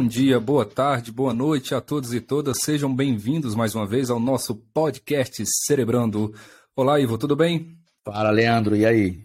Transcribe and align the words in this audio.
Bom 0.00 0.06
dia, 0.06 0.40
boa 0.40 0.64
tarde, 0.64 1.12
boa 1.12 1.34
noite 1.34 1.74
a 1.74 1.80
todos 1.80 2.14
e 2.14 2.22
todas. 2.22 2.60
Sejam 2.62 2.96
bem-vindos 2.96 3.54
mais 3.54 3.74
uma 3.74 3.86
vez 3.86 4.08
ao 4.08 4.18
nosso 4.18 4.54
podcast 4.54 5.44
Cerebrando. 5.66 6.34
Olá, 6.74 6.98
Ivo, 6.98 7.18
tudo 7.18 7.36
bem? 7.36 7.76
Fala, 8.02 8.30
Leandro, 8.30 8.74
e 8.74 8.86
aí? 8.86 9.22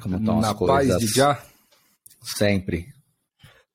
Como 0.00 0.16
estão 0.16 0.40
Na 0.40 0.52
as 0.52 0.56
coisas? 0.56 0.88
paz 0.88 1.00
de 1.00 1.06
já? 1.06 1.42
Sempre. 2.22 2.86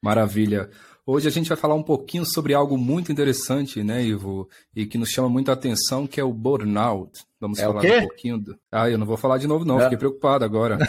Maravilha. 0.01 0.67
Hoje 1.07 1.27
a 1.27 1.31
gente 1.31 1.47
vai 1.47 1.57
falar 1.57 1.75
um 1.75 1.83
pouquinho 1.83 2.25
sobre 2.25 2.55
algo 2.55 2.79
muito 2.79 3.11
interessante, 3.11 3.83
né, 3.83 4.03
Ivo? 4.03 4.49
E 4.75 4.87
que 4.87 4.97
nos 4.97 5.09
chama 5.09 5.29
muita 5.29 5.51
atenção, 5.51 6.07
que 6.07 6.19
é 6.19 6.23
o 6.23 6.33
burnout. 6.33 7.11
Vamos 7.39 7.59
é 7.59 7.63
falar 7.63 7.85
um 7.85 8.07
pouquinho 8.07 8.39
do... 8.39 8.57
Ah, 8.71 8.89
eu 8.89 8.97
não 8.97 9.05
vou 9.05 9.15
falar 9.15 9.37
de 9.37 9.45
novo, 9.45 9.63
não. 9.63 9.79
É. 9.79 9.83
Fiquei 9.83 9.99
preocupado 9.99 10.43
agora. 10.43 10.79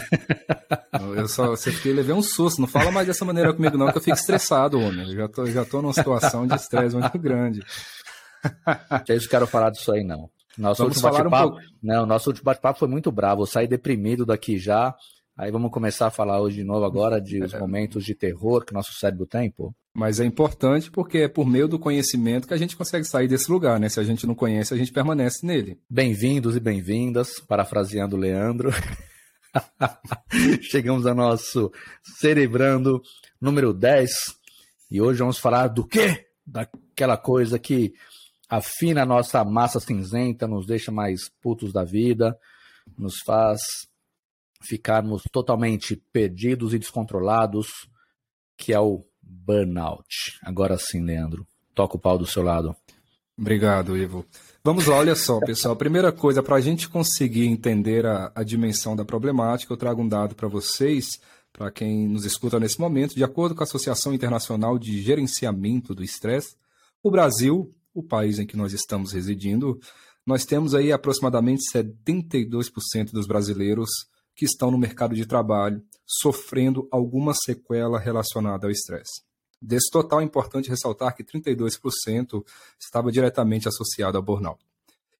eu 1.15 1.27
só 1.27 1.55
fiquei, 1.55 1.93
levei 1.93 2.15
um 2.15 2.23
susto. 2.23 2.59
Não 2.59 2.67
fala 2.67 2.89
mais 2.89 3.05
dessa 3.05 3.23
maneira 3.23 3.53
comigo, 3.53 3.77
não, 3.77 3.91
que 3.91 3.99
eu 3.99 4.01
fico 4.01 4.17
estressado, 4.17 4.79
homem. 4.79 5.07
Eu 5.07 5.15
já 5.15 5.27
tô, 5.27 5.45
já 5.45 5.63
tô 5.63 5.83
numa 5.83 5.93
situação 5.93 6.47
de 6.47 6.55
estresse 6.55 6.95
muito 6.95 7.19
grande. 7.19 7.63
Vocês 9.05 9.27
quero 9.27 9.45
falar 9.45 9.69
disso 9.69 9.91
aí, 9.91 10.03
não. 10.03 10.31
Nosso 10.57 10.81
Vamos 10.81 10.97
último 11.03 11.27
um 11.27 11.29
pouco. 11.29 11.59
Não, 11.83 12.07
nosso 12.07 12.31
último 12.31 12.45
bate-papo 12.45 12.79
foi 12.79 12.87
muito 12.87 13.11
bravo. 13.11 13.43
Eu 13.43 13.45
saí 13.45 13.67
deprimido 13.67 14.25
daqui 14.25 14.57
já. 14.57 14.95
Aí 15.37 15.51
vamos 15.51 15.69
começar 15.69 16.07
a 16.07 16.11
falar 16.11 16.41
hoje 16.41 16.55
de 16.55 16.63
novo 16.63 16.83
agora 16.83 17.21
de 17.21 17.43
os 17.43 17.53
momentos 17.59 18.03
de 18.03 18.15
terror 18.15 18.65
que 18.65 18.73
nosso 18.73 18.91
cérebro 18.93 19.27
tem, 19.27 19.51
pô. 19.51 19.71
Mas 19.93 20.19
é 20.19 20.25
importante 20.25 20.89
porque 20.89 21.19
é 21.19 21.27
por 21.27 21.45
meio 21.45 21.67
do 21.67 21.77
conhecimento 21.77 22.47
que 22.47 22.55
a 22.55 22.57
gente 22.57 22.75
consegue 22.75 23.05
sair 23.05 23.27
desse 23.27 23.51
lugar, 23.51 23.79
né? 23.79 23.87
Se 23.87 23.99
a 23.99 24.03
gente 24.03 24.25
não 24.25 24.33
conhece, 24.33 24.73
a 24.73 24.77
gente 24.77 24.91
permanece 24.91 25.45
nele. 25.45 25.79
Bem-vindos 25.87 26.55
e 26.55 26.59
bem-vindas, 26.59 27.39
parafraseando 27.39 28.15
o 28.15 28.19
Leandro. 28.19 28.71
Chegamos 30.71 31.05
ao 31.05 31.13
nosso 31.13 31.71
Cerebrando 32.01 32.99
número 33.39 33.75
10 33.75 34.09
e 34.89 34.99
hoje 34.99 35.19
vamos 35.19 35.37
falar 35.37 35.67
do 35.67 35.85
quê? 35.85 36.25
Daquela 36.43 37.15
coisa 37.15 37.59
que 37.59 37.93
afina 38.49 39.03
a 39.03 39.05
nossa 39.05 39.45
massa 39.45 39.79
cinzenta, 39.79 40.47
nos 40.47 40.65
deixa 40.65 40.91
mais 40.91 41.29
putos 41.43 41.71
da 41.71 41.83
vida, 41.83 42.35
nos 42.97 43.19
faz 43.23 43.59
ficarmos 44.61 45.23
totalmente 45.31 45.95
perdidos 46.11 46.73
e 46.73 46.79
descontrolados, 46.79 47.89
que 48.57 48.73
é 48.73 48.79
o 48.79 49.05
burnout. 49.21 50.39
Agora 50.43 50.77
sim, 50.77 51.03
Leandro, 51.03 51.47
toca 51.73 51.97
o 51.97 51.99
pau 51.99 52.17
do 52.17 52.25
seu 52.25 52.43
lado. 52.43 52.75
Obrigado, 53.37 53.95
Ivo. 53.95 54.25
Vamos 54.63 54.87
lá, 54.87 54.97
olha 54.97 55.15
só, 55.15 55.39
pessoal. 55.39 55.75
Primeira 55.75 56.11
coisa, 56.11 56.41
para 56.41 56.55
a 56.55 56.61
gente 56.61 56.89
conseguir 56.89 57.45
entender 57.45 58.05
a, 58.05 58.31
a 58.33 58.43
dimensão 58.43 58.95
da 58.95 59.05
problemática, 59.05 59.71
eu 59.71 59.77
trago 59.77 60.01
um 60.01 60.07
dado 60.09 60.33
para 60.33 60.47
vocês, 60.47 61.19
para 61.53 61.71
quem 61.71 62.07
nos 62.07 62.25
escuta 62.25 62.59
nesse 62.59 62.79
momento. 62.79 63.15
De 63.15 63.23
acordo 63.23 63.53
com 63.53 63.61
a 63.61 63.63
Associação 63.63 64.13
Internacional 64.13 64.79
de 64.79 65.01
Gerenciamento 65.03 65.93
do 65.93 66.03
Estresse, 66.03 66.55
o 67.03 67.11
Brasil, 67.11 67.71
o 67.93 68.01
país 68.01 68.39
em 68.39 68.47
que 68.47 68.57
nós 68.57 68.73
estamos 68.73 69.13
residindo, 69.13 69.79
nós 70.25 70.43
temos 70.43 70.73
aí 70.73 70.91
aproximadamente 70.91 71.61
72% 71.71 73.11
dos 73.11 73.27
brasileiros 73.27 73.89
que 74.37 74.45
estão 74.45 74.69
no 74.69 74.77
mercado 74.77 75.15
de 75.15 75.25
trabalho 75.25 75.83
sofrendo 76.05 76.87
alguma 76.91 77.33
sequela 77.33 77.99
relacionada 77.99 78.67
ao 78.67 78.71
estresse. 78.71 79.23
Desse 79.59 79.89
total, 79.91 80.21
é 80.21 80.23
importante 80.23 80.69
ressaltar 80.69 81.15
que 81.15 81.23
32% 81.23 82.45
estava 82.79 83.11
diretamente 83.11 83.67
associado 83.67 84.15
ao 84.15 84.23
burnout. 84.23 84.63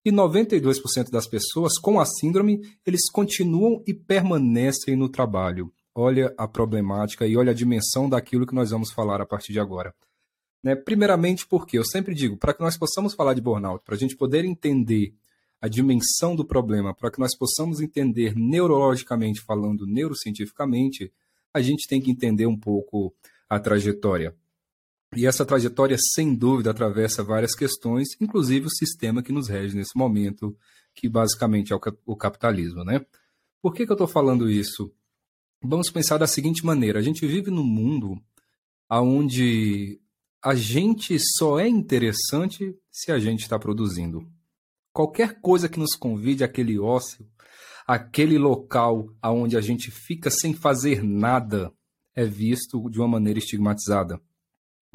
E 0.06 0.12
92% 0.12 1.10
das 1.10 1.28
pessoas 1.28 1.74
com 1.80 2.00
a 2.00 2.06
síndrome, 2.06 2.62
eles 2.86 3.10
continuam 3.12 3.84
e 3.88 3.94
permanecem 3.94 4.96
no 4.96 5.10
trabalho. 5.10 5.74
Olha 5.96 6.34
a 6.38 6.48
problemática 6.48 7.26
e 7.26 7.36
olha 7.36 7.52
a 7.52 7.56
dimensão 7.56 8.08
daquilo 8.08 8.46
que 8.46 8.54
nós 8.54 8.70
vamos 8.70 8.92
falar 8.92 9.20
a 9.20 9.26
partir 9.26 9.52
de 9.52 9.60
agora. 9.60 9.94
Né? 10.64 10.76
Primeiramente, 10.76 11.48
porque 11.48 11.78
eu 11.78 11.84
sempre 11.84 12.14
digo, 12.14 12.38
para 12.38 12.54
que 12.54 12.62
nós 12.62 12.78
possamos 12.78 13.16
falar 13.16 13.34
de 13.34 13.42
burnout, 13.42 13.84
para 13.84 13.96
a 13.96 13.98
gente 13.98 14.16
poder 14.16 14.46
entender 14.46 15.16
a 15.62 15.68
dimensão 15.68 16.36
do 16.36 16.46
problema, 16.46 16.94
para 16.94 17.12
que 17.12 17.20
nós 17.20 17.36
possamos 17.36 17.82
entender 17.82 18.36
neurologicamente 18.36 19.42
falando, 19.42 19.88
neurocientificamente, 19.88 21.12
a 21.54 21.62
gente 21.62 21.88
tem 21.88 22.00
que 22.00 22.12
entender 22.12 22.46
um 22.46 22.58
pouco 22.58 23.14
a 23.50 23.60
trajetória. 23.60 24.36
E 25.16 25.26
essa 25.26 25.46
trajetória, 25.46 25.98
sem 26.14 26.36
dúvida, 26.36 26.72
atravessa 26.72 27.24
várias 27.24 27.56
questões, 27.56 28.10
inclusive 28.20 28.68
o 28.68 28.72
sistema 28.72 29.24
que 29.24 29.32
nos 29.32 29.48
rege 29.48 29.76
nesse 29.76 29.98
momento, 29.98 30.56
que 30.94 31.08
basicamente 31.08 31.74
é 31.74 31.78
o 32.06 32.16
capitalismo. 32.16 32.84
Né? 32.84 33.04
Por 33.62 33.74
que, 33.74 33.86
que 33.86 33.92
eu 33.92 33.96
estou 33.96 34.08
falando 34.08 34.50
isso? 34.50 34.94
Vamos 35.64 35.90
pensar 35.90 36.18
da 36.18 36.28
seguinte 36.28 36.64
maneira: 36.66 37.00
a 37.00 37.02
gente 37.02 37.26
vive 37.26 37.50
num 37.50 37.64
mundo 37.64 38.22
onde 38.90 40.00
a 40.44 40.54
gente 40.54 41.18
só 41.20 41.60
é 41.60 41.68
interessante 41.68 42.78
se 42.92 43.12
a 43.12 43.18
gente 43.18 43.42
está 43.42 43.58
produzindo 43.58 44.28
qualquer 44.98 45.40
coisa 45.40 45.70
que 45.70 45.78
nos 45.78 45.96
convide 45.96 46.44
àquele 46.44 46.80
ócio, 46.80 47.24
aquele 47.86 48.36
local 48.36 49.14
aonde 49.22 49.56
a 49.56 49.62
gente 49.62 49.92
fica 49.92 50.32
sem 50.32 50.56
fazer 50.56 51.04
nada, 51.04 51.72
é 52.16 52.26
visto 52.26 52.90
de 52.90 52.98
uma 52.98 53.08
maneira 53.08 53.38
estigmatizada. 53.38 54.20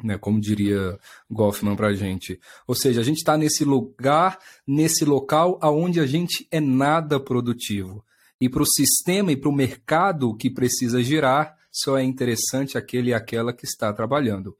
Né, 0.03 0.17
como 0.17 0.41
diria 0.41 0.99
Goffman 1.31 1.77
para 1.77 1.87
a 1.87 1.93
gente. 1.93 2.37
Ou 2.67 2.75
seja, 2.75 2.99
a 2.99 3.03
gente 3.03 3.19
está 3.19 3.37
nesse 3.37 3.63
lugar, 3.63 4.37
nesse 4.67 5.05
local 5.05 5.57
aonde 5.61 6.01
a 6.01 6.05
gente 6.05 6.45
é 6.51 6.59
nada 6.59 7.17
produtivo. 7.17 8.03
E 8.41 8.49
para 8.49 8.63
o 8.63 8.67
sistema 8.67 9.31
e 9.31 9.37
para 9.37 9.47
o 9.47 9.55
mercado 9.55 10.35
que 10.35 10.49
precisa 10.49 11.01
girar, 11.01 11.55
só 11.71 11.97
é 11.97 12.03
interessante 12.03 12.77
aquele 12.77 13.11
e 13.11 13.13
aquela 13.13 13.53
que 13.53 13.63
está 13.63 13.93
trabalhando. 13.93 14.57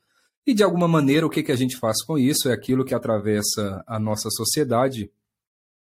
E 0.48 0.54
de 0.54 0.64
alguma 0.64 0.88
maneira, 0.88 1.26
o 1.26 1.30
que, 1.30 1.44
que 1.44 1.52
a 1.52 1.58
gente 1.58 1.76
faz 1.76 2.02
com 2.06 2.18
isso 2.18 2.48
é 2.48 2.54
aquilo 2.54 2.86
que 2.86 2.96
atravessa 2.96 3.84
a 3.86 4.00
nossa 4.00 4.30
sociedade, 4.30 5.12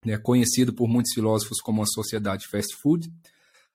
né, 0.07 0.17
conhecido 0.17 0.73
por 0.73 0.87
muitos 0.87 1.13
filósofos 1.13 1.61
como 1.61 1.83
a 1.83 1.87
sociedade 1.87 2.47
fast 2.47 2.77
food, 2.77 3.13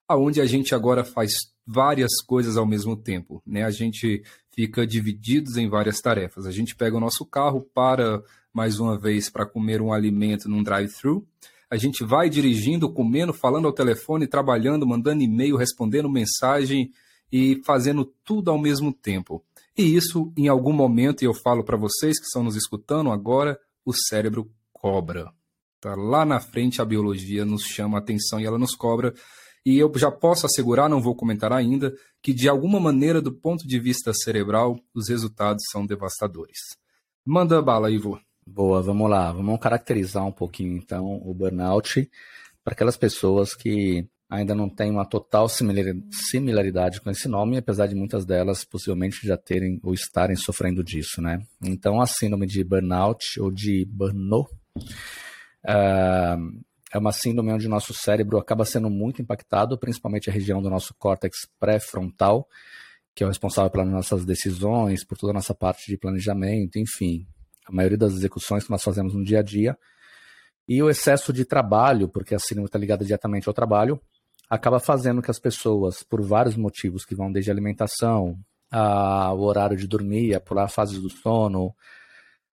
aonde 0.08 0.40
a 0.40 0.46
gente 0.46 0.74
agora 0.74 1.04
faz 1.04 1.34
várias 1.68 2.22
coisas 2.26 2.56
ao 2.56 2.66
mesmo 2.66 2.96
tempo. 2.96 3.44
Né? 3.46 3.64
A 3.64 3.70
gente 3.70 4.24
fica 4.56 4.88
divididos 4.88 5.58
em 5.58 5.68
várias 5.68 6.00
tarefas. 6.00 6.46
A 6.46 6.52
gente 6.52 6.74
pega 6.74 6.96
o 6.96 7.02
nosso 7.02 7.26
carro, 7.26 7.62
para 7.74 8.24
mais 8.54 8.80
uma 8.80 8.98
vez 8.98 9.30
para 9.30 9.46
comer 9.46 9.82
um 9.82 9.92
alimento 9.92 10.48
num 10.48 10.64
drive-thru. 10.64 11.28
A 11.70 11.76
gente 11.76 12.04
vai 12.04 12.30
dirigindo, 12.30 12.92
comendo, 12.92 13.34
falando 13.34 13.68
ao 13.68 13.74
telefone, 13.74 14.26
trabalhando, 14.26 14.88
mandando 14.88 15.24
e-mail, 15.24 15.58
respondendo 15.58 16.10
mensagem 16.10 16.92
e 17.32 17.62
fazendo 17.66 18.06
tudo 18.24 18.52
ao 18.52 18.58
mesmo 18.58 18.94
tempo. 18.94 19.44
E 19.78 19.96
isso, 19.96 20.32
em 20.38 20.48
algum 20.48 20.74
momento, 20.74 21.24
e 21.24 21.26
eu 21.26 21.34
falo 21.34 21.64
para 21.64 21.78
vocês 21.78 22.20
que 22.20 22.26
estão 22.26 22.44
nos 22.44 22.56
escutando 22.56 23.12
agora, 23.12 23.60
o 23.86 23.94
cérebro 23.94 24.50
cobra. 24.74 25.32
Tá? 25.82 25.96
Lá 25.96 26.24
na 26.24 26.40
frente 26.40 26.80
a 26.82 26.86
biologia 26.86 27.44
nos 27.44 27.64
chama 27.64 27.98
a 27.98 28.00
atenção 28.00 28.40
e 28.40 28.46
ela 28.46 28.60
nos 28.60 28.76
cobra. 28.76 29.14
E 29.66 29.78
eu 29.78 29.92
já 29.96 30.12
posso 30.12 30.46
assegurar, 30.46 30.88
não 30.88 31.02
vou 31.02 31.16
comentar 31.16 31.52
ainda, 31.52 31.94
que 32.22 32.34
de 32.34 32.48
alguma 32.48 32.80
maneira, 32.80 33.22
do 33.22 33.32
ponto 33.32 33.68
de 33.68 33.80
vista 33.80 34.14
cerebral, 34.14 34.80
os 34.94 35.10
resultados 35.10 35.64
são 35.72 35.86
devastadores. 35.86 36.60
Manda 37.26 37.62
bala, 37.62 37.92
Ivo. 37.92 38.20
Boa, 38.46 38.82
vamos 38.82 39.10
lá. 39.10 39.32
Vamos 39.32 39.60
caracterizar 39.60 40.26
um 40.26 40.32
pouquinho 40.32 40.78
então 40.78 41.22
o 41.24 41.34
burnout 41.34 42.10
para 42.64 42.74
aquelas 42.74 42.98
pessoas 42.98 43.56
que 43.56 44.08
ainda 44.30 44.56
não 44.56 44.70
têm 44.70 44.90
uma 44.90 45.06
total 45.06 45.50
similaridade 45.50 47.02
com 47.02 47.10
esse 47.10 47.28
nome, 47.28 47.58
apesar 47.58 47.88
de 47.88 47.96
muitas 47.96 48.26
delas 48.26 48.64
possivelmente 48.64 49.28
já 49.28 49.36
terem 49.36 49.80
ou 49.84 49.94
estarem 49.94 50.36
sofrendo 50.36 50.84
disso, 50.84 51.22
né? 51.22 51.40
Então, 51.62 52.00
a 52.00 52.06
síndrome 52.06 52.48
de 52.48 52.64
burnout 52.64 53.40
ou 53.40 53.52
de 53.52 53.86
burnout 53.86 54.50
é 55.66 56.98
uma 56.98 57.12
síndrome 57.12 57.54
onde 57.54 57.68
o 57.68 57.70
nosso 57.70 57.94
cérebro 57.94 58.38
acaba 58.38 58.66
sendo 58.66 58.90
muito 58.90 59.22
impactado, 59.22 59.78
principalmente 59.78 60.30
a 60.30 60.34
região 60.34 60.62
do 60.62 60.70
nosso 60.70 60.94
córtex 60.98 61.48
pré-frontal, 61.60 62.48
que 63.16 63.24
é 63.24 63.26
o 63.26 63.30
responsável 63.30 63.70
pelas 63.70 63.88
nossas 63.88 64.26
decisões, 64.26 65.06
por 65.06 65.18
toda 65.18 65.32
a 65.32 65.36
nossa 65.36 65.54
parte 65.54 65.90
de 65.90 65.98
planejamento, 65.98 66.78
enfim, 66.78 67.26
a 67.68 67.72
maioria 67.72 67.98
das 67.98 68.14
execuções 68.14 68.64
que 68.66 68.72
nós 68.72 68.84
fazemos 68.84 69.14
no 69.14 69.24
dia 69.24 69.40
a 69.40 69.44
dia. 69.44 69.78
E 70.68 70.82
o 70.82 70.90
excesso 70.90 71.34
de 71.34 71.46
trabalho, 71.46 72.08
porque 72.08 72.36
a 72.36 72.40
síndrome 72.40 72.68
está 72.68 72.80
ligada 72.80 73.04
diretamente 73.04 73.48
ao 73.48 73.54
trabalho, 73.54 74.00
acaba 74.50 74.80
fazendo 74.80 75.22
que 75.22 75.32
as 75.32 75.40
pessoas, 75.40 76.04
por 76.04 76.22
vários 76.22 76.56
motivos, 76.56 77.06
que 77.06 77.16
vão 77.16 77.32
desde 77.32 77.52
alimentação, 77.52 78.38
a, 78.70 79.34
o 79.34 79.42
horário 79.42 79.78
de 79.78 79.88
dormir, 79.88 80.34
a 80.34 80.40
pular 80.40 80.68
fases 80.68 81.00
do 81.00 81.10
sono, 81.10 81.74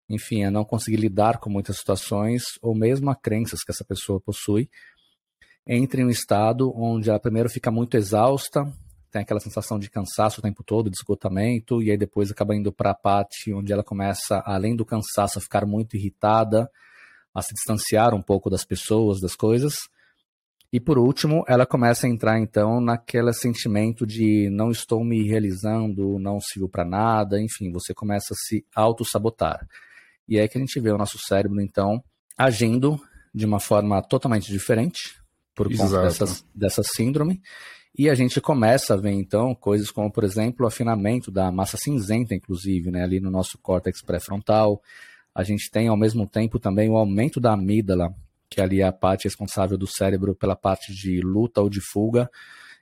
enfim, 0.08 0.44
a 0.44 0.50
não 0.50 0.64
conseguir 0.64 0.96
lidar 0.96 1.38
com 1.38 1.50
muitas 1.50 1.78
situações 1.78 2.42
ou 2.62 2.74
mesmo 2.74 3.10
a 3.10 3.14
crenças 3.14 3.62
que 3.62 3.70
essa 3.70 3.84
pessoa 3.84 4.20
possui, 4.20 4.70
entre 5.66 6.00
em 6.02 6.06
um 6.06 6.10
estado 6.10 6.72
onde 6.74 7.10
ela 7.10 7.20
primeiro 7.20 7.50
fica 7.50 7.70
muito 7.70 7.96
exausta, 7.96 8.64
tem 9.10 9.22
aquela 9.22 9.40
sensação 9.40 9.78
de 9.78 9.90
cansaço 9.90 10.40
o 10.40 10.42
tempo 10.42 10.62
todo, 10.64 10.90
de 10.90 10.96
esgotamento, 10.96 11.82
e 11.82 11.90
aí 11.90 11.96
depois 11.96 12.30
acaba 12.30 12.54
indo 12.54 12.72
para 12.72 12.90
a 12.90 12.94
parte 12.94 13.52
onde 13.52 13.72
ela 13.72 13.82
começa, 13.84 14.42
além 14.44 14.76
do 14.76 14.84
cansaço, 14.84 15.38
a 15.38 15.42
ficar 15.42 15.66
muito 15.66 15.96
irritada, 15.96 16.70
a 17.34 17.42
se 17.42 17.54
distanciar 17.54 18.14
um 18.14 18.22
pouco 18.22 18.50
das 18.50 18.64
pessoas, 18.64 19.20
das 19.20 19.34
coisas, 19.34 19.74
E 20.70 20.78
por 20.78 20.98
último, 20.98 21.44
ela 21.48 21.64
começa 21.64 22.06
a 22.06 22.10
entrar 22.10 22.38
então 22.38 22.78
naquele 22.78 23.32
sentimento 23.32 24.06
de 24.06 24.50
não 24.50 24.70
estou 24.70 25.02
me 25.02 25.26
realizando, 25.26 26.18
não 26.18 26.38
sirvo 26.40 26.68
para 26.68 26.84
nada, 26.84 27.40
enfim, 27.40 27.72
você 27.72 27.94
começa 27.94 28.34
a 28.34 28.36
se 28.36 28.66
auto-sabotar. 28.74 29.66
E 30.28 30.38
é 30.38 30.46
que 30.46 30.58
a 30.58 30.60
gente 30.60 30.78
vê 30.78 30.90
o 30.90 30.98
nosso 30.98 31.18
cérebro 31.18 31.60
então 31.60 32.02
agindo 32.36 33.00
de 33.34 33.46
uma 33.46 33.58
forma 33.58 34.02
totalmente 34.02 34.50
diferente 34.50 35.16
por 35.54 35.68
conta 35.74 36.02
dessa, 36.02 36.44
dessa 36.54 36.82
síndrome. 36.82 37.40
E 37.98 38.08
a 38.08 38.14
gente 38.14 38.40
começa 38.40 38.94
a 38.94 38.96
ver 38.96 39.10
então 39.10 39.54
coisas 39.54 39.90
como, 39.90 40.10
por 40.12 40.22
exemplo, 40.22 40.64
o 40.64 40.68
afinamento 40.68 41.32
da 41.32 41.50
massa 41.50 41.76
cinzenta, 41.76 42.34
inclusive, 42.34 42.90
né, 42.92 43.02
ali 43.02 43.18
no 43.18 43.30
nosso 43.30 43.58
córtex 43.58 44.02
pré-frontal. 44.02 44.80
A 45.34 45.42
gente 45.42 45.70
tem 45.70 45.88
ao 45.88 45.96
mesmo 45.96 46.26
tempo 46.26 46.60
também 46.60 46.88
o 46.88 46.96
aumento 46.96 47.40
da 47.40 47.54
amígdala, 47.54 48.14
que 48.48 48.60
ali 48.60 48.80
é 48.80 48.84
a 48.86 48.92
parte 48.92 49.24
responsável 49.24 49.76
do 49.76 49.86
cérebro 49.86 50.34
pela 50.34 50.54
parte 50.54 50.94
de 50.94 51.20
luta 51.20 51.60
ou 51.60 51.68
de 51.68 51.80
fuga. 51.80 52.30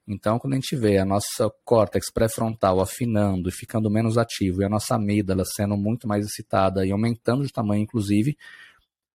Então, 0.08 0.38
quando 0.38 0.52
a 0.52 0.56
gente 0.56 0.76
vê 0.76 0.98
a 0.98 1.04
nossa 1.04 1.50
córtex 1.64 2.12
pré-frontal 2.12 2.80
afinando 2.80 3.48
e 3.48 3.52
ficando 3.52 3.90
menos 3.90 4.16
ativo, 4.16 4.62
e 4.62 4.64
a 4.64 4.68
nossa 4.68 4.94
amígdala 4.94 5.44
sendo 5.44 5.76
muito 5.76 6.06
mais 6.06 6.24
excitada 6.24 6.86
e 6.86 6.92
aumentando 6.92 7.44
de 7.44 7.52
tamanho, 7.52 7.82
inclusive, 7.82 8.36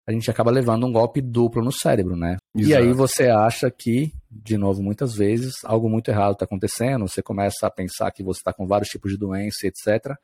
a 0.06 0.12
gente 0.12 0.30
acaba 0.30 0.52
levando 0.52 0.86
um 0.86 0.92
golpe 0.92 1.22
duplo 1.22 1.64
no 1.64 1.72
cérebro, 1.72 2.18
né? 2.18 2.38
Exato. 2.56 2.70
E 2.70 2.76
aí 2.76 2.92
você 2.92 3.30
acha 3.30 3.72
que, 3.72 4.12
de 4.30 4.58
novo, 4.58 4.84
muitas 4.84 5.14
vezes, 5.14 5.54
algo 5.64 5.90
muito 5.90 6.10
errado 6.10 6.34
está 6.34 6.46
acontecendo, 6.46 7.08
você 7.08 7.22
começa 7.22 7.68
a 7.68 7.72
pensar 7.72 8.12
que 8.12 8.24
você 8.24 8.40
está 8.40 8.52
com 8.52 8.68
vários 8.68 8.90
tipos 8.90 9.12
de 9.12 9.18
doença, 9.18 9.66
etc 9.66 10.18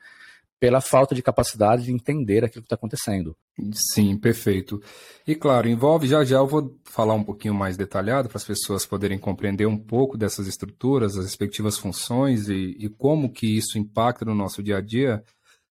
pela 0.60 0.82
falta 0.82 1.14
de 1.14 1.22
capacidade 1.22 1.84
de 1.84 1.92
entender 1.92 2.44
aquilo 2.44 2.64
que 2.64 2.68
está 2.68 2.76
acontecendo. 2.76 3.36
Sim, 3.74 4.18
perfeito. 4.18 4.82
E 5.26 5.36
claro, 5.36 5.68
envolve 5.68 6.08
já 6.08 6.24
já 6.24 6.38
eu 6.38 6.48
vou 6.48 6.76
falar 6.84 7.14
um 7.14 7.24
pouquinho 7.24 7.54
mais 7.54 7.78
detalhado 7.78 8.28
para 8.28 8.38
as 8.38 8.44
pessoas 8.44 8.86
poderem 8.86 9.20
compreender 9.20 9.68
um 9.68 9.78
pouco 9.78 10.18
dessas 10.18 10.48
estruturas, 10.48 11.16
as 11.16 11.26
respectivas 11.26 11.78
funções 11.78 12.50
e, 12.50 12.76
e 12.80 12.90
como 12.90 13.32
que 13.32 13.58
isso 13.58 13.78
impacta 13.78 14.26
no 14.26 14.34
nosso 14.34 14.64
dia 14.64 14.78
a 14.78 14.82
dia. 14.82 15.24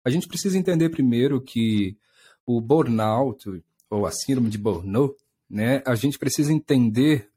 A 0.04 0.10
gente 0.10 0.28
precisa 0.28 0.58
entender 0.58 0.90
primeiro 0.90 1.40
que 1.40 1.96
o 2.46 2.60
burnout 2.60 3.62
ou 3.88 4.06
a 4.06 4.10
síndrome 4.10 4.50
de 4.50 4.58
burnout, 4.58 5.16
né? 5.48 5.82
A 5.86 5.94
gente 5.94 6.18
precisa 6.18 6.52
entender 6.52 7.30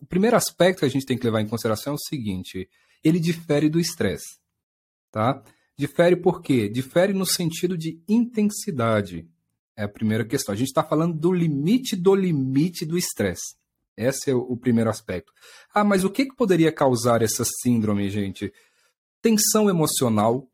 o 0.00 0.06
primeiro 0.06 0.36
aspecto 0.36 0.80
que 0.80 0.84
a 0.84 0.90
gente 0.90 1.04
tem 1.04 1.18
que 1.18 1.24
levar 1.24 1.40
em 1.40 1.48
consideração 1.48 1.92
é 1.92 1.96
o 1.96 1.98
seguinte: 1.98 2.68
ele 3.02 3.18
difere 3.18 3.68
do 3.68 3.80
estresse, 3.80 4.38
tá? 5.10 5.42
Difere 5.78 6.16
por 6.16 6.40
quê? 6.40 6.68
Difere 6.68 7.12
no 7.12 7.26
sentido 7.26 7.76
de 7.76 8.00
intensidade. 8.08 9.28
É 9.76 9.84
a 9.84 9.88
primeira 9.88 10.24
questão. 10.24 10.54
A 10.54 10.56
gente 10.56 10.68
está 10.68 10.82
falando 10.82 11.18
do 11.18 11.32
limite 11.32 11.94
do 11.94 12.14
limite 12.14 12.86
do 12.86 12.96
estresse. 12.96 13.56
Esse 13.96 14.30
é 14.30 14.34
o 14.34 14.56
primeiro 14.56 14.90
aspecto. 14.90 15.32
Ah, 15.72 15.84
mas 15.84 16.04
o 16.04 16.10
que, 16.10 16.26
que 16.26 16.36
poderia 16.36 16.72
causar 16.72 17.22
essa 17.22 17.44
síndrome, 17.44 18.10
gente? 18.10 18.52
Tensão 19.22 19.70
emocional, 19.70 20.48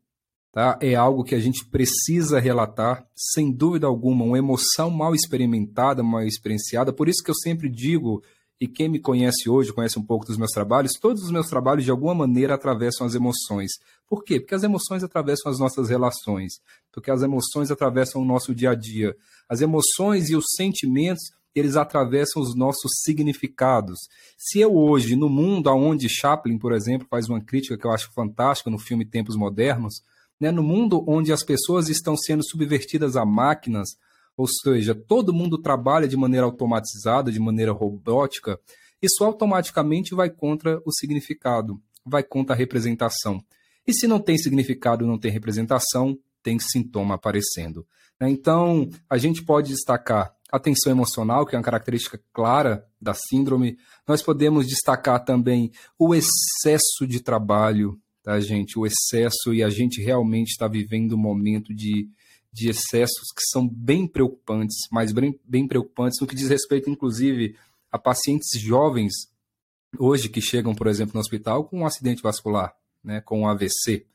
tá? 0.51 0.77
É 0.81 0.95
algo 0.95 1.23
que 1.23 1.35
a 1.35 1.39
gente 1.39 1.65
precisa 1.65 2.39
relatar, 2.39 3.05
sem 3.13 3.51
dúvida 3.51 3.87
alguma, 3.87 4.23
uma 4.23 4.37
emoção 4.37 4.89
mal 4.89 5.13
experimentada, 5.13 6.01
mal 6.01 6.23
experienciada. 6.23 6.93
Por 6.93 7.09
isso 7.09 7.23
que 7.23 7.31
eu 7.31 7.35
sempre 7.35 7.69
digo 7.69 8.23
e 8.63 8.67
quem 8.67 8.87
me 8.87 8.97
conhece 8.97 9.49
hoje, 9.49 9.73
conhece 9.73 9.99
um 9.99 10.05
pouco 10.05 10.25
dos 10.25 10.37
meus 10.37 10.51
trabalhos, 10.51 10.93
todos 10.93 11.21
os 11.21 11.31
meus 11.31 11.49
trabalhos 11.49 11.83
de 11.83 11.91
alguma 11.91 12.15
maneira 12.15 12.53
atravessam 12.53 13.05
as 13.05 13.13
emoções. 13.13 13.73
Por 14.07 14.23
quê? 14.23 14.39
Porque 14.39 14.55
as 14.55 14.63
emoções 14.63 15.03
atravessam 15.03 15.51
as 15.51 15.59
nossas 15.59 15.89
relações, 15.89 16.53
porque 16.89 17.11
as 17.11 17.21
emoções 17.21 17.71
atravessam 17.71 18.21
o 18.21 18.25
nosso 18.25 18.55
dia 18.55 18.71
a 18.71 18.73
dia. 18.73 19.17
As 19.49 19.59
emoções 19.59 20.29
e 20.29 20.35
os 20.37 20.45
sentimentos, 20.55 21.23
eles 21.53 21.75
atravessam 21.75 22.41
os 22.41 22.55
nossos 22.55 22.89
significados. 23.03 23.99
Se 24.37 24.61
eu 24.61 24.73
hoje, 24.73 25.17
no 25.17 25.27
mundo 25.27 25.69
onde 25.69 26.07
Chaplin, 26.07 26.57
por 26.57 26.71
exemplo, 26.71 27.05
faz 27.09 27.27
uma 27.27 27.43
crítica 27.43 27.77
que 27.77 27.85
eu 27.85 27.91
acho 27.91 28.13
fantástica 28.13 28.69
no 28.69 28.79
filme 28.79 29.03
Tempos 29.03 29.35
Modernos, 29.35 29.95
né, 30.39 30.51
no 30.51 30.63
mundo 30.63 31.03
onde 31.05 31.33
as 31.33 31.43
pessoas 31.43 31.89
estão 31.89 32.15
sendo 32.15 32.47
subvertidas 32.47 33.17
a 33.17 33.25
máquinas, 33.25 33.89
ou 34.35 34.47
seja, 34.47 34.95
todo 34.95 35.33
mundo 35.33 35.61
trabalha 35.61 36.07
de 36.07 36.17
maneira 36.17 36.45
automatizada, 36.45 37.31
de 37.31 37.39
maneira 37.39 37.71
robótica, 37.71 38.59
isso 39.01 39.23
automaticamente 39.23 40.15
vai 40.15 40.29
contra 40.29 40.81
o 40.85 40.91
significado, 40.91 41.79
vai 42.05 42.23
contra 42.23 42.55
a 42.55 42.57
representação. 42.57 43.43
E 43.85 43.93
se 43.93 44.07
não 44.07 44.19
tem 44.19 44.37
significado, 44.37 45.05
não 45.05 45.19
tem 45.19 45.29
representação, 45.31 46.17
tem 46.41 46.57
sintoma 46.57 47.15
aparecendo. 47.15 47.85
Né? 48.19 48.29
Então, 48.29 48.89
a 49.09 49.17
gente 49.17 49.43
pode 49.43 49.69
destacar 49.69 50.33
a 50.51 50.59
tensão 50.59 50.91
emocional, 50.91 51.45
que 51.45 51.55
é 51.55 51.57
uma 51.57 51.63
característica 51.63 52.21
clara 52.31 52.85
da 53.01 53.13
síndrome. 53.13 53.77
Nós 54.07 54.21
podemos 54.21 54.67
destacar 54.67 55.23
também 55.25 55.71
o 55.97 56.13
excesso 56.13 57.07
de 57.07 57.19
trabalho, 57.19 57.99
tá, 58.21 58.39
gente? 58.39 58.77
O 58.77 58.85
excesso, 58.85 59.53
e 59.53 59.63
a 59.63 59.69
gente 59.69 60.01
realmente 60.01 60.51
está 60.51 60.67
vivendo 60.67 61.13
um 61.13 61.17
momento 61.17 61.73
de 61.73 62.07
de 62.53 62.69
excessos 62.69 63.31
que 63.35 63.41
são 63.51 63.67
bem 63.67 64.07
preocupantes, 64.07 64.77
mas 64.91 65.11
bem, 65.11 65.37
bem 65.43 65.67
preocupantes 65.67 66.21
no 66.21 66.27
que 66.27 66.35
diz 66.35 66.49
respeito, 66.49 66.89
inclusive, 66.89 67.55
a 67.91 67.97
pacientes 67.97 68.61
jovens 68.61 69.11
hoje 69.97 70.29
que 70.29 70.39
chegam, 70.39 70.75
por 70.75 70.87
exemplo, 70.87 71.15
no 71.15 71.19
hospital 71.19 71.65
com 71.65 71.79
um 71.79 71.85
acidente 71.85 72.21
vascular, 72.21 72.75
né, 73.03 73.21
com 73.21 73.41
um 73.41 73.47
AVC, 73.47 74.05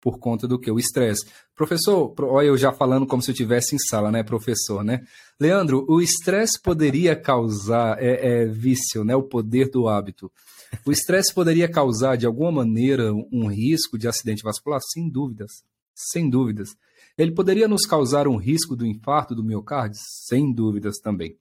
por 0.00 0.18
conta 0.18 0.48
do 0.48 0.58
que? 0.58 0.70
O 0.70 0.80
estresse. 0.80 1.26
Professor, 1.54 2.12
olha 2.20 2.46
eu 2.46 2.58
já 2.58 2.72
falando 2.72 3.06
como 3.06 3.22
se 3.22 3.30
eu 3.30 3.34
estivesse 3.34 3.76
em 3.76 3.78
sala, 3.78 4.10
né, 4.10 4.22
professor, 4.22 4.82
né? 4.82 5.04
Leandro, 5.38 5.86
o 5.88 6.00
estresse 6.00 6.60
poderia 6.60 7.14
causar 7.14 8.02
é, 8.02 8.42
é, 8.42 8.46
vício, 8.46 9.04
né, 9.04 9.14
o 9.14 9.22
poder 9.22 9.70
do 9.70 9.86
hábito. 9.86 10.32
O 10.84 10.90
estresse 10.90 11.32
poderia 11.32 11.70
causar, 11.70 12.16
de 12.16 12.26
alguma 12.26 12.50
maneira, 12.50 13.12
um 13.12 13.46
risco 13.46 13.98
de 13.98 14.08
acidente 14.08 14.42
vascular? 14.42 14.80
Sem 14.92 15.08
dúvidas, 15.08 15.62
sem 15.94 16.28
dúvidas. 16.28 16.70
Ele 17.16 17.32
poderia 17.32 17.68
nos 17.68 17.86
causar 17.86 18.26
um 18.26 18.36
risco 18.36 18.74
do 18.74 18.86
infarto 18.86 19.34
do 19.34 19.44
miocárdio? 19.44 20.00
Sem 20.26 20.52
dúvidas 20.52 20.98
também. 20.98 21.36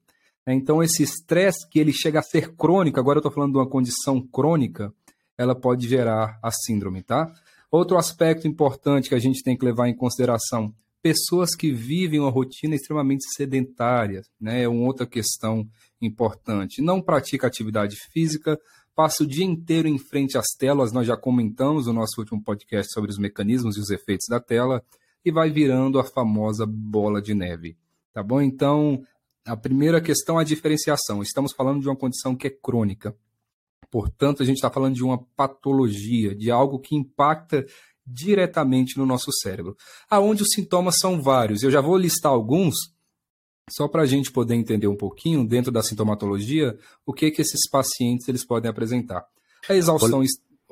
É, 0.46 0.54
então, 0.54 0.82
esse 0.82 1.04
estresse 1.04 1.68
que 1.70 1.80
ele 1.80 1.94
chega 1.94 2.20
a 2.20 2.24
ser 2.24 2.56
crônico, 2.56 3.00
agora 3.00 3.18
eu 3.18 3.22
estou 3.22 3.32
falando 3.32 3.54
de 3.54 3.58
uma 3.60 3.70
condição 3.70 4.22
crônica, 4.22 4.94
ela 5.38 5.56
pode 5.56 5.88
gerar 5.88 6.40
a 6.42 6.52
síndrome, 6.52 7.04
tá? 7.04 7.32
Outro 7.72 7.98
aspecto 7.98 8.48
importante 8.48 9.10
que 9.10 9.16
a 9.16 9.20
gente 9.20 9.44
tem 9.44 9.58
que 9.58 9.64
levar 9.64 9.88
em 9.88 9.96
consideração, 9.96 10.74
pessoas 11.02 11.56
que 11.56 11.72
vivem 11.72 12.20
uma 12.20 12.30
rotina 12.30 12.76
extremamente 12.76 13.24
sedentária, 13.36 14.22
né? 14.40 14.64
É 14.64 14.68
uma 14.68 14.86
outra 14.86 15.06
questão 15.06 15.68
importante. 16.02 16.82
Não 16.82 17.02
pratica 17.02 17.48
atividade 17.48 17.96
física, 18.12 18.60
passa 18.96 19.24
o 19.24 19.28
dia 19.28 19.46
inteiro 19.46 19.88
em 19.88 19.98
frente 19.98 20.38
às 20.38 20.48
telas, 20.58 20.92
nós 20.92 21.08
já 21.08 21.16
comentamos 21.16 21.88
no 21.88 21.94
nosso 21.94 22.20
último 22.20 22.44
podcast 22.44 22.92
sobre 22.92 23.10
os 23.10 23.18
mecanismos 23.18 23.78
e 23.78 23.80
os 23.80 23.90
efeitos 23.90 24.26
da 24.30 24.40
tela, 24.40 24.84
e 25.24 25.32
vai 25.32 25.50
virando 25.50 26.00
a 26.00 26.04
famosa 26.04 26.66
bola 26.66 27.22
de 27.22 27.34
neve. 27.34 27.78
Tá 28.14 28.22
bom? 28.22 28.42
Então, 28.42 29.04
a 29.46 29.56
primeira 29.56 30.02
questão 30.02 30.40
é 30.40 30.42
a 30.42 30.46
diferenciação. 30.46 31.22
Estamos 31.22 31.54
falando 31.54 31.82
de 31.82 31.88
uma 31.88 31.96
condição 31.96 32.36
que 32.36 32.48
é 32.48 32.50
crônica. 32.50 33.16
Portanto, 33.90 34.42
a 34.42 34.46
gente 34.46 34.58
está 34.58 34.70
falando 34.70 34.96
de 34.96 35.04
uma 35.04 35.18
patologia, 35.36 36.34
de 36.34 36.50
algo 36.50 36.80
que 36.80 36.96
impacta 36.96 37.66
diretamente 38.06 38.98
no 38.98 39.06
nosso 39.06 39.32
cérebro. 39.42 39.76
Aonde 40.10 40.44
os 40.44 40.50
sintomas 40.54 40.96
são 41.00 41.22
vários. 41.22 41.64
Eu 41.64 41.72
já 41.72 41.82
vou 41.82 41.98
listar 41.98 42.32
alguns, 42.32 42.76
só 43.70 43.88
para 43.88 44.04
a 44.04 44.06
gente 44.06 44.32
poder 44.32 44.56
entender 44.56 44.88
um 44.88 44.96
pouquinho, 44.96 45.46
dentro 45.46 45.72
da 45.72 45.84
sintomatologia, 45.84 46.78
o 47.06 47.14
que, 47.14 47.32
que 47.32 47.42
esses 47.42 47.70
pacientes 47.70 48.28
eles 48.28 48.46
podem 48.46 48.70
apresentar. 48.70 49.26
A 49.68 49.76
exaustão... 49.76 50.24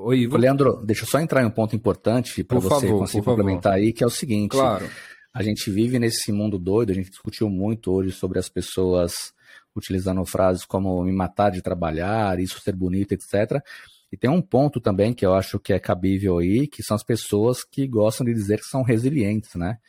Oi, 0.01 0.19
Ivo. 0.19 0.37
Leandro, 0.37 0.77
deixa 0.85 1.03
eu 1.03 1.09
só 1.09 1.19
entrar 1.19 1.43
em 1.43 1.45
um 1.45 1.51
ponto 1.51 1.75
importante 1.75 2.41
para 2.41 2.57
você 2.57 2.87
favor, 2.87 2.99
conseguir 2.99 3.25
complementar 3.25 3.73
favor. 3.73 3.85
aí, 3.85 3.91
que 3.91 4.01
é 4.01 4.07
o 4.07 4.09
seguinte. 4.09 4.51
Claro. 4.51 4.89
A 5.33 5.43
gente 5.43 5.69
vive 5.69 5.99
nesse 5.99 6.31
mundo 6.31 6.57
doido, 6.57 6.91
a 6.91 6.95
gente 6.95 7.09
discutiu 7.09 7.49
muito 7.49 7.91
hoje 7.91 8.13
sobre 8.13 8.39
as 8.39 8.47
pessoas 8.47 9.33
utilizando 9.75 10.23
frases 10.23 10.63
como 10.63 11.03
me 11.03 11.11
matar 11.11 11.51
de 11.51 11.61
trabalhar, 11.61 12.39
isso 12.39 12.61
ser 12.61 12.73
bonito, 12.73 13.11
etc. 13.11 13.61
E 14.09 14.15
tem 14.15 14.29
um 14.29 14.41
ponto 14.41 14.79
também 14.79 15.13
que 15.13 15.25
eu 15.25 15.33
acho 15.33 15.59
que 15.59 15.73
é 15.73 15.79
cabível 15.79 16.37
aí, 16.37 16.65
que 16.65 16.81
são 16.81 16.95
as 16.95 17.03
pessoas 17.03 17.65
que 17.65 17.85
gostam 17.85 18.25
de 18.25 18.33
dizer 18.33 18.59
que 18.59 18.65
são 18.65 18.83
resilientes, 18.83 19.53
né? 19.55 19.79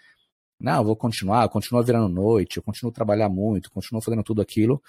Não, 0.59 0.79
eu 0.79 0.85
vou 0.85 0.97
continuar, 0.97 1.45
eu 1.45 1.49
continuo 1.49 1.85
virando 1.85 2.09
noite, 2.09 2.57
eu 2.57 2.65
continuo 2.65 2.93
trabalhar 2.93 3.29
muito, 3.29 3.71
continuo 3.71 4.03
fazendo 4.03 4.25
tudo 4.25 4.43
aquilo 4.43 4.83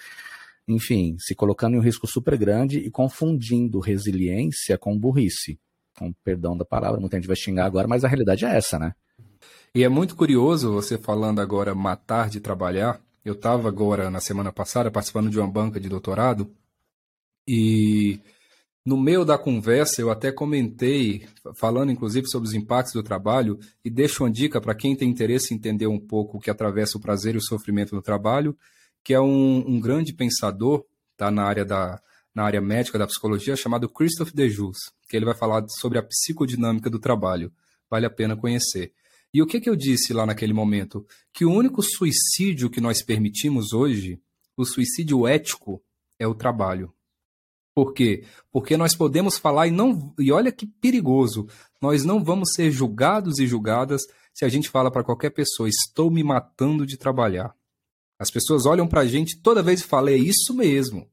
enfim, 0.68 1.16
se 1.18 1.34
colocando 1.34 1.74
em 1.74 1.78
um 1.78 1.82
risco 1.82 2.06
super 2.06 2.36
grande 2.36 2.78
e 2.78 2.90
confundindo 2.90 3.80
resiliência 3.80 4.78
com 4.78 4.98
burrice. 4.98 5.58
Com 5.98 6.12
perdão 6.24 6.56
da 6.56 6.64
palavra, 6.64 7.00
muita 7.00 7.16
gente 7.16 7.26
vai 7.26 7.36
xingar 7.36 7.66
agora, 7.66 7.88
mas 7.88 8.04
a 8.04 8.08
realidade 8.08 8.44
é 8.44 8.56
essa, 8.56 8.78
né? 8.78 8.94
E 9.74 9.82
é 9.82 9.88
muito 9.88 10.14
curioso 10.14 10.72
você 10.72 10.98
falando 10.98 11.40
agora 11.40 11.74
matar 11.74 12.28
de 12.28 12.40
trabalhar. 12.40 13.00
Eu 13.24 13.34
estava 13.34 13.68
agora, 13.68 14.10
na 14.10 14.20
semana 14.20 14.52
passada, 14.52 14.90
participando 14.90 15.30
de 15.30 15.38
uma 15.38 15.50
banca 15.50 15.78
de 15.78 15.88
doutorado 15.88 16.50
e 17.46 18.20
no 18.84 18.96
meio 18.96 19.24
da 19.24 19.38
conversa 19.38 20.00
eu 20.00 20.10
até 20.10 20.32
comentei, 20.32 21.26
falando 21.54 21.92
inclusive 21.92 22.28
sobre 22.28 22.48
os 22.48 22.54
impactos 22.54 22.94
do 22.94 23.02
trabalho, 23.02 23.58
e 23.84 23.90
deixo 23.90 24.24
uma 24.24 24.30
dica 24.30 24.60
para 24.60 24.74
quem 24.74 24.96
tem 24.96 25.08
interesse 25.08 25.52
em 25.52 25.56
entender 25.56 25.86
um 25.86 26.00
pouco 26.00 26.36
o 26.36 26.40
que 26.40 26.50
atravessa 26.50 26.98
o 26.98 27.00
prazer 27.00 27.34
e 27.34 27.38
o 27.38 27.42
sofrimento 27.42 27.94
no 27.94 28.02
trabalho 28.02 28.56
que 29.04 29.12
é 29.14 29.20
um, 29.20 29.64
um 29.66 29.80
grande 29.80 30.12
pensador, 30.12 30.84
tá 31.16 31.30
na 31.30 31.44
área 31.44 31.64
da, 31.64 32.00
na 32.34 32.44
área 32.44 32.60
médica 32.60 32.98
da 32.98 33.06
psicologia 33.06 33.56
chamado 33.56 33.88
Christophe 33.88 34.34
Dejus, 34.34 34.78
que 35.08 35.16
ele 35.16 35.24
vai 35.24 35.34
falar 35.34 35.64
sobre 35.80 35.98
a 35.98 36.02
psicodinâmica 36.02 36.88
do 36.88 36.98
trabalho. 36.98 37.52
Vale 37.90 38.06
a 38.06 38.10
pena 38.10 38.36
conhecer. 38.36 38.92
E 39.34 39.42
o 39.42 39.46
que, 39.46 39.60
que 39.60 39.68
eu 39.68 39.76
disse 39.76 40.12
lá 40.12 40.26
naquele 40.26 40.52
momento? 40.52 41.06
Que 41.32 41.44
o 41.44 41.50
único 41.50 41.82
suicídio 41.82 42.70
que 42.70 42.80
nós 42.80 43.02
permitimos 43.02 43.72
hoje, 43.72 44.20
o 44.56 44.64
suicídio 44.64 45.26
ético, 45.26 45.82
é 46.18 46.26
o 46.26 46.34
trabalho. 46.34 46.92
Por 47.74 47.94
quê? 47.94 48.24
Porque 48.50 48.76
nós 48.76 48.94
podemos 48.94 49.38
falar 49.38 49.66
e 49.66 49.70
não. 49.70 50.14
E 50.18 50.30
olha 50.30 50.52
que 50.52 50.66
perigoso. 50.66 51.48
Nós 51.80 52.04
não 52.04 52.22
vamos 52.22 52.50
ser 52.54 52.70
julgados 52.70 53.38
e 53.38 53.46
julgadas 53.46 54.02
se 54.34 54.44
a 54.44 54.48
gente 54.48 54.68
fala 54.68 54.90
para 54.90 55.04
qualquer 55.04 55.30
pessoa: 55.30 55.68
estou 55.68 56.10
me 56.10 56.22
matando 56.22 56.86
de 56.86 56.98
trabalhar. 56.98 57.54
As 58.22 58.30
pessoas 58.30 58.66
olham 58.66 58.86
para 58.86 59.00
a 59.00 59.04
gente 59.04 59.36
toda 59.36 59.64
vez 59.64 59.80
e 59.80 59.84
falam: 59.84 60.12
é 60.12 60.16
isso 60.16 60.54
mesmo. 60.54 61.08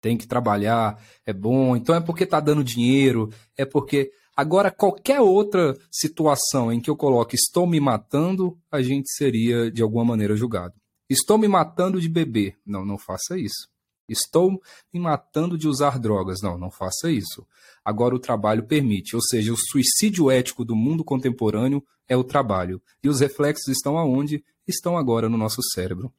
Tem 0.00 0.16
que 0.16 0.24
trabalhar, 0.24 1.02
é 1.26 1.32
bom. 1.32 1.74
Então 1.74 1.96
é 1.96 2.00
porque 2.00 2.22
está 2.22 2.38
dando 2.38 2.62
dinheiro, 2.62 3.28
é 3.56 3.64
porque. 3.64 4.12
Agora, 4.36 4.70
qualquer 4.70 5.20
outra 5.20 5.76
situação 5.90 6.72
em 6.72 6.80
que 6.80 6.88
eu 6.88 6.96
coloque 6.96 7.34
estou 7.34 7.66
me 7.66 7.80
matando, 7.80 8.56
a 8.70 8.82
gente 8.82 9.10
seria 9.12 9.68
de 9.68 9.82
alguma 9.82 10.04
maneira 10.04 10.36
julgado. 10.36 10.74
Estou 11.10 11.38
me 11.38 11.48
matando 11.48 12.00
de 12.00 12.08
beber. 12.08 12.56
Não, 12.64 12.84
não 12.84 12.98
faça 12.98 13.36
isso. 13.36 13.68
Estou 14.08 14.60
me 14.92 15.00
matando 15.00 15.58
de 15.58 15.66
usar 15.66 15.98
drogas. 15.98 16.40
Não, 16.40 16.56
não 16.56 16.70
faça 16.70 17.10
isso. 17.10 17.44
Agora 17.84 18.14
o 18.14 18.18
trabalho 18.20 18.64
permite, 18.64 19.16
ou 19.16 19.22
seja, 19.22 19.52
o 19.52 19.56
suicídio 19.56 20.30
ético 20.30 20.64
do 20.64 20.76
mundo 20.76 21.04
contemporâneo 21.04 21.82
é 22.08 22.16
o 22.16 22.24
trabalho. 22.24 22.80
E 23.02 23.08
os 23.08 23.18
reflexos 23.18 23.68
estão 23.68 23.98
aonde? 23.98 24.44
Estão 24.66 24.96
agora 24.96 25.28
no 25.28 25.36
nosso 25.36 25.60
cérebro. 25.74 26.12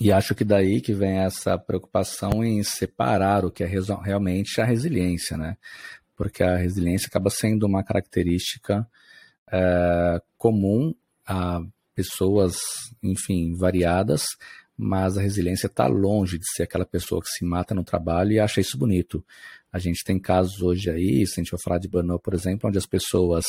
E 0.00 0.10
acho 0.10 0.34
que 0.34 0.44
daí 0.44 0.80
que 0.80 0.94
vem 0.94 1.18
essa 1.18 1.58
preocupação 1.58 2.42
em 2.42 2.62
separar 2.62 3.44
o 3.44 3.50
que 3.50 3.62
é 3.62 3.66
realmente 3.66 4.58
a 4.58 4.64
resiliência, 4.64 5.36
né? 5.36 5.58
Porque 6.16 6.42
a 6.42 6.56
resiliência 6.56 7.08
acaba 7.08 7.28
sendo 7.28 7.66
uma 7.66 7.84
característica 7.84 8.88
é, 9.52 10.22
comum 10.38 10.94
a 11.26 11.60
pessoas, 11.94 12.56
enfim, 13.02 13.54
variadas, 13.54 14.24
mas 14.74 15.18
a 15.18 15.20
resiliência 15.20 15.66
está 15.66 15.86
longe 15.86 16.38
de 16.38 16.50
ser 16.50 16.62
aquela 16.62 16.86
pessoa 16.86 17.20
que 17.20 17.28
se 17.28 17.44
mata 17.44 17.74
no 17.74 17.84
trabalho 17.84 18.32
e 18.32 18.40
acha 18.40 18.58
isso 18.60 18.78
bonito. 18.78 19.22
A 19.70 19.78
gente 19.78 20.02
tem 20.02 20.18
casos 20.18 20.62
hoje 20.62 20.88
aí, 20.90 21.26
se 21.26 21.34
a 21.34 21.42
gente 21.42 21.50
for 21.50 21.60
falar 21.62 21.78
de 21.78 21.88
burnout, 21.88 22.22
por 22.22 22.32
exemplo, 22.32 22.70
onde 22.70 22.78
as 22.78 22.86
pessoas 22.86 23.44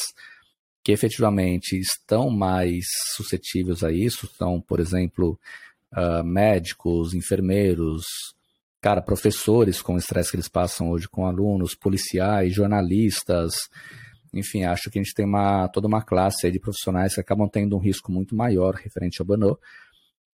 que 0.83 0.91
efetivamente 0.91 1.79
estão 1.79 2.29
mais 2.29 2.83
suscetíveis 3.15 3.83
a 3.83 3.91
isso, 3.91 4.29
são, 4.37 4.59
por 4.59 4.81
exemplo, 4.81 5.39
uh, 5.95 6.23
médicos, 6.23 7.13
enfermeiros, 7.13 8.03
cara, 8.81 9.01
professores 9.01 9.81
com 9.81 9.95
o 9.95 9.97
estresse 9.97 10.31
que 10.31 10.35
eles 10.35 10.47
passam 10.47 10.89
hoje 10.89 11.07
com 11.07 11.25
alunos, 11.25 11.75
policiais, 11.75 12.53
jornalistas, 12.53 13.53
enfim, 14.33 14.63
acho 14.63 14.89
que 14.89 14.97
a 14.97 15.03
gente 15.03 15.13
tem 15.13 15.25
uma, 15.25 15.67
toda 15.67 15.87
uma 15.87 16.01
classe 16.01 16.49
de 16.49 16.59
profissionais 16.59 17.13
que 17.13 17.21
acabam 17.21 17.49
tendo 17.49 17.75
um 17.75 17.79
risco 17.79 18.11
muito 18.11 18.35
maior 18.35 18.75
referente 18.75 19.21
ao 19.21 19.25
burnout, 19.25 19.59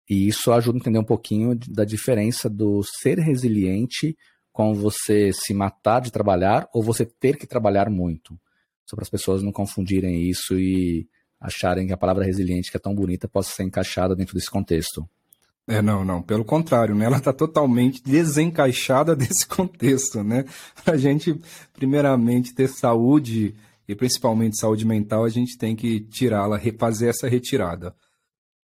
e 0.09 0.29
isso 0.29 0.53
ajuda 0.53 0.79
a 0.79 0.81
entender 0.81 0.99
um 0.99 1.05
pouquinho 1.05 1.59
da 1.69 1.85
diferença 1.85 2.49
do 2.49 2.83
ser 2.85 3.19
resiliente 3.19 4.17
com 4.53 4.73
você 4.73 5.33
se 5.33 5.53
matar 5.53 6.01
de 6.01 6.13
trabalhar 6.13 6.69
ou 6.73 6.83
você 6.83 7.05
ter 7.05 7.37
que 7.37 7.47
trabalhar 7.47 7.91
muito. 7.91 8.39
Só 8.87 8.95
para 8.95 9.03
as 9.03 9.11
pessoas 9.11 9.43
não 9.43 9.51
confundirem 9.51 10.31
isso 10.31 10.59
e 10.59 11.09
acharem 11.41 11.87
que 11.87 11.93
a 11.93 11.97
palavra 11.97 12.25
resiliente, 12.25 12.71
que 12.71 12.77
é 12.77 12.81
tão 12.81 12.95
bonita, 12.95 13.29
possa 13.29 13.53
ser 13.53 13.65
encaixada 13.65 14.15
dentro 14.15 14.35
desse 14.35 14.51
contexto. 14.51 15.07
É, 15.69 15.83
não, 15.83 16.05
não, 16.05 16.23
pelo 16.23 16.45
contrário, 16.45 16.95
né? 16.95 17.07
Ela 17.07 17.17
está 17.19 17.33
totalmente 17.33 18.03
desencaixada 18.03 19.15
desse 19.17 19.47
contexto, 19.47 20.23
né? 20.23 20.45
Para 20.85 20.95
a 20.95 20.97
gente, 20.97 21.39
primeiramente, 21.73 22.55
ter 22.55 22.69
saúde 22.69 23.55
e 23.89 23.95
principalmente 23.95 24.59
saúde 24.59 24.85
mental, 24.85 25.25
a 25.25 25.29
gente 25.29 25.57
tem 25.59 25.75
que 25.75 26.01
tirá-la, 26.01 26.57
refazer 26.57 27.09
essa 27.09 27.29
retirada. 27.29 27.95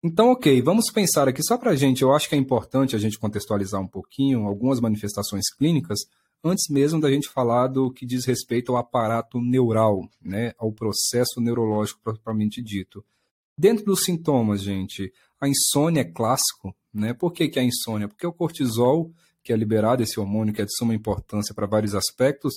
Então, 0.03 0.31
ok, 0.31 0.63
vamos 0.63 0.93
pensar 0.93 1.29
aqui 1.29 1.43
só 1.43 1.59
para 1.59 1.73
a 1.73 1.77
gente. 1.77 2.03
Eu 2.03 2.13
acho 2.15 2.29
que 2.29 2.35
é 2.35 2.39
importante 2.39 2.95
a 2.95 2.99
gente 2.99 3.19
contextualizar 3.19 3.81
um 3.81 3.89
pouquinho 3.89 4.47
algumas 4.47 4.81
manifestações 4.81 5.53
clínicas 5.57 6.01
antes 6.45 6.69
mesmo 6.69 7.01
da 7.01 7.11
gente 7.11 7.29
falar 7.29 7.67
do 7.67 7.93
que 7.93 8.07
diz 8.07 8.25
respeito 8.25 8.73
ao 8.73 8.79
aparato 8.79 9.41
neural, 9.41 10.09
né, 10.23 10.53
ao 10.57 10.73
processo 10.73 11.41
neurológico 11.41 12.01
propriamente 12.03 12.63
dito. 12.63 13.05
Dentro 13.57 13.85
dos 13.85 14.05
sintomas, 14.05 14.63
gente, 14.63 15.13
a 15.41 15.49
insônia 15.49 16.03
é 16.03 16.05
clássico, 16.05 16.75
né? 16.93 17.13
Por 17.13 17.33
que, 17.33 17.49
que 17.49 17.59
a 17.59 17.63
insônia? 17.63 18.09
Porque 18.09 18.27
o 18.27 18.33
cortisol, 18.33 19.13
que 19.43 19.53
é 19.53 19.57
liberado, 19.57 20.03
esse 20.03 20.19
hormônio 20.19 20.55
que 20.55 20.63
é 20.63 20.65
de 20.65 20.75
suma 20.77 20.95
importância 20.95 21.55
para 21.55 21.67
vários 21.67 21.95
aspectos, 21.95 22.55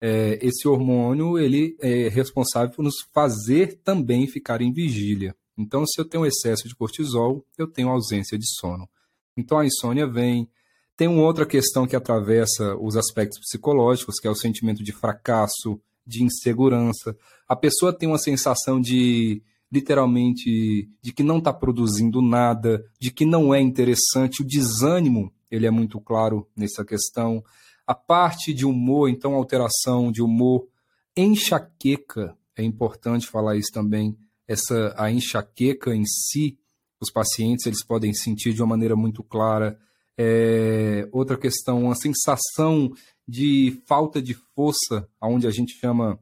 é, 0.00 0.38
esse 0.42 0.66
hormônio 0.66 1.38
ele 1.38 1.76
é 1.80 2.08
responsável 2.08 2.74
por 2.74 2.82
nos 2.82 2.96
fazer 3.12 3.80
também 3.84 4.26
ficar 4.26 4.60
em 4.60 4.72
vigília. 4.72 5.34
Então, 5.56 5.86
se 5.86 6.00
eu 6.00 6.04
tenho 6.04 6.26
excesso 6.26 6.66
de 6.66 6.74
cortisol, 6.74 7.46
eu 7.56 7.66
tenho 7.68 7.88
ausência 7.88 8.38
de 8.38 8.46
sono. 8.58 8.88
Então, 9.36 9.58
a 9.58 9.66
insônia 9.66 10.06
vem. 10.06 10.48
Tem 10.96 11.08
uma 11.08 11.22
outra 11.22 11.46
questão 11.46 11.86
que 11.86 11.96
atravessa 11.96 12.76
os 12.76 12.96
aspectos 12.96 13.38
psicológicos, 13.40 14.18
que 14.18 14.26
é 14.26 14.30
o 14.30 14.34
sentimento 14.34 14.82
de 14.82 14.92
fracasso, 14.92 15.80
de 16.06 16.22
insegurança. 16.22 17.16
A 17.48 17.56
pessoa 17.56 17.96
tem 17.96 18.08
uma 18.08 18.18
sensação 18.18 18.80
de, 18.80 19.42
literalmente, 19.72 20.88
de 21.00 21.12
que 21.12 21.22
não 21.22 21.38
está 21.38 21.52
produzindo 21.52 22.20
nada, 22.20 22.84
de 23.00 23.10
que 23.10 23.24
não 23.24 23.54
é 23.54 23.60
interessante. 23.60 24.42
O 24.42 24.46
desânimo, 24.46 25.32
ele 25.50 25.66
é 25.66 25.70
muito 25.70 26.00
claro 26.00 26.46
nessa 26.54 26.84
questão. 26.84 27.42
A 27.86 27.94
parte 27.94 28.52
de 28.52 28.66
humor, 28.66 29.08
então, 29.08 29.34
alteração 29.34 30.12
de 30.12 30.22
humor, 30.22 30.68
enxaqueca, 31.16 32.36
é 32.56 32.62
importante 32.62 33.26
falar 33.26 33.56
isso 33.56 33.70
também 33.72 34.16
essa 34.46 34.94
a 34.96 35.10
enxaqueca 35.10 35.94
em 35.94 36.04
si, 36.04 36.58
os 37.00 37.10
pacientes 37.10 37.66
eles 37.66 37.84
podem 37.84 38.12
sentir 38.12 38.52
de 38.52 38.62
uma 38.62 38.68
maneira 38.68 38.94
muito 38.94 39.22
clara. 39.22 39.78
É, 40.16 41.08
outra 41.10 41.36
questão, 41.36 41.84
uma 41.84 41.94
sensação 41.94 42.92
de 43.26 43.82
falta 43.86 44.20
de 44.20 44.34
força, 44.54 45.08
onde 45.20 45.46
a 45.46 45.50
gente 45.50 45.72
chama, 45.78 46.18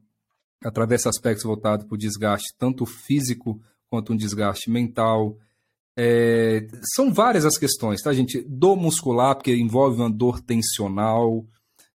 através 0.63 1.01
de 1.01 1.09
aspectos 1.09 1.43
voltados 1.43 1.85
para 1.85 1.95
o 1.95 1.97
desgaste, 1.97 2.53
tanto 2.57 2.85
físico 2.85 3.61
quanto 3.89 4.13
um 4.13 4.17
desgaste 4.17 4.69
mental. 4.69 5.37
É, 5.97 6.67
são 6.95 7.13
várias 7.13 7.45
as 7.45 7.57
questões, 7.57 8.01
tá, 8.01 8.13
gente? 8.13 8.41
Dor 8.47 8.77
muscular, 8.77 9.35
porque 9.35 9.55
envolve 9.55 9.99
uma 9.99 10.09
dor 10.09 10.39
tensional, 10.39 11.45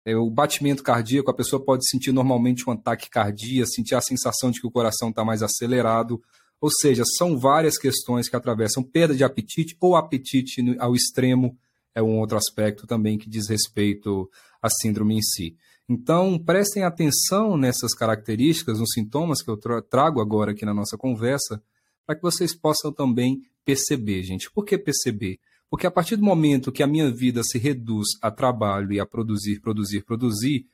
é, 0.06 0.16
o 0.16 0.30
batimento 0.30 0.84
cardíaco, 0.84 1.32
a 1.32 1.34
pessoa 1.34 1.64
pode 1.64 1.90
sentir 1.90 2.12
normalmente 2.12 2.70
um 2.70 2.74
ataque 2.74 3.10
cardíaco, 3.10 3.72
sentir 3.72 3.96
a 3.96 4.02
sensação 4.02 4.52
de 4.52 4.62
que 4.62 4.68
o 4.68 4.72
coração 4.72 5.10
está 5.10 5.26
mais 5.26 5.42
acelerado. 5.42 6.22
Ou 6.62 6.70
seja, 6.70 7.04
são 7.18 7.38
várias 7.38 7.78
questões 7.78 8.30
que 8.30 8.36
atravessam 8.36 8.84
perda 8.84 9.16
de 9.16 9.24
apetite 9.24 9.76
ou 9.80 9.96
apetite 9.96 10.62
ao 10.80 10.96
extremo, 10.96 11.58
é 11.94 12.04
um 12.04 12.20
outro 12.20 12.38
aspecto 12.38 12.86
também 12.86 13.18
que 13.18 13.30
diz 13.30 13.50
respeito 13.50 14.30
à 14.62 14.70
síndrome 14.70 15.18
em 15.18 15.22
si. 15.22 15.56
Então, 15.88 16.40
prestem 16.40 16.84
atenção 16.84 17.56
nessas 17.56 17.94
características, 17.94 18.80
nos 18.80 18.92
sintomas 18.94 19.42
que 19.42 19.50
eu 19.50 19.58
trago 19.58 20.20
agora 20.20 20.52
aqui 20.52 20.66
na 20.66 20.74
nossa 20.74 20.98
conversa, 20.98 21.62
para 22.06 22.16
que 22.16 22.22
vocês 22.22 22.56
possam 22.56 22.92
também 22.92 23.42
perceber, 23.64 24.24
gente. 24.24 24.52
Por 24.52 24.66
que 24.66 24.78
perceber? 24.78 25.40
Porque 25.70 25.88
a 25.88 25.92
partir 25.92 26.16
do 26.16 26.24
momento 26.24 26.72
que 26.72 26.84
a 26.84 26.88
minha 26.88 27.12
vida 27.12 27.44
se 27.44 27.58
reduz 27.58 28.08
a 28.22 28.32
trabalho 28.32 28.94
e 28.94 29.00
a 29.00 29.06
produzir, 29.06 29.60
produzir, 29.60 30.04
produzir, 30.04 30.66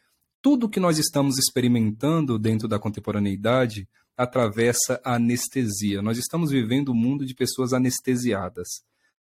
tudo 0.41 0.69
que 0.69 0.79
nós 0.79 0.97
estamos 0.97 1.37
experimentando 1.37 2.39
dentro 2.39 2.67
da 2.67 2.79
contemporaneidade 2.79 3.87
atravessa 4.17 4.99
a 5.03 5.15
anestesia. 5.15 6.01
Nós 6.01 6.17
estamos 6.17 6.51
vivendo 6.51 6.91
um 6.91 6.95
mundo 6.95 7.25
de 7.25 7.33
pessoas 7.33 7.73
anestesiadas, 7.73 8.67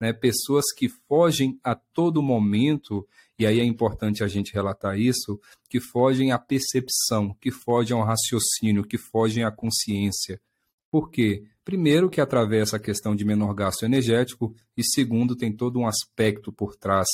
né? 0.00 0.12
pessoas 0.12 0.64
que 0.76 0.88
fogem 1.08 1.58
a 1.62 1.74
todo 1.74 2.22
momento, 2.22 3.06
e 3.38 3.46
aí 3.46 3.60
é 3.60 3.64
importante 3.64 4.22
a 4.22 4.28
gente 4.28 4.52
relatar 4.52 4.98
isso, 4.98 5.40
que 5.68 5.80
fogem 5.80 6.32
à 6.32 6.38
percepção, 6.38 7.34
que 7.40 7.50
fogem 7.50 7.96
ao 7.96 8.04
raciocínio, 8.04 8.84
que 8.84 8.98
fogem 8.98 9.44
à 9.44 9.50
consciência. 9.50 10.40
Por 10.90 11.10
quê? 11.10 11.44
Primeiro, 11.64 12.10
que 12.10 12.20
atravessa 12.20 12.76
a 12.76 12.80
questão 12.80 13.16
de 13.16 13.24
menor 13.24 13.54
gasto 13.54 13.84
energético, 13.84 14.54
e 14.76 14.84
segundo, 14.84 15.34
tem 15.34 15.50
todo 15.50 15.78
um 15.78 15.86
aspecto 15.86 16.52
por 16.52 16.76
trás 16.76 17.06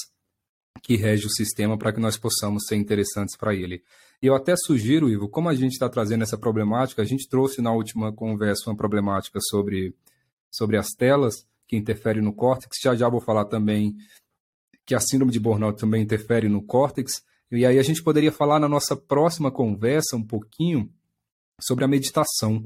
que 0.83 0.97
rege 0.97 1.27
o 1.27 1.31
sistema 1.31 1.77
para 1.77 1.93
que 1.93 2.01
nós 2.01 2.17
possamos 2.17 2.65
ser 2.67 2.77
interessantes 2.77 3.37
para 3.37 3.55
ele. 3.55 3.83
E 4.23 4.27
eu 4.27 4.35
até 4.35 4.55
sugiro, 4.57 5.09
Ivo, 5.09 5.29
como 5.29 5.49
a 5.49 5.55
gente 5.55 5.73
está 5.73 5.89
trazendo 5.89 6.23
essa 6.23 6.37
problemática, 6.37 7.03
a 7.03 7.05
gente 7.05 7.29
trouxe 7.29 7.63
na 7.63 7.73
última 7.73 8.13
conversa 8.13 8.69
uma 8.69 8.77
problemática 8.77 9.39
sobre, 9.41 9.95
sobre 10.51 10.77
as 10.77 10.89
telas 10.89 11.47
que 11.67 11.77
interferem 11.77 12.23
no 12.23 12.33
córtex. 12.33 12.79
Já 12.83 12.97
já 12.97 13.09
vou 13.09 13.21
falar 13.21 13.45
também 13.45 13.97
que 14.89 14.95
a 14.95 15.01
síndrome 15.01 15.31
de 15.31 15.39
burnout 15.39 15.79
também 15.79 16.03
interfere 16.03 16.49
no 16.49 16.63
córtex. 16.63 17.23
E 17.53 17.67
aí 17.67 17.79
a 17.79 17.83
gente 17.83 18.03
poderia 18.03 18.33
falar 18.33 18.59
na 18.59 18.67
nossa 18.67 18.97
próxima 18.97 19.51
conversa 19.51 20.17
um 20.17 20.23
pouquinho 20.23 20.91
sobre 21.61 21.85
a 21.85 21.89
meditação. 21.89 22.65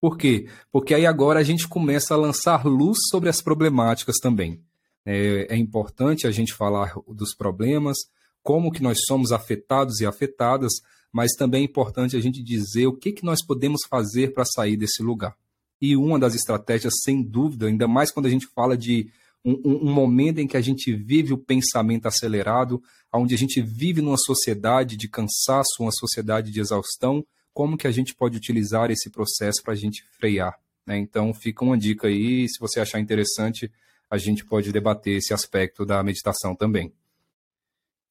Por 0.00 0.16
quê? 0.16 0.48
Porque 0.72 0.94
aí 0.94 1.04
agora 1.04 1.38
a 1.38 1.42
gente 1.42 1.68
começa 1.68 2.14
a 2.14 2.16
lançar 2.16 2.64
luz 2.64 2.96
sobre 3.10 3.28
as 3.28 3.42
problemáticas 3.42 4.16
também. 4.16 4.62
É, 5.04 5.54
é 5.54 5.56
importante 5.58 6.26
a 6.26 6.30
gente 6.30 6.54
falar 6.54 6.94
dos 7.06 7.34
problemas, 7.36 7.98
como 8.42 8.72
que 8.72 8.82
nós 8.82 9.00
somos 9.06 9.30
afetados 9.30 10.00
e 10.00 10.06
afetadas, 10.06 10.72
mas 11.12 11.32
também 11.36 11.60
é 11.60 11.64
importante 11.66 12.16
a 12.16 12.20
gente 12.20 12.42
dizer 12.42 12.86
o 12.86 12.96
que, 12.96 13.12
que 13.12 13.24
nós 13.24 13.44
podemos 13.44 13.82
fazer 13.86 14.32
para 14.32 14.46
sair 14.46 14.78
desse 14.78 15.02
lugar. 15.02 15.36
E 15.78 15.94
uma 15.94 16.18
das 16.18 16.34
estratégias, 16.34 16.94
sem 17.04 17.22
dúvida, 17.22 17.66
ainda 17.66 17.86
mais 17.86 18.10
quando 18.10 18.26
a 18.26 18.30
gente 18.30 18.46
fala 18.46 18.78
de 18.78 19.10
um, 19.44 19.88
um, 19.88 19.92
momento 19.92 20.38
em 20.38 20.46
que 20.46 20.56
a 20.56 20.60
gente 20.60 20.94
vive 20.94 21.32
o 21.32 21.38
pensamento 21.38 22.06
acelerado, 22.06 22.82
onde 23.12 23.34
a 23.34 23.38
gente 23.38 23.60
vive 23.62 24.02
numa 24.02 24.18
sociedade 24.18 24.96
de 24.96 25.08
cansaço, 25.08 25.80
uma 25.80 25.92
sociedade 25.92 26.50
de 26.50 26.60
exaustão, 26.60 27.24
como 27.52 27.76
que 27.76 27.86
a 27.86 27.90
gente 27.90 28.14
pode 28.14 28.36
utilizar 28.36 28.90
esse 28.90 29.10
processo 29.10 29.62
para 29.62 29.72
a 29.72 29.76
gente 29.76 30.04
frear. 30.18 30.58
Né? 30.86 30.98
Então, 30.98 31.32
fica 31.32 31.64
uma 31.64 31.76
dica 31.76 32.08
aí, 32.08 32.48
se 32.48 32.58
você 32.60 32.80
achar 32.80 33.00
interessante, 33.00 33.70
a 34.10 34.18
gente 34.18 34.44
pode 34.44 34.72
debater 34.72 35.16
esse 35.16 35.32
aspecto 35.32 35.86
da 35.86 36.02
meditação 36.02 36.54
também. 36.54 36.92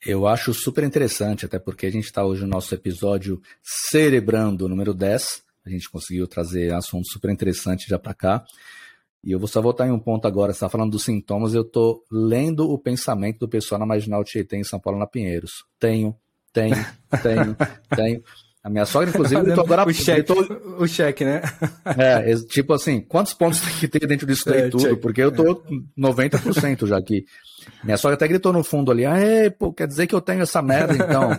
Eu 0.05 0.25
acho 0.25 0.53
super 0.53 0.83
interessante, 0.85 1.45
até 1.45 1.59
porque 1.59 1.85
a 1.85 1.91
gente 1.91 2.05
está 2.05 2.23
hoje 2.23 2.41
no 2.41 2.47
nosso 2.47 2.73
episódio 2.73 3.41
Cerebrando 3.61 4.69
número 4.69 4.93
10. 4.93 5.43
A 5.65 5.69
gente 5.69 5.89
conseguiu 5.89 6.25
trazer 6.25 6.73
assuntos 6.73 7.11
super 7.11 7.29
interessantes 7.29 7.85
já 7.85 7.99
para 7.99 8.13
cá. 8.13 8.45
E 9.23 9.31
eu 9.31 9.39
vou 9.39 9.47
só 9.47 9.61
voltar 9.61 9.87
em 9.87 9.91
um 9.91 9.99
ponto 9.99 10.27
agora. 10.27 10.53
Você 10.53 10.57
está 10.57 10.69
falando 10.69 10.91
dos 10.91 11.03
sintomas, 11.03 11.53
eu 11.53 11.61
estou 11.61 12.03
lendo 12.11 12.69
o 12.69 12.77
pensamento 12.77 13.39
do 13.39 13.49
pessoal 13.49 13.79
na 13.79 13.85
Marginal 13.85 14.23
Tietê 14.23 14.57
em 14.57 14.63
São 14.63 14.79
Paulo, 14.79 14.99
na 14.99 15.07
Pinheiros. 15.07 15.65
Tenho, 15.79 16.15
tenho, 16.53 16.75
tenho, 17.21 17.55
tenho. 17.95 18.23
A 18.61 18.69
minha 18.69 18.85
sogra, 18.85 19.09
inclusive, 19.09 19.41
gritou 19.41 19.63
agora. 19.63 19.87
O 19.87 19.93
cheque, 19.93 20.33
o 20.77 20.87
cheque, 20.87 21.23
né? 21.23 21.41
É, 21.97 22.35
tipo 22.35 22.73
assim, 22.73 22.99
quantos 22.99 23.33
pontos 23.33 23.61
tem 23.61 23.73
que 23.73 23.87
ter 23.87 24.05
dentro 24.05 24.27
disso 24.27 24.43
daí 24.45 24.63
é, 24.63 24.69
tudo? 24.69 24.83
Check. 24.83 24.99
Porque 24.99 25.21
eu 25.21 25.31
tô 25.31 25.63
90% 25.97 26.85
já 26.85 26.97
aqui. 26.97 27.25
Minha 27.83 27.97
sogra 27.97 28.15
até 28.15 28.27
gritou 28.27 28.51
no 28.51 28.63
fundo 28.63 28.91
ali, 28.91 29.05
ah, 29.05 29.15
pô, 29.57 29.71
quer 29.71 29.87
dizer 29.87 30.07
que 30.07 30.15
eu 30.15 30.19
tenho 30.19 30.41
essa 30.41 30.61
merda, 30.61 30.93
então. 30.93 31.29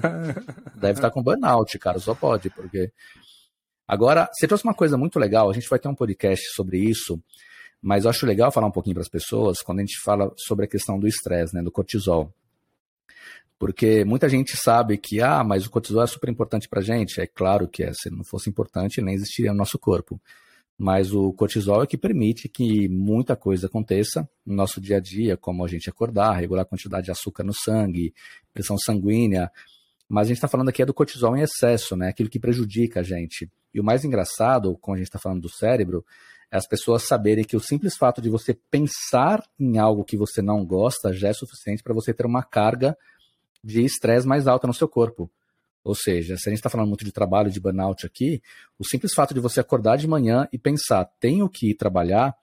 Deve 0.76 0.98
estar 0.98 1.10
com 1.10 1.22
burnout, 1.22 1.78
cara, 1.78 1.98
só 1.98 2.14
pode, 2.14 2.48
porque. 2.50 2.90
Agora, 3.86 4.30
você 4.32 4.46
trouxe 4.46 4.64
uma 4.64 4.74
coisa 4.74 4.96
muito 4.96 5.18
legal, 5.18 5.50
a 5.50 5.52
gente 5.52 5.68
vai 5.68 5.78
ter 5.78 5.88
um 5.88 5.94
podcast 5.94 6.54
sobre 6.54 6.78
isso, 6.78 7.20
mas 7.82 8.04
eu 8.04 8.10
acho 8.10 8.26
legal 8.26 8.52
falar 8.52 8.66
um 8.66 8.72
pouquinho 8.72 8.94
para 8.94 9.02
as 9.02 9.08
pessoas 9.08 9.62
quando 9.62 9.78
a 9.78 9.82
gente 9.82 9.98
fala 10.00 10.32
sobre 10.36 10.64
a 10.66 10.68
questão 10.68 10.98
do 10.98 11.08
estresse, 11.08 11.54
né, 11.54 11.62
do 11.62 11.70
cortisol. 11.70 12.32
Porque 13.58 14.04
muita 14.04 14.28
gente 14.28 14.56
sabe 14.56 14.96
que, 14.96 15.20
ah, 15.20 15.44
mas 15.44 15.66
o 15.66 15.70
cortisol 15.70 16.02
é 16.02 16.06
super 16.06 16.30
importante 16.30 16.66
para 16.66 16.80
a 16.80 16.82
gente. 16.82 17.20
É 17.20 17.26
claro 17.26 17.68
que 17.68 17.82
é, 17.82 17.92
se 17.92 18.08
não 18.10 18.24
fosse 18.24 18.48
importante, 18.48 19.02
nem 19.02 19.14
existiria 19.14 19.52
no 19.52 19.58
nosso 19.58 19.78
corpo. 19.78 20.18
Mas 20.78 21.12
o 21.12 21.30
cortisol 21.34 21.82
é 21.82 21.86
que 21.86 21.98
permite 21.98 22.48
que 22.48 22.88
muita 22.88 23.36
coisa 23.36 23.66
aconteça 23.66 24.26
no 24.46 24.54
nosso 24.54 24.80
dia 24.80 24.96
a 24.96 25.00
dia, 25.00 25.36
como 25.36 25.62
a 25.62 25.68
gente 25.68 25.90
acordar, 25.90 26.32
regular 26.32 26.62
a 26.62 26.64
quantidade 26.64 27.04
de 27.04 27.10
açúcar 27.10 27.44
no 27.44 27.52
sangue, 27.52 28.14
pressão 28.54 28.78
sanguínea. 28.78 29.50
Mas 30.08 30.26
a 30.26 30.28
gente 30.28 30.38
está 30.38 30.48
falando 30.48 30.70
aqui 30.70 30.80
é 30.80 30.86
do 30.86 30.94
cortisol 30.94 31.36
em 31.36 31.42
excesso, 31.42 31.94
né? 31.96 32.08
Aquilo 32.08 32.30
que 32.30 32.40
prejudica 32.40 33.00
a 33.00 33.02
gente. 33.02 33.46
E 33.74 33.78
o 33.78 33.84
mais 33.84 34.06
engraçado, 34.06 34.74
quando 34.80 34.94
a 34.94 34.98
gente 35.00 35.08
está 35.08 35.18
falando 35.18 35.42
do 35.42 35.50
cérebro, 35.50 36.02
é 36.50 36.56
as 36.56 36.66
pessoas 36.66 37.04
saberem 37.04 37.44
que 37.44 37.56
o 37.56 37.60
simples 37.60 37.96
fato 37.96 38.20
de 38.20 38.28
você 38.28 38.54
pensar 38.70 39.42
em 39.58 39.78
algo 39.78 40.04
que 40.04 40.16
você 40.16 40.42
não 40.42 40.64
gosta 40.64 41.12
já 41.12 41.28
é 41.28 41.32
suficiente 41.32 41.82
para 41.82 41.94
você 41.94 42.12
ter 42.12 42.26
uma 42.26 42.42
carga 42.42 42.96
de 43.62 43.84
estresse 43.84 44.26
mais 44.26 44.46
alta 44.46 44.66
no 44.66 44.74
seu 44.74 44.88
corpo. 44.88 45.30
Ou 45.82 45.94
seja, 45.94 46.36
se 46.36 46.48
a 46.48 46.50
gente 46.50 46.58
está 46.58 46.68
falando 46.68 46.88
muito 46.88 47.04
de 47.04 47.12
trabalho, 47.12 47.50
de 47.50 47.60
burnout 47.60 48.04
aqui, 48.04 48.42
o 48.78 48.84
simples 48.84 49.14
fato 49.14 49.32
de 49.32 49.40
você 49.40 49.60
acordar 49.60 49.96
de 49.96 50.06
manhã 50.06 50.46
e 50.52 50.58
pensar, 50.58 51.06
tenho 51.18 51.48
que 51.48 51.70
ir 51.70 51.74
trabalhar, 51.74 52.34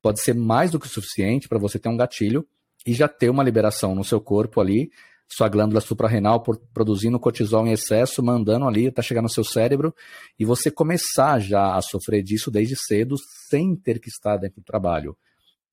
pode 0.00 0.20
ser 0.20 0.34
mais 0.34 0.70
do 0.70 0.78
que 0.78 0.86
o 0.86 0.90
suficiente 0.90 1.48
para 1.48 1.58
você 1.58 1.78
ter 1.78 1.88
um 1.88 1.96
gatilho 1.96 2.46
e 2.86 2.92
já 2.92 3.08
ter 3.08 3.30
uma 3.30 3.42
liberação 3.42 3.94
no 3.94 4.04
seu 4.04 4.20
corpo 4.20 4.60
ali, 4.60 4.90
sua 5.34 5.48
glândula 5.48 5.80
suprarrenal 5.80 6.42
por, 6.42 6.58
produzindo 6.72 7.18
cortisol 7.18 7.66
em 7.66 7.72
excesso, 7.72 8.22
mandando 8.22 8.66
ali, 8.66 8.88
até 8.88 9.02
chegar 9.02 9.22
no 9.22 9.28
seu 9.28 9.44
cérebro, 9.44 9.94
e 10.38 10.44
você 10.44 10.70
começar 10.70 11.38
já 11.38 11.76
a 11.76 11.82
sofrer 11.82 12.22
disso 12.22 12.50
desde 12.50 12.76
cedo, 12.76 13.16
sem 13.48 13.74
ter 13.74 13.98
que 13.98 14.08
estar 14.08 14.36
dentro 14.36 14.60
do 14.60 14.64
trabalho. 14.64 15.16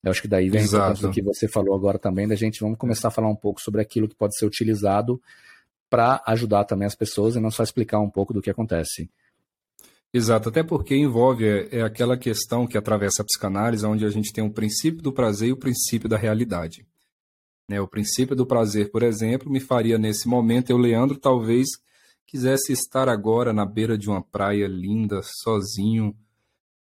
Eu 0.03 0.11
acho 0.11 0.21
que 0.21 0.27
daí 0.27 0.49
vem 0.49 0.61
Exato. 0.61 1.01
do 1.01 1.11
que 1.11 1.21
você 1.21 1.47
falou 1.47 1.75
agora 1.75 1.99
também, 1.99 2.27
da 2.27 2.35
gente 2.35 2.59
vamos 2.59 2.77
começar 2.77 3.09
a 3.09 3.11
falar 3.11 3.29
um 3.29 3.35
pouco 3.35 3.61
sobre 3.61 3.81
aquilo 3.81 4.07
que 4.07 4.15
pode 4.15 4.35
ser 4.35 4.45
utilizado 4.45 5.21
para 5.89 6.23
ajudar 6.25 6.63
também 6.63 6.87
as 6.87 6.95
pessoas 6.95 7.35
e 7.35 7.39
não 7.39 7.51
só 7.51 7.61
explicar 7.63 7.99
um 7.99 8.09
pouco 8.09 8.33
do 8.33 8.41
que 8.41 8.49
acontece. 8.49 9.09
Exato, 10.13 10.49
até 10.49 10.63
porque 10.63 10.95
envolve 10.95 11.45
é, 11.45 11.79
é 11.79 11.81
aquela 11.83 12.17
questão 12.17 12.67
que 12.67 12.77
atravessa 12.77 13.21
a 13.21 13.25
psicanálise, 13.25 13.85
onde 13.85 14.05
a 14.05 14.09
gente 14.09 14.33
tem 14.33 14.43
o 14.43 14.51
princípio 14.51 15.01
do 15.01 15.13
prazer 15.13 15.49
e 15.49 15.53
o 15.53 15.57
princípio 15.57 16.09
da 16.09 16.17
realidade. 16.17 16.85
Né, 17.69 17.79
o 17.79 17.87
princípio 17.87 18.35
do 18.35 18.45
prazer, 18.45 18.91
por 18.91 19.03
exemplo, 19.03 19.49
me 19.49 19.59
faria 19.59 19.97
nesse 19.97 20.27
momento, 20.27 20.69
eu, 20.69 20.77
Leandro, 20.77 21.17
talvez 21.17 21.67
quisesse 22.25 22.73
estar 22.73 23.07
agora 23.07 23.53
na 23.53 23.65
beira 23.65 23.97
de 23.97 24.09
uma 24.09 24.21
praia 24.21 24.67
linda, 24.67 25.21
sozinho, 25.23 26.15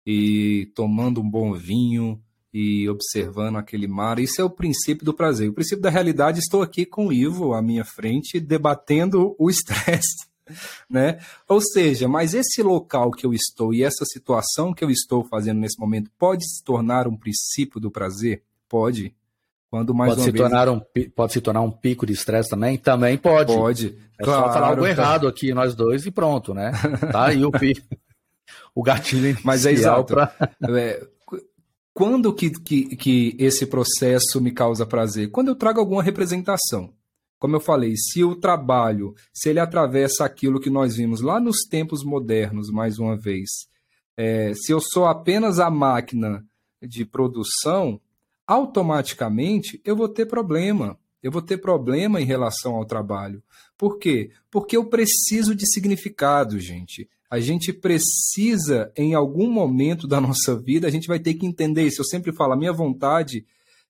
e 0.06 0.70
tomando 0.74 1.20
um 1.20 1.30
bom 1.30 1.52
vinho, 1.52 2.22
e 2.52 2.88
observando 2.88 3.56
aquele 3.56 3.86
mar. 3.86 4.18
Isso 4.18 4.40
é 4.40 4.44
o 4.44 4.50
princípio 4.50 5.04
do 5.04 5.14
prazer. 5.14 5.48
O 5.48 5.54
princípio 5.54 5.82
da 5.82 5.90
realidade, 5.90 6.38
estou 6.38 6.62
aqui 6.62 6.86
com 6.86 7.08
o 7.08 7.12
Ivo 7.12 7.54
à 7.54 7.62
minha 7.62 7.84
frente, 7.84 8.40
debatendo 8.40 9.34
o 9.38 9.50
estresse. 9.50 10.26
Né? 10.88 11.20
Ou 11.46 11.60
seja, 11.60 12.08
mas 12.08 12.32
esse 12.32 12.62
local 12.62 13.10
que 13.10 13.26
eu 13.26 13.34
estou 13.34 13.74
e 13.74 13.82
essa 13.82 14.02
situação 14.06 14.72
que 14.72 14.82
eu 14.82 14.90
estou 14.90 15.22
fazendo 15.22 15.60
nesse 15.60 15.78
momento 15.78 16.10
pode 16.18 16.42
se 16.42 16.64
tornar 16.64 17.06
um 17.06 17.14
princípio 17.14 17.78
do 17.78 17.90
prazer? 17.90 18.42
Pode. 18.66 19.14
Quando 19.70 19.94
mais 19.94 20.14
pode, 20.14 20.22
se 20.22 20.30
vez... 20.30 20.42
tornar 20.42 20.68
um, 20.68 20.80
pode 21.14 21.32
se 21.32 21.40
tornar 21.40 21.60
um 21.60 21.70
pico 21.70 22.06
de 22.06 22.14
estresse 22.14 22.48
também? 22.48 22.78
Também 22.78 23.18
pode. 23.18 23.52
Pode. 23.52 23.98
É 24.18 24.24
claro, 24.24 24.46
só 24.46 24.52
falar 24.52 24.68
algo 24.68 24.82
tá. 24.82 24.88
errado 24.88 25.28
aqui, 25.28 25.52
nós 25.52 25.74
dois, 25.74 26.06
e 26.06 26.10
pronto, 26.10 26.54
né? 26.54 26.72
Tá 27.12 27.26
aí 27.26 27.44
o 27.44 27.50
pico. 27.50 27.86
o 28.74 28.82
gatilho 28.82 29.36
Mas 29.44 29.66
é 29.66 29.72
exato. 29.72 30.14
Pra... 30.14 30.32
É, 30.70 31.06
quando 31.92 32.32
que, 32.32 32.50
que, 32.50 32.96
que 32.96 33.36
esse 33.38 33.66
processo 33.66 34.40
me 34.40 34.52
causa 34.52 34.86
prazer? 34.86 35.30
Quando 35.30 35.48
eu 35.48 35.54
trago 35.54 35.80
alguma 35.80 36.02
representação. 36.02 36.92
Como 37.40 37.54
eu 37.54 37.60
falei, 37.60 37.94
se 37.96 38.24
o 38.24 38.34
trabalho, 38.34 39.14
se 39.32 39.48
ele 39.48 39.60
atravessa 39.60 40.24
aquilo 40.24 40.58
que 40.58 40.68
nós 40.68 40.96
vimos 40.96 41.20
lá 41.20 41.38
nos 41.38 41.58
tempos 41.70 42.02
modernos, 42.02 42.68
mais 42.68 42.98
uma 42.98 43.16
vez, 43.16 43.48
é, 44.16 44.52
se 44.54 44.72
eu 44.72 44.80
sou 44.80 45.06
apenas 45.06 45.60
a 45.60 45.70
máquina 45.70 46.44
de 46.82 47.04
produção, 47.04 48.00
automaticamente 48.48 49.80
eu 49.84 49.94
vou 49.94 50.08
ter 50.08 50.26
problema. 50.26 50.98
Eu 51.22 51.30
vou 51.30 51.42
ter 51.42 51.58
problema 51.58 52.20
em 52.20 52.24
relação 52.24 52.74
ao 52.74 52.84
trabalho. 52.84 53.42
Por 53.76 53.98
quê? 53.98 54.30
Porque 54.50 54.76
eu 54.76 54.86
preciso 54.86 55.54
de 55.54 55.70
significado, 55.72 56.58
gente 56.58 57.08
a 57.30 57.40
gente 57.40 57.72
precisa, 57.72 58.90
em 58.96 59.14
algum 59.14 59.50
momento 59.50 60.06
da 60.06 60.20
nossa 60.20 60.56
vida, 60.56 60.86
a 60.86 60.90
gente 60.90 61.06
vai 61.06 61.18
ter 61.18 61.34
que 61.34 61.46
entender 61.46 61.82
isso. 61.82 62.00
Eu 62.00 62.06
sempre 62.06 62.32
falo, 62.32 62.54
a 62.54 62.56
minha 62.56 62.72
vontade 62.72 63.44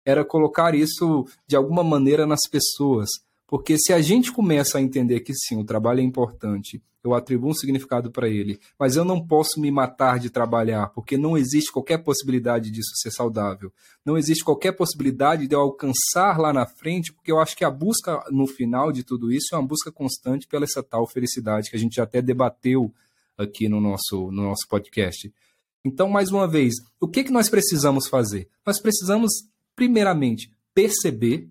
era 0.05 0.25
colocar 0.25 0.75
isso 0.75 1.25
de 1.47 1.55
alguma 1.55 1.85
maneira 1.85 2.27
nas 2.27 2.41
pessoas. 2.51 3.09
Porque 3.49 3.79
se 3.79 3.95
a 3.95 4.01
gente 4.03 4.31
começa 4.31 4.77
a 4.77 4.83
entender 4.83 5.21
que 5.21 5.33
sim, 5.35 5.59
o 5.59 5.65
trabalho 5.65 6.01
é 6.01 6.03
importante, 6.03 6.83
eu 7.03 7.15
atribuo 7.15 7.51
um 7.51 7.55
significado 7.55 8.11
para 8.11 8.29
ele, 8.29 8.61
mas 8.79 8.95
eu 8.95 9.07
não 9.07 9.27
posso 9.27 9.59
me 9.59 9.71
matar 9.71 10.19
de 10.19 10.29
trabalhar, 10.29 10.89
porque 10.89 11.17
não 11.17 11.39
existe 11.39 11.73
qualquer 11.73 11.97
possibilidade 11.99 12.71
disso 12.71 12.91
ser 12.97 13.11
saudável. 13.11 13.73
Não 14.05 14.19
existe 14.19 14.45
qualquer 14.45 14.73
possibilidade 14.73 15.47
de 15.47 15.55
eu 15.55 15.61
alcançar 15.61 16.39
lá 16.39 16.53
na 16.53 16.67
frente, 16.67 17.11
porque 17.11 17.33
eu 17.33 17.41
acho 17.41 17.57
que 17.57 17.65
a 17.65 17.71
busca 17.71 18.23
no 18.31 18.47
final 18.47 18.93
de 18.93 19.03
tudo 19.03 19.33
isso 19.33 19.55
é 19.55 19.57
uma 19.57 19.67
busca 19.67 19.91
constante 19.91 20.47
pela 20.47 20.65
essa 20.65 20.83
tal 20.83 21.09
felicidade 21.09 21.71
que 21.71 21.77
a 21.77 21.81
gente 21.81 21.97
já 21.97 22.03
até 22.03 22.21
debateu 22.21 22.93
aqui 23.39 23.67
no 23.67 23.81
nosso, 23.81 24.31
no 24.31 24.43
nosso 24.43 24.69
podcast. 24.69 25.33
Então, 25.83 26.11
mais 26.11 26.31
uma 26.31 26.47
vez, 26.47 26.75
o 27.01 27.09
que, 27.09 27.25
que 27.25 27.33
nós 27.33 27.49
precisamos 27.49 28.09
fazer? 28.09 28.47
Nós 28.67 28.79
precisamos, 28.79 29.31
primeiramente, 29.75 30.53
perceber, 30.75 31.49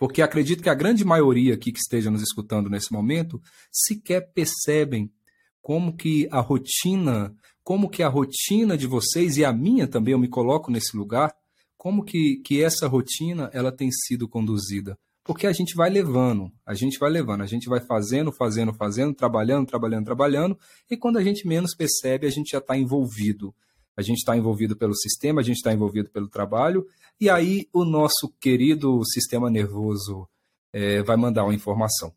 porque 0.00 0.22
acredito 0.22 0.62
que 0.62 0.70
a 0.70 0.74
grande 0.74 1.04
maioria 1.04 1.52
aqui 1.52 1.70
que 1.70 1.78
esteja 1.78 2.10
nos 2.10 2.22
escutando 2.22 2.70
nesse 2.70 2.90
momento 2.90 3.38
sequer 3.70 4.32
percebem 4.32 5.12
como 5.60 5.94
que 5.94 6.26
a 6.30 6.40
rotina, 6.40 7.34
como 7.62 7.86
que 7.86 8.02
a 8.02 8.08
rotina 8.08 8.78
de 8.78 8.86
vocês 8.86 9.36
e 9.36 9.44
a 9.44 9.52
minha 9.52 9.86
também, 9.86 10.12
eu 10.12 10.18
me 10.18 10.26
coloco 10.26 10.70
nesse 10.70 10.96
lugar, 10.96 11.34
como 11.76 12.02
que, 12.02 12.40
que 12.42 12.62
essa 12.62 12.88
rotina 12.88 13.50
ela 13.52 13.70
tem 13.70 13.90
sido 13.92 14.26
conduzida 14.26 14.98
porque 15.22 15.46
a 15.46 15.52
gente 15.52 15.76
vai 15.76 15.90
levando, 15.90 16.50
a 16.66 16.74
gente 16.74 16.98
vai 16.98 17.10
levando, 17.10 17.42
a 17.42 17.46
gente 17.46 17.68
vai 17.68 17.78
fazendo, 17.78 18.32
fazendo, 18.32 18.72
fazendo, 18.72 19.14
trabalhando, 19.14 19.66
trabalhando, 19.66 20.04
trabalhando, 20.06 20.58
e 20.90 20.96
quando 20.96 21.18
a 21.18 21.22
gente 21.22 21.46
menos 21.46 21.72
percebe, 21.76 22.26
a 22.26 22.30
gente 22.30 22.50
já 22.50 22.58
está 22.58 22.76
envolvido. 22.76 23.54
A 24.00 24.02
gente 24.02 24.20
está 24.20 24.34
envolvido 24.34 24.74
pelo 24.74 24.94
sistema, 24.94 25.42
a 25.42 25.44
gente 25.44 25.56
está 25.56 25.70
envolvido 25.74 26.08
pelo 26.08 26.26
trabalho, 26.26 26.88
e 27.20 27.28
aí 27.28 27.68
o 27.70 27.84
nosso 27.84 28.32
querido 28.40 29.04
sistema 29.04 29.50
nervoso 29.50 30.26
é, 30.72 31.02
vai 31.02 31.18
mandar 31.18 31.44
uma 31.44 31.54
informação. 31.54 32.10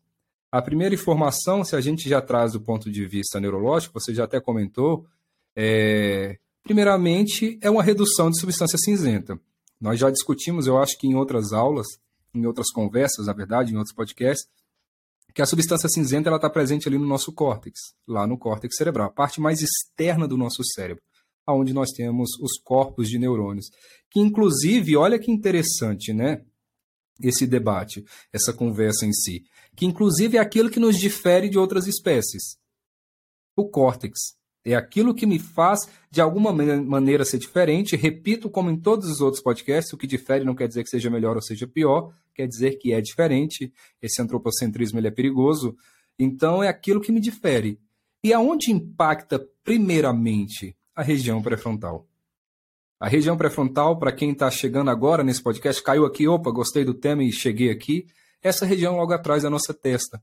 A 0.50 0.62
primeira 0.62 0.94
informação, 0.94 1.62
se 1.62 1.76
a 1.76 1.82
gente 1.82 2.08
já 2.08 2.22
traz 2.22 2.52
do 2.52 2.60
ponto 2.60 2.90
de 2.90 3.04
vista 3.04 3.38
neurológico, 3.38 4.00
você 4.00 4.14
já 4.14 4.24
até 4.24 4.40
comentou, 4.40 5.04
é, 5.54 6.38
primeiramente 6.62 7.58
é 7.60 7.68
uma 7.68 7.82
redução 7.82 8.30
de 8.30 8.40
substância 8.40 8.78
cinzenta. 8.78 9.38
Nós 9.78 10.00
já 10.00 10.10
discutimos, 10.10 10.66
eu 10.66 10.78
acho 10.78 10.96
que 10.98 11.06
em 11.06 11.14
outras 11.14 11.52
aulas, 11.52 11.86
em 12.34 12.46
outras 12.46 12.70
conversas, 12.70 13.26
na 13.26 13.34
verdade, 13.34 13.74
em 13.74 13.76
outros 13.76 13.94
podcasts, 13.94 14.48
que 15.34 15.42
a 15.42 15.46
substância 15.46 15.88
cinzenta 15.90 16.30
ela 16.30 16.36
está 16.36 16.48
presente 16.48 16.88
ali 16.88 16.96
no 16.96 17.06
nosso 17.06 17.30
córtex, 17.30 17.78
lá 18.08 18.26
no 18.26 18.38
córtex 18.38 18.74
cerebral, 18.74 19.08
a 19.08 19.10
parte 19.10 19.38
mais 19.38 19.60
externa 19.60 20.26
do 20.26 20.38
nosso 20.38 20.62
cérebro, 20.64 21.02
aonde 21.46 21.72
nós 21.72 21.90
temos 21.90 22.30
os 22.40 22.58
corpos 22.62 23.08
de 23.08 23.18
neurônios, 23.18 23.70
que 24.10 24.20
inclusive, 24.20 24.96
olha 24.96 25.18
que 25.18 25.30
interessante, 25.30 26.12
né? 26.12 26.44
Esse 27.20 27.46
debate, 27.46 28.04
essa 28.32 28.52
conversa 28.52 29.06
em 29.06 29.12
si, 29.12 29.44
que 29.76 29.86
inclusive 29.86 30.36
é 30.36 30.40
aquilo 30.40 30.70
que 30.70 30.80
nos 30.80 30.98
difere 30.98 31.48
de 31.48 31.58
outras 31.58 31.86
espécies. 31.86 32.56
O 33.56 33.68
córtex 33.68 34.36
é 34.64 34.74
aquilo 34.74 35.14
que 35.14 35.26
me 35.26 35.38
faz, 35.38 35.80
de 36.10 36.20
alguma 36.20 36.50
maneira, 36.52 37.24
ser 37.24 37.38
diferente. 37.38 37.96
Repito, 37.96 38.48
como 38.48 38.70
em 38.70 38.80
todos 38.80 39.10
os 39.10 39.20
outros 39.20 39.42
podcasts, 39.42 39.92
o 39.92 39.96
que 39.96 40.06
difere 40.06 40.44
não 40.44 40.54
quer 40.54 40.66
dizer 40.66 40.82
que 40.82 40.88
seja 40.88 41.10
melhor 41.10 41.36
ou 41.36 41.42
seja 41.42 41.66
pior, 41.66 42.12
quer 42.34 42.48
dizer 42.48 42.78
que 42.78 42.92
é 42.92 43.00
diferente. 43.00 43.72
Esse 44.00 44.22
antropocentrismo 44.22 44.98
ele 44.98 45.08
é 45.08 45.10
perigoso. 45.10 45.76
Então, 46.18 46.62
é 46.62 46.68
aquilo 46.68 47.00
que 47.00 47.12
me 47.12 47.20
difere. 47.20 47.78
E 48.22 48.32
aonde 48.32 48.72
impacta, 48.72 49.38
primeiramente, 49.62 50.74
a 50.94 51.02
região 51.02 51.42
pré-frontal? 51.42 52.06
A 53.00 53.08
região 53.08 53.36
pré-frontal, 53.36 53.98
para 53.98 54.12
quem 54.12 54.30
está 54.30 54.50
chegando 54.50 54.90
agora 54.90 55.24
nesse 55.24 55.42
podcast, 55.42 55.82
caiu 55.82 56.06
aqui, 56.06 56.28
opa, 56.28 56.50
gostei 56.50 56.84
do 56.84 56.94
tema 56.94 57.22
e 57.22 57.32
cheguei 57.32 57.70
aqui. 57.70 58.06
Essa 58.42 58.64
região 58.64 58.96
logo 58.96 59.12
atrás 59.12 59.42
da 59.42 59.50
nossa 59.50 59.74
testa 59.74 60.22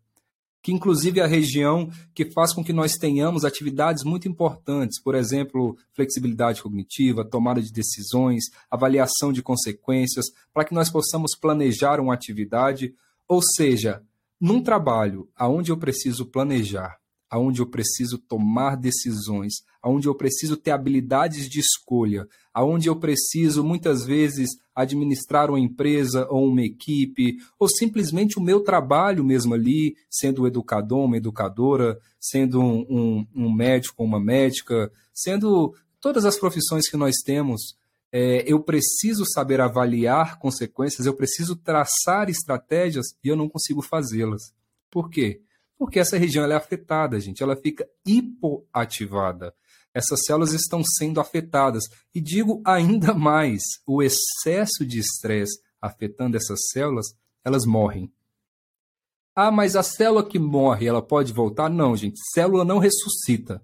que 0.62 0.72
inclusive 0.72 1.20
é 1.20 1.24
a 1.24 1.28
região 1.28 1.90
que 2.14 2.30
faz 2.32 2.54
com 2.54 2.64
que 2.64 2.72
nós 2.72 2.94
tenhamos 2.94 3.44
atividades 3.44 4.04
muito 4.04 4.28
importantes, 4.28 5.02
por 5.02 5.16
exemplo, 5.16 5.76
flexibilidade 5.94 6.62
cognitiva, 6.62 7.26
tomada 7.26 7.62
de 7.62 7.72
decisões, 7.72 8.44
avaliação 8.70 9.34
de 9.34 9.42
consequências, 9.42 10.28
para 10.54 10.64
que 10.64 10.74
nós 10.74 10.90
possamos 10.90 11.36
planejar 11.36 12.00
uma 12.00 12.14
atividade, 12.14 12.94
ou 13.28 13.42
seja, 13.42 14.04
num 14.40 14.62
trabalho 14.62 15.28
aonde 15.36 15.72
eu 15.72 15.78
preciso 15.78 16.28
planejar, 16.28 17.00
aonde 17.32 17.62
eu 17.62 17.66
preciso 17.66 18.18
tomar 18.18 18.76
decisões, 18.76 19.54
aonde 19.82 20.06
eu 20.06 20.14
preciso 20.14 20.58
ter 20.58 20.72
habilidades 20.72 21.48
de 21.48 21.62
escolha, 21.62 22.28
aonde 22.54 22.90
eu 22.90 22.96
preciso 22.98 23.64
muitas 23.64 24.06
vezes 24.06 24.50
administrar 24.76 25.50
uma 25.50 25.60
empresa 25.60 26.28
ou 26.30 26.50
uma 26.50 26.62
equipe, 26.62 27.38
ou 27.58 27.70
simplesmente 27.70 28.38
o 28.38 28.42
meu 28.42 28.60
trabalho 28.60 29.24
mesmo 29.24 29.54
ali, 29.54 29.96
sendo 30.10 30.44
um 30.44 30.48
educador, 30.48 31.06
uma 31.06 31.16
educadora, 31.16 31.98
sendo 32.20 32.60
um, 32.60 32.86
um, 32.90 33.28
um 33.34 33.56
médico, 33.56 34.04
uma 34.04 34.20
médica, 34.20 34.92
sendo 35.14 35.74
todas 36.02 36.26
as 36.26 36.38
profissões 36.38 36.90
que 36.90 36.98
nós 36.98 37.16
temos, 37.24 37.78
é, 38.12 38.44
eu 38.46 38.62
preciso 38.62 39.24
saber 39.26 39.62
avaliar 39.62 40.38
consequências, 40.38 41.06
eu 41.06 41.14
preciso 41.14 41.56
traçar 41.56 42.30
estratégias 42.30 43.06
e 43.24 43.30
eu 43.30 43.38
não 43.38 43.48
consigo 43.48 43.82
fazê-las. 43.82 44.54
Por 44.90 45.10
quê? 45.10 45.40
Porque 45.82 46.00
essa 46.00 46.16
região 46.16 46.46
é 46.46 46.54
afetada, 46.54 47.20
gente, 47.20 47.42
ela 47.42 47.56
fica 47.56 47.90
hipoativada. 48.06 49.52
Essas 49.92 50.20
células 50.28 50.54
estão 50.54 50.84
sendo 50.84 51.20
afetadas. 51.20 51.86
E 52.14 52.22
digo 52.22 52.62
ainda 52.64 53.16
mais: 53.18 53.64
o 53.88 54.04
excesso 54.04 54.86
de 54.86 55.00
estresse 55.00 55.60
afetando 55.82 56.38
essas 56.38 56.60
células, 56.72 57.08
elas 57.44 57.66
morrem. 57.66 58.14
Ah, 59.36 59.50
mas 59.50 59.76
a 59.76 59.82
célula 59.82 60.24
que 60.24 60.38
morre, 60.38 60.86
ela 60.86 61.02
pode 61.02 61.34
voltar? 61.34 61.68
Não, 61.68 61.98
gente, 61.98 62.20
célula 62.32 62.64
não 62.64 62.78
ressuscita. 62.78 63.60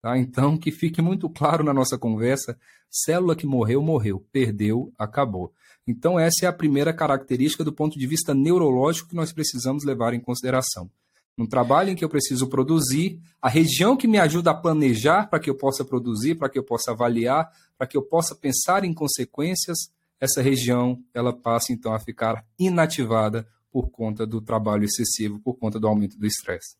Tá? 0.00 0.16
Então, 0.16 0.56
que 0.56 0.72
fique 0.72 1.02
muito 1.02 1.28
claro 1.28 1.62
na 1.62 1.74
nossa 1.74 1.98
conversa: 1.98 2.58
célula 2.90 3.36
que 3.36 3.44
morreu, 3.46 3.82
morreu, 3.82 4.26
perdeu, 4.32 4.90
acabou. 4.98 5.52
Então, 5.86 6.18
essa 6.18 6.46
é 6.46 6.48
a 6.48 6.52
primeira 6.52 6.94
característica 6.94 7.62
do 7.62 7.74
ponto 7.74 7.98
de 7.98 8.06
vista 8.06 8.32
neurológico 8.32 9.10
que 9.10 9.16
nós 9.16 9.34
precisamos 9.34 9.84
levar 9.84 10.14
em 10.14 10.20
consideração 10.20 10.90
um 11.38 11.46
trabalho 11.46 11.90
em 11.90 11.94
que 11.94 12.04
eu 12.04 12.08
preciso 12.08 12.48
produzir, 12.48 13.20
a 13.40 13.48
região 13.48 13.96
que 13.96 14.08
me 14.08 14.18
ajuda 14.18 14.50
a 14.50 14.54
planejar 14.54 15.28
para 15.28 15.38
que 15.38 15.48
eu 15.48 15.54
possa 15.54 15.84
produzir, 15.84 16.34
para 16.34 16.48
que 16.48 16.58
eu 16.58 16.64
possa 16.64 16.90
avaliar, 16.90 17.48
para 17.76 17.86
que 17.86 17.96
eu 17.96 18.02
possa 18.02 18.34
pensar 18.34 18.84
em 18.84 18.92
consequências, 18.92 19.90
essa 20.20 20.42
região 20.42 21.00
ela 21.14 21.32
passa 21.32 21.72
então 21.72 21.94
a 21.94 22.00
ficar 22.00 22.44
inativada 22.58 23.46
por 23.70 23.88
conta 23.90 24.26
do 24.26 24.40
trabalho 24.40 24.84
excessivo, 24.84 25.38
por 25.40 25.54
conta 25.54 25.78
do 25.78 25.86
aumento 25.86 26.18
do 26.18 26.26
estresse. 26.26 26.76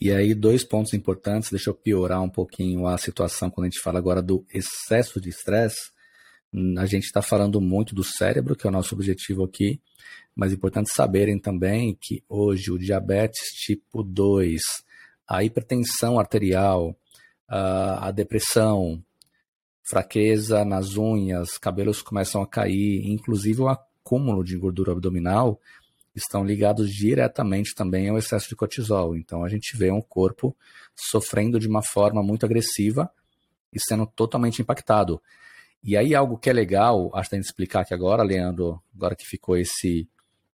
E 0.00 0.10
aí, 0.10 0.34
dois 0.34 0.64
pontos 0.64 0.92
importantes, 0.92 1.50
deixa 1.50 1.70
eu 1.70 1.74
piorar 1.74 2.20
um 2.20 2.28
pouquinho 2.28 2.86
a 2.86 2.98
situação 2.98 3.48
quando 3.48 3.66
a 3.66 3.70
gente 3.70 3.80
fala 3.80 3.98
agora 3.98 4.20
do 4.20 4.44
excesso 4.52 5.20
de 5.20 5.28
estresse. 5.28 5.92
A 6.76 6.86
gente 6.86 7.04
está 7.04 7.20
falando 7.20 7.60
muito 7.60 7.94
do 7.94 8.04
cérebro, 8.04 8.54
que 8.54 8.64
é 8.66 8.70
o 8.70 8.72
nosso 8.72 8.94
objetivo 8.94 9.42
aqui, 9.42 9.80
mas 10.36 10.52
é 10.52 10.54
importante 10.54 10.90
saberem 10.94 11.38
também 11.38 11.96
que 12.00 12.22
hoje 12.28 12.70
o 12.70 12.78
diabetes 12.78 13.48
tipo 13.64 14.04
2, 14.04 14.60
a 15.26 15.42
hipertensão 15.42 16.18
arterial, 16.18 16.96
a, 17.48 18.10
depressão, 18.12 19.02
fraqueza 19.82 20.64
nas 20.64 20.96
unhas, 20.96 21.58
cabelos 21.58 22.02
começam 22.02 22.40
a 22.40 22.46
cair, 22.46 23.04
inclusive 23.04 23.62
o 23.62 23.68
acúmulo 23.68 24.44
de 24.44 24.56
gordura 24.56 24.92
abdominal, 24.92 25.60
estão 26.14 26.44
ligados 26.44 26.88
diretamente 26.90 27.74
também 27.74 28.08
ao 28.08 28.18
excesso 28.18 28.48
de 28.48 28.54
cortisol. 28.54 29.16
Então 29.16 29.42
a 29.42 29.48
gente 29.48 29.76
vê 29.76 29.90
um 29.90 30.00
corpo 30.00 30.56
sofrendo 30.94 31.58
de 31.58 31.66
uma 31.66 31.82
forma 31.82 32.22
muito 32.22 32.46
agressiva 32.46 33.10
e 33.72 33.80
sendo 33.80 34.06
totalmente 34.06 34.62
impactado. 34.62 35.20
E 35.84 35.98
aí 35.98 36.14
algo 36.14 36.38
que 36.38 36.48
é 36.48 36.52
legal, 36.52 37.10
acho 37.14 37.28
que 37.28 37.36
a 37.36 37.38
gente 37.38 37.46
explicar 37.46 37.80
aqui 37.80 37.92
agora, 37.92 38.22
Leandro, 38.22 38.82
agora 38.96 39.14
que 39.14 39.26
ficou 39.26 39.54
esse 39.54 40.08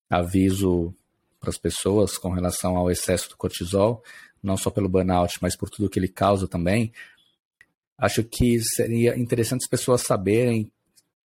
aviso 0.10 0.92
para 1.40 1.52
as 1.52 1.58
pessoas 1.58 2.18
com 2.18 2.32
relação 2.32 2.76
ao 2.76 2.90
excesso 2.90 3.30
do 3.30 3.38
cortisol, 3.38 4.04
não 4.42 4.58
só 4.58 4.72
pelo 4.72 4.90
burnout, 4.90 5.38
mas 5.40 5.56
por 5.56 5.70
tudo 5.70 5.88
que 5.88 6.00
ele 6.00 6.08
causa 6.08 6.48
também. 6.48 6.92
Acho 7.96 8.24
que 8.24 8.60
seria 8.60 9.16
interessante 9.20 9.62
as 9.62 9.70
pessoas 9.70 10.02
saberem 10.02 10.72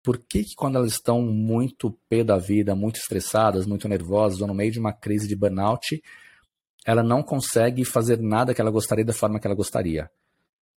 por 0.01 0.17
que, 0.17 0.45
que 0.45 0.55
quando 0.55 0.77
elas 0.77 0.93
estão 0.93 1.21
muito 1.21 1.95
pé 2.09 2.23
da 2.23 2.39
vida, 2.39 2.73
muito 2.73 2.97
estressadas, 2.97 3.67
muito 3.67 3.87
nervosas, 3.87 4.41
ou 4.41 4.47
no 4.47 4.55
meio 4.55 4.71
de 4.71 4.79
uma 4.79 4.91
crise 4.91 5.27
de 5.27 5.35
burnout, 5.35 6.01
ela 6.83 7.03
não 7.03 7.21
consegue 7.21 7.85
fazer 7.85 8.19
nada 8.19 8.51
que 8.51 8.61
ela 8.61 8.71
gostaria 8.71 9.05
da 9.05 9.13
forma 9.13 9.39
que 9.39 9.45
ela 9.45 9.55
gostaria. 9.55 10.09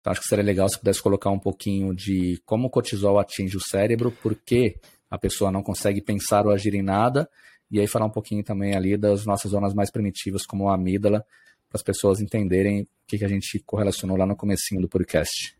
Então 0.05 0.11
acho 0.11 0.21
que 0.21 0.27
seria 0.27 0.43
legal 0.43 0.69
se 0.69 0.77
pudesse 0.77 1.01
colocar 1.01 1.31
um 1.31 1.39
pouquinho 1.39 1.91
de 1.91 2.39
como 2.45 2.67
o 2.67 2.69
cortisol 2.69 3.17
atinge 3.17 3.57
o 3.57 3.59
cérebro, 3.59 4.11
por 4.11 4.35
que 4.35 4.75
a 5.09 5.17
pessoa 5.17 5.51
não 5.51 5.63
consegue 5.63 5.99
pensar 5.99 6.45
ou 6.45 6.51
agir 6.51 6.75
em 6.75 6.83
nada 6.83 7.27
e 7.71 7.79
aí 7.79 7.87
falar 7.87 8.05
um 8.05 8.11
pouquinho 8.11 8.43
também 8.43 8.75
ali 8.75 8.95
das 8.97 9.25
nossas 9.25 9.49
zonas 9.49 9.73
mais 9.73 9.89
primitivas, 9.89 10.45
como 10.45 10.69
a 10.69 10.75
amígdala, 10.75 11.25
para 11.67 11.77
as 11.77 11.81
pessoas 11.81 12.21
entenderem 12.21 12.83
o 12.83 12.87
que, 13.07 13.17
que 13.17 13.25
a 13.25 13.27
gente 13.27 13.57
correlacionou 13.65 14.15
lá 14.15 14.27
no 14.27 14.35
comecinho 14.35 14.79
do 14.79 14.87
podcast. 14.87 15.57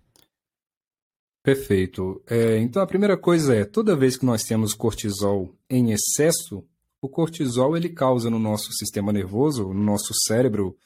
Perfeito. 1.42 2.22
É, 2.30 2.60
então 2.60 2.84
a 2.84 2.88
primeira 2.88 3.18
coisa 3.18 3.56
é, 3.56 3.66
toda 3.66 3.96
vez 3.96 4.16
que 4.16 4.28
nós 4.28 4.44
temos 4.44 4.76
cortisol 4.76 5.56
em 5.68 5.92
excesso, 5.92 6.64
o 7.02 7.10
cortisol 7.10 7.76
ele 7.76 7.90
causa 7.90 8.30
no 8.30 8.38
nosso 8.38 8.72
sistema 8.74 9.12
nervoso, 9.12 9.74
no 9.74 9.84
nosso 9.84 10.14
cérebro, 10.28 10.78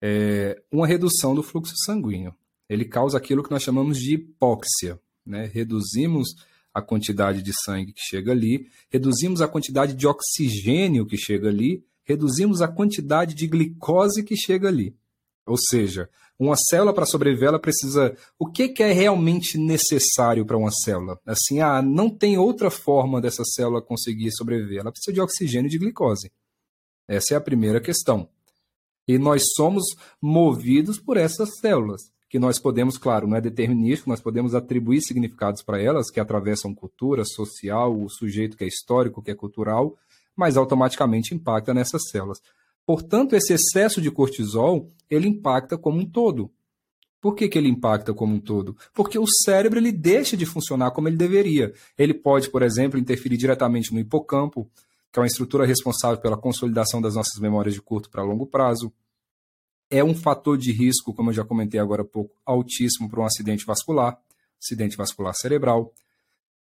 é, 0.00 0.62
uma 0.70 0.86
redução 0.86 1.34
do 1.34 1.42
fluxo 1.42 1.74
sanguíneo. 1.84 2.32
Ele 2.70 2.84
causa 2.84 3.18
aquilo 3.18 3.42
que 3.42 3.50
nós 3.50 3.64
chamamos 3.64 3.98
de 3.98 4.14
hipóxia. 4.14 5.00
Né? 5.26 5.50
Reduzimos 5.52 6.36
a 6.72 6.80
quantidade 6.80 7.42
de 7.42 7.52
sangue 7.64 7.92
que 7.92 8.00
chega 8.00 8.30
ali, 8.30 8.68
reduzimos 8.88 9.42
a 9.42 9.48
quantidade 9.48 9.92
de 9.92 10.06
oxigênio 10.06 11.04
que 11.04 11.16
chega 11.16 11.48
ali, 11.48 11.84
reduzimos 12.04 12.62
a 12.62 12.68
quantidade 12.68 13.34
de 13.34 13.48
glicose 13.48 14.22
que 14.22 14.36
chega 14.36 14.68
ali. 14.68 14.94
Ou 15.44 15.56
seja, 15.58 16.08
uma 16.38 16.54
célula 16.56 16.94
para 16.94 17.06
sobreviver, 17.06 17.48
ela 17.48 17.58
precisa. 17.58 18.16
O 18.38 18.46
que, 18.46 18.68
que 18.68 18.84
é 18.84 18.92
realmente 18.92 19.58
necessário 19.58 20.46
para 20.46 20.56
uma 20.56 20.70
célula? 20.70 21.18
Assim, 21.26 21.58
ah, 21.58 21.82
não 21.82 22.08
tem 22.08 22.38
outra 22.38 22.70
forma 22.70 23.20
dessa 23.20 23.42
célula 23.44 23.82
conseguir 23.82 24.30
sobreviver. 24.30 24.78
Ela 24.78 24.92
precisa 24.92 25.12
de 25.12 25.20
oxigênio 25.20 25.66
e 25.66 25.70
de 25.70 25.78
glicose. 25.78 26.30
Essa 27.08 27.34
é 27.34 27.36
a 27.36 27.40
primeira 27.40 27.80
questão. 27.80 28.28
E 29.08 29.18
nós 29.18 29.42
somos 29.56 29.82
movidos 30.22 31.00
por 31.00 31.16
essas 31.16 31.58
células 31.58 32.12
que 32.30 32.38
nós 32.38 32.60
podemos, 32.60 32.96
claro, 32.96 33.26
não 33.26 33.36
é 33.36 33.40
determinístico, 33.40 34.08
nós 34.08 34.20
podemos 34.20 34.54
atribuir 34.54 35.00
significados 35.02 35.64
para 35.64 35.82
elas 35.82 36.12
que 36.12 36.20
atravessam 36.20 36.72
cultura, 36.72 37.24
social, 37.24 37.92
o 37.92 38.08
sujeito 38.08 38.56
que 38.56 38.62
é 38.62 38.68
histórico, 38.68 39.20
que 39.20 39.32
é 39.32 39.34
cultural, 39.34 39.96
mas 40.36 40.56
automaticamente 40.56 41.34
impacta 41.34 41.74
nessas 41.74 42.08
células. 42.08 42.38
Portanto, 42.86 43.34
esse 43.34 43.52
excesso 43.52 44.00
de 44.00 44.12
cortisol, 44.12 44.88
ele 45.10 45.26
impacta 45.26 45.76
como 45.76 45.98
um 45.98 46.06
todo. 46.06 46.52
Por 47.20 47.34
que, 47.34 47.48
que 47.48 47.58
ele 47.58 47.68
impacta 47.68 48.14
como 48.14 48.36
um 48.36 48.40
todo? 48.40 48.76
Porque 48.94 49.18
o 49.18 49.26
cérebro 49.26 49.80
ele 49.80 49.90
deixa 49.90 50.36
de 50.36 50.46
funcionar 50.46 50.92
como 50.92 51.08
ele 51.08 51.16
deveria. 51.16 51.74
Ele 51.98 52.14
pode, 52.14 52.48
por 52.48 52.62
exemplo, 52.62 52.98
interferir 52.98 53.36
diretamente 53.38 53.92
no 53.92 53.98
hipocampo, 53.98 54.70
que 55.12 55.18
é 55.18 55.20
uma 55.20 55.26
estrutura 55.26 55.66
responsável 55.66 56.18
pela 56.18 56.36
consolidação 56.36 57.02
das 57.02 57.16
nossas 57.16 57.40
memórias 57.40 57.74
de 57.74 57.82
curto 57.82 58.08
para 58.08 58.22
longo 58.22 58.46
prazo 58.46 58.92
é 59.90 60.04
um 60.04 60.14
fator 60.14 60.56
de 60.56 60.72
risco, 60.72 61.12
como 61.12 61.30
eu 61.30 61.34
já 61.34 61.44
comentei 61.44 61.80
agora 61.80 62.02
há 62.02 62.04
pouco, 62.04 62.34
altíssimo 62.46 63.10
para 63.10 63.20
um 63.20 63.24
acidente 63.24 63.66
vascular, 63.66 64.16
acidente 64.62 64.96
vascular 64.96 65.34
cerebral. 65.34 65.92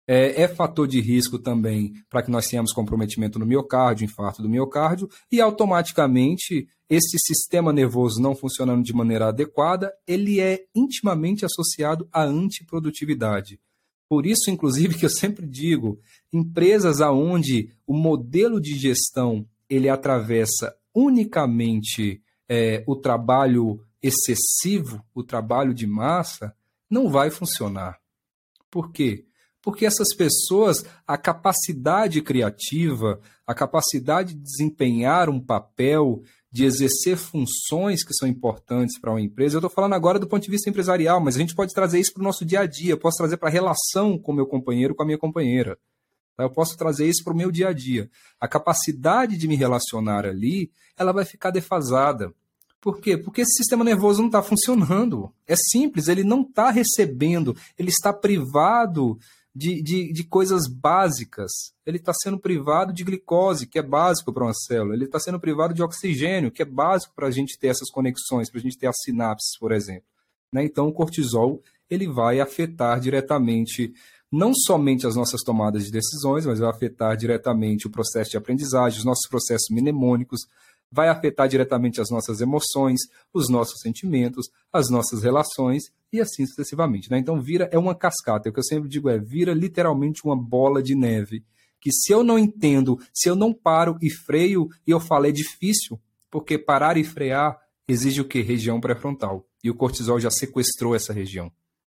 é, 0.06 0.42
é 0.42 0.48
fator 0.48 0.88
de 0.88 1.00
risco 1.00 1.38
também 1.38 1.92
para 2.08 2.22
que 2.22 2.30
nós 2.30 2.48
tenhamos 2.48 2.72
comprometimento 2.72 3.38
no 3.38 3.44
miocárdio, 3.44 4.06
infarto 4.06 4.40
do 4.40 4.48
miocárdio, 4.48 5.08
e 5.30 5.38
automaticamente 5.38 6.66
esse 6.88 7.18
sistema 7.18 7.70
nervoso 7.70 8.18
não 8.18 8.34
funcionando 8.34 8.82
de 8.82 8.94
maneira 8.94 9.28
adequada, 9.28 9.92
ele 10.06 10.40
é 10.40 10.64
intimamente 10.74 11.44
associado 11.44 12.08
à 12.10 12.22
antiprodutividade. 12.22 13.60
Por 14.08 14.24
isso, 14.24 14.50
inclusive, 14.50 14.94
que 14.94 15.04
eu 15.04 15.10
sempre 15.10 15.46
digo, 15.46 16.00
empresas 16.32 17.02
aonde 17.02 17.70
o 17.86 17.92
modelo 17.92 18.58
de 18.58 18.74
gestão 18.74 19.46
ele 19.68 19.90
atravessa 19.90 20.74
unicamente 20.94 22.22
é, 22.48 22.82
o 22.86 22.96
trabalho 22.96 23.84
excessivo, 24.02 25.04
o 25.14 25.22
trabalho 25.22 25.74
de 25.74 25.86
massa, 25.86 26.54
não 26.88 27.10
vai 27.10 27.30
funcionar. 27.30 27.98
Por 28.70 28.90
quê? 28.92 29.28
porque 29.68 29.84
essas 29.84 30.14
pessoas, 30.16 30.82
a 31.06 31.18
capacidade 31.18 32.22
criativa, 32.22 33.20
a 33.46 33.54
capacidade 33.54 34.32
de 34.32 34.40
desempenhar 34.40 35.28
um 35.28 35.38
papel, 35.38 36.22
de 36.50 36.64
exercer 36.64 37.18
funções 37.18 38.02
que 38.02 38.14
são 38.14 38.26
importantes 38.26 38.98
para 38.98 39.10
uma 39.10 39.20
empresa. 39.20 39.56
Eu 39.56 39.58
estou 39.58 39.70
falando 39.70 39.92
agora 39.92 40.18
do 40.18 40.26
ponto 40.26 40.42
de 40.42 40.50
vista 40.50 40.70
empresarial, 40.70 41.20
mas 41.20 41.36
a 41.36 41.38
gente 41.38 41.54
pode 41.54 41.74
trazer 41.74 42.00
isso 42.00 42.14
para 42.14 42.22
o 42.22 42.24
nosso 42.24 42.46
dia 42.46 42.60
a 42.60 42.66
dia. 42.66 42.92
Eu 42.92 42.98
posso 42.98 43.18
trazer 43.18 43.36
para 43.36 43.50
a 43.50 43.52
relação 43.52 44.18
com 44.18 44.32
meu 44.32 44.46
companheiro, 44.46 44.94
com 44.94 45.02
a 45.02 45.06
minha 45.06 45.18
companheira. 45.18 45.78
Tá? 46.38 46.44
Eu 46.44 46.50
posso 46.50 46.78
trazer 46.78 47.08
isso 47.08 47.24
para 47.24 47.32
o 47.32 47.36
meu 47.36 47.50
dia 47.50 47.68
a 47.68 47.72
dia. 47.72 48.08
A 48.40 48.46
capacidade 48.46 49.36
de 49.36 49.48
me 49.48 49.56
relacionar 49.56 50.24
ali, 50.24 50.70
ela 50.96 51.12
vai 51.12 51.24
ficar 51.24 51.50
defasada. 51.50 52.32
Por 52.80 53.00
quê? 53.00 53.18
Porque 53.18 53.40
esse 53.40 53.56
sistema 53.56 53.82
nervoso 53.82 54.20
não 54.20 54.28
está 54.28 54.40
funcionando. 54.40 55.34
É 55.48 55.56
simples, 55.56 56.06
ele 56.06 56.22
não 56.22 56.42
está 56.42 56.70
recebendo, 56.70 57.56
ele 57.76 57.88
está 57.88 58.12
privado 58.12 59.18
de, 59.52 59.82
de, 59.82 60.12
de 60.12 60.24
coisas 60.24 60.68
básicas. 60.68 61.50
Ele 61.84 61.96
está 61.96 62.12
sendo 62.14 62.38
privado 62.38 62.92
de 62.92 63.02
glicose, 63.02 63.66
que 63.66 63.80
é 63.80 63.82
básico 63.82 64.32
para 64.32 64.44
uma 64.44 64.54
célula. 64.54 64.94
Ele 64.94 65.06
está 65.06 65.18
sendo 65.18 65.40
privado 65.40 65.74
de 65.74 65.82
oxigênio, 65.82 66.52
que 66.52 66.62
é 66.62 66.64
básico 66.64 67.14
para 67.16 67.26
a 67.26 67.32
gente 67.32 67.58
ter 67.58 67.66
essas 67.66 67.90
conexões, 67.90 68.48
para 68.48 68.60
a 68.60 68.62
gente 68.62 68.78
ter 68.78 68.86
as 68.86 68.96
sinapses, 69.02 69.58
por 69.58 69.72
exemplo. 69.72 70.06
Né? 70.52 70.64
Então, 70.64 70.86
o 70.86 70.92
cortisol 70.92 71.60
ele 71.90 72.06
vai 72.06 72.38
afetar 72.38 73.00
diretamente 73.00 73.92
não 74.30 74.52
somente 74.54 75.06
as 75.06 75.16
nossas 75.16 75.42
tomadas 75.42 75.84
de 75.84 75.90
decisões, 75.90 76.44
mas 76.44 76.58
vai 76.58 76.68
afetar 76.68 77.16
diretamente 77.16 77.86
o 77.86 77.90
processo 77.90 78.30
de 78.30 78.36
aprendizagem, 78.36 78.98
os 78.98 79.04
nossos 79.04 79.28
processos 79.28 79.68
mnemônicos, 79.70 80.40
vai 80.90 81.08
afetar 81.08 81.48
diretamente 81.48 82.00
as 82.00 82.10
nossas 82.10 82.40
emoções, 82.40 83.00
os 83.32 83.48
nossos 83.48 83.80
sentimentos, 83.80 84.48
as 84.72 84.90
nossas 84.90 85.22
relações 85.22 85.84
e 86.12 86.20
assim 86.20 86.46
sucessivamente. 86.46 87.10
Né? 87.10 87.18
Então, 87.18 87.40
vira 87.40 87.68
é 87.72 87.78
uma 87.78 87.94
cascata. 87.94 88.48
O 88.48 88.52
que 88.52 88.58
eu 88.58 88.64
sempre 88.64 88.88
digo 88.88 89.08
é: 89.08 89.18
vira 89.18 89.52
literalmente 89.52 90.24
uma 90.24 90.36
bola 90.36 90.82
de 90.82 90.94
neve. 90.94 91.44
Que 91.80 91.92
se 91.92 92.12
eu 92.12 92.24
não 92.24 92.38
entendo, 92.38 92.98
se 93.14 93.28
eu 93.28 93.36
não 93.36 93.54
paro 93.54 93.96
e 94.02 94.10
freio, 94.10 94.68
e 94.84 94.90
eu 94.90 94.98
falo, 94.98 95.26
é 95.26 95.32
difícil, 95.32 96.00
porque 96.28 96.58
parar 96.58 96.96
e 96.96 97.04
frear 97.04 97.56
exige 97.86 98.20
o 98.20 98.24
quê? 98.24 98.40
Região 98.40 98.80
pré-frontal. 98.80 99.46
E 99.62 99.70
o 99.70 99.74
cortisol 99.74 100.18
já 100.18 100.30
sequestrou 100.30 100.94
essa 100.94 101.12
região. 101.12 101.52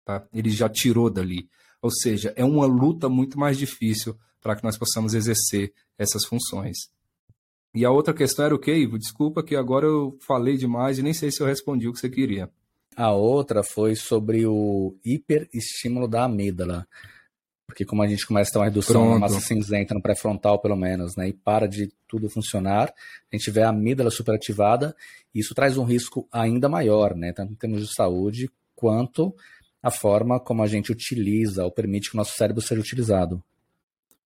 Tá? 0.05 0.27
Ele 0.33 0.51
já 0.51 0.69
tirou 0.69 1.09
dali. 1.09 1.49
Ou 1.81 1.91
seja, 1.91 2.33
é 2.37 2.45
uma 2.45 2.67
luta 2.67 3.09
muito 3.09 3.39
mais 3.39 3.57
difícil 3.57 4.17
para 4.41 4.57
que 4.57 4.65
nós 4.65 4.77
possamos 4.77 5.15
exercer 5.15 5.73
essas 5.97 6.25
funções. 6.25 6.77
E 7.75 7.85
a 7.85 7.91
outra 7.91 8.15
questão 8.15 8.45
era 8.45 8.55
o 8.55 8.59
quê, 8.59 8.75
Ivo? 8.75 8.99
Desculpa 8.99 9.43
que 9.43 9.55
agora 9.55 9.87
eu 9.87 10.19
falei 10.27 10.57
demais 10.57 10.99
e 10.99 11.03
nem 11.03 11.13
sei 11.13 11.31
se 11.31 11.41
eu 11.41 11.47
respondi 11.47 11.87
o 11.87 11.93
que 11.93 12.01
você 12.01 12.09
queria. 12.09 12.51
A 12.97 13.13
outra 13.13 13.63
foi 13.63 13.95
sobre 13.95 14.47
o 14.47 14.97
hiperestímulo 15.05 16.09
da 16.09 16.25
amígdala. 16.25 16.87
Porque 17.67 17.85
como 17.85 18.03
a 18.03 18.09
gente 18.09 18.27
começa 18.27 18.51
a 18.51 18.53
ter 18.53 18.59
uma 18.59 18.65
redução 18.65 19.03
Pronto. 19.03 19.15
na 19.15 19.21
massa 19.21 19.41
cinzenta 19.41 19.95
no 19.95 20.01
pré-frontal, 20.03 20.59
pelo 20.59 20.75
menos, 20.75 21.15
né, 21.15 21.29
e 21.29 21.33
para 21.35 21.69
de 21.69 21.93
tudo 22.09 22.31
funcionar, 22.31 22.93
a 23.31 23.37
gente 23.37 23.51
vê 23.51 23.63
a 23.63 23.69
amígdala 23.69 24.11
superativada, 24.11 24.97
e 25.35 25.41
isso 25.41 25.55
traz 25.55 25.77
um 25.77 25.85
risco 25.85 26.27
ainda 26.33 26.69
maior, 26.69 27.15
né, 27.15 27.33
tanto 27.33 27.53
em 27.53 27.57
termos 27.57 27.87
de 27.87 27.95
saúde, 27.95 28.51
quanto 28.75 29.35
a 29.89 29.91
forma 29.91 30.39
como 30.39 30.63
a 30.63 30.67
gente 30.67 30.93
utiliza 30.93 31.65
ou 31.65 31.71
permite 31.71 32.11
que 32.11 32.17
o 32.17 32.19
nosso 32.19 32.37
cérebro 32.37 32.63
seja 32.63 32.81
utilizado. 32.81 33.43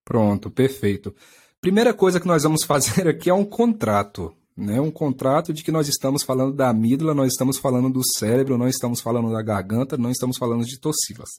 Pronto, 0.05 0.51
perfeito. 0.51 1.15
Primeira 1.61 1.95
coisa 1.95 2.21
que 2.21 2.27
nós 2.27 2.43
vamos 2.43 2.65
fazer 2.67 3.09
aqui 3.09 3.31
é 3.31 3.35
um 3.35 3.45
contrato 3.45 4.35
né, 4.57 4.81
um 4.81 4.91
contrato 4.91 5.53
de 5.53 5.63
que 5.63 5.73
nós 5.73 5.89
estamos 5.89 6.23
falando 6.23 6.55
da 6.55 6.69
amígdala, 6.69 7.15
nós 7.15 7.33
estamos 7.33 7.59
falando 7.59 7.89
do 7.91 8.03
cérebro, 8.05 8.59
não 8.59 8.69
estamos 8.69 9.01
falando 9.01 9.33
da 9.33 9.43
garganta, 9.43 9.97
não 9.97 10.11
estamos 10.11 10.37
falando 10.37 10.65
de 10.65 10.79
tossilas. 10.79 11.31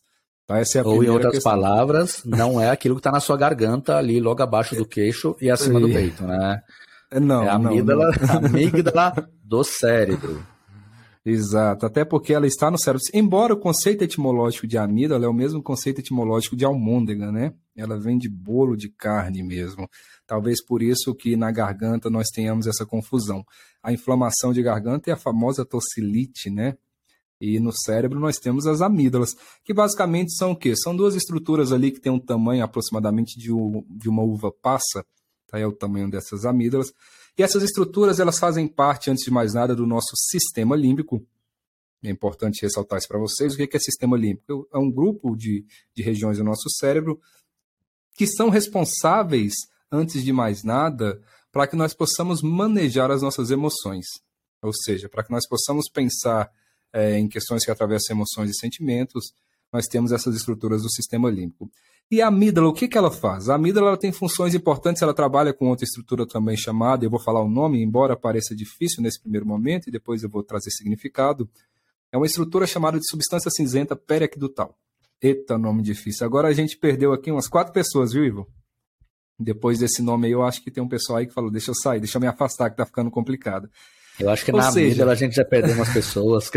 Tá? 0.47 0.59
É 0.59 0.63
Ou, 0.83 1.03
em 1.03 1.09
outras 1.09 1.35
questão. 1.35 1.51
palavras, 1.51 2.21
não 2.25 2.59
é 2.59 2.69
aquilo 2.69 2.95
que 2.95 2.99
está 2.99 3.11
na 3.11 3.19
sua 3.19 3.37
garganta, 3.37 3.97
ali 3.97 4.19
logo 4.19 4.41
abaixo 4.41 4.75
do 4.75 4.85
queixo 4.87 5.35
e 5.39 5.49
acima 5.49 5.79
do 5.79 5.87
peito, 5.87 6.23
né? 6.23 6.61
Não, 7.21 7.43
é 7.43 7.49
a 7.49 7.53
amígdala, 7.53 8.11
não, 8.11 8.41
não. 8.41 8.47
amígdala 8.49 9.29
do 9.43 9.63
cérebro. 9.63 10.45
Exato, 11.25 11.85
até 11.85 12.03
porque 12.03 12.33
ela 12.33 12.45
está 12.45 12.69
no 12.69 12.77
cérebro. 12.77 13.01
Embora 13.13 13.53
o 13.53 13.59
conceito 13.59 14.03
etimológico 14.03 14.67
de 14.67 14.77
amígdala 14.77 15.25
é 15.25 15.27
o 15.27 15.33
mesmo 15.33 15.63
conceito 15.63 15.99
etimológico 15.99 16.53
de 16.53 16.65
almôndega, 16.65 17.31
né? 17.31 17.53
Ela 17.77 17.97
vem 17.97 18.17
de 18.17 18.27
bolo 18.27 18.75
de 18.75 18.89
carne 18.89 19.41
mesmo. 19.41 19.89
Talvez 20.27 20.63
por 20.63 20.83
isso 20.83 21.15
que 21.15 21.37
na 21.37 21.49
garganta 21.49 22.09
nós 22.09 22.27
tenhamos 22.27 22.67
essa 22.67 22.85
confusão. 22.85 23.45
A 23.81 23.93
inflamação 23.93 24.51
de 24.51 24.61
garganta 24.61 25.09
é 25.09 25.13
a 25.13 25.17
famosa 25.17 25.65
tossilite, 25.65 26.49
né? 26.49 26.75
E 27.39 27.57
no 27.57 27.71
cérebro 27.71 28.19
nós 28.19 28.37
temos 28.37 28.67
as 28.67 28.81
amígdalas, 28.81 29.35
que 29.63 29.73
basicamente 29.73 30.33
são 30.35 30.51
o 30.51 30.55
quê? 30.55 30.75
São 30.75 30.95
duas 30.95 31.15
estruturas 31.15 31.71
ali 31.71 31.91
que 31.91 32.01
têm 32.01 32.11
um 32.11 32.19
tamanho 32.19 32.63
aproximadamente 32.63 33.39
de, 33.39 33.47
de 33.89 34.09
uma 34.09 34.23
uva 34.23 34.51
passa, 34.61 35.05
tá? 35.47 35.57
é 35.57 35.65
o 35.65 35.71
tamanho 35.71 36.09
dessas 36.09 36.45
amígdalas. 36.45 36.93
E 37.37 37.43
essas 37.43 37.63
estruturas 37.63 38.19
elas 38.19 38.37
fazem 38.37 38.67
parte, 38.67 39.09
antes 39.09 39.23
de 39.23 39.31
mais 39.31 39.53
nada, 39.53 39.75
do 39.75 39.87
nosso 39.87 40.11
sistema 40.15 40.75
límbico. 40.75 41.25
É 42.03 42.09
importante 42.09 42.61
ressaltar 42.61 42.99
isso 42.99 43.07
para 43.07 43.17
vocês. 43.17 43.53
O 43.53 43.57
que 43.57 43.75
é 43.75 43.79
sistema 43.79 44.17
límbico? 44.17 44.67
É 44.73 44.77
um 44.77 44.91
grupo 44.91 45.35
de, 45.35 45.65
de 45.95 46.03
regiões 46.03 46.37
do 46.37 46.43
nosso 46.43 46.69
cérebro 46.69 47.19
que 48.15 48.27
são 48.27 48.49
responsáveis 48.49 49.53
antes 49.91 50.23
de 50.23 50.31
mais 50.31 50.63
nada, 50.63 51.21
para 51.51 51.67
que 51.67 51.75
nós 51.75 51.93
possamos 51.93 52.41
manejar 52.41 53.11
as 53.11 53.21
nossas 53.21 53.51
emoções. 53.51 54.05
Ou 54.61 54.73
seja, 54.73 55.07
para 55.07 55.23
que 55.23 55.31
nós 55.31 55.47
possamos 55.47 55.89
pensar 55.89 56.51
é, 56.91 57.17
em 57.17 57.27
questões 57.27 57.63
que 57.63 57.71
atravessam 57.71 58.15
emoções 58.15 58.49
e 58.49 58.59
sentimentos, 58.59 59.33
nós 59.71 59.87
temos 59.87 60.11
essas 60.11 60.35
estruturas 60.35 60.81
do 60.81 60.91
sistema 60.91 61.29
límbico. 61.29 61.71
E 62.11 62.21
a 62.21 62.27
amígdala, 62.27 62.67
o 62.67 62.73
que, 62.73 62.87
que 62.87 62.97
ela 62.97 63.09
faz? 63.09 63.49
A 63.49 63.55
amígdala 63.55 63.87
ela 63.87 63.97
tem 63.97 64.11
funções 64.11 64.53
importantes, 64.53 65.01
ela 65.01 65.13
trabalha 65.13 65.51
com 65.53 65.69
outra 65.69 65.83
estrutura 65.83 66.27
também 66.27 66.55
chamada, 66.55 67.03
eu 67.03 67.09
vou 67.09 67.19
falar 67.19 67.41
o 67.41 67.49
nome, 67.49 67.81
embora 67.81 68.15
pareça 68.15 68.55
difícil 68.55 69.01
nesse 69.01 69.19
primeiro 69.19 69.45
momento, 69.47 69.87
e 69.87 69.91
depois 69.91 70.21
eu 70.21 70.29
vou 70.29 70.43
trazer 70.43 70.69
significado. 70.69 71.49
É 72.11 72.17
uma 72.17 72.27
estrutura 72.27 72.67
chamada 72.67 72.99
de 72.99 73.09
substância 73.09 73.49
cinzenta 73.49 73.95
periaquedutal. 73.95 74.77
Eita, 75.19 75.57
nome 75.57 75.81
difícil. 75.81 76.25
Agora 76.25 76.49
a 76.49 76.53
gente 76.53 76.77
perdeu 76.77 77.13
aqui 77.13 77.31
umas 77.31 77.47
quatro 77.47 77.73
pessoas, 77.73 78.13
viu, 78.13 78.23
Ivo? 78.23 78.47
Depois 79.39 79.79
desse 79.79 80.01
nome 80.01 80.27
aí, 80.27 80.33
eu 80.33 80.43
acho 80.43 80.61
que 80.61 80.69
tem 80.69 80.83
um 80.83 80.87
pessoal 80.87 81.17
aí 81.17 81.25
que 81.25 81.33
falou: 81.33 81.49
deixa 81.49 81.71
eu 81.71 81.75
sair, 81.75 81.99
deixa 81.99 82.17
eu 82.17 82.21
me 82.21 82.27
afastar, 82.27 82.69
que 82.69 82.77
tá 82.77 82.85
ficando 82.85 83.09
complicado. 83.09 83.69
Eu 84.19 84.29
acho 84.29 84.45
que 84.45 84.51
Ou 84.51 84.57
na 84.57 84.71
seja... 84.71 85.09
a 85.09 85.15
gente 85.15 85.35
já 85.35 85.43
perdeu 85.43 85.73
umas 85.73 85.91
pessoas. 85.91 86.51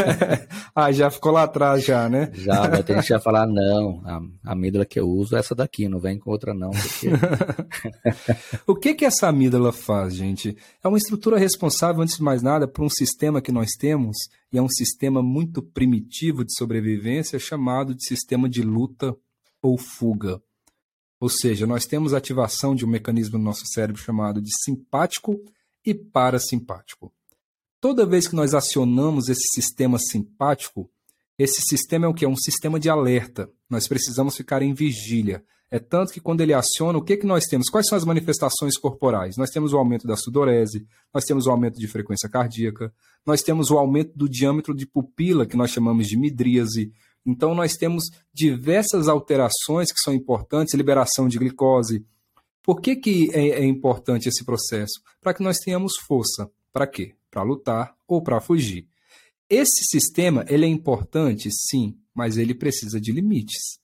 ah, 0.74 0.90
já 0.90 1.10
ficou 1.10 1.30
lá 1.30 1.42
atrás 1.42 1.84
já, 1.84 2.08
né? 2.08 2.30
Já, 2.32 2.66
vai 2.66 2.82
ter 2.82 2.94
gente 2.94 3.08
já 3.08 3.20
falar, 3.20 3.46
não, 3.46 4.02
a 4.44 4.52
amígdala 4.52 4.86
que 4.86 4.98
eu 4.98 5.06
uso 5.06 5.36
é 5.36 5.40
essa 5.40 5.54
daqui, 5.54 5.88
não 5.88 6.00
vem 6.00 6.18
com 6.18 6.30
outra 6.30 6.54
não. 6.54 6.70
Porque... 6.70 7.08
o 8.66 8.74
que 8.74 8.94
que 8.94 9.04
essa 9.04 9.28
amígdala 9.28 9.72
faz, 9.72 10.14
gente? 10.14 10.56
É 10.82 10.88
uma 10.88 10.96
estrutura 10.96 11.38
responsável, 11.38 12.00
antes 12.02 12.16
de 12.16 12.22
mais 12.22 12.42
nada, 12.42 12.66
por 12.66 12.82
um 12.82 12.90
sistema 12.90 13.42
que 13.42 13.52
nós 13.52 13.70
temos, 13.78 14.16
e 14.50 14.56
é 14.56 14.62
um 14.62 14.68
sistema 14.68 15.22
muito 15.22 15.62
primitivo 15.62 16.44
de 16.44 16.56
sobrevivência, 16.56 17.38
chamado 17.38 17.94
de 17.94 18.06
sistema 18.06 18.48
de 18.48 18.62
luta 18.62 19.14
ou 19.62 19.76
fuga. 19.76 20.40
Ou 21.20 21.28
seja, 21.28 21.66
nós 21.66 21.84
temos 21.84 22.14
ativação 22.14 22.74
de 22.74 22.86
um 22.86 22.88
mecanismo 22.88 23.36
no 23.36 23.44
nosso 23.44 23.66
cérebro 23.66 24.00
chamado 24.00 24.40
de 24.40 24.50
simpático 24.64 25.38
e 25.84 25.94
parasimpático. 25.94 27.12
Toda 27.80 28.06
vez 28.06 28.28
que 28.28 28.36
nós 28.36 28.54
acionamos 28.54 29.28
esse 29.28 29.46
sistema 29.54 29.98
simpático, 29.98 30.90
esse 31.38 31.62
sistema 31.62 32.06
é 32.06 32.08
o 32.08 32.14
que? 32.14 32.24
É 32.24 32.28
um 32.28 32.36
sistema 32.36 32.78
de 32.78 32.90
alerta. 32.90 33.50
Nós 33.68 33.88
precisamos 33.88 34.36
ficar 34.36 34.62
em 34.62 34.74
vigília. 34.74 35.42
É 35.70 35.78
tanto 35.78 36.12
que 36.12 36.20
quando 36.20 36.40
ele 36.40 36.52
aciona, 36.52 36.98
o 36.98 37.02
que, 37.02 37.16
que 37.16 37.26
nós 37.26 37.44
temos? 37.44 37.70
Quais 37.70 37.86
são 37.86 37.96
as 37.96 38.04
manifestações 38.04 38.76
corporais? 38.76 39.36
Nós 39.36 39.50
temos 39.50 39.72
o 39.72 39.78
aumento 39.78 40.06
da 40.06 40.16
sudorese, 40.16 40.84
nós 41.14 41.24
temos 41.24 41.46
o 41.46 41.50
aumento 41.50 41.78
de 41.78 41.86
frequência 41.86 42.28
cardíaca, 42.28 42.92
nós 43.24 43.40
temos 43.40 43.70
o 43.70 43.78
aumento 43.78 44.12
do 44.16 44.28
diâmetro 44.28 44.74
de 44.74 44.84
pupila, 44.84 45.46
que 45.46 45.56
nós 45.56 45.70
chamamos 45.70 46.08
de 46.08 46.18
midríase, 46.18 46.92
então, 47.26 47.54
nós 47.54 47.76
temos 47.76 48.04
diversas 48.32 49.08
alterações 49.08 49.92
que 49.92 50.00
são 50.02 50.14
importantes, 50.14 50.74
liberação 50.74 51.28
de 51.28 51.38
glicose. 51.38 52.04
Por 52.62 52.80
que, 52.80 52.96
que 52.96 53.30
é, 53.32 53.60
é 53.60 53.64
importante 53.64 54.28
esse 54.28 54.44
processo? 54.44 55.00
Para 55.20 55.34
que 55.34 55.42
nós 55.42 55.58
tenhamos 55.58 55.96
força. 56.06 56.50
Para 56.72 56.86
quê? 56.86 57.14
Para 57.30 57.42
lutar 57.42 57.94
ou 58.06 58.22
para 58.22 58.40
fugir. 58.40 58.86
Esse 59.48 59.84
sistema 59.84 60.44
ele 60.48 60.64
é 60.64 60.68
importante, 60.68 61.50
sim, 61.50 61.98
mas 62.14 62.36
ele 62.36 62.54
precisa 62.54 63.00
de 63.00 63.10
limites. 63.12 63.80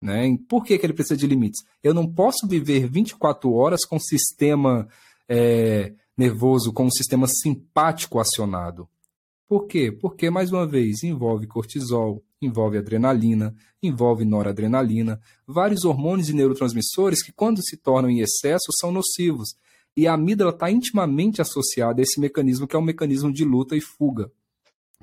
Né? 0.00 0.36
Por 0.48 0.64
que, 0.64 0.78
que 0.78 0.86
ele 0.86 0.92
precisa 0.92 1.16
de 1.16 1.26
limites? 1.26 1.62
Eu 1.82 1.94
não 1.94 2.06
posso 2.06 2.46
viver 2.46 2.88
24 2.88 3.52
horas 3.52 3.84
com 3.84 3.96
o 3.96 4.00
sistema 4.00 4.88
é, 5.28 5.92
nervoso, 6.16 6.72
com 6.72 6.86
o 6.86 6.92
sistema 6.92 7.26
simpático 7.26 8.18
acionado. 8.20 8.88
Por 9.48 9.66
quê? 9.66 9.92
Porque, 9.92 10.30
mais 10.30 10.52
uma 10.52 10.66
vez, 10.66 11.02
envolve 11.02 11.46
cortisol, 11.46 12.22
envolve 12.46 12.78
adrenalina, 12.78 13.54
envolve 13.82 14.24
noradrenalina, 14.24 15.20
vários 15.46 15.84
hormônios 15.84 16.28
e 16.28 16.32
neurotransmissores 16.32 17.22
que, 17.22 17.32
quando 17.32 17.62
se 17.62 17.76
tornam 17.76 18.10
em 18.10 18.20
excesso, 18.20 18.66
são 18.80 18.92
nocivos. 18.92 19.54
E 19.96 20.06
a 20.06 20.14
amígdala 20.14 20.50
está 20.50 20.70
intimamente 20.70 21.40
associada 21.40 22.00
a 22.00 22.02
esse 22.02 22.20
mecanismo 22.20 22.66
que 22.66 22.74
é 22.74 22.78
um 22.78 22.82
mecanismo 22.82 23.32
de 23.32 23.44
luta 23.44 23.76
e 23.76 23.80
fuga. 23.80 24.30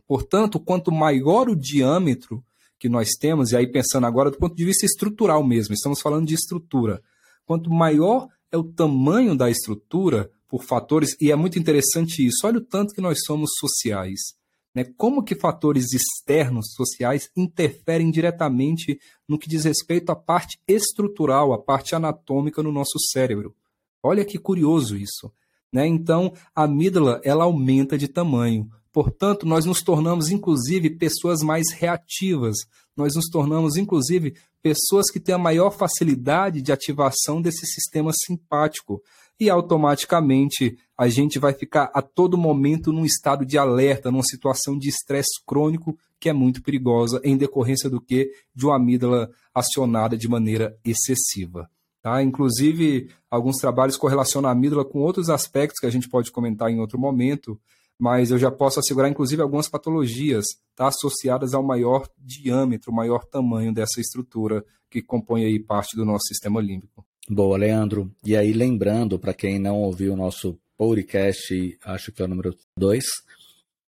Portanto, 0.07 0.59
quanto 0.59 0.91
maior 0.91 1.49
o 1.49 1.55
diâmetro 1.55 2.43
que 2.79 2.89
nós 2.89 3.09
temos, 3.19 3.51
e 3.51 3.57
aí 3.57 3.67
pensando 3.67 4.07
agora 4.07 4.31
do 4.31 4.37
ponto 4.37 4.55
de 4.55 4.65
vista 4.65 4.85
estrutural 4.85 5.45
mesmo, 5.45 5.73
estamos 5.73 6.01
falando 6.01 6.25
de 6.25 6.33
estrutura, 6.33 7.01
quanto 7.45 7.69
maior 7.69 8.27
é 8.51 8.57
o 8.57 8.63
tamanho 8.63 9.35
da 9.35 9.49
estrutura 9.49 10.31
por 10.47 10.63
fatores, 10.63 11.15
e 11.21 11.31
é 11.31 11.35
muito 11.35 11.59
interessante 11.59 12.25
isso, 12.25 12.47
olha 12.47 12.57
o 12.57 12.65
tanto 12.65 12.93
que 12.93 13.01
nós 13.01 13.19
somos 13.23 13.51
sociais. 13.59 14.38
Né? 14.73 14.83
Como 14.97 15.23
que 15.23 15.35
fatores 15.35 15.93
externos 15.93 16.73
sociais 16.73 17.29
interferem 17.35 18.11
diretamente 18.11 18.99
no 19.27 19.37
que 19.37 19.49
diz 19.49 19.63
respeito 19.63 20.11
à 20.11 20.15
parte 20.15 20.59
estrutural, 20.67 21.53
à 21.53 21.57
parte 21.57 21.95
anatômica 21.95 22.61
no 22.61 22.71
nosso 22.71 22.99
cérebro. 23.11 23.55
Olha 24.01 24.23
que 24.23 24.37
curioso 24.37 24.95
isso. 24.95 25.31
Né? 25.71 25.85
Então, 25.87 26.33
a 26.55 26.63
amígdala 26.63 27.21
ela 27.23 27.43
aumenta 27.43 27.97
de 27.97 28.07
tamanho. 28.07 28.69
Portanto, 28.91 29.45
nós 29.45 29.65
nos 29.65 29.83
tornamos, 29.83 30.29
inclusive, 30.29 30.89
pessoas 30.89 31.41
mais 31.41 31.71
reativas. 31.71 32.57
Nós 32.97 33.15
nos 33.15 33.29
tornamos, 33.29 33.77
inclusive, 33.77 34.35
pessoas 34.61 35.11
que 35.11 35.19
têm 35.19 35.35
a 35.35 35.39
maior 35.39 35.71
facilidade 35.71 36.61
de 36.61 36.71
ativação 36.71 37.41
desse 37.41 37.65
sistema 37.67 38.11
simpático. 38.25 39.01
E 39.39 39.49
automaticamente 39.49 40.77
a 40.97 41.07
gente 41.07 41.39
vai 41.39 41.53
ficar 41.53 41.89
a 41.93 42.01
todo 42.01 42.37
momento 42.37 42.91
num 42.91 43.05
estado 43.05 43.45
de 43.45 43.57
alerta, 43.57 44.11
numa 44.11 44.23
situação 44.23 44.77
de 44.77 44.89
estresse 44.89 45.41
crônico 45.45 45.97
que 46.19 46.27
é 46.27 46.33
muito 46.33 46.61
perigosa 46.61 47.21
em 47.23 47.37
decorrência 47.37 47.89
do 47.89 48.01
que 48.01 48.33
de 48.53 48.65
uma 48.65 48.75
amígdala 48.75 49.29
acionada 49.53 50.17
de 50.17 50.27
maneira 50.27 50.77
excessiva. 50.83 51.69
Tá? 52.01 52.21
Inclusive, 52.21 53.09
alguns 53.29 53.57
trabalhos 53.57 53.95
correlacionam 53.95 54.49
a 54.49 54.51
amígdala 54.51 54.83
com 54.83 54.99
outros 54.99 55.29
aspectos 55.29 55.79
que 55.79 55.85
a 55.85 55.89
gente 55.89 56.09
pode 56.09 56.31
comentar 56.31 56.69
em 56.69 56.79
outro 56.79 56.99
momento, 56.99 57.59
mas 57.97 58.31
eu 58.31 58.37
já 58.37 58.49
posso 58.49 58.79
assegurar, 58.79 59.09
inclusive, 59.09 59.41
algumas 59.41 59.69
patologias 59.69 60.45
tá? 60.75 60.87
associadas 60.87 61.53
ao 61.53 61.63
maior 61.63 62.07
diâmetro, 62.17 62.93
maior 62.93 63.25
tamanho 63.25 63.73
dessa 63.73 64.01
estrutura 64.01 64.65
que 64.89 65.01
compõe 65.01 65.45
aí 65.45 65.59
parte 65.59 65.95
do 65.95 66.05
nosso 66.05 66.27
sistema 66.27 66.61
límbico. 66.61 67.05
Boa, 67.31 67.59
Leandro. 67.59 68.11
E 68.25 68.35
aí, 68.35 68.51
lembrando, 68.51 69.19
para 69.19 69.35
quem 69.35 69.59
não 69.59 69.75
ouviu 69.75 70.13
o 70.13 70.17
nosso 70.17 70.59
podcast, 70.75 71.77
acho 71.85 72.11
que 72.11 72.23
é 72.23 72.25
o 72.25 72.27
número 72.27 72.57
2, 72.75 73.05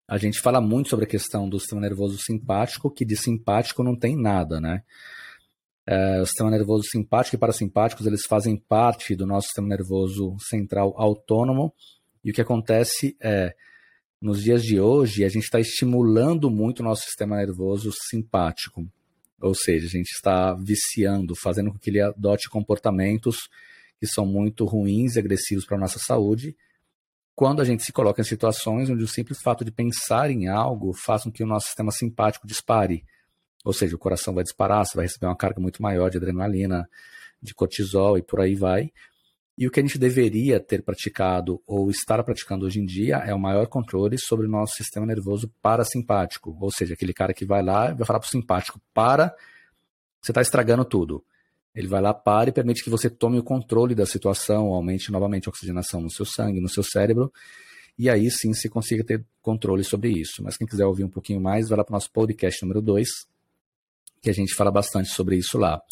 a 0.07 0.19
gente 0.19 0.39
fala 0.39 0.61
muito 0.61 0.91
sobre 0.91 1.07
a 1.07 1.09
questão 1.09 1.49
do 1.49 1.59
sistema 1.59 1.81
nervoso 1.81 2.19
simpático, 2.19 2.91
que 2.91 3.03
de 3.03 3.17
simpático 3.17 3.83
não 3.83 3.97
tem 3.97 4.15
nada, 4.15 4.61
né? 4.61 4.83
É, 5.87 6.21
o 6.21 6.27
sistema 6.27 6.51
nervoso 6.51 6.85
simpático 6.85 7.35
e 7.35 7.39
parasimpáticos, 7.39 8.07
eles 8.07 8.27
fazem 8.29 8.59
parte 8.59 9.17
do 9.17 9.27
nosso 9.27 9.47
sistema 9.47 9.69
nervoso 9.69 10.37
central 10.39 10.93
autônomo, 10.99 11.73
e 12.23 12.31
o 12.31 12.35
que 12.35 12.43
acontece 12.43 13.17
é, 13.19 13.55
nos 14.21 14.43
dias 14.43 14.63
de 14.63 14.79
hoje, 14.79 15.25
a 15.25 15.31
gente 15.31 15.45
está 15.45 15.59
estimulando 15.59 16.51
muito 16.51 16.81
o 16.81 16.85
nosso 16.85 17.05
sistema 17.05 17.39
nervoso 17.39 17.91
simpático, 18.11 18.87
ou 19.41 19.55
seja, 19.55 19.87
a 19.87 19.91
gente 19.91 20.11
está 20.11 20.55
viciando, 20.55 21.35
fazendo 21.35 21.73
com 21.73 21.79
que 21.79 21.91
ele 21.91 22.01
adote 22.01 22.49
comportamentos 22.49 23.49
que 23.99 24.07
são 24.07 24.25
muito 24.25 24.65
ruins 24.65 25.17
e 25.17 25.19
agressivos 25.19 25.65
para 25.65 25.77
a 25.77 25.81
nossa 25.81 25.99
saúde, 25.99 26.57
quando 27.35 27.61
a 27.61 27.65
gente 27.65 27.83
se 27.83 27.93
coloca 27.93 28.21
em 28.21 28.25
situações 28.25 28.91
onde 28.91 29.03
o 29.03 29.09
simples 29.09 29.41
fato 29.43 29.65
de 29.65 29.71
pensar 29.71 30.31
em 30.31 30.49
algo 30.49 30.93
faz 30.93 31.25
com 31.25 31.33
que 31.33 31.43
o 31.43 31.47
nosso 31.47 31.67
sistema 31.67 31.91
simpático 31.91 32.47
dispare. 32.47 33.05
Ou 33.65 33.73
seja, 33.73 33.97
o 33.97 33.99
coração 33.99 34.35
vai 34.35 34.45
disparar, 34.45 34.87
você 34.87 34.97
vai 34.97 35.07
receber 35.07 35.27
uma 35.27 35.37
carga 35.37 35.61
muito 35.61 35.83
maior 35.83 36.11
de 36.11 36.19
adrenalina, 36.19 36.89
de 37.43 37.55
cortisol 37.55 38.19
e 38.19 38.23
por 38.23 38.41
aí 38.41 38.55
vai. 38.55 38.91
E 39.61 39.67
o 39.67 39.71
que 39.71 39.79
a 39.79 39.83
gente 39.83 39.99
deveria 39.99 40.59
ter 40.59 40.83
praticado 40.83 41.63
ou 41.67 41.91
estar 41.91 42.25
praticando 42.25 42.65
hoje 42.65 42.81
em 42.81 42.87
dia 42.87 43.17
é 43.19 43.35
o 43.35 43.39
maior 43.39 43.67
controle 43.67 44.17
sobre 44.19 44.47
o 44.47 44.49
nosso 44.49 44.75
sistema 44.75 45.05
nervoso 45.05 45.53
parasimpático. 45.61 46.57
Ou 46.59 46.73
seja, 46.73 46.95
aquele 46.95 47.13
cara 47.13 47.35
que 47.35 47.45
vai 47.45 47.63
lá 47.63 47.91
e 47.91 47.95
vai 47.95 48.07
falar 48.07 48.21
para 48.21 48.27
o 48.27 48.31
simpático: 48.31 48.81
para, 48.95 49.37
você 50.19 50.31
está 50.31 50.41
estragando 50.41 50.83
tudo. 50.83 51.23
Ele 51.75 51.87
vai 51.87 52.01
lá, 52.01 52.15
para 52.15 52.49
e 52.49 52.53
permite 52.55 52.83
que 52.83 52.89
você 52.89 53.11
tome 53.11 53.39
o 53.39 53.43
controle 53.43 53.95
da 53.95 54.07
situação, 54.07 54.69
aumente 54.69 55.13
novamente 55.13 55.47
a 55.47 55.51
oxigenação 55.51 56.01
no 56.01 56.11
seu 56.11 56.25
sangue, 56.25 56.59
no 56.59 56.69
seu 56.69 56.83
cérebro, 56.83 57.31
e 57.99 58.09
aí 58.09 58.31
sim 58.31 58.55
você 58.55 58.67
consiga 58.67 59.05
ter 59.05 59.27
controle 59.43 59.85
sobre 59.85 60.09
isso. 60.09 60.43
Mas 60.43 60.57
quem 60.57 60.67
quiser 60.67 60.87
ouvir 60.87 61.05
um 61.05 61.11
pouquinho 61.11 61.39
mais, 61.39 61.69
vai 61.69 61.77
lá 61.77 61.85
para 61.85 61.93
o 61.93 61.97
nosso 61.97 62.11
podcast 62.11 62.63
número 62.63 62.81
2, 62.81 63.07
que 64.23 64.31
a 64.31 64.33
gente 64.33 64.55
fala 64.55 64.71
bastante 64.71 65.11
sobre 65.11 65.37
isso 65.37 65.59
lá. 65.59 65.83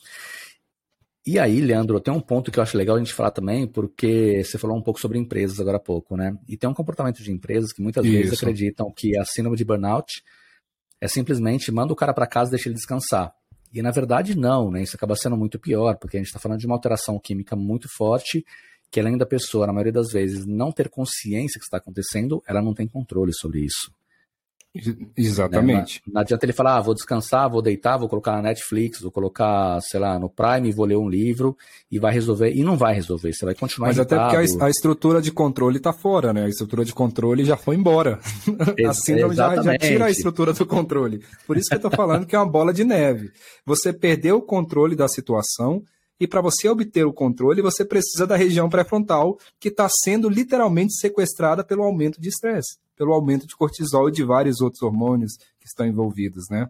E 1.30 1.38
aí, 1.38 1.60
Leandro, 1.60 2.00
tem 2.00 2.12
um 2.12 2.22
ponto 2.22 2.50
que 2.50 2.58
eu 2.58 2.62
acho 2.62 2.74
legal 2.74 2.96
a 2.96 2.98
gente 2.98 3.12
falar 3.12 3.30
também, 3.30 3.66
porque 3.66 4.42
você 4.42 4.56
falou 4.56 4.74
um 4.74 4.80
pouco 4.80 4.98
sobre 4.98 5.18
empresas 5.18 5.60
agora 5.60 5.76
há 5.76 5.80
pouco, 5.80 6.16
né? 6.16 6.34
E 6.48 6.56
tem 6.56 6.70
um 6.70 6.72
comportamento 6.72 7.22
de 7.22 7.30
empresas 7.30 7.70
que 7.70 7.82
muitas 7.82 8.02
isso. 8.02 8.14
vezes 8.14 8.32
acreditam 8.32 8.90
que 8.90 9.14
a 9.14 9.26
síndrome 9.26 9.54
de 9.54 9.62
burnout 9.62 10.22
é 10.98 11.06
simplesmente 11.06 11.70
manda 11.70 11.92
o 11.92 11.96
cara 11.96 12.14
para 12.14 12.26
casa 12.26 12.48
e 12.48 12.52
deixa 12.52 12.70
ele 12.70 12.76
descansar. 12.76 13.30
E 13.70 13.82
na 13.82 13.90
verdade 13.90 14.34
não, 14.34 14.70
né? 14.70 14.82
Isso 14.82 14.96
acaba 14.96 15.14
sendo 15.16 15.36
muito 15.36 15.58
pior, 15.58 15.98
porque 15.98 16.16
a 16.16 16.20
gente 16.20 16.28
está 16.28 16.38
falando 16.38 16.60
de 16.60 16.66
uma 16.66 16.76
alteração 16.76 17.20
química 17.22 17.54
muito 17.54 17.90
forte, 17.94 18.42
que 18.90 18.98
além 18.98 19.18
da 19.18 19.26
pessoa, 19.26 19.66
na 19.66 19.72
maioria 19.74 19.92
das 19.92 20.10
vezes, 20.10 20.46
não 20.46 20.72
ter 20.72 20.88
consciência 20.88 21.58
que 21.60 21.64
está 21.66 21.76
acontecendo, 21.76 22.42
ela 22.48 22.62
não 22.62 22.72
tem 22.72 22.88
controle 22.88 23.34
sobre 23.34 23.60
isso. 23.60 23.92
Exatamente. 25.16 25.96
Né? 25.96 26.02
Não, 26.06 26.14
não, 26.14 26.20
adianta 26.20 26.44
ele 26.44 26.52
falar, 26.52 26.76
ah, 26.76 26.80
vou 26.80 26.94
descansar, 26.94 27.50
vou 27.50 27.62
deitar, 27.62 27.96
vou 27.96 28.08
colocar 28.08 28.32
na 28.32 28.42
Netflix, 28.42 29.00
vou 29.00 29.10
colocar, 29.10 29.80
sei 29.80 29.98
lá, 29.98 30.18
no 30.18 30.28
Prime, 30.28 30.72
vou 30.72 30.84
ler 30.84 30.96
um 30.96 31.08
livro 31.08 31.56
e 31.90 31.98
vai 31.98 32.12
resolver. 32.12 32.52
E 32.52 32.62
não 32.62 32.76
vai 32.76 32.94
resolver, 32.94 33.32
você 33.32 33.44
vai 33.44 33.54
continuar 33.54 33.88
Mas 33.88 33.96
irritado. 33.96 34.20
até 34.20 34.36
porque 34.36 34.62
a, 34.62 34.66
a, 34.66 34.70
estrutura 34.70 35.22
de 35.22 35.32
controle 35.32 35.78
está 35.78 35.92
fora, 35.92 36.32
né? 36.32 36.44
A 36.44 36.48
estrutura 36.48 36.84
de 36.84 36.92
controle 36.92 37.44
já 37.44 37.56
foi 37.56 37.76
embora. 37.76 38.20
Ex 38.76 38.88
a 38.88 38.92
síndrome 38.94 39.34
já, 39.34 39.62
já, 39.62 39.78
tira 39.78 40.06
a 40.06 40.10
estrutura 40.10 40.52
do 40.52 40.66
controle. 40.66 41.24
Por 41.46 41.56
isso 41.56 41.68
que 41.68 41.74
eu 41.74 41.78
estou 41.78 41.90
falando 41.90 42.26
que 42.26 42.36
é 42.36 42.38
uma 42.38 42.50
bola 42.50 42.72
de 42.72 42.84
neve. 42.84 43.32
Você 43.64 43.92
perdeu 43.92 44.36
o 44.36 44.42
controle 44.42 44.94
da 44.94 45.08
situação 45.08 45.82
e 46.20 46.26
para 46.26 46.40
você 46.40 46.68
obter 46.68 47.04
o 47.04 47.12
controle, 47.12 47.62
você 47.62 47.84
precisa 47.84 48.26
da 48.26 48.36
região 48.36 48.68
pré-frontal, 48.68 49.38
que 49.60 49.68
está 49.68 49.88
sendo 50.02 50.28
literalmente 50.28 50.94
sequestrada 50.94 51.62
pelo 51.62 51.84
aumento 51.84 52.20
de 52.20 52.28
estresse 52.28 52.76
pelo 52.98 53.14
aumento 53.14 53.46
de 53.46 53.56
cortisol 53.56 54.08
e 54.08 54.12
de 54.12 54.24
vários 54.24 54.60
outros 54.60 54.82
hormônios 54.82 55.36
que 55.60 55.66
estão 55.66 55.86
envolvidos, 55.86 56.46
né? 56.50 56.68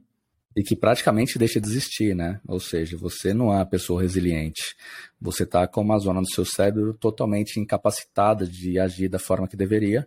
E 0.54 0.62
que 0.62 0.76
praticamente 0.76 1.38
deixa 1.38 1.60
de 1.60 1.68
existir, 1.68 2.14
né? 2.14 2.40
Ou 2.46 2.60
seja, 2.60 2.96
você 2.96 3.32
não 3.32 3.52
é 3.52 3.56
uma 3.56 3.66
pessoa 3.66 4.02
resiliente. 4.02 4.76
Você 5.20 5.44
está 5.44 5.66
com 5.66 5.80
uma 5.80 5.98
zona 5.98 6.20
do 6.20 6.28
seu 6.28 6.44
cérebro 6.44 6.92
totalmente 6.94 7.58
incapacitada 7.58 8.46
de 8.46 8.78
agir 8.78 9.08
da 9.08 9.18
forma 9.18 9.48
que 9.48 9.56
deveria. 9.56 10.06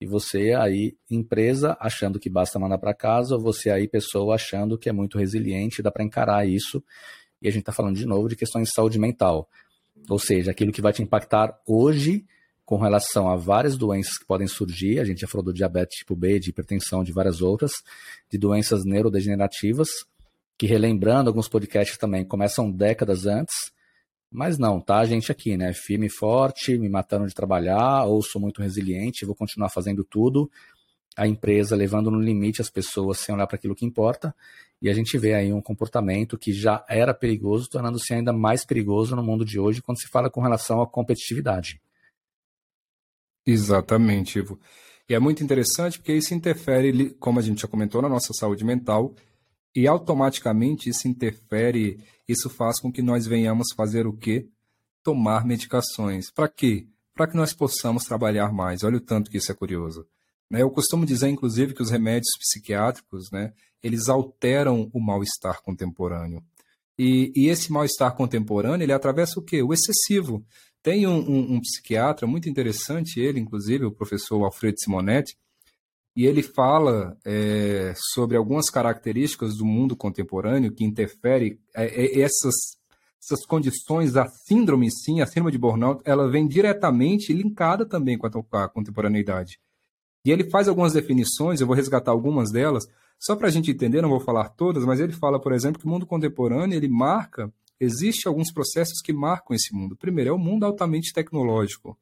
E 0.00 0.06
você 0.06 0.52
aí, 0.52 0.96
empresa, 1.08 1.76
achando 1.78 2.18
que 2.18 2.28
basta 2.28 2.58
mandar 2.58 2.78
para 2.78 2.92
casa, 2.92 3.36
ou 3.36 3.40
você 3.40 3.70
aí, 3.70 3.86
pessoa, 3.86 4.34
achando 4.34 4.76
que 4.76 4.88
é 4.88 4.92
muito 4.92 5.16
resiliente, 5.16 5.82
dá 5.82 5.92
para 5.92 6.04
encarar 6.04 6.48
isso. 6.48 6.82
E 7.40 7.46
a 7.46 7.50
gente 7.50 7.60
está 7.60 7.72
falando 7.72 7.96
de 7.96 8.06
novo 8.06 8.28
de 8.28 8.34
questões 8.34 8.68
de 8.68 8.74
saúde 8.74 8.98
mental. 8.98 9.48
Ou 10.08 10.18
seja, 10.18 10.50
aquilo 10.50 10.72
que 10.72 10.82
vai 10.82 10.92
te 10.92 11.02
impactar 11.02 11.56
hoje 11.66 12.24
com 12.64 12.76
relação 12.76 13.28
a 13.28 13.36
várias 13.36 13.76
doenças 13.76 14.18
que 14.18 14.26
podem 14.26 14.46
surgir. 14.46 15.00
A 15.00 15.04
gente 15.04 15.20
já 15.20 15.28
falou 15.28 15.44
do 15.44 15.52
diabetes 15.52 15.98
tipo 15.98 16.14
B, 16.14 16.38
de 16.38 16.50
hipertensão, 16.50 17.02
de 17.02 17.12
várias 17.12 17.40
outras, 17.40 17.72
de 18.30 18.38
doenças 18.38 18.84
neurodegenerativas, 18.84 19.88
que 20.58 20.66
relembrando 20.66 21.28
alguns 21.28 21.48
podcasts 21.48 21.98
também 21.98 22.24
começam 22.24 22.70
décadas 22.70 23.26
antes. 23.26 23.54
Mas 24.30 24.58
não, 24.58 24.80
tá 24.80 24.98
a 24.98 25.04
gente 25.04 25.30
aqui, 25.30 25.56
né? 25.56 25.74
Firme 25.74 26.06
e 26.06 26.10
forte, 26.10 26.78
me 26.78 26.88
matando 26.88 27.26
de 27.26 27.34
trabalhar, 27.34 28.04
ou 28.04 28.22
sou 28.22 28.40
muito 28.40 28.62
resiliente, 28.62 29.26
vou 29.26 29.34
continuar 29.34 29.68
fazendo 29.68 30.02
tudo. 30.02 30.50
A 31.14 31.26
empresa 31.26 31.76
levando 31.76 32.10
no 32.10 32.18
limite 32.18 32.62
as 32.62 32.70
pessoas 32.70 33.18
sem 33.18 33.34
olhar 33.34 33.46
para 33.46 33.56
aquilo 33.56 33.74
que 33.74 33.84
importa. 33.84 34.34
E 34.80 34.88
a 34.88 34.94
gente 34.94 35.18
vê 35.18 35.34
aí 35.34 35.52
um 35.52 35.60
comportamento 35.60 36.38
que 36.38 36.52
já 36.52 36.84
era 36.88 37.12
perigoso, 37.12 37.68
tornando-se 37.68 38.14
ainda 38.14 38.32
mais 38.32 38.64
perigoso 38.64 39.14
no 39.14 39.22
mundo 39.22 39.44
de 39.44 39.60
hoje 39.60 39.82
quando 39.82 40.00
se 40.00 40.08
fala 40.08 40.30
com 40.30 40.40
relação 40.40 40.80
à 40.80 40.86
competitividade. 40.88 41.80
Exatamente, 43.46 44.38
Ivo. 44.38 44.58
E 45.08 45.14
é 45.14 45.18
muito 45.18 45.42
interessante 45.42 45.98
porque 45.98 46.14
isso 46.14 46.32
interfere, 46.32 47.10
como 47.18 47.38
a 47.38 47.42
gente 47.42 47.62
já 47.62 47.68
comentou, 47.68 48.00
na 48.00 48.08
nossa 48.08 48.32
saúde 48.32 48.64
mental, 48.64 49.14
e 49.74 49.86
automaticamente 49.86 50.88
isso 50.88 51.08
interfere, 51.08 51.98
isso 52.28 52.48
faz 52.48 52.78
com 52.78 52.92
que 52.92 53.02
nós 53.02 53.26
venhamos 53.26 53.68
fazer 53.74 54.06
o 54.06 54.12
quê? 54.12 54.48
Tomar 55.02 55.44
medicações. 55.44 56.30
Para 56.30 56.48
quê? 56.48 56.86
Para 57.14 57.26
que 57.26 57.36
nós 57.36 57.52
possamos 57.52 58.04
trabalhar 58.04 58.52
mais. 58.52 58.84
Olha 58.84 58.98
o 58.98 59.00
tanto 59.00 59.30
que 59.30 59.38
isso 59.38 59.50
é 59.50 59.54
curioso. 59.54 60.06
Né? 60.48 60.62
Eu 60.62 60.70
costumo 60.70 61.06
dizer, 61.06 61.28
inclusive, 61.28 61.74
que 61.74 61.82
os 61.82 61.90
remédios 61.90 62.36
psiquiátricos, 62.38 63.30
né, 63.30 63.52
eles 63.82 64.08
alteram 64.08 64.90
o 64.92 65.00
mal-estar 65.00 65.62
contemporâneo. 65.62 66.42
E, 66.98 67.32
e 67.34 67.48
esse 67.48 67.72
mal-estar 67.72 68.14
contemporâneo, 68.14 68.84
ele 68.84 68.92
atravessa 68.92 69.40
o 69.40 69.42
quê? 69.42 69.62
O 69.62 69.72
excessivo. 69.72 70.44
Tem 70.82 71.06
um, 71.06 71.18
um, 71.18 71.54
um, 71.54 71.60
psiquiatra 71.60 72.26
muito 72.26 72.48
interessante, 72.48 73.20
ele, 73.20 73.38
inclusive, 73.38 73.84
o 73.84 73.92
professor 73.92 74.42
Alfredo 74.42 74.80
Simonetti, 74.80 75.36
e 76.14 76.26
ele 76.26 76.42
fala 76.42 77.16
é, 77.24 77.94
sobre 78.12 78.36
algumas 78.36 78.68
características 78.68 79.56
do 79.56 79.64
mundo 79.64 79.96
contemporâneo 79.96 80.72
que 80.72 80.84
interferem 80.84 81.58
é, 81.74 81.86
é, 81.86 82.20
essas, 82.20 82.54
essas 83.22 83.46
condições, 83.46 84.16
a 84.16 84.26
síndrome, 84.26 84.90
sim, 84.90 85.20
a 85.20 85.26
síndrome 85.26 85.52
de 85.52 85.58
burnout, 85.58 86.02
ela 86.04 86.28
vem 86.28 86.46
diretamente 86.46 87.32
linkada 87.32 87.86
também 87.86 88.18
com 88.18 88.26
a 88.26 88.68
contemporaneidade. 88.68 89.58
E 90.24 90.30
ele 90.30 90.50
faz 90.50 90.68
algumas 90.68 90.92
definições, 90.92 91.60
eu 91.60 91.66
vou 91.66 91.76
resgatar 91.76 92.10
algumas 92.10 92.50
delas, 92.50 92.86
só 93.18 93.36
para 93.36 93.46
a 93.46 93.50
gente 93.50 93.70
entender, 93.70 94.02
não 94.02 94.08
vou 94.08 94.20
falar 94.20 94.48
todas, 94.48 94.84
mas 94.84 94.98
ele 94.98 95.12
fala, 95.12 95.40
por 95.40 95.52
exemplo, 95.52 95.80
que 95.80 95.86
o 95.86 95.88
mundo 95.88 96.04
contemporâneo 96.04 96.76
ele 96.76 96.88
marca, 96.88 97.52
existe 97.82 98.28
alguns 98.28 98.52
processos 98.52 99.00
que 99.02 99.12
marcam 99.12 99.54
esse 99.54 99.74
mundo. 99.74 99.96
Primeiro, 99.96 100.30
é 100.30 100.32
o 100.32 100.36
um 100.36 100.38
mundo 100.38 100.64
altamente 100.64 101.12
tecnológico. 101.12 101.98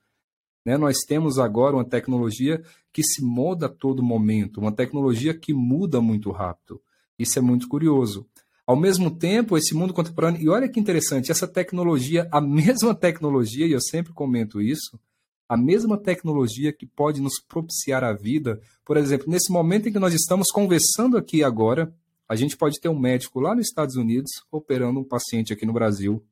Né? 0.65 0.77
Nós 0.77 0.99
temos 1.07 1.39
agora 1.39 1.77
uma 1.77 1.85
tecnologia 1.85 2.63
que 2.93 3.03
se 3.03 3.25
muda 3.25 3.67
a 3.67 3.69
todo 3.69 4.03
momento, 4.03 4.61
uma 4.61 4.73
tecnologia 4.73 5.33
que 5.33 5.55
muda 5.55 6.01
muito 6.01 6.31
rápido. 6.31 6.83
Isso 7.19 7.39
é 7.39 7.43
muito 7.43 7.67
curioso. 7.67 8.27
Ao 8.67 8.77
mesmo 8.77 9.11
tempo, 9.11 9.57
esse 9.57 9.75
mundo 9.75 9.95
contemporâneo, 9.95 10.41
e 10.41 10.49
olha 10.49 10.69
que 10.69 10.79
interessante, 10.79 11.33
essa 11.33 11.49
tecnologia, 11.49 12.29
a 12.31 12.41
mesma 12.43 12.95
tecnologia, 12.95 13.67
e 13.67 13.73
eu 13.73 13.81
sempre 13.81 14.13
comento 14.13 14.61
isso, 14.61 15.01
a 15.49 15.57
mesma 15.57 15.97
tecnologia 15.97 16.73
que 16.73 16.87
pode 16.87 17.21
nos 17.21 17.41
propiciar 17.41 18.05
a 18.05 18.13
vida. 18.13 18.61
Por 18.85 18.97
exemplo, 18.97 19.29
nesse 19.29 19.51
momento 19.51 19.89
em 19.89 19.93
que 19.93 19.99
nós 19.99 20.15
estamos 20.15 20.49
conversando 20.53 21.17
aqui 21.17 21.43
agora, 21.43 21.93
a 22.31 22.37
gente 22.37 22.57
pode 22.57 22.79
ter 22.79 22.89
um 22.89 22.97
médico 22.97 23.41
lá 23.41 23.57
nos 23.57 23.67
Estados 23.67 23.97
Unidos 23.97 24.31
operando 24.53 25.01
um 25.01 25.05
paciente 25.05 25.53
aqui 25.53 25.67
no 25.67 25.73
Brasil 25.73 26.25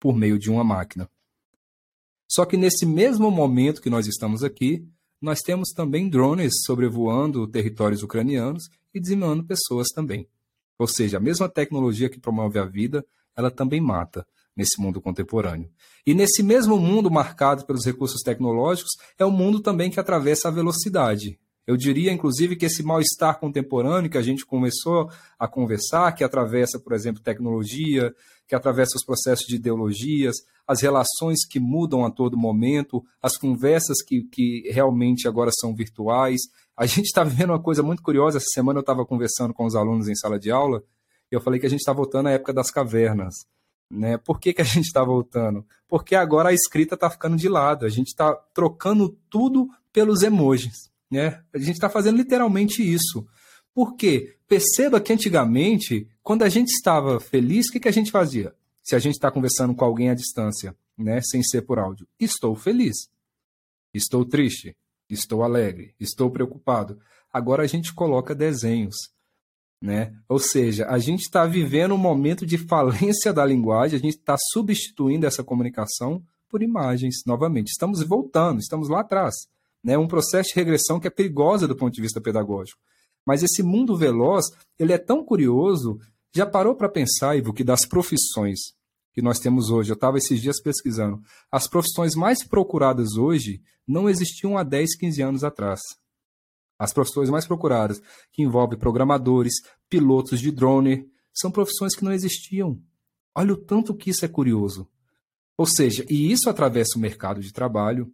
por 0.00 0.12
meio 0.12 0.36
de 0.36 0.50
uma 0.50 0.64
máquina. 0.64 1.08
Só 2.26 2.44
que 2.44 2.56
nesse 2.56 2.84
mesmo 2.84 3.30
momento 3.30 3.80
que 3.80 3.88
nós 3.88 4.08
estamos 4.08 4.42
aqui, 4.42 4.84
nós 5.22 5.38
temos 5.38 5.68
também 5.70 6.08
drones 6.08 6.64
sobrevoando 6.66 7.46
territórios 7.46 8.02
ucranianos 8.02 8.64
e 8.92 8.98
dizimando 8.98 9.44
pessoas 9.44 9.86
também. 9.94 10.26
Ou 10.76 10.88
seja, 10.88 11.18
a 11.18 11.20
mesma 11.20 11.48
tecnologia 11.48 12.10
que 12.10 12.18
promove 12.18 12.58
a 12.58 12.64
vida, 12.64 13.06
ela 13.36 13.52
também 13.52 13.80
mata 13.80 14.26
nesse 14.56 14.80
mundo 14.80 15.00
contemporâneo. 15.00 15.70
E 16.04 16.12
nesse 16.12 16.42
mesmo 16.42 16.76
mundo 16.76 17.08
marcado 17.08 17.64
pelos 17.64 17.86
recursos 17.86 18.20
tecnológicos, 18.22 18.96
é 19.16 19.24
um 19.24 19.30
mundo 19.30 19.60
também 19.60 19.92
que 19.92 20.00
atravessa 20.00 20.48
a 20.48 20.50
velocidade. 20.50 21.38
Eu 21.66 21.76
diria, 21.76 22.12
inclusive, 22.12 22.56
que 22.56 22.66
esse 22.66 22.82
mal-estar 22.82 23.38
contemporâneo 23.38 24.10
que 24.10 24.18
a 24.18 24.22
gente 24.22 24.44
começou 24.44 25.10
a 25.38 25.46
conversar, 25.46 26.12
que 26.12 26.24
atravessa, 26.24 26.80
por 26.80 26.92
exemplo, 26.92 27.22
tecnologia, 27.22 28.12
que 28.48 28.54
atravessa 28.54 28.96
os 28.96 29.04
processos 29.04 29.46
de 29.46 29.56
ideologias, 29.56 30.36
as 30.66 30.80
relações 30.80 31.46
que 31.48 31.60
mudam 31.60 32.04
a 32.04 32.10
todo 32.10 32.36
momento, 32.36 33.04
as 33.22 33.36
conversas 33.36 34.02
que, 34.02 34.24
que 34.24 34.68
realmente 34.72 35.28
agora 35.28 35.50
são 35.52 35.74
virtuais. 35.74 36.40
A 36.76 36.86
gente 36.86 37.06
está 37.06 37.22
vivendo 37.22 37.50
uma 37.50 37.62
coisa 37.62 37.82
muito 37.82 38.02
curiosa. 38.02 38.38
Essa 38.38 38.48
semana 38.54 38.78
eu 38.78 38.82
estava 38.82 39.06
conversando 39.06 39.54
com 39.54 39.66
os 39.66 39.76
alunos 39.76 40.08
em 40.08 40.16
sala 40.16 40.38
de 40.38 40.50
aula 40.50 40.82
e 41.30 41.34
eu 41.36 41.40
falei 41.40 41.60
que 41.60 41.66
a 41.66 41.70
gente 41.70 41.80
está 41.80 41.92
voltando 41.92 42.26
à 42.26 42.32
época 42.32 42.52
das 42.52 42.72
cavernas. 42.72 43.34
Né? 43.88 44.18
Por 44.18 44.40
que, 44.40 44.52
que 44.52 44.62
a 44.62 44.64
gente 44.64 44.86
está 44.86 45.04
voltando? 45.04 45.64
Porque 45.88 46.16
agora 46.16 46.48
a 46.48 46.52
escrita 46.52 46.96
está 46.96 47.08
ficando 47.08 47.36
de 47.36 47.48
lado, 47.48 47.86
a 47.86 47.88
gente 47.88 48.08
está 48.08 48.34
trocando 48.52 49.16
tudo 49.28 49.68
pelos 49.92 50.22
emojis. 50.22 50.89
Né? 51.10 51.42
A 51.52 51.58
gente 51.58 51.72
está 51.72 51.90
fazendo 51.90 52.16
literalmente 52.16 52.82
isso. 52.82 53.26
Por 53.74 53.96
quê? 53.96 54.36
Perceba 54.46 55.00
que 55.00 55.12
antigamente, 55.12 56.08
quando 56.22 56.42
a 56.42 56.48
gente 56.48 56.68
estava 56.68 57.18
feliz, 57.18 57.68
o 57.68 57.72
que, 57.72 57.80
que 57.80 57.88
a 57.88 57.92
gente 57.92 58.10
fazia? 58.10 58.54
Se 58.82 58.94
a 58.94 58.98
gente 58.98 59.14
está 59.14 59.30
conversando 59.30 59.74
com 59.74 59.84
alguém 59.84 60.10
à 60.10 60.14
distância, 60.14 60.74
né, 60.96 61.20
sem 61.22 61.42
ser 61.42 61.62
por 61.62 61.78
áudio, 61.78 62.06
estou 62.18 62.54
feliz, 62.54 63.08
estou 63.94 64.24
triste, 64.24 64.76
estou 65.08 65.42
alegre, 65.42 65.94
estou 65.98 66.30
preocupado. 66.30 67.00
Agora 67.32 67.62
a 67.62 67.66
gente 67.66 67.92
coloca 67.94 68.34
desenhos. 68.34 68.96
Né? 69.80 70.14
Ou 70.28 70.38
seja, 70.38 70.86
a 70.88 70.98
gente 70.98 71.22
está 71.22 71.46
vivendo 71.46 71.94
um 71.94 71.98
momento 71.98 72.44
de 72.44 72.58
falência 72.58 73.32
da 73.32 73.44
linguagem, 73.44 73.98
a 73.98 74.02
gente 74.02 74.18
está 74.18 74.36
substituindo 74.52 75.26
essa 75.26 75.42
comunicação 75.42 76.22
por 76.48 76.62
imagens 76.62 77.22
novamente. 77.24 77.68
Estamos 77.68 78.02
voltando, 78.02 78.58
estamos 78.58 78.88
lá 78.88 79.00
atrás. 79.00 79.34
Né? 79.82 79.96
Um 79.96 80.08
processo 80.08 80.50
de 80.50 80.54
regressão 80.54 81.00
que 81.00 81.06
é 81.06 81.10
perigosa 81.10 81.66
do 81.66 81.76
ponto 81.76 81.94
de 81.94 82.00
vista 82.00 82.20
pedagógico. 82.20 82.80
Mas 83.26 83.42
esse 83.42 83.62
mundo 83.62 83.96
veloz, 83.96 84.46
ele 84.78 84.92
é 84.92 84.98
tão 84.98 85.24
curioso. 85.24 85.98
Já 86.34 86.46
parou 86.46 86.74
para 86.74 86.88
pensar, 86.88 87.36
Ivo, 87.36 87.52
que 87.52 87.64
das 87.64 87.86
profissões 87.86 88.58
que 89.12 89.22
nós 89.22 89.38
temos 89.38 89.70
hoje, 89.70 89.90
eu 89.90 89.94
estava 89.94 90.18
esses 90.18 90.40
dias 90.40 90.60
pesquisando, 90.62 91.20
as 91.50 91.66
profissões 91.66 92.14
mais 92.14 92.46
procuradas 92.46 93.16
hoje 93.16 93.60
não 93.86 94.08
existiam 94.08 94.56
há 94.56 94.62
10, 94.62 94.96
15 94.96 95.22
anos 95.22 95.44
atrás. 95.44 95.80
As 96.78 96.92
profissões 96.92 97.28
mais 97.28 97.46
procuradas, 97.46 98.00
que 98.32 98.42
envolvem 98.42 98.78
programadores, 98.78 99.54
pilotos 99.88 100.40
de 100.40 100.50
drone, 100.50 101.06
são 101.34 101.50
profissões 101.50 101.94
que 101.94 102.04
não 102.04 102.12
existiam. 102.12 102.80
Olha 103.34 103.52
o 103.52 103.56
tanto 103.56 103.94
que 103.94 104.10
isso 104.10 104.24
é 104.24 104.28
curioso. 104.28 104.88
Ou 105.58 105.66
seja, 105.66 106.06
e 106.08 106.32
isso 106.32 106.48
atravessa 106.48 106.96
o 106.96 107.00
mercado 107.00 107.40
de 107.40 107.52
trabalho, 107.52 108.10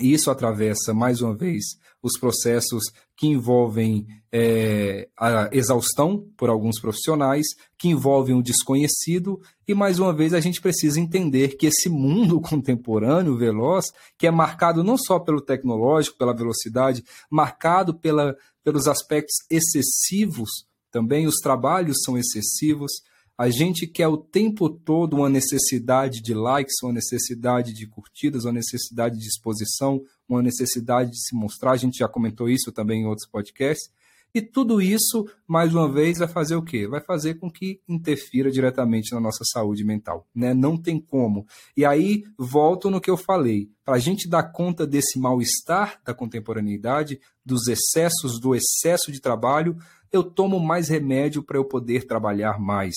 isso 0.00 0.30
atravessa, 0.30 0.92
mais 0.92 1.20
uma 1.20 1.34
vez, 1.34 1.64
os 2.02 2.18
processos 2.18 2.82
que 3.16 3.28
envolvem 3.28 4.06
é, 4.32 5.08
a 5.16 5.48
exaustão 5.52 6.28
por 6.36 6.50
alguns 6.50 6.80
profissionais, 6.80 7.46
que 7.78 7.88
envolvem 7.88 8.34
o 8.34 8.42
desconhecido, 8.42 9.40
e 9.66 9.72
mais 9.72 9.98
uma 9.98 10.12
vez 10.12 10.34
a 10.34 10.40
gente 10.40 10.60
precisa 10.60 11.00
entender 11.00 11.56
que 11.56 11.66
esse 11.66 11.88
mundo 11.88 12.40
contemporâneo, 12.42 13.36
veloz, 13.38 13.86
que 14.18 14.26
é 14.26 14.30
marcado 14.30 14.82
não 14.82 14.98
só 14.98 15.18
pelo 15.18 15.40
tecnológico, 15.40 16.18
pela 16.18 16.34
velocidade, 16.34 17.04
marcado 17.30 17.94
pela, 17.94 18.36
pelos 18.64 18.88
aspectos 18.88 19.36
excessivos, 19.48 20.50
também 20.90 21.26
os 21.26 21.36
trabalhos 21.36 22.02
são 22.04 22.18
excessivos, 22.18 22.92
a 23.36 23.50
gente 23.50 23.86
quer 23.86 24.06
o 24.06 24.16
tempo 24.16 24.68
todo 24.70 25.16
uma 25.16 25.28
necessidade 25.28 26.22
de 26.22 26.32
likes, 26.32 26.74
uma 26.82 26.92
necessidade 26.92 27.72
de 27.72 27.86
curtidas, 27.86 28.44
uma 28.44 28.52
necessidade 28.52 29.18
de 29.18 29.26
exposição, 29.26 30.00
uma 30.28 30.40
necessidade 30.42 31.10
de 31.10 31.20
se 31.20 31.34
mostrar. 31.34 31.72
A 31.72 31.76
gente 31.76 31.98
já 31.98 32.08
comentou 32.08 32.48
isso 32.48 32.70
também 32.70 33.02
em 33.02 33.06
outros 33.06 33.28
podcasts. 33.28 33.90
E 34.32 34.42
tudo 34.42 34.82
isso, 34.82 35.28
mais 35.46 35.72
uma 35.72 35.88
vez, 35.88 36.18
vai 36.18 36.26
fazer 36.26 36.56
o 36.56 36.62
quê? 36.62 36.88
Vai 36.88 37.00
fazer 37.00 37.34
com 37.34 37.48
que 37.48 37.80
interfira 37.88 38.50
diretamente 38.50 39.12
na 39.14 39.20
nossa 39.20 39.44
saúde 39.44 39.84
mental. 39.84 40.26
Né? 40.34 40.52
Não 40.52 40.76
tem 40.76 40.98
como. 40.98 41.46
E 41.76 41.84
aí, 41.84 42.24
volto 42.36 42.90
no 42.90 43.00
que 43.00 43.08
eu 43.08 43.16
falei. 43.16 43.70
Para 43.84 43.94
a 43.94 43.98
gente 44.00 44.28
dar 44.28 44.42
conta 44.44 44.84
desse 44.84 45.20
mal-estar 45.20 46.00
da 46.04 46.12
contemporaneidade, 46.12 47.20
dos 47.44 47.68
excessos, 47.68 48.40
do 48.40 48.56
excesso 48.56 49.12
de 49.12 49.20
trabalho, 49.20 49.76
eu 50.10 50.24
tomo 50.24 50.58
mais 50.58 50.88
remédio 50.88 51.42
para 51.42 51.58
eu 51.58 51.64
poder 51.64 52.04
trabalhar 52.04 52.58
mais. 52.58 52.94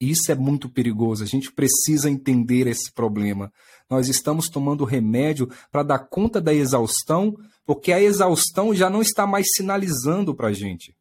Isso 0.00 0.32
é 0.32 0.34
muito 0.34 0.68
perigoso. 0.68 1.22
A 1.22 1.26
gente 1.26 1.52
precisa 1.52 2.08
entender 2.08 2.66
esse 2.66 2.90
problema. 2.92 3.52
Nós 3.88 4.08
estamos 4.08 4.48
tomando 4.48 4.84
remédio 4.84 5.48
para 5.70 5.82
dar 5.82 5.98
conta 5.98 6.40
da 6.40 6.54
exaustão, 6.54 7.36
porque 7.66 7.92
a 7.92 8.00
exaustão 8.00 8.74
já 8.74 8.88
não 8.88 9.02
está 9.02 9.26
mais 9.26 9.46
sinalizando 9.54 10.34
para 10.34 10.48
a 10.48 10.52
gente. 10.52 10.96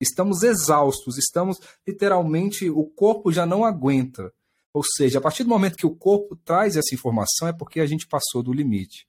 Estamos 0.00 0.42
exaustos, 0.42 1.16
estamos 1.16 1.58
literalmente, 1.86 2.68
o 2.68 2.84
corpo 2.84 3.32
já 3.32 3.46
não 3.46 3.64
aguenta. 3.64 4.30
Ou 4.74 4.82
seja, 4.84 5.18
a 5.18 5.22
partir 5.22 5.44
do 5.44 5.48
momento 5.48 5.76
que 5.76 5.86
o 5.86 5.94
corpo 5.94 6.36
traz 6.36 6.76
essa 6.76 6.94
informação, 6.94 7.48
é 7.48 7.52
porque 7.52 7.80
a 7.80 7.86
gente 7.86 8.06
passou 8.06 8.42
do 8.42 8.52
limite. 8.52 9.06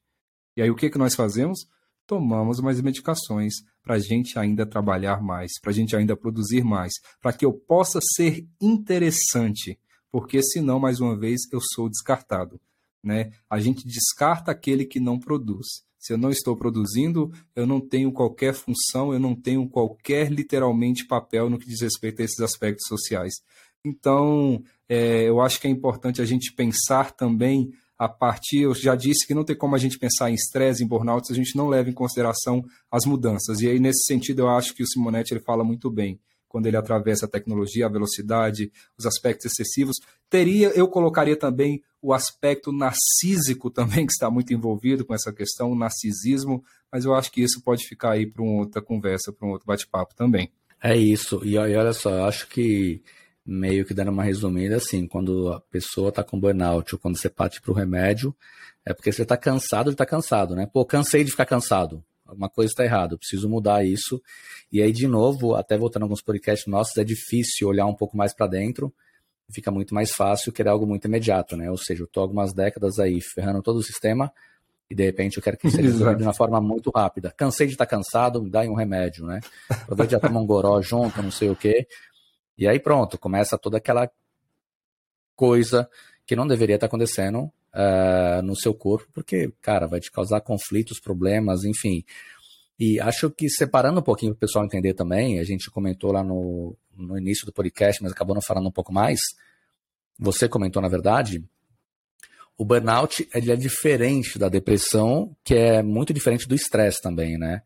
E 0.55 0.61
aí 0.61 0.69
o 0.69 0.75
que, 0.75 0.89
que 0.89 0.97
nós 0.97 1.15
fazemos? 1.15 1.67
tomamos 2.05 2.59
mais 2.59 2.79
medicações 2.81 3.55
para 3.85 3.95
a 3.95 3.99
gente 3.99 4.37
ainda 4.39 4.65
trabalhar 4.65 5.21
mais, 5.21 5.51
para 5.61 5.69
a 5.69 5.73
gente 5.73 5.95
ainda 5.95 6.17
produzir 6.17 6.63
mais, 6.63 6.93
para 7.21 7.31
que 7.31 7.45
eu 7.45 7.53
possa 7.53 7.99
ser 8.15 8.45
interessante, 8.59 9.79
porque 10.11 10.41
senão, 10.41 10.79
mais 10.79 10.99
uma 10.99 11.15
vez, 11.15 11.41
eu 11.53 11.59
sou 11.61 11.87
descartado. 11.87 12.59
Né? 13.03 13.31
A 13.47 13.59
gente 13.59 13.85
descarta 13.85 14.51
aquele 14.51 14.83
que 14.85 14.99
não 14.99 15.19
produz. 15.19 15.67
Se 15.99 16.13
eu 16.13 16.17
não 16.17 16.31
estou 16.31 16.55
produzindo, 16.55 17.31
eu 17.55 17.67
não 17.67 17.79
tenho 17.79 18.11
qualquer 18.11 18.53
função, 18.53 19.13
eu 19.13 19.19
não 19.19 19.35
tenho 19.35 19.67
qualquer, 19.69 20.31
literalmente, 20.31 21.05
papel 21.05 21.49
no 21.49 21.59
que 21.59 21.67
diz 21.67 21.81
respeito 21.81 22.21
a 22.21 22.25
esses 22.25 22.39
aspectos 22.39 22.87
sociais. 22.87 23.33
Então, 23.83 24.63
é, 24.89 25.23
eu 25.23 25.39
acho 25.41 25.61
que 25.61 25.67
é 25.67 25.69
importante 25.69 26.21
a 26.21 26.25
gente 26.25 26.51
pensar 26.53 27.11
também 27.11 27.71
a 27.97 28.09
partir, 28.09 28.61
eu 28.61 28.75
já 28.75 28.95
disse 28.95 29.25
que 29.25 29.33
não 29.33 29.43
tem 29.43 29.55
como 29.55 29.75
a 29.75 29.77
gente 29.79 29.97
pensar 29.97 30.29
em 30.29 30.33
estresse, 30.33 30.83
em 30.83 30.87
burnout, 30.87 31.25
se 31.25 31.33
a 31.33 31.35
gente 31.35 31.55
não 31.55 31.67
leva 31.67 31.89
em 31.89 31.93
consideração 31.93 32.63
as 32.91 33.05
mudanças. 33.05 33.61
E 33.61 33.67
aí, 33.67 33.79
nesse 33.79 34.03
sentido, 34.05 34.41
eu 34.41 34.49
acho 34.49 34.73
que 34.73 34.83
o 34.83 34.87
Simonetti 34.87 35.33
ele 35.33 35.41
fala 35.41 35.63
muito 35.63 35.89
bem, 35.89 36.19
quando 36.47 36.67
ele 36.67 36.77
atravessa 36.77 37.25
a 37.25 37.29
tecnologia, 37.29 37.85
a 37.85 37.89
velocidade, 37.89 38.71
os 38.97 39.05
aspectos 39.05 39.45
excessivos. 39.45 39.95
Teria, 40.29 40.69
eu 40.69 40.87
colocaria 40.87 41.37
também 41.37 41.81
o 42.01 42.13
aspecto 42.13 42.71
narcísico 42.71 43.69
também, 43.69 44.05
que 44.05 44.13
está 44.13 44.29
muito 44.29 44.53
envolvido 44.53 45.05
com 45.05 45.13
essa 45.13 45.33
questão, 45.33 45.71
o 45.71 45.75
narcisismo, 45.75 46.63
mas 46.91 47.05
eu 47.05 47.13
acho 47.13 47.31
que 47.31 47.41
isso 47.41 47.61
pode 47.61 47.85
ficar 47.85 48.11
aí 48.11 48.25
para 48.25 48.43
uma 48.43 48.61
outra 48.61 48.81
conversa, 48.81 49.33
para 49.33 49.47
um 49.47 49.51
outro 49.51 49.67
bate-papo 49.67 50.15
também. 50.15 50.51
É 50.81 50.95
isso, 50.95 51.41
e 51.43 51.57
olha 51.57 51.93
só, 51.93 52.11
eu 52.11 52.25
acho 52.25 52.47
que 52.47 53.01
meio 53.45 53.85
que 53.85 53.93
dando 53.93 54.09
uma 54.09 54.23
resumida, 54.23 54.77
assim, 54.77 55.07
quando 55.07 55.53
a 55.53 55.59
pessoa 55.59 56.09
está 56.09 56.23
com 56.23 56.39
burnout 56.39 56.95
ou 56.95 56.99
quando 56.99 57.17
você 57.17 57.29
parte 57.29 57.61
para 57.61 57.71
o 57.71 57.75
remédio, 57.75 58.35
é 58.83 58.93
porque 58.93 59.11
você 59.11 59.21
está 59.21 59.37
cansado 59.37 59.85
de 59.85 59.93
estar 59.93 60.05
tá 60.05 60.09
cansado, 60.09 60.55
né? 60.55 60.67
Pô, 60.71 60.83
cansei 60.85 61.23
de 61.23 61.31
ficar 61.31 61.45
cansado. 61.45 62.03
Alguma 62.25 62.49
coisa 62.49 62.71
está 62.71 62.83
errada, 62.83 63.17
preciso 63.17 63.47
mudar 63.47 63.85
isso. 63.85 64.21
E 64.71 64.81
aí, 64.81 64.91
de 64.91 65.07
novo, 65.07 65.53
até 65.55 65.77
voltando 65.77 66.03
a 66.03 66.05
alguns 66.05 66.23
podcasts 66.23 66.65
nossos, 66.67 66.97
é 66.97 67.03
difícil 67.03 67.67
olhar 67.67 67.85
um 67.85 67.93
pouco 67.93 68.17
mais 68.17 68.33
para 68.33 68.47
dentro. 68.47 68.91
Fica 69.53 69.69
muito 69.69 69.93
mais 69.93 70.11
fácil 70.11 70.51
querer 70.51 70.69
algo 70.69 70.87
muito 70.87 71.05
imediato, 71.05 71.55
né? 71.55 71.69
Ou 71.69 71.77
seja, 71.77 72.01
eu 72.01 72.05
estou 72.05 72.23
algumas 72.23 72.51
décadas 72.51 72.97
aí 72.97 73.21
ferrando 73.21 73.61
todo 73.61 73.77
o 73.77 73.83
sistema 73.83 74.31
e 74.89 74.95
de 74.95 75.03
repente 75.03 75.37
eu 75.37 75.43
quero 75.43 75.55
que 75.57 75.69
seja 75.69 75.83
resolvido 75.83 76.17
de 76.17 76.23
uma 76.23 76.33
forma 76.33 76.59
muito 76.59 76.89
rápida. 76.89 77.31
Cansei 77.37 77.67
de 77.67 77.73
estar 77.73 77.85
tá 77.85 77.95
cansado, 77.95 78.41
me 78.41 78.49
dá 78.49 78.61
um 78.61 78.73
remédio, 78.73 79.25
né? 79.27 79.39
Aproveita 79.69 80.13
já 80.13 80.19
tomar 80.19 80.39
um 80.39 80.47
goró 80.47 80.81
junto, 80.81 81.21
não 81.21 81.31
sei 81.31 81.49
o 81.49 81.55
quê. 81.55 81.87
E 82.57 82.67
aí 82.67 82.79
pronto, 82.79 83.17
começa 83.17 83.57
toda 83.57 83.77
aquela 83.77 84.09
coisa 85.35 85.89
que 86.25 86.35
não 86.35 86.47
deveria 86.47 86.75
estar 86.75 86.87
acontecendo 86.87 87.51
uh, 87.73 88.41
no 88.43 88.55
seu 88.55 88.73
corpo, 88.73 89.07
porque, 89.13 89.51
cara, 89.61 89.87
vai 89.87 89.99
te 89.99 90.11
causar 90.11 90.41
conflitos, 90.41 90.99
problemas, 90.99 91.63
enfim. 91.63 92.03
E 92.79 92.99
acho 92.99 93.29
que 93.29 93.49
separando 93.49 93.99
um 93.99 94.03
pouquinho 94.03 94.33
para 94.33 94.37
o 94.37 94.47
pessoal 94.47 94.65
entender 94.65 94.93
também, 94.93 95.39
a 95.39 95.43
gente 95.43 95.69
comentou 95.69 96.11
lá 96.11 96.23
no, 96.23 96.75
no 96.95 97.17
início 97.17 97.45
do 97.45 97.53
podcast, 97.53 98.01
mas 98.01 98.11
acabou 98.11 98.35
não 98.35 98.41
falando 98.41 98.67
um 98.67 98.71
pouco 98.71 98.93
mais. 98.93 99.19
Você 100.17 100.49
comentou, 100.49 100.81
na 100.81 100.89
verdade, 100.89 101.43
o 102.57 102.65
burnout 102.65 103.27
ele 103.33 103.51
é 103.51 103.55
diferente 103.55 104.39
da 104.39 104.49
depressão, 104.49 105.35
que 105.43 105.53
é 105.53 105.83
muito 105.83 106.13
diferente 106.13 106.47
do 106.47 106.55
estresse 106.55 107.01
também, 107.01 107.37
né? 107.37 107.61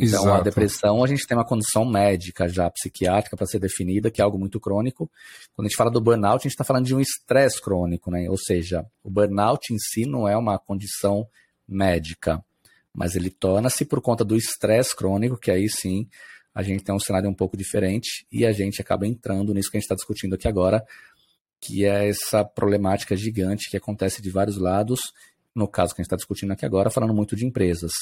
Então, 0.00 0.22
Exato. 0.22 0.40
a 0.40 0.40
depressão, 0.40 1.04
a 1.04 1.06
gente 1.06 1.26
tem 1.26 1.36
uma 1.36 1.44
condição 1.44 1.84
médica 1.84 2.48
já 2.48 2.70
psiquiátrica 2.70 3.36
para 3.36 3.46
ser 3.46 3.58
definida, 3.58 4.10
que 4.10 4.20
é 4.20 4.24
algo 4.24 4.38
muito 4.38 4.58
crônico. 4.58 5.10
Quando 5.54 5.66
a 5.66 5.68
gente 5.68 5.76
fala 5.76 5.90
do 5.90 6.00
burnout, 6.00 6.40
a 6.40 6.48
gente 6.48 6.52
está 6.52 6.64
falando 6.64 6.86
de 6.86 6.94
um 6.94 7.00
estresse 7.00 7.60
crônico, 7.60 8.10
né? 8.10 8.28
Ou 8.30 8.38
seja, 8.38 8.86
o 9.04 9.10
burnout 9.10 9.74
em 9.74 9.78
si 9.78 10.06
não 10.06 10.26
é 10.26 10.36
uma 10.36 10.58
condição 10.58 11.28
médica, 11.68 12.42
mas 12.94 13.14
ele 13.14 13.30
torna-se 13.30 13.84
por 13.84 14.00
conta 14.00 14.24
do 14.24 14.36
estresse 14.36 14.96
crônico, 14.96 15.38
que 15.38 15.50
aí 15.50 15.68
sim 15.68 16.08
a 16.54 16.62
gente 16.62 16.82
tem 16.82 16.94
um 16.94 16.98
cenário 16.98 17.28
um 17.28 17.34
pouco 17.34 17.56
diferente 17.56 18.26
e 18.32 18.44
a 18.44 18.52
gente 18.52 18.80
acaba 18.80 19.06
entrando 19.06 19.54
nisso 19.54 19.70
que 19.70 19.76
a 19.76 19.80
gente 19.80 19.84
está 19.84 19.94
discutindo 19.94 20.34
aqui 20.34 20.48
agora, 20.48 20.84
que 21.60 21.84
é 21.84 22.08
essa 22.08 22.44
problemática 22.44 23.14
gigante 23.14 23.70
que 23.70 23.76
acontece 23.76 24.22
de 24.22 24.30
vários 24.30 24.56
lados, 24.56 25.00
no 25.54 25.68
caso 25.68 25.94
que 25.94 26.00
a 26.00 26.02
gente 26.02 26.06
está 26.06 26.16
discutindo 26.16 26.52
aqui 26.52 26.64
agora, 26.64 26.90
falando 26.90 27.14
muito 27.14 27.36
de 27.36 27.46
empresas. 27.46 27.92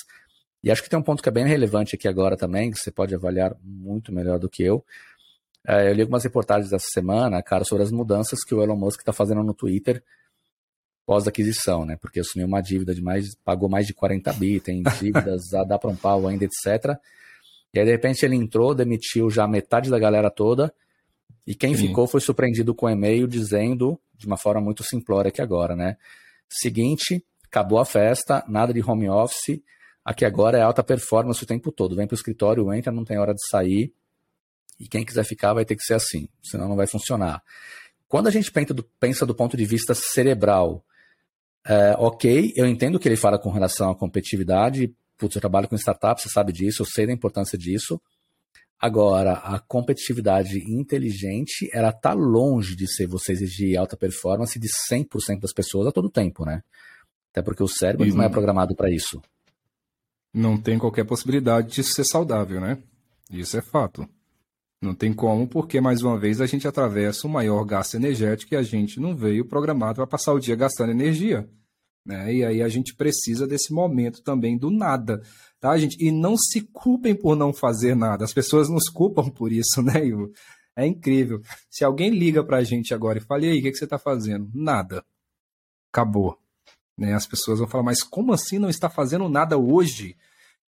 E 0.62 0.70
acho 0.70 0.82
que 0.82 0.90
tem 0.90 0.98
um 0.98 1.02
ponto 1.02 1.22
que 1.22 1.28
é 1.28 1.32
bem 1.32 1.46
relevante 1.46 1.94
aqui 1.94 2.08
agora 2.08 2.36
também, 2.36 2.70
que 2.70 2.78
você 2.78 2.90
pode 2.90 3.14
avaliar 3.14 3.56
muito 3.62 4.12
melhor 4.12 4.38
do 4.38 4.48
que 4.48 4.62
eu. 4.62 4.84
É, 5.66 5.90
eu 5.90 5.94
li 5.94 6.00
algumas 6.02 6.24
reportagens 6.24 6.72
essa 6.72 6.86
semana, 6.92 7.42
cara, 7.42 7.64
sobre 7.64 7.84
as 7.84 7.92
mudanças 7.92 8.42
que 8.44 8.54
o 8.54 8.62
Elon 8.62 8.76
Musk 8.76 9.00
está 9.00 9.12
fazendo 9.12 9.42
no 9.42 9.54
Twitter 9.54 10.02
pós-aquisição, 11.06 11.86
né? 11.86 11.96
Porque 11.96 12.20
assumiu 12.20 12.46
uma 12.46 12.60
dívida 12.60 12.94
de 12.94 13.00
mais, 13.00 13.34
pagou 13.42 13.68
mais 13.68 13.86
de 13.86 13.94
40 13.94 14.30
bi, 14.34 14.60
tem 14.60 14.82
dívidas 15.00 15.54
a 15.54 15.64
dar 15.64 15.78
para 15.78 15.88
um 15.88 15.96
pau 15.96 16.26
ainda, 16.26 16.44
etc. 16.44 16.98
E 17.72 17.78
aí, 17.78 17.84
de 17.84 17.90
repente, 17.90 18.24
ele 18.26 18.36
entrou, 18.36 18.74
demitiu 18.74 19.30
já 19.30 19.46
metade 19.46 19.88
da 19.88 19.98
galera 19.98 20.30
toda, 20.30 20.72
e 21.46 21.54
quem 21.54 21.74
Sim. 21.74 21.88
ficou 21.88 22.06
foi 22.06 22.20
surpreendido 22.20 22.74
com 22.74 22.84
um 22.84 22.90
e-mail 22.90 23.26
dizendo, 23.26 23.98
de 24.14 24.26
uma 24.26 24.36
forma 24.36 24.60
muito 24.60 24.84
simplória 24.84 25.30
aqui 25.30 25.40
agora, 25.40 25.74
né? 25.74 25.96
Seguinte, 26.46 27.24
acabou 27.46 27.78
a 27.78 27.86
festa, 27.86 28.44
nada 28.46 28.72
de 28.74 28.82
home 28.82 29.08
office, 29.08 29.62
Aqui 30.08 30.24
agora 30.24 30.56
é 30.56 30.62
alta 30.62 30.82
performance 30.82 31.42
o 31.42 31.46
tempo 31.46 31.70
todo. 31.70 31.94
Vem 31.94 32.06
para 32.06 32.14
o 32.14 32.16
escritório, 32.16 32.72
entra, 32.72 32.90
não 32.90 33.04
tem 33.04 33.18
hora 33.18 33.34
de 33.34 33.46
sair. 33.46 33.92
E 34.80 34.88
quem 34.88 35.04
quiser 35.04 35.22
ficar 35.22 35.52
vai 35.52 35.66
ter 35.66 35.76
que 35.76 35.82
ser 35.82 35.92
assim, 35.92 36.30
senão 36.42 36.66
não 36.66 36.76
vai 36.76 36.86
funcionar. 36.86 37.42
Quando 38.08 38.26
a 38.26 38.30
gente 38.30 38.50
pensa 38.50 38.72
do, 38.72 38.82
pensa 38.98 39.26
do 39.26 39.34
ponto 39.34 39.54
de 39.54 39.66
vista 39.66 39.94
cerebral, 39.94 40.82
é, 41.62 41.94
ok, 41.98 42.54
eu 42.56 42.64
entendo 42.64 42.94
o 42.94 42.98
que 42.98 43.06
ele 43.06 43.18
fala 43.18 43.38
com 43.38 43.50
relação 43.50 43.90
à 43.90 43.94
competitividade. 43.94 44.90
Putz, 45.18 45.34
eu 45.34 45.42
trabalho 45.42 45.68
com 45.68 45.74
startups, 45.74 46.22
você 46.22 46.30
sabe 46.30 46.54
disso, 46.54 46.80
eu 46.80 46.86
sei 46.86 47.06
da 47.06 47.12
importância 47.12 47.58
disso. 47.58 48.00
Agora, 48.80 49.32
a 49.34 49.58
competitividade 49.58 50.58
inteligente, 50.72 51.68
ela 51.70 51.92
tá 51.92 52.14
longe 52.14 52.74
de 52.74 52.90
ser 52.90 53.06
você 53.06 53.32
exigir 53.32 53.76
alta 53.76 53.94
performance 53.94 54.58
de 54.58 54.68
100% 54.90 55.40
das 55.40 55.52
pessoas 55.52 55.86
a 55.86 55.92
todo 55.92 56.08
tempo, 56.08 56.46
né? 56.46 56.62
Até 57.30 57.42
porque 57.42 57.62
o 57.62 57.68
cérebro 57.68 58.06
não 58.06 58.24
é 58.24 58.30
programado 58.30 58.74
para 58.74 58.90
isso 58.90 59.20
não 60.32 60.60
tem 60.60 60.78
qualquer 60.78 61.04
possibilidade 61.04 61.74
de 61.74 61.84
ser 61.84 62.04
saudável, 62.04 62.60
né? 62.60 62.78
Isso 63.30 63.56
é 63.56 63.62
fato. 63.62 64.08
Não 64.80 64.94
tem 64.94 65.12
como, 65.12 65.48
porque 65.48 65.80
mais 65.80 66.02
uma 66.02 66.18
vez 66.18 66.40
a 66.40 66.46
gente 66.46 66.68
atravessa 66.68 67.26
o 67.26 67.30
maior 67.30 67.64
gasto 67.64 67.94
energético 67.94 68.54
e 68.54 68.56
a 68.56 68.62
gente 68.62 69.00
não 69.00 69.14
veio 69.14 69.44
programado 69.44 69.96
para 69.96 70.06
passar 70.06 70.32
o 70.32 70.38
dia 70.38 70.54
gastando 70.54 70.90
energia. 70.90 71.48
Né? 72.06 72.36
E 72.36 72.44
aí 72.44 72.62
a 72.62 72.68
gente 72.68 72.94
precisa 72.94 73.46
desse 73.46 73.72
momento 73.72 74.22
também 74.22 74.56
do 74.56 74.70
nada, 74.70 75.20
tá, 75.60 75.76
gente? 75.76 75.96
E 76.02 76.12
não 76.12 76.36
se 76.36 76.62
culpem 76.72 77.14
por 77.14 77.36
não 77.36 77.52
fazer 77.52 77.94
nada. 77.94 78.24
As 78.24 78.32
pessoas 78.32 78.68
nos 78.68 78.88
culpam 78.88 79.28
por 79.30 79.52
isso, 79.52 79.82
né, 79.82 80.06
Ivo? 80.06 80.30
É 80.76 80.86
incrível. 80.86 81.42
Se 81.68 81.84
alguém 81.84 82.10
liga 82.10 82.44
para 82.44 82.58
a 82.58 82.64
gente 82.64 82.94
agora 82.94 83.18
e 83.18 83.20
fala, 83.20 83.44
e 83.44 83.50
aí, 83.50 83.58
o 83.58 83.62
que, 83.62 83.72
que 83.72 83.76
você 83.76 83.84
está 83.84 83.98
fazendo? 83.98 84.48
Nada. 84.54 85.04
Acabou. 85.92 86.38
Né? 86.98 87.14
As 87.14 87.26
pessoas 87.26 87.60
vão 87.60 87.68
falar, 87.68 87.84
mas 87.84 88.02
como 88.02 88.32
assim 88.32 88.58
não 88.58 88.68
está 88.68 88.90
fazendo 88.90 89.28
nada 89.28 89.56
hoje? 89.56 90.16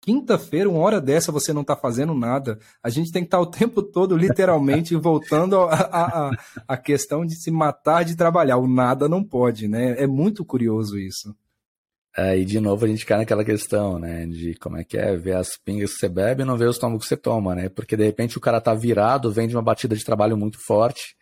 Quinta-feira, 0.00 0.70
uma 0.70 0.80
hora 0.80 0.98
dessa, 0.98 1.30
você 1.30 1.52
não 1.52 1.60
está 1.60 1.76
fazendo 1.76 2.14
nada. 2.14 2.58
A 2.82 2.88
gente 2.88 3.12
tem 3.12 3.22
que 3.22 3.26
estar 3.26 3.36
tá 3.36 3.42
o 3.42 3.46
tempo 3.46 3.82
todo, 3.82 4.16
literalmente, 4.16 4.94
voltando 4.96 5.60
à 5.60 6.30
a, 6.66 6.76
questão 6.76 7.26
de 7.26 7.34
se 7.34 7.50
matar 7.50 8.04
de 8.04 8.16
trabalhar. 8.16 8.56
O 8.56 8.66
nada 8.66 9.08
não 9.08 9.22
pode, 9.22 9.68
né? 9.68 10.02
É 10.02 10.06
muito 10.06 10.42
curioso 10.42 10.98
isso. 10.98 11.34
É, 12.16 12.38
e 12.38 12.44
de 12.44 12.58
novo 12.58 12.84
a 12.84 12.88
gente 12.88 13.04
cai 13.04 13.18
naquela 13.18 13.44
questão, 13.44 13.98
né? 13.98 14.26
De 14.26 14.54
como 14.54 14.78
é 14.78 14.84
que 14.84 14.96
é, 14.96 15.16
ver 15.16 15.36
as 15.36 15.56
pingas 15.58 15.92
que 15.92 15.98
você 15.98 16.08
bebe 16.08 16.42
e 16.42 16.46
não 16.46 16.56
ver 16.56 16.66
o 16.66 16.70
estômago 16.70 17.00
que 17.00 17.06
você 17.06 17.16
toma, 17.16 17.54
né? 17.54 17.68
Porque 17.68 17.96
de 17.96 18.04
repente 18.04 18.38
o 18.38 18.40
cara 18.40 18.60
tá 18.60 18.72
virado, 18.72 19.30
vem 19.30 19.46
de 19.46 19.54
uma 19.54 19.62
batida 19.62 19.94
de 19.94 20.04
trabalho 20.04 20.36
muito 20.36 20.58
forte, 20.64 21.14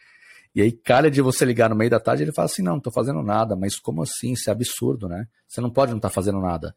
e 0.59 0.61
aí, 0.61 0.73
calha 0.73 1.09
de 1.09 1.23
você 1.23 1.45
ligar 1.45 1.71
no 1.71 1.77
meio 1.77 1.89
da 1.89 2.01
tarde, 2.01 2.25
ele 2.25 2.33
fala 2.33 2.47
assim: 2.47 2.63
não, 2.63 2.73
não 2.73 2.81
tô 2.81 2.91
fazendo 2.91 3.23
nada, 3.23 3.55
mas 3.55 3.79
como 3.79 4.03
assim? 4.03 4.33
Isso 4.33 4.51
é 4.51 4.53
absurdo, 4.53 5.09
né? 5.09 5.29
Você 5.47 5.61
não 5.61 5.71
pode 5.71 5.93
não 5.93 5.99
estar 5.99 6.09
tá 6.09 6.13
fazendo 6.13 6.41
nada. 6.41 6.75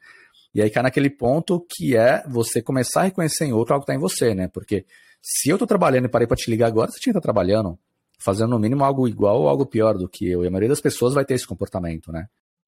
E 0.53 0.61
aí 0.61 0.69
cai 0.69 0.83
naquele 0.83 1.09
ponto 1.09 1.65
que 1.67 1.97
é 1.97 2.23
você 2.27 2.61
começar 2.61 3.01
a 3.01 3.03
reconhecer 3.05 3.45
em 3.45 3.53
outro 3.53 3.73
algo 3.73 3.83
que 3.83 3.91
está 3.91 3.97
em 3.97 3.99
você, 3.99 4.35
né? 4.35 4.47
Porque 4.47 4.85
se 5.19 5.49
eu 5.49 5.55
estou 5.55 5.67
trabalhando 5.67 6.05
e 6.05 6.09
parei 6.09 6.27
para 6.27 6.37
te 6.37 6.47
ligar 6.51 6.67
agora, 6.67 6.91
você 6.91 6.99
tinha 6.99 7.11
que 7.11 7.17
estar 7.17 7.21
tá 7.21 7.33
trabalhando, 7.33 7.75
fazendo 8.19 8.51
no 8.51 8.59
mínimo 8.59 8.83
algo 8.83 9.07
igual 9.07 9.41
ou 9.41 9.49
algo 9.49 9.65
pior 9.65 9.97
do 9.97 10.07
que 10.07 10.29
eu. 10.29 10.43
E 10.43 10.47
a 10.47 10.51
maioria 10.51 10.69
das 10.69 10.79
pessoas 10.79 11.15
vai 11.15 11.25
ter 11.25 11.33
esse 11.33 11.47
comportamento, 11.47 12.11
né? 12.11 12.27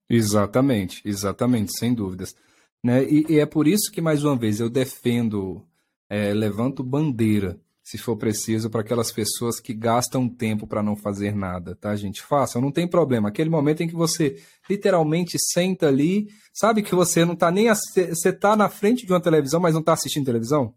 Exatamente, 0.09 0.99
exatamente, 1.05 1.77
sem 1.77 1.93
dúvidas. 1.93 2.35
Né? 2.83 3.03
E, 3.03 3.25
e 3.29 3.39
é 3.39 3.45
por 3.45 3.67
isso 3.67 3.91
que, 3.91 4.01
mais 4.01 4.23
uma 4.23 4.35
vez, 4.35 4.59
eu 4.59 4.67
defendo, 4.67 5.63
é, 6.09 6.33
levanto 6.33 6.81
bandeira 6.81 7.59
se 7.83 7.97
for 7.97 8.15
preciso, 8.15 8.69
para 8.69 8.79
aquelas 8.79 9.11
pessoas 9.11 9.59
que 9.59 9.73
gastam 9.73 10.29
tempo 10.29 10.65
para 10.65 10.81
não 10.81 10.95
fazer 10.95 11.35
nada, 11.35 11.75
tá, 11.75 11.93
gente? 11.97 12.23
Façam, 12.23 12.61
não 12.61 12.71
tem 12.71 12.87
problema. 12.87 13.27
Aquele 13.27 13.49
momento 13.49 13.83
em 13.83 13.87
que 13.89 13.93
você 13.93 14.41
literalmente 14.69 15.37
senta 15.37 15.89
ali, 15.89 16.29
sabe 16.53 16.81
que 16.81 16.95
você 16.95 17.25
não 17.25 17.33
está 17.33 17.51
nem. 17.51 17.67
Você 17.67 18.29
está 18.29 18.55
na 18.55 18.69
frente 18.69 19.05
de 19.05 19.11
uma 19.11 19.19
televisão, 19.19 19.59
mas 19.59 19.73
não 19.73 19.81
está 19.81 19.91
assistindo 19.91 20.25
televisão? 20.25 20.73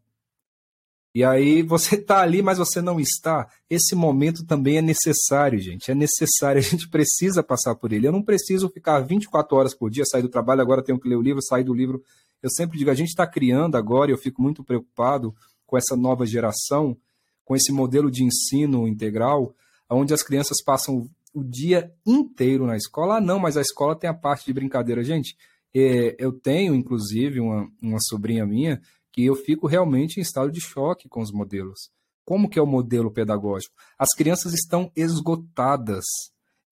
E 1.14 1.22
aí 1.22 1.62
você 1.62 1.94
está 1.94 2.18
ali, 2.22 2.42
mas 2.42 2.58
você 2.58 2.82
não 2.82 2.98
está. 2.98 3.48
Esse 3.70 3.94
momento 3.94 4.44
também 4.44 4.78
é 4.78 4.82
necessário, 4.82 5.60
gente. 5.60 5.88
É 5.88 5.94
necessário, 5.94 6.58
a 6.58 6.62
gente 6.62 6.88
precisa 6.88 7.40
passar 7.40 7.76
por 7.76 7.92
ele. 7.92 8.08
Eu 8.08 8.12
não 8.12 8.22
preciso 8.22 8.68
ficar 8.68 8.98
24 8.98 9.56
horas 9.56 9.74
por 9.74 9.90
dia, 9.90 10.04
sair 10.04 10.22
do 10.22 10.28
trabalho, 10.28 10.60
agora 10.60 10.82
tenho 10.82 10.98
que 10.98 11.08
ler 11.08 11.16
o 11.16 11.22
livro, 11.22 11.40
sair 11.40 11.62
do 11.62 11.72
livro. 11.72 12.02
Eu 12.42 12.50
sempre 12.50 12.76
digo, 12.76 12.90
a 12.90 12.94
gente 12.94 13.10
está 13.10 13.26
criando 13.28 13.76
agora, 13.76 14.10
eu 14.10 14.18
fico 14.18 14.42
muito 14.42 14.64
preocupado 14.64 15.32
com 15.66 15.76
essa 15.76 15.96
nova 15.96 16.24
geração, 16.24 16.96
com 17.44 17.54
esse 17.54 17.72
modelo 17.72 18.10
de 18.10 18.24
ensino 18.24 18.86
integral, 18.86 19.54
onde 19.90 20.12
as 20.12 20.22
crianças 20.22 20.62
passam 20.64 21.08
o 21.32 21.44
dia 21.44 21.92
inteiro 22.04 22.66
na 22.66 22.76
escola. 22.76 23.16
Ah, 23.16 23.20
não, 23.20 23.38
mas 23.38 23.56
a 23.56 23.60
escola 23.60 23.94
tem 23.94 24.08
a 24.08 24.14
parte 24.14 24.46
de 24.46 24.52
brincadeira. 24.52 25.04
Gente, 25.04 25.36
é, 25.74 26.16
eu 26.18 26.32
tenho, 26.32 26.74
inclusive, 26.74 27.40
uma, 27.40 27.68
uma 27.82 27.98
sobrinha 28.00 28.46
minha 28.46 28.80
que 29.12 29.24
eu 29.24 29.34
fico 29.34 29.66
realmente 29.66 30.18
em 30.18 30.22
estado 30.22 30.50
de 30.50 30.60
choque 30.60 31.08
com 31.08 31.20
os 31.20 31.30
modelos. 31.30 31.90
Como 32.24 32.48
que 32.48 32.58
é 32.58 32.62
o 32.62 32.66
modelo 32.66 33.10
pedagógico? 33.10 33.74
As 33.98 34.08
crianças 34.16 34.52
estão 34.52 34.90
esgotadas, 34.96 36.04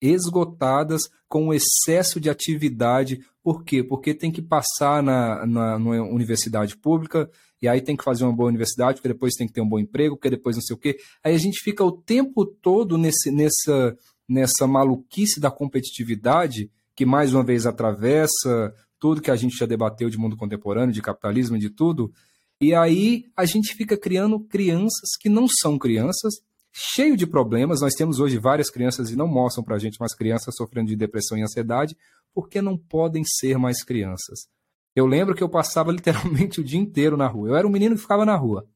esgotadas 0.00 1.02
com 1.28 1.48
o 1.48 1.54
excesso 1.54 2.18
de 2.18 2.28
atividade. 2.28 3.20
Por 3.42 3.62
quê? 3.64 3.84
Porque 3.84 4.14
tem 4.14 4.32
que 4.32 4.42
passar 4.42 5.02
na, 5.02 5.46
na, 5.46 5.78
na 5.78 6.02
universidade 6.02 6.76
pública, 6.76 7.30
e 7.64 7.68
aí 7.68 7.80
tem 7.80 7.96
que 7.96 8.04
fazer 8.04 8.24
uma 8.24 8.32
boa 8.32 8.50
universidade, 8.50 8.98
porque 8.98 9.08
depois 9.08 9.32
tem 9.32 9.46
que 9.46 9.54
ter 9.54 9.62
um 9.62 9.68
bom 9.68 9.78
emprego, 9.78 10.16
porque 10.16 10.28
depois 10.28 10.54
não 10.54 10.62
sei 10.62 10.76
o 10.76 10.78
quê. 10.78 10.98
Aí 11.22 11.34
a 11.34 11.38
gente 11.38 11.60
fica 11.62 11.82
o 11.82 11.90
tempo 11.90 12.44
todo 12.44 12.98
nesse, 12.98 13.30
nessa, 13.30 13.96
nessa 14.28 14.66
maluquice 14.66 15.40
da 15.40 15.50
competitividade, 15.50 16.70
que 16.94 17.06
mais 17.06 17.32
uma 17.32 17.42
vez 17.42 17.64
atravessa 17.64 18.74
tudo 19.00 19.22
que 19.22 19.30
a 19.30 19.36
gente 19.36 19.56
já 19.56 19.64
debateu 19.64 20.10
de 20.10 20.18
mundo 20.18 20.36
contemporâneo, 20.36 20.92
de 20.92 21.00
capitalismo, 21.00 21.58
de 21.58 21.70
tudo. 21.70 22.12
E 22.60 22.74
aí 22.74 23.24
a 23.34 23.46
gente 23.46 23.74
fica 23.74 23.96
criando 23.96 24.38
crianças 24.40 25.16
que 25.18 25.30
não 25.30 25.46
são 25.48 25.78
crianças, 25.78 26.34
cheio 26.70 27.16
de 27.16 27.26
problemas. 27.26 27.80
Nós 27.80 27.94
temos 27.94 28.20
hoje 28.20 28.36
várias 28.36 28.68
crianças 28.68 29.08
e 29.08 29.16
não 29.16 29.26
mostram 29.26 29.64
para 29.64 29.76
a 29.76 29.78
gente, 29.78 29.96
mas 29.98 30.14
crianças 30.14 30.54
sofrendo 30.54 30.88
de 30.88 30.96
depressão 30.96 31.38
e 31.38 31.42
ansiedade, 31.42 31.96
porque 32.34 32.60
não 32.60 32.76
podem 32.76 33.22
ser 33.24 33.56
mais 33.56 33.82
crianças. 33.82 34.52
Eu 34.94 35.06
lembro 35.06 35.34
que 35.34 35.42
eu 35.42 35.48
passava 35.48 35.90
literalmente 35.92 36.60
o 36.60 36.64
dia 36.64 36.78
inteiro 36.78 37.16
na 37.16 37.26
rua. 37.26 37.48
Eu 37.48 37.56
era 37.56 37.66
um 37.66 37.70
menino 37.70 37.94
que 37.94 38.02
ficava 38.02 38.24
na 38.24 38.36
rua. 38.36 38.66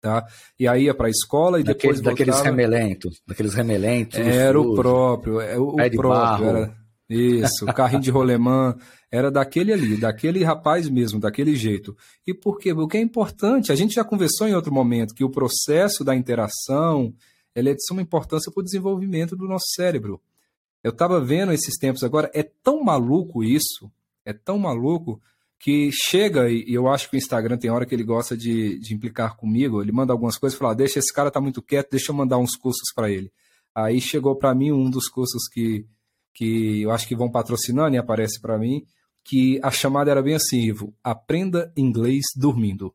Tá? 0.00 0.24
E 0.58 0.68
aí 0.68 0.84
ia 0.84 0.94
para 0.94 1.08
a 1.08 1.10
escola 1.10 1.58
e 1.58 1.64
depois 1.64 2.00
daqueles 2.00 2.36
voltava... 2.36 2.56
remelentos, 2.56 3.20
daqueles 3.26 3.52
remelentos. 3.54 4.18
Era 4.18 4.60
o 4.60 4.74
próprio, 4.76 5.40
é 5.40 5.58
o, 5.58 5.70
o 5.70 5.90
próprio. 5.96 6.48
Era, 6.48 6.78
isso, 7.08 7.64
o 7.64 7.72
carrinho 7.72 8.02
de 8.02 8.10
rolemã 8.10 8.76
era 9.10 9.30
daquele 9.30 9.72
ali, 9.72 9.96
daquele 9.96 10.44
rapaz 10.44 10.88
mesmo, 10.88 11.18
daquele 11.18 11.56
jeito. 11.56 11.96
E 12.26 12.34
por 12.34 12.58
quê? 12.58 12.74
Porque 12.74 12.98
é 12.98 13.00
importante, 13.00 13.72
a 13.72 13.74
gente 13.74 13.94
já 13.94 14.04
conversou 14.04 14.46
em 14.46 14.54
outro 14.54 14.72
momento 14.72 15.14
que 15.14 15.24
o 15.24 15.30
processo 15.30 16.04
da 16.04 16.14
interação 16.14 17.14
é 17.54 17.62
de 17.62 17.84
suma 17.86 18.02
importância 18.02 18.52
para 18.52 18.60
o 18.60 18.64
desenvolvimento 18.64 19.34
do 19.34 19.48
nosso 19.48 19.66
cérebro. 19.74 20.20
Eu 20.84 20.90
estava 20.90 21.20
vendo 21.20 21.52
esses 21.52 21.76
tempos 21.76 22.04
agora, 22.04 22.30
é 22.34 22.42
tão 22.42 22.84
maluco 22.84 23.42
isso, 23.42 23.90
é 24.24 24.32
tão 24.32 24.58
maluco 24.58 25.20
que 25.58 25.90
chega, 25.92 26.48
e 26.48 26.72
eu 26.72 26.88
acho 26.88 27.10
que 27.10 27.16
o 27.16 27.18
Instagram 27.18 27.58
tem 27.58 27.70
hora 27.70 27.84
que 27.84 27.94
ele 27.94 28.04
gosta 28.04 28.36
de, 28.36 28.78
de 28.78 28.94
implicar 28.94 29.36
comigo, 29.36 29.82
ele 29.82 29.90
manda 29.90 30.12
algumas 30.12 30.38
coisas 30.38 30.56
e 30.56 30.58
fala, 30.58 30.72
ah, 30.72 30.76
deixa 30.76 31.00
esse 31.00 31.12
cara 31.12 31.30
tá 31.30 31.40
muito 31.40 31.60
quieto, 31.60 31.90
deixa 31.90 32.12
eu 32.12 32.16
mandar 32.16 32.38
uns 32.38 32.54
cursos 32.54 32.92
para 32.94 33.10
ele. 33.10 33.32
Aí 33.74 34.00
chegou 34.00 34.36
para 34.36 34.54
mim 34.54 34.70
um 34.70 34.88
dos 34.88 35.08
cursos 35.08 35.48
que, 35.52 35.84
que 36.32 36.82
eu 36.82 36.92
acho 36.92 37.08
que 37.08 37.16
vão 37.16 37.30
patrocinando 37.30 37.96
e 37.96 37.98
aparece 37.98 38.40
para 38.40 38.58
mim, 38.58 38.84
que 39.24 39.60
a 39.62 39.70
chamada 39.70 40.10
era 40.10 40.22
bem 40.22 40.34
assim, 40.34 40.60
Ivo, 40.60 40.94
aprenda 41.02 41.72
inglês 41.76 42.24
dormindo. 42.36 42.94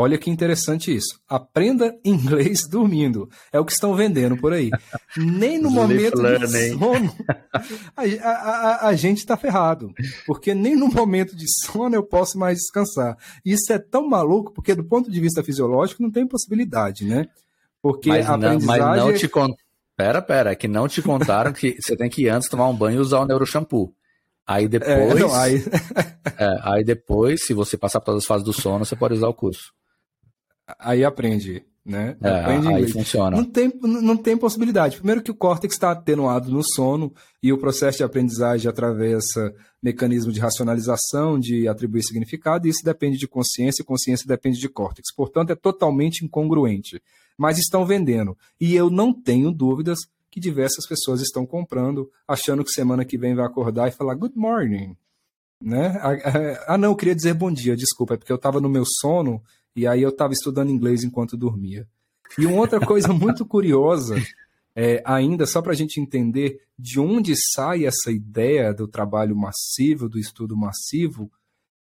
Olha 0.00 0.16
que 0.16 0.30
interessante 0.30 0.94
isso. 0.94 1.20
Aprenda 1.28 1.92
inglês 2.04 2.60
dormindo. 2.70 3.28
É 3.52 3.58
o 3.58 3.64
que 3.64 3.72
estão 3.72 3.96
vendendo 3.96 4.36
por 4.36 4.52
aí. 4.52 4.70
Nem 5.16 5.60
no 5.60 5.72
momento 5.72 6.22
de 6.22 6.70
sono 6.78 7.12
a, 7.96 8.30
a, 8.30 8.88
a, 8.90 8.94
gente 8.94 9.18
está 9.18 9.36
ferrado. 9.36 9.92
Porque 10.24 10.54
nem 10.54 10.76
no 10.76 10.86
momento 10.86 11.34
de 11.34 11.46
sono 11.66 11.96
eu 11.96 12.04
posso 12.04 12.38
mais 12.38 12.58
descansar. 12.58 13.18
Isso 13.44 13.72
é 13.72 13.78
tão 13.80 14.08
maluco, 14.08 14.52
porque 14.52 14.72
do 14.72 14.84
ponto 14.84 15.10
de 15.10 15.20
vista 15.20 15.42
fisiológico 15.42 16.00
não 16.00 16.12
tem 16.12 16.28
possibilidade, 16.28 17.04
né? 17.04 17.26
Porque 17.82 18.08
mas 18.08 18.28
a 18.28 18.36
aprendizagem... 18.36 18.80
Não, 18.80 18.88
mas 18.88 19.04
não 19.04 19.12
te 19.12 19.26
cont... 19.26 19.56
Pera, 19.96 20.22
pera, 20.22 20.52
é 20.52 20.54
que 20.54 20.68
não 20.68 20.86
te 20.86 21.02
contaram 21.02 21.52
que 21.52 21.76
você 21.82 21.96
tem 21.96 22.08
que 22.08 22.28
antes 22.28 22.48
tomar 22.48 22.68
um 22.68 22.76
banho 22.76 22.98
e 22.98 23.00
usar 23.00 23.18
o 23.18 23.26
neuroshampoo. 23.26 23.92
Aí 24.46 24.68
depois... 24.68 24.92
É, 24.92 25.14
não, 25.18 25.34
aí... 25.34 25.64
é, 26.38 26.58
aí 26.62 26.84
depois, 26.84 27.44
se 27.44 27.52
você 27.52 27.76
passar 27.76 27.98
por 27.98 28.06
todas 28.06 28.22
as 28.22 28.28
fases 28.28 28.44
do 28.44 28.52
sono, 28.52 28.84
você 28.84 28.94
pode 28.94 29.14
usar 29.14 29.26
o 29.26 29.34
curso 29.34 29.76
aí 30.78 31.04
aprende, 31.04 31.64
né? 31.84 32.16
É, 32.20 32.28
aprende 32.28 32.68
aí 32.68 32.88
funciona. 32.88 33.36
Não 33.36 33.44
tem, 33.44 33.72
não 33.82 34.16
tem 34.16 34.36
possibilidade. 34.36 34.96
Primeiro 34.96 35.22
que 35.22 35.30
o 35.30 35.34
córtex 35.34 35.74
está 35.74 35.92
atenuado 35.92 36.50
no 36.50 36.62
sono 36.62 37.12
e 37.42 37.52
o 37.52 37.58
processo 37.58 37.98
de 37.98 38.04
aprendizagem 38.04 38.68
atravessa 38.68 39.54
mecanismo 39.82 40.32
de 40.32 40.40
racionalização, 40.40 41.38
de 41.38 41.68
atribuir 41.68 42.02
significado, 42.02 42.66
e 42.66 42.70
isso 42.70 42.84
depende 42.84 43.16
de 43.16 43.28
consciência, 43.28 43.82
e 43.82 43.86
consciência 43.86 44.26
depende 44.26 44.58
de 44.58 44.68
córtex. 44.68 45.14
Portanto, 45.14 45.50
é 45.50 45.54
totalmente 45.54 46.24
incongruente. 46.24 47.00
Mas 47.36 47.58
estão 47.58 47.86
vendendo. 47.86 48.36
E 48.60 48.74
eu 48.74 48.90
não 48.90 49.12
tenho 49.12 49.52
dúvidas 49.52 49.98
que 50.30 50.40
diversas 50.40 50.86
pessoas 50.86 51.20
estão 51.20 51.46
comprando, 51.46 52.10
achando 52.26 52.64
que 52.64 52.70
semana 52.70 53.04
que 53.04 53.16
vem 53.16 53.34
vai 53.34 53.46
acordar 53.46 53.88
e 53.88 53.92
falar 53.92 54.14
good 54.14 54.36
morning. 54.36 54.96
Né? 55.60 55.98
Ah, 56.66 56.78
não, 56.78 56.90
eu 56.90 56.96
queria 56.96 57.14
dizer 57.14 57.34
bom 57.34 57.50
dia, 57.50 57.76
desculpa, 57.76 58.14
é 58.14 58.16
porque 58.16 58.30
eu 58.30 58.36
estava 58.36 58.60
no 58.60 58.68
meu 58.68 58.84
sono 58.84 59.42
e 59.74 59.86
aí 59.86 60.02
eu 60.02 60.10
estava 60.10 60.32
estudando 60.32 60.70
inglês 60.70 61.04
enquanto 61.04 61.36
dormia. 61.36 61.86
E 62.38 62.46
uma 62.46 62.58
outra 62.58 62.78
coisa 62.84 63.12
muito 63.12 63.46
curiosa, 63.46 64.16
é, 64.74 65.02
ainda 65.04 65.46
só 65.46 65.62
para 65.62 65.72
a 65.72 65.76
gente 65.76 66.00
entender 66.00 66.60
de 66.78 67.00
onde 67.00 67.34
sai 67.54 67.84
essa 67.84 68.10
ideia 68.10 68.72
do 68.72 68.86
trabalho 68.86 69.36
massivo, 69.36 70.08
do 70.08 70.18
estudo 70.18 70.56
massivo, 70.56 71.30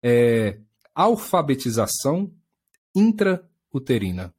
é 0.02 0.58
alfabetização 0.94 2.30
intrauterina. 2.94 4.34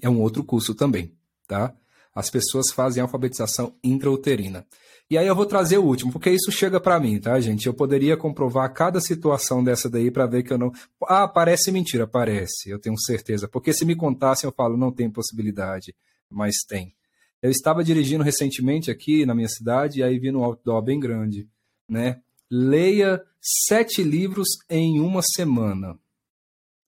É 0.00 0.08
um 0.08 0.20
outro 0.20 0.44
curso 0.44 0.74
também, 0.74 1.16
tá? 1.46 1.74
As 2.14 2.30
pessoas 2.30 2.70
fazem 2.72 3.02
alfabetização 3.02 3.74
intrauterina. 3.82 4.66
E 5.12 5.18
aí 5.18 5.26
eu 5.26 5.36
vou 5.36 5.44
trazer 5.44 5.76
o 5.76 5.84
último, 5.84 6.10
porque 6.10 6.30
isso 6.30 6.50
chega 6.50 6.80
para 6.80 6.98
mim, 6.98 7.20
tá, 7.20 7.38
gente? 7.38 7.66
Eu 7.66 7.74
poderia 7.74 8.16
comprovar 8.16 8.72
cada 8.72 8.98
situação 8.98 9.62
dessa 9.62 9.90
daí 9.90 10.10
para 10.10 10.24
ver 10.24 10.42
que 10.42 10.50
eu 10.50 10.56
não. 10.56 10.72
Ah, 11.02 11.28
parece 11.28 11.70
mentira, 11.70 12.06
parece, 12.06 12.70
eu 12.70 12.78
tenho 12.78 12.98
certeza. 12.98 13.46
Porque 13.46 13.74
se 13.74 13.84
me 13.84 13.94
contassem, 13.94 14.48
eu 14.48 14.54
falo, 14.54 14.74
não 14.74 14.90
tem 14.90 15.10
possibilidade, 15.10 15.94
mas 16.30 16.54
tem. 16.66 16.94
Eu 17.42 17.50
estava 17.50 17.84
dirigindo 17.84 18.24
recentemente 18.24 18.90
aqui 18.90 19.26
na 19.26 19.34
minha 19.34 19.50
cidade, 19.50 20.00
e 20.00 20.02
aí 20.02 20.18
vi 20.18 20.32
no 20.32 20.42
outdoor 20.42 20.80
bem 20.80 20.98
grande, 20.98 21.46
né? 21.86 22.22
Leia 22.50 23.22
sete 23.68 24.02
livros 24.02 24.48
em 24.66 24.98
uma 24.98 25.20
semana. 25.20 25.98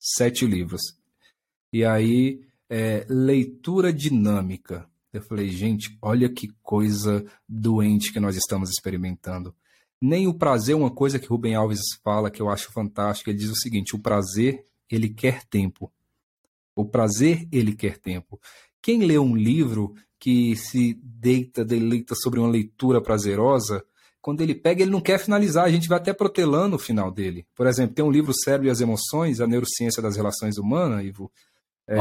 Sete 0.01 0.47
livros. 0.47 0.81
E 1.71 1.85
aí, 1.85 2.41
é, 2.71 3.05
leitura 3.07 3.93
dinâmica. 3.93 4.89
Eu 5.15 5.23
falei, 5.23 5.49
gente, 5.49 5.97
olha 6.03 6.29
que 6.29 6.49
coisa 6.61 7.25
doente 7.49 8.13
que 8.13 8.19
nós 8.19 8.37
estamos 8.37 8.69
experimentando. 8.69 9.55
Nem 10.03 10.27
o 10.27 10.35
prazer 10.35 10.75
uma 10.75 10.91
coisa 10.91 11.21
que 11.21 11.29
Rubem 11.29 11.55
Alves 11.55 11.81
fala 12.03 12.33
que 12.33 12.43
eu 12.43 12.49
acho 12.51 12.73
fantástico. 12.73 13.31
Ele 13.31 13.39
diz 13.39 13.49
o 13.49 13.57
seguinte: 13.57 13.95
o 13.95 14.01
prazer, 14.01 14.67
ele 14.91 15.09
quer 15.09 15.45
tempo. 15.45 15.93
O 16.75 16.85
prazer, 16.85 17.47
ele 17.53 17.77
quer 17.77 17.97
tempo. 17.97 18.41
Quem 18.83 19.05
lê 19.05 19.17
um 19.17 19.37
livro 19.37 19.95
que 20.19 20.57
se 20.57 20.99
deita, 21.01 21.65
deleita 21.65 22.17
sobre 22.17 22.41
uma 22.41 22.51
leitura 22.51 23.01
prazerosa, 23.01 23.85
quando 24.21 24.41
ele 24.41 24.55
pega, 24.55 24.83
ele 24.83 24.91
não 24.91 25.01
quer 25.01 25.19
finalizar, 25.19 25.65
a 25.65 25.71
gente 25.71 25.89
vai 25.89 25.99
até 25.99 26.13
protelando 26.13 26.75
o 26.75 26.79
final 26.79 27.13
dele. 27.13 27.47
Por 27.55 27.69
exemplo, 27.69 27.95
tem 27.95 28.05
um 28.05 28.11
livro 28.11 28.33
Cérebro 28.35 28.67
e 28.67 28.71
as 28.71 28.81
Emoções, 28.81 29.41
a 29.41 29.47
Neurociência 29.47 30.03
das 30.03 30.17
Relações 30.17 30.59
Humanas, 30.59 31.05
Ivo. 31.05 31.31
É... 31.87 31.99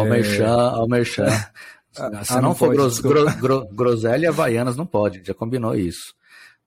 Almerchan. 0.73 1.27
Ah, 1.97 2.23
Se 2.23 2.33
ah, 2.33 2.35
não, 2.41 2.49
não, 2.49 2.55
for 2.55 2.73
gros, 2.73 2.99
gros, 2.99 3.35
gros, 3.35 3.67
groselha 3.71 4.29
Havaianas, 4.29 4.75
não 4.75 4.85
pode, 4.85 5.21
já 5.23 5.33
combinou 5.33 5.75
isso. 5.75 6.13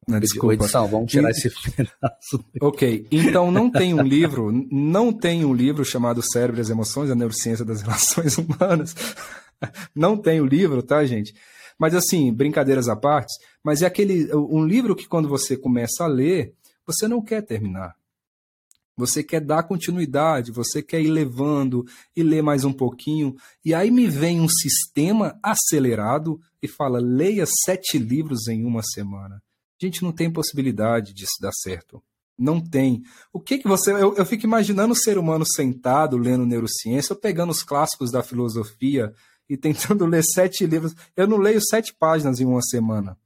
Não, 0.09 0.21
desculpa. 0.21 0.55
Edição, 0.55 0.87
vamos 0.87 1.11
tirar 1.11 1.31
esse 1.31 1.51
pedaço. 1.73 2.45
Ok, 2.61 3.07
então 3.11 3.51
não 3.51 3.69
tem 3.69 3.93
um 3.93 4.03
livro, 4.03 4.53
não 4.71 5.13
tem 5.13 5.45
um 5.45 5.53
livro 5.53 5.85
chamado 5.85 6.23
Cérebro 6.23 6.61
e 6.61 6.63
as 6.63 6.71
Emoções, 6.71 7.11
a 7.11 7.15
Neurociência 7.15 7.65
das 7.65 7.83
Relações 7.83 8.39
Humanas. 8.39 8.95
Não 9.95 10.17
tem 10.17 10.41
o 10.41 10.47
livro, 10.47 10.83
tá, 10.83 11.05
gente? 11.05 11.35
Mas 11.79 11.95
assim, 11.95 12.33
brincadeiras 12.33 12.89
à 12.89 12.95
parte, 12.95 13.35
mas 13.65 13.83
é 13.83 13.87
aquele 13.87 14.33
um 14.35 14.65
livro 14.65 14.95
que 14.95 15.09
quando 15.09 15.29
você 15.29 15.57
começa 15.57 16.05
a 16.05 16.07
ler, 16.07 16.55
você 16.87 17.09
não 17.09 17.21
quer 17.21 17.43
terminar. 17.43 17.95
Você 18.99 19.23
quer 19.23 19.41
dar 19.41 19.65
continuidade, 19.65 20.51
você 20.51 20.83
quer 20.83 21.03
ir 21.03 21.11
levando 21.11 21.85
e 22.17 22.23
ler 22.23 22.43
mais 22.43 22.65
um 22.65 22.73
pouquinho. 22.73 23.37
E 23.63 23.75
aí 23.75 23.91
me 23.91 24.09
vem 24.09 24.41
um 24.41 24.49
sistema 24.49 25.39
acelerado 25.43 26.41
e 26.63 26.67
fala: 26.67 26.99
leia 26.99 27.45
sete 27.65 27.99
livros 27.99 28.49
em 28.49 28.65
uma 28.65 28.83
semana. 28.83 29.43
Gente, 29.79 30.03
não 30.03 30.13
tem 30.13 30.33
possibilidade 30.33 31.13
disso 31.13 31.35
dar 31.41 31.53
certo. 31.53 32.03
Não 32.39 32.59
tem. 32.59 33.03
O 33.31 33.39
que 33.39 33.59
que 33.59 33.69
você. 33.69 33.93
Eu, 33.93 34.15
eu 34.15 34.25
fico 34.25 34.47
imaginando 34.47 34.95
o 34.95 34.97
ser 34.97 35.19
humano 35.19 35.45
sentado 35.45 36.17
lendo 36.17 36.47
neurociência, 36.47 37.13
ou 37.13 37.21
pegando 37.21 37.51
os 37.51 37.63
clássicos 37.63 38.11
da 38.11 38.23
filosofia 38.23 39.13
e 39.47 39.59
tentando 39.59 40.05
ler 40.09 40.25
sete 40.25 40.65
livros. 40.65 40.95
Eu 41.15 41.27
não 41.27 41.37
leio 41.37 41.61
sete 41.61 41.95
páginas 41.95 42.41
em 42.41 42.47
uma 42.47 42.63
semana. 42.63 43.19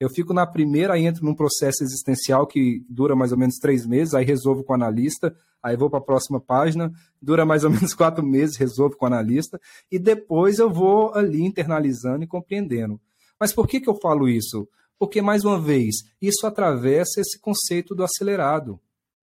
Eu 0.00 0.10
fico 0.10 0.34
na 0.34 0.46
primeira, 0.46 0.94
aí 0.94 1.06
entro 1.06 1.24
num 1.24 1.34
processo 1.34 1.84
existencial 1.84 2.46
que 2.46 2.84
dura 2.88 3.14
mais 3.14 3.32
ou 3.32 3.38
menos 3.38 3.56
três 3.56 3.86
meses, 3.86 4.12
aí 4.14 4.24
resolvo 4.24 4.64
com 4.64 4.72
o 4.72 4.76
analista, 4.76 5.34
aí 5.62 5.76
vou 5.76 5.88
para 5.88 6.00
a 6.00 6.02
próxima 6.02 6.40
página, 6.40 6.92
dura 7.22 7.46
mais 7.46 7.64
ou 7.64 7.70
menos 7.70 7.94
quatro 7.94 8.24
meses, 8.24 8.56
resolvo 8.56 8.96
com 8.96 9.04
o 9.04 9.08
analista, 9.08 9.60
e 9.90 9.98
depois 9.98 10.58
eu 10.58 10.68
vou 10.70 11.14
ali 11.14 11.42
internalizando 11.42 12.24
e 12.24 12.26
compreendendo. 12.26 13.00
Mas 13.38 13.52
por 13.52 13.68
que, 13.68 13.80
que 13.80 13.88
eu 13.88 13.94
falo 14.00 14.28
isso? 14.28 14.68
Porque, 14.98 15.20
mais 15.20 15.44
uma 15.44 15.60
vez, 15.60 15.96
isso 16.20 16.46
atravessa 16.46 17.20
esse 17.20 17.38
conceito 17.38 17.94
do 17.94 18.04
acelerado, 18.04 18.80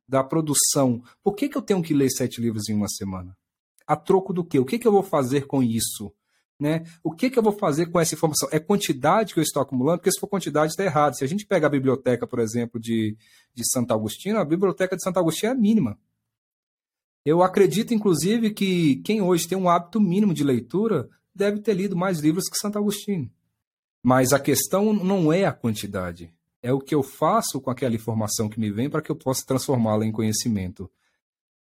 da 0.07 0.24
produção. 0.24 1.01
Por 1.24 1.34
que, 1.34 1.47
que 1.47 1.57
eu 1.57 1.61
tenho 1.61 1.82
que 1.82 1.93
ler 1.93 2.09
sete 2.09 2.41
livros 2.41 2.69
em 2.69 2.74
uma 2.74 2.89
semana? 2.89 3.36
A 3.88 3.95
troco 3.95 4.34
do 4.34 4.43
quê? 4.43 4.59
O 4.59 4.65
que, 4.65 4.78
que 4.78 4.88
eu 4.88 4.91
vou 4.91 5.03
fazer 5.03 5.47
com 5.47 5.63
isso? 5.63 6.13
Né? 6.62 6.84
O 7.03 7.12
que, 7.12 7.32
que 7.32 7.39
eu 7.39 7.41
vou 7.41 7.53
fazer 7.53 7.88
com 7.88 7.99
essa 7.99 8.14
informação? 8.14 8.47
É 8.51 8.59
quantidade 8.59 9.34
que 9.34 9.39
eu 9.39 9.43
estou 9.43 9.64
acumulando? 9.64 9.97
Porque 9.97 10.12
se 10.12 10.20
for 10.20 10.28
quantidade, 10.28 10.70
está 10.70 10.84
errado. 10.84 11.18
Se 11.18 11.24
a 11.24 11.28
gente 11.28 11.43
pega 11.43 11.66
a 11.66 11.70
biblioteca, 11.70 12.28
por 12.28 12.38
exemplo, 12.38 12.80
de, 12.80 13.18
de 13.51 13.68
Santo 13.68 13.91
Agostinho, 13.91 14.38
a 14.38 14.45
biblioteca 14.45 14.95
de 14.95 15.01
Santo 15.01 15.18
Agostinho 15.18 15.53
é 15.53 15.55
mínima. 15.55 15.97
Eu 17.26 17.41
acredito, 17.41 17.95
inclusive, 17.95 18.51
que 18.51 18.97
quem 18.97 19.24
hoje 19.24 19.47
tem 19.47 19.57
um 19.57 19.68
hábito 19.68 19.99
mínimo 19.99 20.36
de 20.36 20.43
leitura 20.43 21.09
deve 21.34 21.62
ter 21.62 21.74
lido 21.74 21.95
mais 21.95 22.20
livros 22.20 22.47
que 22.47 22.59
Santo 22.59 22.78
Agostinho. 22.78 23.28
Mas 24.03 24.32
a 24.32 24.39
questão 24.39 24.93
não 24.93 25.34
é 25.34 25.45
a 25.45 25.51
quantidade, 25.51 26.32
é 26.62 26.72
o 26.72 26.80
que 26.80 26.93
eu 26.93 27.01
faço 27.01 27.59
com 27.59 27.72
aquela 27.72 27.95
informação 27.95 28.47
que 28.47 28.59
me 28.59 28.70
vem 28.70 28.88
para 28.88 29.01
que 29.01 29.12
eu 29.12 29.16
possa 29.16 29.43
transformá-la 29.43 30.05
em 30.05 30.12
conhecimento. 30.12 30.91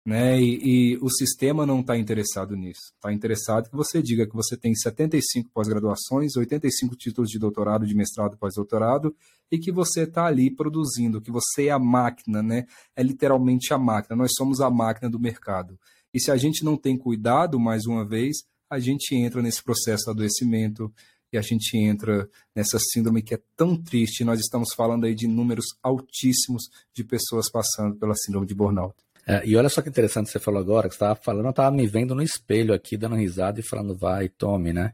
Né? 0.05 0.41
E, 0.41 0.95
e 0.95 0.99
o 1.03 1.11
sistema 1.11 1.67
não 1.67 1.81
está 1.81 1.97
interessado 1.97 2.57
nisso. 2.57 2.93
Está 2.95 3.13
interessado 3.13 3.69
que 3.69 3.77
você 3.77 4.03
diga 4.03 4.27
que 4.27 4.35
você 4.35 4.57
tem 4.57 4.75
75 4.75 5.51
pós-graduações, 5.53 6.37
85 6.37 6.97
títulos 6.97 7.31
de 7.31 7.39
doutorado, 7.39 7.87
de 7.87 7.95
mestrado, 7.95 8.37
pós-doutorado, 8.39 9.15
e 9.51 9.59
que 9.59 9.71
você 9.71 10.03
está 10.03 10.25
ali 10.25 10.51
produzindo, 10.51 11.21
que 11.21 11.31
você 11.31 11.67
é 11.67 11.71
a 11.71 11.79
máquina, 11.79 12.43
né? 12.43 12.67
É 12.97 13.03
literalmente 13.03 13.75
a 13.75 13.79
máquina. 13.79 14.17
Nós 14.17 14.33
somos 14.37 14.61
a 14.61 14.71
máquina 14.71 15.11
do 15.11 15.21
mercado. 15.21 15.79
E 16.15 16.21
se 16.21 16.31
a 16.31 16.37
gente 16.37 16.65
não 16.65 16.77
tem 16.77 16.97
cuidado, 16.97 17.61
mais 17.61 17.85
uma 17.85 18.05
vez, 18.05 18.39
a 18.71 18.79
gente 18.79 19.15
entra 19.15 19.43
nesse 19.43 19.63
processo 19.63 20.05
de 20.05 20.11
adoecimento, 20.11 20.93
e 21.33 21.39
a 21.39 21.43
gente 21.43 21.77
entra 21.77 22.29
nessa 22.55 22.79
síndrome 22.79 23.23
que 23.23 23.35
é 23.35 23.41
tão 23.57 23.77
triste. 23.77 24.25
Nós 24.25 24.41
estamos 24.41 24.73
falando 24.75 25.05
aí 25.05 25.15
de 25.15 25.29
números 25.29 25.67
altíssimos 25.83 26.65
de 26.93 27.05
pessoas 27.05 27.49
passando 27.49 27.97
pela 27.97 28.15
síndrome 28.17 28.47
de 28.47 28.55
burnout. 28.55 28.97
É, 29.31 29.47
e 29.47 29.57
olha 29.57 29.69
só 29.69 29.81
que 29.81 29.89
interessante 29.89 30.29
você 30.29 30.41
falou 30.41 30.61
agora, 30.61 30.89
que 30.89 30.95
você 30.95 31.05
estava 31.05 31.15
falando, 31.15 31.45
eu 31.45 31.51
estava 31.51 31.71
me 31.71 31.87
vendo 31.87 32.17
no 32.17 32.23
espelho 32.23 32.75
aqui, 32.75 32.97
dando 32.97 33.15
risada 33.15 33.61
e 33.61 33.63
falando, 33.63 33.97
vai, 33.97 34.29
tome, 34.29 34.73
né? 34.73 34.93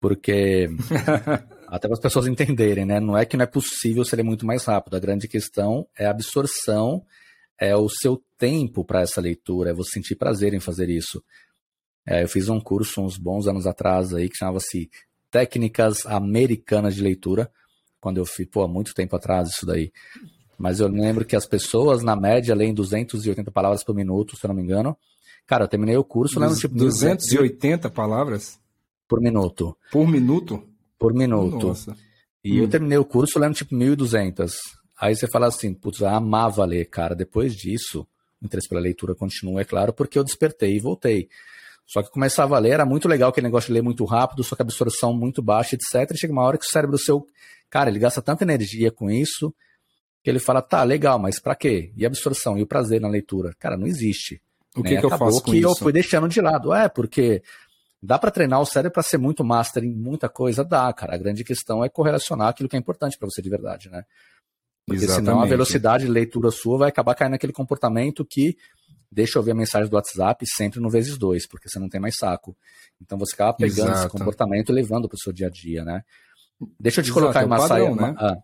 Porque, 0.00 0.70
até 1.68 1.86
para 1.86 1.92
as 1.92 2.00
pessoas 2.00 2.26
entenderem, 2.26 2.86
né? 2.86 2.98
Não 2.98 3.14
é 3.14 3.26
que 3.26 3.36
não 3.36 3.44
é 3.44 3.46
possível 3.46 4.06
ser 4.06 4.22
muito 4.22 4.46
mais 4.46 4.64
rápido, 4.64 4.96
a 4.96 5.00
grande 5.00 5.28
questão 5.28 5.86
é 5.98 6.06
a 6.06 6.10
absorção, 6.10 7.04
é 7.60 7.76
o 7.76 7.90
seu 7.90 8.24
tempo 8.38 8.86
para 8.86 9.02
essa 9.02 9.20
leitura, 9.20 9.68
é 9.68 9.74
você 9.74 9.90
sentir 9.90 10.16
prazer 10.16 10.54
em 10.54 10.60
fazer 10.60 10.88
isso. 10.88 11.22
É, 12.06 12.22
eu 12.22 12.28
fiz 12.28 12.48
um 12.48 12.58
curso 12.58 13.02
uns 13.02 13.18
bons 13.18 13.46
anos 13.46 13.66
atrás 13.66 14.14
aí 14.14 14.30
que 14.30 14.36
chamava-se 14.38 14.88
Técnicas 15.30 16.06
Americanas 16.06 16.94
de 16.94 17.02
Leitura, 17.02 17.52
quando 18.00 18.16
eu 18.16 18.24
fui, 18.24 18.46
pô, 18.46 18.62
há 18.62 18.68
muito 18.68 18.94
tempo 18.94 19.14
atrás 19.14 19.50
isso 19.50 19.66
daí. 19.66 19.92
Mas 20.62 20.78
eu 20.78 20.86
lembro 20.86 21.24
que 21.24 21.34
as 21.34 21.44
pessoas, 21.44 22.04
na 22.04 22.14
média, 22.14 22.54
leem 22.54 22.72
280 22.72 23.50
palavras 23.50 23.82
por 23.82 23.96
minuto, 23.96 24.36
se 24.36 24.44
eu 24.44 24.48
não 24.48 24.54
me 24.54 24.62
engano. 24.62 24.96
Cara, 25.44 25.64
eu 25.64 25.68
terminei 25.68 25.96
o 25.96 26.04
curso 26.04 26.38
lendo 26.38 26.56
tipo. 26.56 26.72
280 26.76 27.90
palavras? 27.90 28.60
Por 29.08 29.20
minuto. 29.20 29.76
Por 29.90 30.06
minuto? 30.06 30.62
Por 30.96 31.12
minuto. 31.12 31.66
Nossa. 31.66 31.96
E 32.44 32.60
hum. 32.60 32.62
eu 32.62 32.68
terminei 32.68 32.96
o 32.96 33.04
curso 33.04 33.40
lendo 33.40 33.54
tipo 33.54 33.74
1.200. 33.74 34.52
Aí 35.00 35.16
você 35.16 35.26
fala 35.26 35.48
assim, 35.48 35.74
putz, 35.74 35.98
eu 35.98 36.06
amava 36.06 36.64
ler, 36.64 36.84
cara. 36.84 37.16
Depois 37.16 37.56
disso, 37.56 38.06
o 38.40 38.46
interesse 38.46 38.68
pela 38.68 38.80
leitura 38.80 39.16
continua, 39.16 39.62
é 39.62 39.64
claro, 39.64 39.92
porque 39.92 40.16
eu 40.16 40.22
despertei 40.22 40.76
e 40.76 40.78
voltei. 40.78 41.28
Só 41.84 42.04
que 42.04 42.10
começava 42.12 42.54
a 42.54 42.60
ler, 42.60 42.74
era 42.74 42.86
muito 42.86 43.08
legal 43.08 43.30
aquele 43.30 43.48
negócio 43.48 43.66
de 43.66 43.72
ler 43.72 43.82
muito 43.82 44.04
rápido, 44.04 44.44
só 44.44 44.54
que 44.54 44.62
a 44.62 44.64
absorção 44.64 45.12
muito 45.12 45.42
baixa, 45.42 45.74
etc. 45.74 46.08
E 46.14 46.18
chega 46.18 46.32
uma 46.32 46.44
hora 46.44 46.56
que 46.56 46.64
o 46.64 46.70
cérebro 46.70 46.96
seu, 46.98 47.26
cara, 47.68 47.90
ele 47.90 47.98
gasta 47.98 48.22
tanta 48.22 48.44
energia 48.44 48.92
com 48.92 49.10
isso 49.10 49.52
que 50.22 50.30
ele 50.30 50.38
fala, 50.38 50.62
tá, 50.62 50.82
legal, 50.84 51.18
mas 51.18 51.40
para 51.40 51.54
quê? 51.54 51.92
E 51.96 52.04
a 52.04 52.08
absorção 52.08 52.56
e 52.56 52.62
o 52.62 52.66
prazer 52.66 53.00
na 53.00 53.08
leitura? 53.08 53.52
Cara, 53.58 53.76
não 53.76 53.86
existe. 53.86 54.40
O 54.76 54.82
que, 54.82 54.94
né? 54.94 55.00
que 55.00 55.06
eu 55.06 55.10
faço 55.10 55.42
com 55.42 55.50
que 55.50 55.58
isso? 55.58 55.68
eu 55.68 55.74
fui 55.74 55.92
deixando 55.92 56.28
de 56.28 56.40
lado. 56.40 56.72
É, 56.72 56.88
porque 56.88 57.42
dá 58.00 58.18
para 58.18 58.30
treinar 58.30 58.60
o 58.60 58.66
cérebro 58.66 58.92
para 58.92 59.02
ser 59.02 59.18
muito 59.18 59.44
master 59.44 59.82
em 59.82 59.92
muita 59.92 60.28
coisa? 60.28 60.64
Dá, 60.64 60.92
cara. 60.92 61.14
A 61.14 61.18
grande 61.18 61.42
questão 61.42 61.84
é 61.84 61.88
correlacionar 61.88 62.48
aquilo 62.48 62.68
que 62.68 62.76
é 62.76 62.78
importante 62.78 63.18
para 63.18 63.28
você 63.28 63.42
de 63.42 63.50
verdade, 63.50 63.90
né? 63.90 64.04
Porque 64.86 65.04
Exatamente. 65.04 65.26
senão 65.26 65.42
a 65.42 65.46
velocidade 65.46 66.04
de 66.04 66.10
leitura 66.10 66.50
sua 66.50 66.78
vai 66.78 66.88
acabar 66.88 67.14
caindo 67.14 67.32
naquele 67.32 67.52
comportamento 67.52 68.24
que 68.24 68.56
deixa 69.10 69.38
eu 69.38 69.42
ver 69.42 69.52
a 69.52 69.54
mensagem 69.54 69.88
do 69.88 69.94
WhatsApp 69.94 70.44
sempre 70.46 70.80
no 70.80 70.88
vezes 70.88 71.18
dois, 71.18 71.46
porque 71.46 71.68
você 71.68 71.78
não 71.78 71.88
tem 71.88 72.00
mais 72.00 72.14
saco. 72.16 72.56
Então 73.00 73.18
você 73.18 73.34
acaba 73.34 73.54
pegando 73.54 73.90
Exato. 73.90 73.98
esse 73.98 74.08
comportamento 74.08 74.70
e 74.70 74.72
levando 74.74 75.08
para 75.08 75.16
o 75.16 75.18
seu 75.18 75.32
dia 75.32 75.48
a 75.48 75.50
dia, 75.50 75.84
né? 75.84 76.02
Deixa 76.80 77.00
eu 77.00 77.04
te 77.04 77.10
Exato, 77.10 77.20
colocar 77.20 77.42
em 77.42 77.46
uma 77.46 77.56
é 77.56 77.58
padrão, 77.58 77.96
saia. 77.96 78.12
Né? 78.12 78.14
Ah, 78.18 78.36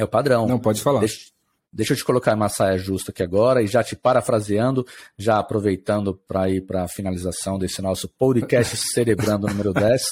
é 0.00 0.04
o 0.04 0.08
padrão. 0.08 0.46
Não, 0.46 0.58
pode 0.58 0.80
falar. 0.80 1.00
Deixa, 1.00 1.18
deixa 1.72 1.92
eu 1.92 1.96
te 1.96 2.04
colocar 2.04 2.34
uma 2.34 2.48
saia 2.48 2.78
justa 2.78 3.10
aqui 3.10 3.22
agora 3.22 3.62
e 3.62 3.66
já 3.66 3.84
te 3.84 3.94
parafraseando, 3.94 4.86
já 5.18 5.38
aproveitando 5.38 6.14
para 6.26 6.48
ir 6.48 6.62
para 6.62 6.84
a 6.84 6.88
finalização 6.88 7.58
desse 7.58 7.82
nosso 7.82 8.08
podcast 8.08 8.76
Cerebrando 8.92 9.46
número 9.46 9.72
10. 9.72 10.02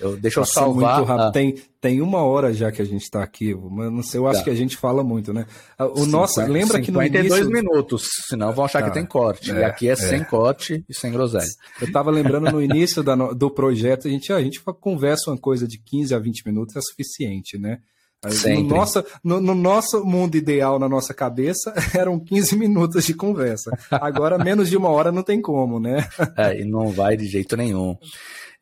Eu, 0.00 0.16
deixa 0.16 0.40
eu 0.40 0.46
salvar. 0.46 0.96
Muito 0.96 1.08
rápido. 1.08 1.26
A... 1.26 1.32
Tem, 1.32 1.62
tem 1.78 2.00
uma 2.00 2.22
hora 2.22 2.54
já 2.54 2.72
que 2.72 2.80
a 2.80 2.84
gente 2.84 3.02
está 3.02 3.22
aqui, 3.22 3.54
mas 3.54 3.92
não 3.92 4.02
sei, 4.02 4.18
eu 4.18 4.26
acho 4.26 4.38
tá. 4.38 4.44
que 4.44 4.50
a 4.50 4.54
gente 4.54 4.76
fala 4.76 5.04
muito, 5.04 5.32
né? 5.32 5.46
O 5.78 6.06
nosso, 6.06 6.40
lembra 6.40 6.80
que 6.80 6.90
no 6.90 7.02
início... 7.02 7.50
minutos, 7.50 8.08
senão 8.26 8.50
vão 8.52 8.64
achar 8.64 8.80
tá. 8.80 8.88
que 8.88 8.94
tem 8.94 9.04
corte. 9.04 9.50
É, 9.50 9.60
e 9.60 9.64
aqui 9.64 9.88
é, 9.88 9.92
é, 9.92 9.96
sem 9.96 10.24
corte 10.24 10.82
e 10.88 10.94
sem 10.94 11.12
groselha. 11.12 11.44
Eu 11.80 11.88
estava 11.88 12.10
lembrando 12.10 12.50
no 12.50 12.62
início 12.62 13.02
da, 13.02 13.14
do 13.14 13.50
projeto, 13.50 14.08
a 14.08 14.10
gente, 14.10 14.32
a 14.32 14.40
gente 14.40 14.62
conversa 14.80 15.30
uma 15.30 15.38
coisa 15.38 15.68
de 15.68 15.76
15 15.78 16.14
a 16.14 16.18
20 16.18 16.46
minutos 16.46 16.76
é 16.76 16.80
suficiente, 16.80 17.58
né? 17.58 17.80
No 18.22 18.62
nosso, 18.62 19.04
no, 19.24 19.40
no, 19.40 19.54
nosso 19.54 20.04
mundo 20.04 20.36
ideal, 20.36 20.78
na 20.78 20.88
nossa 20.88 21.14
cabeça, 21.14 21.72
eram 21.96 22.20
15 22.20 22.54
minutos 22.54 23.06
de 23.06 23.14
conversa. 23.14 23.70
Agora, 23.90 24.36
menos 24.36 24.68
de 24.68 24.76
uma 24.76 24.90
hora 24.90 25.10
não 25.10 25.22
tem 25.22 25.40
como, 25.40 25.80
né? 25.80 26.06
É, 26.36 26.60
e 26.60 26.64
não 26.64 26.88
vai 26.88 27.16
de 27.16 27.26
jeito 27.26 27.56
nenhum. 27.56 27.96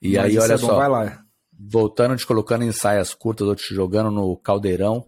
E 0.01 0.17
Mas 0.17 0.27
aí, 0.27 0.39
olha 0.39 0.55
é 0.55 0.59
bom, 0.59 0.67
só, 0.67 1.13
voltando 1.59 2.17
te 2.17 2.25
colocando 2.25 2.63
em 2.63 2.71
saias 2.71 3.13
curtas, 3.13 3.49
ou 3.49 3.55
te 3.57 3.75
jogando 3.75 4.13
no 4.13 4.37
caldeirão, 4.37 5.05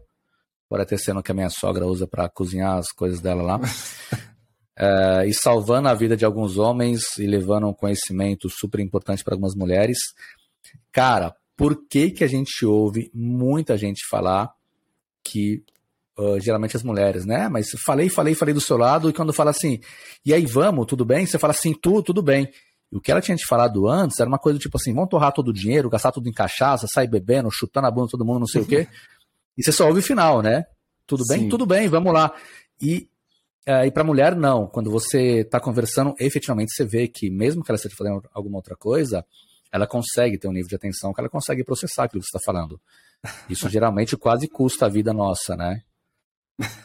por 0.68 0.80
até 0.80 0.96
sendo 0.96 1.22
que 1.22 1.30
a 1.30 1.34
minha 1.34 1.51
sogra 1.51 1.86
usa 1.86 2.09
para 2.09 2.28
cozinhar 2.28 2.76
as 2.76 2.90
coisas 2.90 3.20
dela 3.20 3.42
lá. 3.42 3.61
é, 4.76 5.26
e 5.28 5.32
salvando 5.32 5.88
a 5.88 5.94
vida 5.94 6.16
de 6.16 6.24
alguns 6.24 6.59
homens 6.59 7.16
e 7.18 7.26
levando 7.26 7.68
um 7.68 7.74
conhecimento 7.74 8.48
super 8.51 8.80
importante 8.80 9.22
para 9.22 9.34
algumas 9.34 9.55
mulheres. 9.55 9.98
Cara, 10.90 11.34
por 11.61 11.87
que, 11.87 12.11
que 12.11 12.25
a 12.25 12.27
gente 12.27 12.65
ouve 12.65 13.11
muita 13.13 13.77
gente 13.77 14.09
falar 14.09 14.51
que 15.23 15.63
uh, 16.19 16.41
geralmente 16.41 16.75
as 16.75 16.83
mulheres, 16.83 17.27
né? 17.27 17.51
Mas 17.51 17.69
falei, 17.85 18.09
falei, 18.09 18.35
falei 18.35 18.55
do 18.55 18.63
seu 18.63 18.79
lado, 18.79 19.11
e 19.11 19.13
quando 19.13 19.31
fala 19.31 19.51
assim, 19.51 19.79
e 20.25 20.33
aí 20.33 20.47
vamos, 20.47 20.87
tudo 20.87 21.05
bem? 21.05 21.27
Você 21.27 21.39
fala 21.39 21.51
assim, 21.51 21.75
tudo, 21.75 22.03
tudo 22.03 22.23
bem. 22.23 22.51
E 22.91 22.97
o 22.97 23.01
que 23.01 23.13
ela 23.13 23.21
tinha 23.21 23.37
te 23.37 23.47
falado 23.47 23.87
antes 23.87 24.19
era 24.19 24.27
uma 24.27 24.39
coisa 24.39 24.59
tipo 24.59 24.79
assim: 24.79 24.95
vamos 24.95 25.11
torrar 25.11 25.33
todo 25.33 25.49
o 25.49 25.53
dinheiro, 25.53 25.91
gastar 25.91 26.13
tudo 26.13 26.31
em 26.31 26.33
cachaça, 26.33 26.87
sair 26.89 27.09
bebendo, 27.09 27.51
chutando 27.53 27.87
a 27.87 27.91
bunda 27.91 28.09
todo 28.11 28.25
mundo, 28.25 28.41
não 28.41 28.47
sei 28.47 28.63
o 28.63 28.67
quê. 28.67 28.89
E 29.59 29.63
você 29.63 29.73
só 29.73 29.87
ouve 29.87 29.99
o 29.99 30.03
final, 30.03 30.41
né? 30.41 30.65
Tudo 31.07 31.27
bem? 31.27 31.41
Sim. 31.41 31.49
Tudo 31.51 31.67
bem, 31.67 31.87
vamos 31.87 32.15
lá. 32.15 32.33
E, 32.81 33.11
uh, 33.69 33.85
e 33.85 33.91
para 33.91 34.03
mulher, 34.03 34.35
não. 34.35 34.67
Quando 34.67 34.91
você 34.91 35.41
está 35.41 35.61
conversando, 35.61 36.15
efetivamente 36.19 36.73
você 36.73 36.87
vê 36.87 37.07
que, 37.07 37.29
mesmo 37.29 37.63
que 37.63 37.71
ela 37.71 37.77
esteja 37.77 37.95
fazendo 37.95 38.23
alguma 38.33 38.57
outra 38.57 38.75
coisa, 38.75 39.27
ela 39.73 39.87
consegue 39.87 40.39
ter 40.39 40.49
um 40.49 40.53
nível 40.53 40.68
de 40.68 40.77
atenção 40.77 41.12
que 41.12 41.21
ela 41.21 41.29
consegue 41.29 41.64
processar 41.64 42.05
aquilo 42.05 42.23
que 42.23 42.29
você 42.29 42.37
está 42.37 42.45
falando. 42.45 42.81
Isso 43.49 43.68
geralmente 43.68 44.16
quase 44.16 44.49
custa 44.49 44.87
a 44.87 44.89
vida 44.89 45.12
nossa, 45.12 45.57
né? 45.57 45.83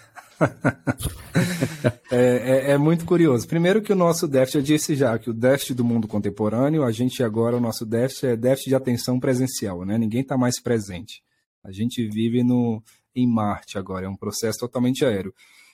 é, 2.11 2.69
é, 2.69 2.71
é, 2.71 2.77
muito 2.77 3.05
curioso. 3.05 3.47
Primeiro 3.47 3.81
que 3.81 3.93
o 3.93 3.95
nosso 3.95 4.27
déficit, 4.27 4.57
eu 4.57 4.63
disse 4.63 4.95
já, 4.95 5.17
que 5.17 5.29
o 5.29 5.33
déficit 5.33 5.75
do 5.75 5.83
mundo 5.83 6.07
contemporâneo, 6.07 6.83
a 6.83 6.91
gente 6.91 7.23
agora, 7.23 7.57
o 7.57 7.61
nosso 7.61 7.85
déficit 7.85 8.27
é 8.27 8.35
déficit 8.35 8.69
de 8.69 8.75
atenção 8.75 9.19
presencial, 9.19 9.85
né? 9.85 9.97
Ninguém 9.97 10.21
está 10.21 10.37
mais 10.37 10.61
presente. 10.61 11.23
A 11.63 11.71
gente 11.71 12.07
vive 12.07 12.43
no, 12.43 12.83
em 13.15 13.27
Marte 13.27 13.77
agora, 13.77 14.05
é 14.05 14.09
um 14.09 14.15
processo 14.15 14.59
totalmente 14.59 15.05
aéreo. 15.05 15.33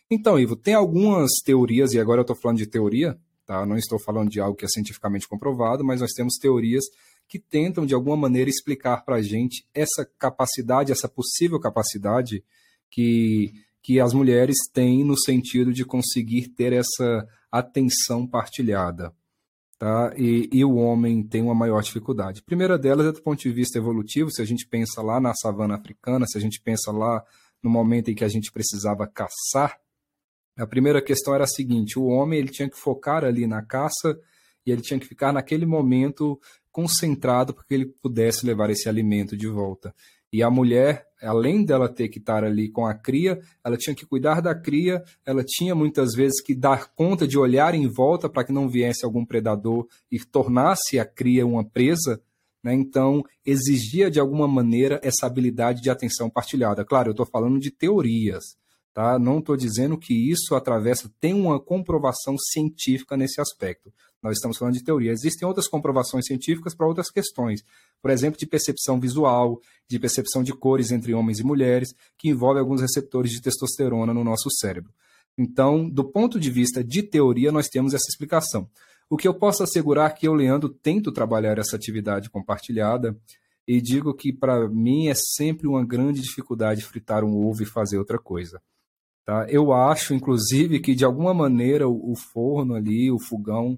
Então, 0.10 0.40
Ivo, 0.40 0.56
tem 0.56 0.74
algumas 0.74 1.32
teorias, 1.44 1.94
e 1.94 2.00
agora 2.00 2.20
eu 2.20 2.24
estou 2.24 2.36
falando 2.36 2.58
de 2.58 2.68
teoria, 2.68 3.18
Tá? 3.52 3.66
Não 3.66 3.76
estou 3.76 4.00
falando 4.00 4.30
de 4.30 4.40
algo 4.40 4.56
que 4.56 4.64
é 4.64 4.68
cientificamente 4.70 5.28
comprovado, 5.28 5.84
mas 5.84 6.00
nós 6.00 6.14
temos 6.14 6.36
teorias 6.36 6.86
que 7.28 7.38
tentam, 7.38 7.86
de 7.86 7.94
alguma 7.94 8.16
maneira, 8.16 8.50
explicar 8.50 9.04
para 9.04 9.18
a 9.18 9.22
gente 9.22 9.68
essa 9.74 10.10
capacidade, 10.18 10.94
essa 10.94 11.10
possível 11.10 11.60
capacidade 11.60 12.46
que, 12.90 13.52
que 13.84 14.00
as 14.00 14.14
mulheres 14.14 14.56
têm 14.72 15.04
no 15.04 15.20
sentido 15.20 15.74
de 15.74 15.84
conseguir 15.84 16.48
ter 16.48 16.72
essa 16.72 17.28
atenção 17.52 18.26
partilhada. 18.26 19.14
Tá? 19.78 20.14
E, 20.16 20.48
e, 20.50 20.64
o 20.64 20.76
homem 20.76 21.22
tem 21.22 21.42
uma 21.42 21.54
maior 21.54 21.84
dificuldade. 21.84 22.42
Primeira 22.42 22.80
delas 22.80 23.06
é 23.06 23.12
do 23.12 23.22
ponto 23.22 23.42
de 23.42 23.52
vista 23.52 23.78
evolutivo, 23.78 24.32
se 24.32 24.42
a 24.42 24.46
gente 24.46 24.66
pensa 24.66 25.02
lá 25.02 25.20
na 25.20 25.34
savana 25.34 25.76
africana, 25.76 26.26
se 26.26 26.38
a 26.38 26.42
gente 26.42 26.62
pensa 26.62 26.90
lá 26.90 27.22
no 27.62 27.70
momento 27.70 28.10
em 28.10 28.16
que 28.16 28.24
a 28.24 28.30
gente 28.30 28.50
precisava 28.50 29.06
caçar, 29.06 29.78
a 30.58 30.68
primeira 30.68 31.02
questão 31.02 31.34
era 31.34 31.44
a 31.44 31.48
seguinte: 31.48 31.98
o 31.98 32.06
homem 32.06 32.40
ele 32.40 32.50
tinha 32.50 32.70
que 32.70 32.78
focar 32.78 33.24
ali 33.24 33.48
na 33.48 33.62
caça 33.64 34.20
e 34.66 34.72
ele 34.72 34.82
tinha 34.82 35.00
que 35.00 35.08
ficar 35.08 35.34
naquele 35.34 35.66
momento 35.66 36.40
concentrado 36.72 37.54
para 37.54 37.64
que 37.64 37.74
ele 37.74 37.86
pudesse 37.86 38.46
levar 38.46 38.70
esse 38.70 38.88
alimento 38.88 39.36
de 39.36 39.48
volta. 39.48 39.94
E 40.34 40.42
a 40.42 40.50
mulher, 40.50 41.06
além 41.22 41.66
dela 41.66 41.90
ter 41.90 42.08
que 42.08 42.18
estar 42.18 42.44
ali 42.46 42.70
com 42.70 42.86
a 42.86 42.94
cria, 42.94 43.42
ela 43.64 43.76
tinha 43.76 43.94
que 43.94 44.06
cuidar 44.06 44.42
da 44.42 44.56
cria, 44.56 45.04
ela 45.26 45.44
tinha 45.44 45.76
muitas 45.76 46.14
vezes 46.14 46.42
que 46.42 46.56
dar 46.56 46.94
conta 46.96 47.28
de 47.28 47.38
olhar 47.38 47.76
em 47.76 47.90
volta 47.92 48.30
para 48.30 48.46
que 48.46 48.54
não 48.54 48.70
viesse 48.70 49.04
algum 49.04 49.26
predador 49.26 49.88
e 50.10 50.18
tornasse 50.20 50.98
a 50.98 51.06
cria 51.06 51.46
uma 51.46 51.66
presa. 51.66 52.22
Né? 52.64 52.74
Então, 52.74 53.24
exigia 53.46 54.10
de 54.10 54.22
alguma 54.22 54.48
maneira 54.48 55.02
essa 55.04 55.26
habilidade 55.26 55.82
de 55.82 55.90
atenção 55.90 56.30
partilhada. 56.30 56.86
Claro, 56.86 57.10
eu 57.10 57.12
estou 57.12 57.26
falando 57.26 57.60
de 57.60 57.70
teorias. 57.70 58.61
Tá? 58.94 59.18
Não 59.18 59.40
estou 59.40 59.56
dizendo 59.56 59.98
que 59.98 60.14
isso 60.14 60.54
atravessa, 60.54 61.10
tem 61.20 61.34
uma 61.34 61.60
comprovação 61.60 62.36
científica 62.38 63.16
nesse 63.16 63.40
aspecto. 63.40 63.92
Nós 64.22 64.38
estamos 64.38 64.58
falando 64.58 64.76
de 64.76 64.84
teoria. 64.84 65.12
Existem 65.12 65.48
outras 65.48 65.68
comprovações 65.68 66.26
científicas 66.26 66.76
para 66.76 66.86
outras 66.86 67.10
questões. 67.10 67.64
Por 68.02 68.12
exemplo, 68.12 68.38
de 68.38 68.46
percepção 68.46 69.00
visual, 69.00 69.60
de 69.90 69.98
percepção 69.98 70.44
de 70.44 70.54
cores 70.54 70.92
entre 70.92 71.14
homens 71.14 71.40
e 71.40 71.44
mulheres, 71.44 71.94
que 72.18 72.30
envolve 72.30 72.60
alguns 72.60 72.82
receptores 72.82 73.32
de 73.32 73.42
testosterona 73.42 74.14
no 74.14 74.24
nosso 74.24 74.50
cérebro. 74.60 74.94
Então, 75.38 75.90
do 75.90 76.04
ponto 76.04 76.40
de 76.40 76.52
vista 76.52 76.84
de 76.84 77.02
teoria, 77.02 77.52
nós 77.52 77.68
temos 77.68 77.94
essa 77.94 78.10
explicação. 78.10 78.70
O 79.10 79.18
que 79.18 79.28
eu 79.28 79.34
posso 79.34 79.64
assegurar 79.64 80.12
é 80.12 80.14
que 80.14 80.28
eu, 80.28 80.34
Leandro, 80.34 80.70
tento 80.70 81.12
trabalhar 81.12 81.58
essa 81.58 81.76
atividade 81.76 82.30
compartilhada 82.30 83.18
e 83.68 83.82
digo 83.82 84.14
que 84.14 84.34
para 84.34 84.68
mim 84.68 85.08
é 85.08 85.14
sempre 85.16 85.68
uma 85.68 85.86
grande 85.86 86.22
dificuldade 86.22 86.84
fritar 86.84 87.24
um 87.24 87.36
ovo 87.38 87.64
e 87.64 87.66
fazer 87.66 87.98
outra 87.98 88.20
coisa. 88.20 88.62
Tá? 89.32 89.46
Eu 89.48 89.72
acho, 89.72 90.14
inclusive, 90.14 90.82
que 90.82 90.94
de 90.94 91.06
alguma 91.06 91.34
maneira 91.34 91.88
o, 91.88 92.12
o 92.12 92.16
forno 92.18 92.76
ali, 92.76 93.10
o 93.10 93.18
fogão, 93.18 93.78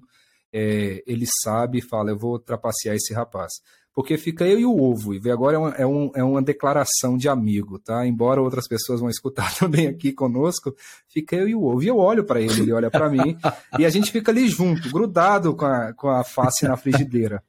é, 0.52 1.00
ele 1.06 1.26
sabe 1.44 1.78
e 1.78 1.80
fala: 1.80 2.10
eu 2.10 2.18
vou 2.18 2.40
trapacear 2.40 2.96
esse 2.96 3.14
rapaz. 3.14 3.52
Porque 3.94 4.18
fica 4.18 4.44
eu 4.44 4.58
e 4.58 4.66
o 4.66 4.76
ovo, 4.76 5.14
e 5.14 5.30
agora 5.30 5.54
é 5.54 5.58
uma, 5.60 5.70
é, 5.76 5.86
um, 5.86 6.10
é 6.16 6.24
uma 6.24 6.42
declaração 6.42 7.16
de 7.16 7.28
amigo, 7.28 7.78
tá? 7.78 8.04
Embora 8.04 8.42
outras 8.42 8.66
pessoas 8.66 8.98
vão 8.98 9.08
escutar 9.08 9.54
também 9.56 9.86
aqui 9.86 10.12
conosco, 10.12 10.74
fica 11.06 11.36
eu 11.36 11.48
e 11.48 11.54
o 11.54 11.62
ovo. 11.62 11.84
E 11.84 11.86
eu 11.86 11.98
olho 11.98 12.24
para 12.24 12.40
ele, 12.40 12.62
ele 12.62 12.72
olha 12.72 12.90
para 12.90 13.08
mim, 13.08 13.38
e 13.78 13.86
a 13.86 13.90
gente 13.90 14.10
fica 14.10 14.32
ali 14.32 14.48
junto, 14.48 14.90
grudado 14.90 15.54
com 15.54 15.66
a, 15.66 15.92
com 15.92 16.08
a 16.08 16.24
face 16.24 16.66
na 16.66 16.76
frigideira. 16.76 17.40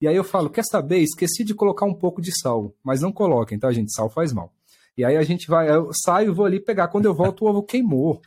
E 0.00 0.08
aí 0.08 0.16
eu 0.16 0.24
falo: 0.24 0.48
quer 0.48 0.64
saber? 0.64 1.00
Esqueci 1.00 1.44
de 1.44 1.52
colocar 1.52 1.84
um 1.84 1.92
pouco 1.92 2.22
de 2.22 2.32
sal, 2.40 2.74
mas 2.82 3.02
não 3.02 3.12
coloquem, 3.12 3.58
tá, 3.58 3.70
gente? 3.70 3.92
Sal 3.92 4.08
faz 4.08 4.32
mal. 4.32 4.50
E 4.96 5.04
aí 5.04 5.16
a 5.16 5.22
gente 5.22 5.46
vai, 5.48 5.70
eu 5.70 5.90
saio, 5.92 6.34
vou 6.34 6.44
ali 6.44 6.60
pegar. 6.60 6.88
Quando 6.88 7.06
eu 7.06 7.14
volto, 7.14 7.44
o 7.44 7.48
ovo 7.48 7.62
queimou. 7.62 8.20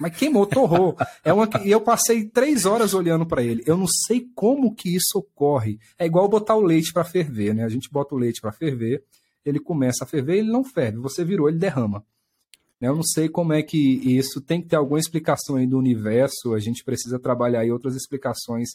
Mas 0.00 0.16
queimou, 0.16 0.46
torrou. 0.46 0.96
É 1.22 1.32
uma, 1.32 1.48
e 1.62 1.70
eu 1.70 1.80
passei 1.80 2.24
três 2.24 2.64
horas 2.64 2.94
olhando 2.94 3.26
para 3.26 3.42
ele. 3.42 3.62
Eu 3.66 3.76
não 3.76 3.86
sei 3.86 4.26
como 4.34 4.74
que 4.74 4.96
isso 4.96 5.18
ocorre. 5.18 5.78
É 5.98 6.06
igual 6.06 6.26
botar 6.28 6.56
o 6.56 6.62
leite 6.62 6.92
para 6.92 7.04
ferver, 7.04 7.54
né? 7.54 7.64
A 7.64 7.68
gente 7.68 7.90
bota 7.90 8.14
o 8.14 8.18
leite 8.18 8.40
para 8.40 8.50
ferver, 8.50 9.04
ele 9.44 9.60
começa 9.60 10.04
a 10.04 10.06
ferver, 10.06 10.38
ele 10.38 10.50
não 10.50 10.64
ferve. 10.64 10.98
Você 10.98 11.22
virou, 11.22 11.48
ele 11.48 11.58
derrama. 11.58 12.04
Eu 12.80 12.96
não 12.96 13.02
sei 13.02 13.28
como 13.28 13.52
é 13.52 13.62
que 13.62 13.76
isso 14.16 14.40
tem 14.40 14.62
que 14.62 14.68
ter 14.68 14.76
alguma 14.76 14.98
explicação 14.98 15.56
aí 15.56 15.66
do 15.66 15.78
universo. 15.78 16.54
A 16.54 16.58
gente 16.58 16.82
precisa 16.82 17.18
trabalhar 17.18 17.60
aí 17.60 17.70
outras 17.70 17.94
explicações 17.94 18.70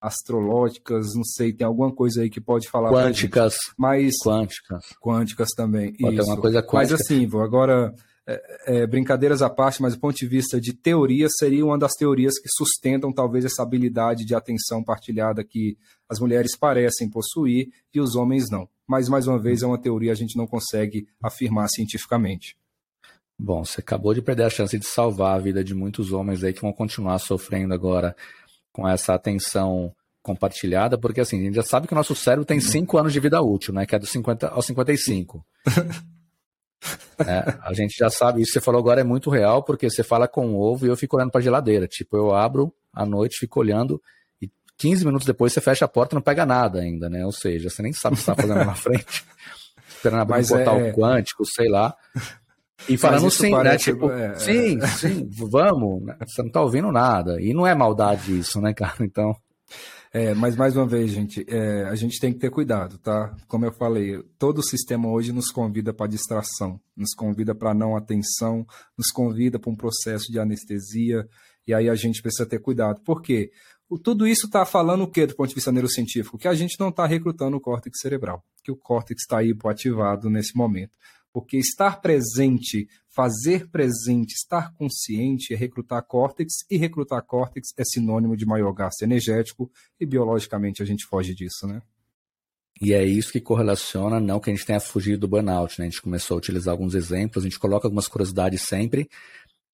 astrológicas, 0.00 1.14
não 1.14 1.24
sei, 1.24 1.52
tem 1.52 1.66
alguma 1.66 1.92
coisa 1.92 2.22
aí 2.22 2.30
que 2.30 2.40
pode 2.40 2.68
falar. 2.68 2.90
Quânticas. 2.90 3.54
Mas 3.76 4.14
quânticas. 4.24 4.84
Quânticas 5.00 5.48
também. 5.50 5.92
Pode 5.92 6.16
isso. 6.16 6.26
uma 6.26 6.40
coisa 6.40 6.62
quântica. 6.62 6.76
Mas 6.76 6.92
assim, 6.92 7.26
vou 7.26 7.42
agora 7.42 7.94
é, 8.26 8.82
é, 8.82 8.86
brincadeiras 8.86 9.42
à 9.42 9.50
parte, 9.50 9.82
mas 9.82 9.94
do 9.94 10.00
ponto 10.00 10.16
de 10.16 10.26
vista 10.26 10.60
de 10.60 10.72
teoria, 10.72 11.26
seria 11.28 11.64
uma 11.64 11.78
das 11.78 11.92
teorias 11.92 12.38
que 12.38 12.48
sustentam 12.48 13.12
talvez 13.12 13.44
essa 13.44 13.62
habilidade 13.62 14.24
de 14.24 14.34
atenção 14.34 14.84
partilhada 14.84 15.42
que 15.42 15.76
as 16.08 16.20
mulheres 16.20 16.56
parecem 16.56 17.10
possuir 17.10 17.68
e 17.92 18.00
os 18.00 18.14
homens 18.14 18.48
não. 18.50 18.68
Mas 18.86 19.08
mais 19.08 19.26
uma 19.26 19.38
vez 19.38 19.62
é 19.62 19.66
uma 19.66 19.80
teoria 19.80 20.12
a 20.12 20.16
gente 20.16 20.36
não 20.36 20.46
consegue 20.46 21.06
afirmar 21.22 21.68
cientificamente. 21.68 22.56
Bom, 23.42 23.64
você 23.64 23.80
acabou 23.80 24.12
de 24.12 24.20
perder 24.20 24.44
a 24.44 24.50
chance 24.50 24.78
de 24.78 24.86
salvar 24.86 25.36
a 25.36 25.40
vida 25.40 25.64
de 25.64 25.74
muitos 25.74 26.12
homens 26.12 26.44
aí 26.44 26.52
que 26.52 26.60
vão 26.60 26.74
continuar 26.74 27.18
sofrendo 27.18 27.72
agora 27.72 28.14
com 28.72 28.88
essa 28.88 29.14
atenção 29.14 29.92
compartilhada, 30.22 30.98
porque 30.98 31.20
assim, 31.20 31.40
a 31.40 31.44
gente 31.44 31.54
já 31.54 31.62
sabe 31.62 31.86
que 31.86 31.92
o 31.92 31.96
nosso 31.96 32.14
cérebro 32.14 32.44
tem 32.44 32.60
5 32.60 32.98
anos 32.98 33.12
de 33.12 33.20
vida 33.20 33.40
útil, 33.40 33.72
né? 33.72 33.86
Que 33.86 33.94
é 33.94 33.98
dos 33.98 34.10
50 34.10 34.48
aos 34.48 34.66
55. 34.66 35.44
é, 37.26 37.58
a 37.62 37.72
gente 37.72 37.96
já 37.98 38.10
sabe, 38.10 38.40
isso 38.40 38.52
que 38.52 38.58
você 38.58 38.64
falou 38.64 38.80
agora 38.80 39.00
é 39.00 39.04
muito 39.04 39.30
real, 39.30 39.62
porque 39.62 39.88
você 39.88 40.02
fala 40.02 40.28
com 40.28 40.54
o 40.54 40.60
ovo 40.60 40.86
e 40.86 40.88
eu 40.88 40.96
fico 40.96 41.16
olhando 41.16 41.30
para 41.30 41.40
a 41.40 41.44
geladeira. 41.44 41.86
Tipo, 41.86 42.16
eu 42.16 42.34
abro 42.34 42.72
à 42.92 43.06
noite, 43.06 43.38
fico 43.38 43.60
olhando, 43.60 44.00
e 44.42 44.50
15 44.76 45.04
minutos 45.04 45.26
depois 45.26 45.52
você 45.52 45.60
fecha 45.60 45.84
a 45.84 45.88
porta 45.88 46.14
e 46.14 46.16
não 46.16 46.22
pega 46.22 46.44
nada 46.44 46.80
ainda, 46.80 47.08
né? 47.08 47.24
Ou 47.24 47.32
seja, 47.32 47.70
você 47.70 47.82
nem 47.82 47.92
sabe 47.92 48.14
o 48.14 48.16
que 48.16 48.22
está 48.22 48.34
fazendo 48.34 48.64
na 48.64 48.74
frente. 48.76 49.24
Esperando 49.88 50.20
abrir 50.20 50.36
Mas 50.36 50.50
um 50.50 50.56
portal 50.56 50.80
é... 50.80 50.92
quântico, 50.92 51.44
sei 51.46 51.68
lá. 51.68 51.94
E 52.88 52.96
falando 52.96 53.30
sim, 53.30 53.54
né? 53.54 53.76
Tipo, 53.76 54.10
é, 54.10 54.34
sim, 54.38 54.78
é... 54.80 54.86
sim, 54.86 55.28
vamos. 55.30 56.04
Né? 56.04 56.16
Você 56.26 56.42
não 56.42 56.50
tá 56.50 56.62
ouvindo 56.62 56.90
nada. 56.90 57.40
E 57.40 57.52
não 57.52 57.66
é 57.66 57.74
maldade 57.74 58.38
isso, 58.38 58.60
né, 58.60 58.72
cara? 58.74 58.96
Então. 59.00 59.34
É, 60.12 60.34
mas 60.34 60.56
mais 60.56 60.76
uma 60.76 60.86
vez, 60.86 61.12
gente, 61.12 61.46
é, 61.48 61.84
a 61.84 61.94
gente 61.94 62.18
tem 62.18 62.32
que 62.32 62.40
ter 62.40 62.50
cuidado, 62.50 62.98
tá? 62.98 63.32
Como 63.46 63.64
eu 63.64 63.70
falei, 63.70 64.20
todo 64.36 64.58
o 64.58 64.62
sistema 64.62 65.08
hoje 65.08 65.32
nos 65.32 65.52
convida 65.52 65.94
para 65.94 66.08
distração, 66.08 66.80
nos 66.96 67.14
convida 67.14 67.54
para 67.54 67.72
não 67.72 67.96
atenção, 67.96 68.66
nos 68.98 69.12
convida 69.12 69.56
para 69.56 69.70
um 69.70 69.76
processo 69.76 70.32
de 70.32 70.40
anestesia, 70.40 71.28
e 71.64 71.72
aí 71.72 71.88
a 71.88 71.94
gente 71.94 72.20
precisa 72.20 72.44
ter 72.44 72.58
cuidado. 72.58 73.00
Por 73.02 73.22
quê? 73.22 73.52
O, 73.88 73.96
tudo 73.98 74.26
isso 74.26 74.46
está 74.46 74.64
falando 74.64 75.02
o 75.02 75.08
quê 75.08 75.26
do 75.26 75.36
ponto 75.36 75.48
de 75.48 75.54
vista 75.54 75.70
neurocientífico? 75.70 76.38
Que 76.38 76.48
a 76.48 76.54
gente 76.54 76.78
não 76.80 76.88
está 76.88 77.06
recrutando 77.06 77.56
o 77.56 77.60
córtex 77.60 78.00
cerebral, 78.00 78.42
que 78.64 78.72
o 78.72 78.76
córtex 78.76 79.22
está 79.22 79.44
hipoativado 79.44 80.28
nesse 80.28 80.56
momento. 80.56 80.98
Porque 81.32 81.56
estar 81.56 82.00
presente, 82.00 82.88
fazer 83.08 83.68
presente, 83.70 84.34
estar 84.34 84.72
consciente 84.74 85.54
é 85.54 85.56
recrutar 85.56 86.02
córtex, 86.02 86.64
e 86.70 86.76
recrutar 86.76 87.22
córtex 87.24 87.68
é 87.76 87.84
sinônimo 87.84 88.36
de 88.36 88.46
maior 88.46 88.72
gasto 88.72 89.02
energético, 89.02 89.70
e 89.98 90.06
biologicamente 90.06 90.82
a 90.82 90.86
gente 90.86 91.06
foge 91.06 91.34
disso, 91.34 91.66
né? 91.66 91.82
E 92.80 92.94
é 92.94 93.04
isso 93.04 93.30
que 93.30 93.40
correlaciona, 93.40 94.18
não 94.18 94.40
que 94.40 94.50
a 94.50 94.54
gente 94.54 94.64
tenha 94.64 94.80
fugido 94.80 95.18
do 95.18 95.28
burnout, 95.28 95.78
né? 95.78 95.86
A 95.86 95.90
gente 95.90 96.00
começou 96.00 96.36
a 96.36 96.38
utilizar 96.38 96.72
alguns 96.72 96.94
exemplos, 96.94 97.44
a 97.44 97.46
gente 97.46 97.58
coloca 97.58 97.86
algumas 97.86 98.08
curiosidades 98.08 98.62
sempre, 98.62 99.08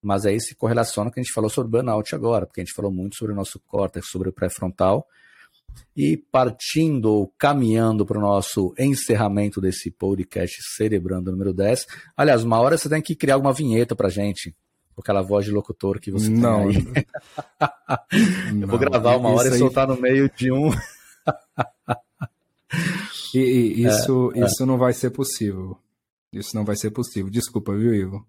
mas 0.02 0.26
é 0.26 0.34
isso 0.34 0.48
que 0.50 0.56
correlaciona 0.56 1.12
que 1.12 1.20
a 1.20 1.24
gente 1.24 1.34
falou 1.34 1.50
sobre 1.50 1.72
burnout 1.72 2.16
agora, 2.16 2.46
porque 2.46 2.62
a 2.62 2.64
gente 2.64 2.74
falou 2.74 2.92
muito 2.92 3.16
sobre 3.16 3.34
o 3.34 3.36
nosso 3.36 3.60
córtex, 3.60 4.08
sobre 4.10 4.30
o 4.30 4.34
pré-frontal, 4.34 5.08
e 5.96 6.18
partindo 6.18 7.06
ou 7.06 7.34
caminhando 7.38 8.06
para 8.06 8.18
o 8.18 8.22
nosso 8.22 8.74
encerramento 8.78 9.62
desse 9.62 9.90
podcast 9.92 10.58
Cerebrando 10.76 11.32
número 11.32 11.54
10. 11.54 11.86
Aliás, 12.18 12.44
uma 12.44 12.60
hora 12.60 12.78
você 12.78 12.90
tem 12.90 13.02
que 13.02 13.16
criar 13.16 13.36
alguma 13.36 13.54
vinheta 13.54 13.96
para 13.96 14.10
gente. 14.10 14.56
Com 14.94 15.02
aquela 15.02 15.22
voz 15.22 15.46
de 15.46 15.52
locutor 15.52 16.00
que 16.00 16.10
você 16.10 16.30
não, 16.30 16.70
tem 16.70 16.78
aí. 16.78 17.06
Eu 18.62 18.68
vou 18.68 18.80
gravar 18.80 19.18
uma 19.18 19.30
hora 19.30 19.50
e 19.50 19.58
soltar 19.58 19.88
no 19.88 20.00
meio 20.00 20.30
de 20.34 20.52
um. 20.52 20.70
e, 23.34 23.40
e, 23.40 23.86
isso, 23.86 24.32
é, 24.36 24.46
isso 24.46 24.64
é. 24.64 24.66
não 24.66 24.78
vai 24.78 24.94
ser 24.94 25.10
possível. 25.10 25.78
Isso 26.32 26.56
não 26.56 26.64
vai 26.64 26.78
ser 26.78 26.92
possível. 26.92 27.30
Desculpa, 27.30 27.76
viu, 27.76 27.94
Ivo? 27.94 28.26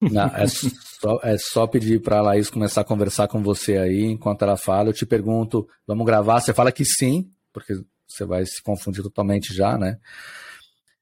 Não, 0.00 0.26
é, 0.26 0.46
só, 0.46 1.20
é 1.22 1.36
só 1.38 1.66
pedir 1.66 2.00
para 2.00 2.18
a 2.18 2.22
Laís 2.22 2.48
começar 2.48 2.82
a 2.82 2.84
conversar 2.84 3.26
com 3.26 3.42
você 3.42 3.76
aí, 3.76 4.04
enquanto 4.04 4.42
ela 4.42 4.56
fala. 4.56 4.88
Eu 4.88 4.92
te 4.92 5.04
pergunto, 5.04 5.68
vamos 5.86 6.06
gravar? 6.06 6.40
Você 6.40 6.54
fala 6.54 6.70
que 6.70 6.84
sim, 6.84 7.30
porque 7.52 7.74
você 8.06 8.24
vai 8.24 8.44
se 8.46 8.62
confundir 8.62 9.02
totalmente 9.02 9.52
já, 9.52 9.76
né? 9.76 9.98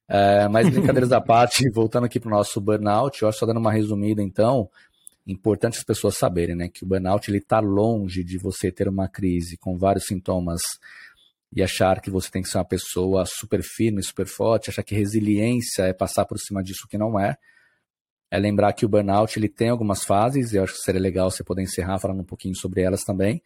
É, 0.08 0.48
mas 0.48 0.68
brincadeiras 0.70 1.12
à 1.12 1.20
parte, 1.22 1.68
voltando 1.70 2.06
aqui 2.06 2.18
para 2.18 2.28
o 2.28 2.30
nosso 2.30 2.60
burnout, 2.60 3.22
eu 3.22 3.28
acho 3.28 3.38
só 3.38 3.46
dando 3.46 3.58
uma 3.58 3.72
resumida 3.72 4.22
então, 4.22 4.70
importante 5.26 5.78
as 5.78 5.84
pessoas 5.84 6.16
saberem, 6.16 6.54
né, 6.54 6.68
que 6.68 6.84
o 6.84 6.86
burnout 6.86 7.28
ele 7.28 7.38
está 7.38 7.58
longe 7.58 8.22
de 8.22 8.38
você 8.38 8.70
ter 8.70 8.88
uma 8.88 9.08
crise 9.08 9.56
com 9.56 9.76
vários 9.76 10.06
sintomas 10.06 10.60
e 11.52 11.62
achar 11.62 12.00
que 12.00 12.10
você 12.10 12.30
tem 12.30 12.42
que 12.42 12.48
ser 12.48 12.58
uma 12.58 12.64
pessoa 12.64 13.24
super 13.26 13.62
firme, 13.62 14.02
super 14.02 14.26
forte, 14.26 14.70
achar 14.70 14.84
que 14.84 14.94
resiliência 14.94 15.82
é 15.82 15.92
passar 15.92 16.24
por 16.24 16.38
cima 16.38 16.62
disso 16.62 16.86
que 16.88 16.96
não 16.96 17.18
é 17.18 17.36
é 18.30 18.38
lembrar 18.38 18.72
que 18.72 18.84
o 18.84 18.88
burnout 18.88 19.38
ele 19.38 19.48
tem 19.48 19.68
algumas 19.68 20.04
fases, 20.04 20.52
e 20.52 20.56
eu 20.56 20.64
acho 20.64 20.74
que 20.74 20.80
seria 20.80 21.00
legal 21.00 21.30
você 21.30 21.44
poder 21.44 21.62
encerrar 21.62 21.98
falando 21.98 22.20
um 22.20 22.24
pouquinho 22.24 22.56
sobre 22.56 22.82
elas 22.82 23.02
também, 23.02 23.42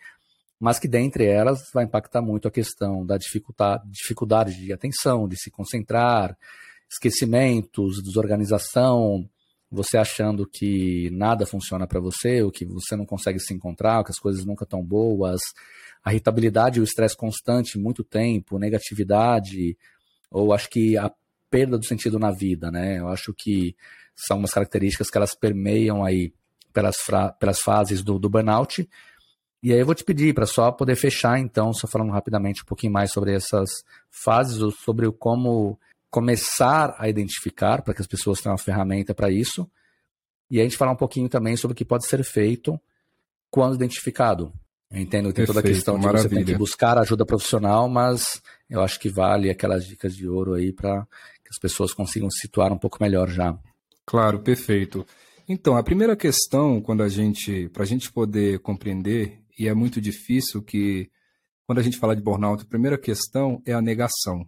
mas 0.59 0.79
que 0.79 0.89
dentre 0.89 1.25
elas 1.25 1.71
vai 1.73 1.85
impactar 1.85 2.21
muito 2.21 2.47
a 2.49 2.51
questão 2.51 3.05
da 3.05 3.17
dificuldade, 3.17 4.61
de 4.61 4.73
atenção, 4.73 5.27
de 5.27 5.37
se 5.37 5.51
concentrar, 5.51 6.37
esquecimentos, 6.91 8.03
desorganização, 8.03 9.29
você 9.71 9.97
achando 9.97 10.47
que 10.47 11.09
nada 11.13 11.47
funciona 11.47 11.87
para 11.87 12.01
você, 12.01 12.43
ou 12.43 12.51
que 12.51 12.65
você 12.65 12.97
não 12.97 13.07
consegue 13.07 13.39
se 13.39 13.55
encontrar, 13.55 14.03
que 14.05 14.11
as 14.11 14.19
coisas 14.19 14.45
nunca 14.45 14.65
estão 14.65 14.85
boas, 14.85 15.41
a 16.05 16.11
irritabilidade 16.11 16.79
e 16.79 16.81
o 16.81 16.85
estresse 16.85 17.17
constante, 17.17 17.79
muito 17.79 18.03
tempo, 18.03 18.59
negatividade, 18.59 19.79
ou 20.31 20.53
acho 20.53 20.69
que 20.69 20.97
a 20.99 21.11
perda 21.49 21.79
do 21.79 21.85
sentido 21.85 22.19
na 22.19 22.31
vida, 22.31 22.71
né? 22.71 22.99
Eu 22.99 23.09
acho 23.09 23.33
que 23.33 23.77
são 24.27 24.39
umas 24.39 24.53
características 24.53 25.11
que 25.11 25.17
elas 25.17 25.35
permeiam 25.35 26.05
aí 26.05 26.33
pelas, 26.73 26.97
pelas 27.39 27.61
fases 27.61 28.03
do, 28.03 28.19
do 28.19 28.29
burnout. 28.29 28.89
E 29.63 29.73
aí 29.73 29.79
eu 29.79 29.87
vou 29.87 29.95
te 29.95 30.05
pedir 30.05 30.35
para 30.35 30.47
só 30.47 30.73
poder 30.73 30.97
fechar, 30.97 31.39
então, 31.39 31.73
só 31.73 31.87
falando 31.87 32.13
rapidamente 32.13 32.63
um 32.63 32.67
pouquinho 32.67 32.93
mais 32.93 33.13
sobre 33.13 33.35
essas 33.35 33.69
fases, 34.11 34.59
sobre 34.77 35.11
como 35.13 35.79
começar 36.11 36.95
a 36.99 37.09
identificar, 37.09 37.83
para 37.83 37.95
que 37.95 38.01
as 38.01 38.07
pessoas 38.07 38.41
tenham 38.41 38.53
uma 38.53 38.59
ferramenta 38.59 39.15
para 39.15 39.31
isso. 39.31 39.71
E 40.51 40.59
a 40.59 40.63
gente 40.63 40.77
falar 40.77 40.93
um 40.93 40.97
pouquinho 40.97 41.29
também 41.29 41.57
sobre 41.57 41.73
o 41.73 41.77
que 41.77 41.85
pode 41.85 42.07
ser 42.07 42.25
feito 42.25 42.81
quando 43.51 43.75
identificado. 43.75 44.53
Eu 44.91 45.01
entendo 45.01 45.29
que 45.29 45.35
tem 45.35 45.47
Perfeito, 45.47 45.55
toda 45.55 45.61
a 45.61 45.63
questão 45.63 45.99
de 45.99 46.07
maravilha. 46.07 46.29
você 46.29 46.45
ter 46.45 46.53
que 46.53 46.59
buscar 46.59 46.99
ajuda 46.99 47.25
profissional, 47.25 47.89
mas 47.89 48.43
eu 48.69 48.81
acho 48.81 48.99
que 48.99 49.09
vale 49.09 49.49
aquelas 49.49 49.87
dicas 49.87 50.17
de 50.17 50.29
ouro 50.29 50.55
aí 50.55 50.73
para 50.73 51.07
que 51.45 51.51
as 51.51 51.59
pessoas 51.59 51.93
consigam 51.93 52.29
se 52.31 52.41
situar 52.41 52.73
um 52.73 52.79
pouco 52.79 52.99
melhor 53.01 53.29
já. 53.29 53.57
Claro, 54.11 54.41
perfeito. 54.41 55.07
Então, 55.49 55.77
a 55.77 55.85
primeira 55.85 56.17
questão, 56.17 56.81
quando 56.81 57.01
a 57.01 57.09
gente, 57.09 57.69
para 57.69 57.85
a 57.85 57.87
gente 57.87 58.11
poder 58.11 58.59
compreender, 58.59 59.39
e 59.57 59.69
é 59.69 59.73
muito 59.73 60.01
difícil 60.01 60.61
que, 60.61 61.09
quando 61.65 61.79
a 61.79 61.83
gente 61.83 61.97
fala 61.97 62.17
de 62.17 62.21
burnout, 62.21 62.65
a 62.65 62.67
primeira 62.67 62.99
questão 62.99 63.63
é 63.65 63.73
a 63.73 63.81
negação. 63.81 64.45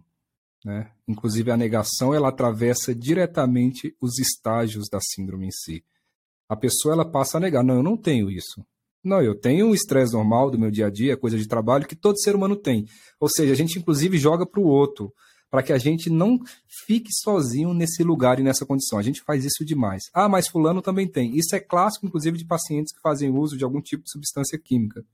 Né? 0.65 0.91
Inclusive, 1.07 1.49
a 1.49 1.55
negação 1.55 2.13
ela 2.13 2.27
atravessa 2.27 2.93
diretamente 2.93 3.95
os 4.01 4.19
estágios 4.19 4.89
da 4.91 4.99
síndrome 4.99 5.47
em 5.47 5.51
si. 5.51 5.81
A 6.49 6.57
pessoa 6.57 6.93
ela 6.93 7.09
passa 7.09 7.37
a 7.37 7.39
negar, 7.39 7.63
não, 7.63 7.75
eu 7.75 7.83
não 7.83 7.95
tenho 7.95 8.29
isso. 8.29 8.65
Não, 9.01 9.21
eu 9.21 9.33
tenho 9.33 9.67
um 9.67 9.73
estresse 9.73 10.11
normal 10.11 10.51
do 10.51 10.59
meu 10.59 10.71
dia 10.71 10.87
a 10.87 10.89
dia, 10.89 11.15
coisa 11.15 11.37
de 11.37 11.47
trabalho 11.47 11.87
que 11.87 11.95
todo 11.95 12.19
ser 12.19 12.35
humano 12.35 12.57
tem. 12.57 12.85
Ou 13.17 13.29
seja, 13.29 13.53
a 13.53 13.55
gente 13.55 13.79
inclusive 13.79 14.17
joga 14.17 14.45
para 14.45 14.59
o 14.59 14.67
outro, 14.67 15.13
para 15.53 15.61
que 15.61 15.71
a 15.71 15.77
gente 15.77 16.09
não 16.09 16.39
fique 16.67 17.11
sozinho 17.13 17.75
nesse 17.75 18.03
lugar 18.03 18.39
e 18.39 18.43
nessa 18.43 18.65
condição. 18.65 18.97
A 18.97 19.03
gente 19.03 19.21
faz 19.21 19.45
isso 19.45 19.63
demais. 19.63 20.01
Ah, 20.11 20.27
mas 20.27 20.47
fulano 20.47 20.81
também 20.81 21.07
tem. 21.07 21.37
Isso 21.37 21.55
é 21.55 21.59
clássico, 21.59 22.07
inclusive, 22.07 22.39
de 22.39 22.43
pacientes 22.43 22.91
que 22.91 22.99
fazem 22.99 23.29
uso 23.29 23.55
de 23.55 23.63
algum 23.63 23.79
tipo 23.79 24.03
de 24.03 24.09
substância 24.09 24.57
química. 24.57 25.05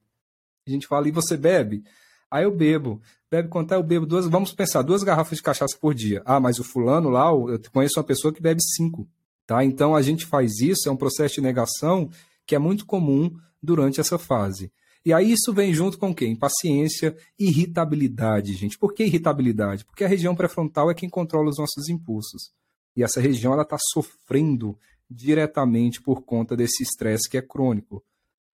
A 0.65 0.71
gente 0.71 0.87
fala, 0.87 1.09
e 1.09 1.11
você 1.11 1.35
bebe? 1.35 1.83
Aí 2.31 2.45
eu 2.45 2.55
bebo. 2.55 3.01
Bebe 3.29 3.49
quanto 3.49 3.73
é? 3.73 3.75
Eu 3.75 3.83
bebo 3.83 4.05
duas, 4.05 4.27
vamos 4.27 4.53
pensar, 4.53 4.81
duas 4.81 5.03
garrafas 5.03 5.39
de 5.39 5.43
cachaça 5.43 5.77
por 5.77 5.93
dia. 5.93 6.21
Ah, 6.23 6.39
mas 6.39 6.57
o 6.57 6.63
fulano 6.63 7.09
lá, 7.09 7.25
eu 7.31 7.59
conheço 7.73 7.99
uma 7.99 8.05
pessoa 8.05 8.33
que 8.33 8.41
bebe 8.41 8.61
cinco. 8.63 9.05
Tá? 9.45 9.65
Então 9.65 9.93
a 9.93 10.01
gente 10.01 10.25
faz 10.25 10.61
isso, 10.61 10.87
é 10.87 10.91
um 10.91 10.95
processo 10.95 11.35
de 11.35 11.41
negação 11.41 12.09
que 12.47 12.55
é 12.55 12.59
muito 12.59 12.85
comum 12.85 13.35
durante 13.61 13.99
essa 13.99 14.17
fase. 14.17 14.71
E 15.05 15.13
aí 15.13 15.31
isso 15.31 15.53
vem 15.53 15.73
junto 15.73 15.97
com 15.97 16.09
o 16.09 16.15
quê? 16.15 16.27
Impaciência, 16.27 17.15
irritabilidade, 17.37 18.53
gente. 18.53 18.77
Por 18.77 18.93
que 18.93 19.03
irritabilidade? 19.05 19.85
Porque 19.85 20.03
a 20.03 20.07
região 20.07 20.35
pré-frontal 20.35 20.91
é 20.91 20.93
quem 20.93 21.09
controla 21.09 21.49
os 21.49 21.57
nossos 21.57 21.87
impulsos. 21.89 22.51
E 22.95 23.03
essa 23.03 23.21
região 23.21 23.53
ela 23.53 23.63
está 23.63 23.77
sofrendo 23.93 24.77
diretamente 25.09 26.01
por 26.01 26.23
conta 26.23 26.55
desse 26.55 26.83
estresse 26.83 27.29
que 27.29 27.37
é 27.37 27.41
crônico. 27.41 28.03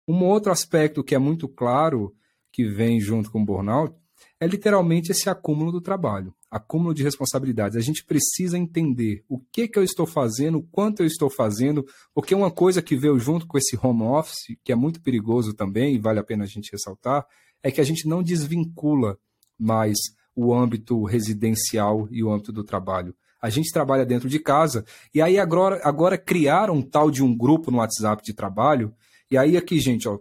Um 0.08 0.26
outro 0.26 0.52
aspecto 0.52 1.04
que 1.04 1.16
é 1.16 1.20
muito 1.20 1.48
claro 1.48 2.14
que 2.52 2.66
vem 2.66 3.00
junto 3.00 3.32
com 3.32 3.42
o 3.42 3.46
burnout 3.46 3.96
é 4.42 4.48
literalmente 4.48 5.12
esse 5.12 5.30
acúmulo 5.30 5.72
do 5.72 5.80
trabalho, 5.80 6.34
acúmulo 6.50 6.96
de 6.96 7.04
responsabilidades. 7.04 7.78
A 7.78 7.82
gente 7.82 8.04
precisa 8.04 8.58
entender 8.58 9.24
o 9.30 9.38
que, 9.40 9.68
que 9.68 9.78
eu 9.78 9.84
estou 9.84 10.08
fazendo, 10.08 10.58
o 10.58 10.64
quanto 10.64 11.04
eu 11.04 11.06
estou 11.06 11.30
fazendo, 11.30 11.86
porque 12.12 12.34
uma 12.34 12.50
coisa 12.50 12.82
que 12.82 12.98
veio 12.98 13.20
junto 13.20 13.46
com 13.46 13.56
esse 13.56 13.78
home 13.80 14.02
office, 14.02 14.58
que 14.64 14.72
é 14.72 14.76
muito 14.76 15.00
perigoso 15.00 15.54
também, 15.54 15.94
e 15.94 16.00
vale 16.00 16.18
a 16.18 16.24
pena 16.24 16.44
a 16.44 16.48
gente 16.48 16.72
ressaltar, 16.72 17.24
é 17.62 17.70
que 17.70 17.80
a 17.80 17.84
gente 17.84 18.08
não 18.08 18.24
desvincula 18.24 19.16
mais 19.60 20.00
o 20.36 20.52
âmbito 20.52 21.04
residencial 21.04 22.08
e 22.10 22.24
o 22.24 22.32
âmbito 22.32 22.52
do 22.52 22.64
trabalho. 22.64 23.14
A 23.40 23.52
gente 23.52 23.72
trabalha 23.72 24.08
dentro 24.08 24.28
de 24.28 24.40
casa, 24.40 24.84
e 25.14 25.22
aí 25.22 25.38
agora, 25.38 25.80
agora 25.84 26.18
criaram 26.18 26.78
um 26.78 26.82
tal 26.82 27.12
de 27.12 27.24
um 27.24 27.38
grupo 27.38 27.70
no 27.70 27.78
WhatsApp 27.78 28.24
de 28.24 28.34
trabalho, 28.34 28.92
e 29.30 29.38
aí 29.38 29.56
aqui, 29.56 29.80
gente, 29.80 30.10
ó, 30.10 30.18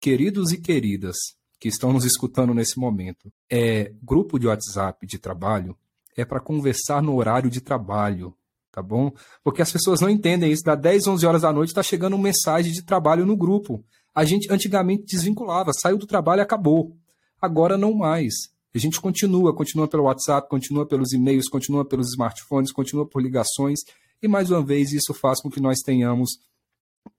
queridos 0.00 0.50
e 0.50 0.58
queridas, 0.60 1.16
que 1.60 1.68
estão 1.68 1.92
nos 1.92 2.04
escutando 2.04 2.54
nesse 2.54 2.78
momento, 2.78 3.30
é 3.50 3.92
grupo 4.02 4.38
de 4.38 4.46
WhatsApp 4.46 5.06
de 5.06 5.18
trabalho 5.18 5.76
é 6.16 6.24
para 6.24 6.40
conversar 6.40 7.02
no 7.02 7.14
horário 7.14 7.50
de 7.50 7.60
trabalho, 7.60 8.34
tá 8.72 8.82
bom? 8.82 9.12
Porque 9.42 9.62
as 9.62 9.70
pessoas 9.70 10.00
não 10.00 10.08
entendem 10.08 10.50
isso. 10.50 10.62
Da 10.64 10.74
10, 10.74 11.06
11 11.06 11.26
horas 11.26 11.42
da 11.42 11.52
noite 11.52 11.70
está 11.70 11.82
chegando 11.82 12.14
uma 12.14 12.24
mensagem 12.24 12.72
de 12.72 12.82
trabalho 12.82 13.24
no 13.24 13.36
grupo. 13.36 13.84
A 14.14 14.24
gente 14.24 14.52
antigamente 14.52 15.04
desvinculava, 15.04 15.72
saiu 15.72 15.96
do 15.96 16.06
trabalho 16.06 16.40
e 16.40 16.42
acabou. 16.42 16.96
Agora 17.40 17.78
não 17.78 17.94
mais. 17.94 18.34
A 18.74 18.78
gente 18.78 19.00
continua, 19.00 19.54
continua 19.54 19.88
pelo 19.88 20.04
WhatsApp, 20.04 20.48
continua 20.48 20.86
pelos 20.86 21.12
e-mails, 21.12 21.48
continua 21.48 21.84
pelos 21.84 22.10
smartphones, 22.10 22.72
continua 22.72 23.06
por 23.06 23.22
ligações. 23.22 23.80
E 24.22 24.28
mais 24.28 24.50
uma 24.50 24.62
vez, 24.62 24.92
isso 24.92 25.14
faz 25.14 25.40
com 25.40 25.50
que 25.50 25.60
nós 25.60 25.78
tenhamos, 25.80 26.30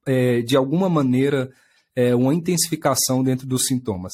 é, 0.06 0.42
de 0.42 0.56
alguma 0.56 0.90
maneira, 0.90 1.52
é, 1.96 2.16
uma 2.16 2.34
intensificação 2.34 3.24
dentro 3.24 3.48
dos 3.48 3.66
sintomas. 3.66 4.14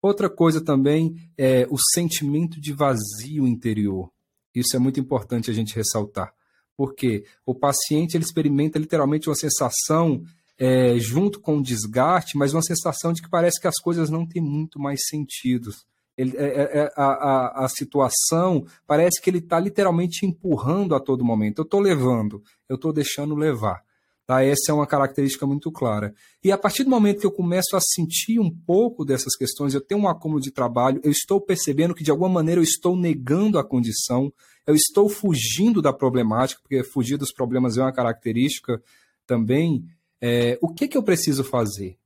Outra 0.00 0.30
coisa 0.30 0.60
também 0.60 1.16
é 1.36 1.66
o 1.70 1.76
sentimento 1.94 2.60
de 2.60 2.72
vazio 2.72 3.46
interior. 3.46 4.10
Isso 4.54 4.76
é 4.76 4.78
muito 4.78 5.00
importante 5.00 5.50
a 5.50 5.54
gente 5.54 5.74
ressaltar, 5.74 6.32
porque 6.76 7.24
o 7.44 7.54
paciente 7.54 8.16
ele 8.16 8.24
experimenta 8.24 8.78
literalmente 8.78 9.28
uma 9.28 9.34
sensação 9.34 10.22
é, 10.58 10.98
junto 10.98 11.40
com 11.40 11.58
o 11.58 11.62
desgaste, 11.62 12.36
mas 12.36 12.52
uma 12.52 12.62
sensação 12.62 13.12
de 13.12 13.22
que 13.22 13.30
parece 13.30 13.60
que 13.60 13.68
as 13.68 13.78
coisas 13.80 14.10
não 14.10 14.26
têm 14.26 14.42
muito 14.42 14.80
mais 14.80 15.00
sentido. 15.06 15.70
Ele, 16.16 16.36
é, 16.36 16.46
é, 16.46 16.78
é 16.80 16.92
a, 16.96 17.04
a, 17.04 17.64
a, 17.64 17.68
situação 17.68 18.66
parece 18.84 19.22
que 19.22 19.30
ele 19.30 19.38
está 19.38 19.60
literalmente 19.60 20.26
empurrando 20.26 20.96
a 20.96 21.00
todo 21.00 21.24
momento. 21.24 21.60
Eu 21.60 21.64
estou 21.64 21.80
levando, 21.80 22.42
eu 22.68 22.74
estou 22.74 22.92
deixando 22.92 23.36
levar. 23.36 23.84
Tá? 24.28 24.44
Essa 24.44 24.72
é 24.72 24.74
uma 24.74 24.86
característica 24.86 25.46
muito 25.46 25.72
clara. 25.72 26.14
E 26.44 26.52
a 26.52 26.58
partir 26.58 26.84
do 26.84 26.90
momento 26.90 27.20
que 27.20 27.26
eu 27.26 27.32
começo 27.32 27.74
a 27.74 27.80
sentir 27.80 28.38
um 28.38 28.50
pouco 28.50 29.02
dessas 29.02 29.34
questões, 29.34 29.72
eu 29.72 29.80
tenho 29.80 30.02
um 30.02 30.06
acúmulo 30.06 30.38
de 30.38 30.50
trabalho, 30.50 31.00
eu 31.02 31.10
estou 31.10 31.40
percebendo 31.40 31.94
que 31.94 32.04
de 32.04 32.10
alguma 32.10 32.28
maneira 32.28 32.60
eu 32.60 32.62
estou 32.62 32.94
negando 32.94 33.58
a 33.58 33.64
condição, 33.64 34.30
eu 34.66 34.74
estou 34.74 35.08
fugindo 35.08 35.80
da 35.80 35.94
problemática, 35.94 36.60
porque 36.60 36.84
fugir 36.84 37.16
dos 37.16 37.32
problemas 37.32 37.78
é 37.78 37.80
uma 37.80 37.90
característica 37.90 38.82
também. 39.26 39.82
É, 40.20 40.58
o 40.60 40.68
que, 40.74 40.88
que 40.88 40.98
eu 40.98 41.02
preciso 41.02 41.42
fazer? 41.42 41.96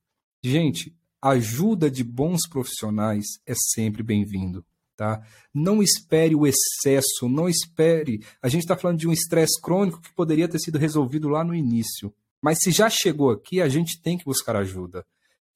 Gente, 0.45 0.95
ajuda 1.21 1.91
de 1.91 2.05
bons 2.05 2.49
profissionais 2.49 3.25
é 3.45 3.55
sempre 3.75 4.05
bem-vindo. 4.05 4.65
Tá? 5.03 5.21
Não 5.53 5.83
espere 5.83 6.33
o 6.33 6.47
excesso, 6.47 7.29
não 7.29 7.49
espere. 7.49 8.25
A 8.41 8.49
gente 8.49 8.61
está 8.61 8.77
falando 8.77 9.01
de 9.01 9.09
um 9.09 9.13
estresse 9.13 9.61
crônico 9.61 10.01
que 10.01 10.15
poderia 10.15 10.47
ter 10.47 10.61
sido 10.61 10.79
resolvido 10.79 11.29
lá 11.29 11.43
no 11.43 11.57
início. 11.57 12.15
Mas 12.41 12.59
se 12.63 12.71
já 12.71 12.89
chegou 12.89 13.33
aqui, 13.33 13.61
a 13.61 13.69
gente 13.69 14.01
tem 14.01 14.17
que 14.17 14.25
buscar 14.25 14.55
ajuda. 14.55 15.05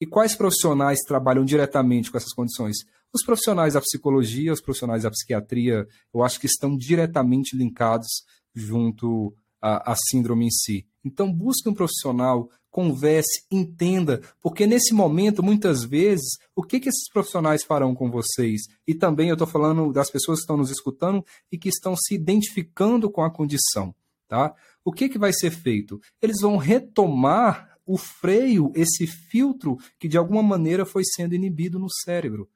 E 0.01 0.05
quais 0.05 0.35
profissionais 0.35 0.99
trabalham 1.07 1.45
diretamente 1.45 2.11
com 2.11 2.17
essas 2.17 2.33
condições? 2.33 2.75
Os 3.13 3.23
profissionais 3.23 3.75
da 3.75 3.79
psicologia, 3.79 4.51
os 4.51 4.59
profissionais 4.59 5.03
da 5.03 5.11
psiquiatria, 5.11 5.87
eu 6.13 6.23
acho 6.23 6.41
que 6.41 6.45
estão 6.45 6.75
diretamente 6.75 7.55
linkados 7.55 8.25
junto 8.53 9.33
à, 9.61 9.93
à 9.93 9.95
síndrome 9.95 10.47
em 10.47 10.51
si. 10.51 10.85
Então, 11.05 11.31
busque 11.31 11.69
um 11.69 11.73
profissional 11.73 12.49
converse, 12.77 13.43
entenda, 13.49 14.21
porque 14.39 14.67
nesse 14.67 14.93
momento, 14.93 15.41
muitas 15.41 15.83
vezes, 15.83 16.37
o 16.55 16.61
que, 16.61 16.79
que 16.79 16.89
esses 16.89 17.09
profissionais 17.11 17.63
farão 17.63 17.95
com 17.95 18.11
vocês? 18.11 18.67
E 18.85 18.93
também 18.93 19.29
eu 19.29 19.33
estou 19.33 19.47
falando 19.47 19.91
das 19.91 20.11
pessoas 20.11 20.37
que 20.37 20.43
estão 20.43 20.57
nos 20.57 20.69
escutando 20.69 21.25
e 21.51 21.57
que 21.57 21.69
estão 21.69 21.95
se 21.95 22.13
identificando 22.13 23.09
com 23.09 23.23
a 23.23 23.33
condição, 23.33 23.95
tá? 24.27 24.53
O 24.85 24.91
que, 24.91 25.09
que 25.09 25.17
vai 25.17 25.33
ser 25.33 25.49
feito? 25.49 25.99
Eles 26.21 26.39
vão 26.39 26.55
retomar 26.55 27.79
o 27.83 27.97
freio, 27.97 28.71
esse 28.75 29.07
filtro 29.07 29.79
que 29.97 30.07
de 30.07 30.15
alguma 30.15 30.43
maneira 30.43 30.85
foi 30.85 31.01
sendo 31.03 31.33
inibido 31.33 31.79
no 31.79 31.89
cérebro. 31.89 32.47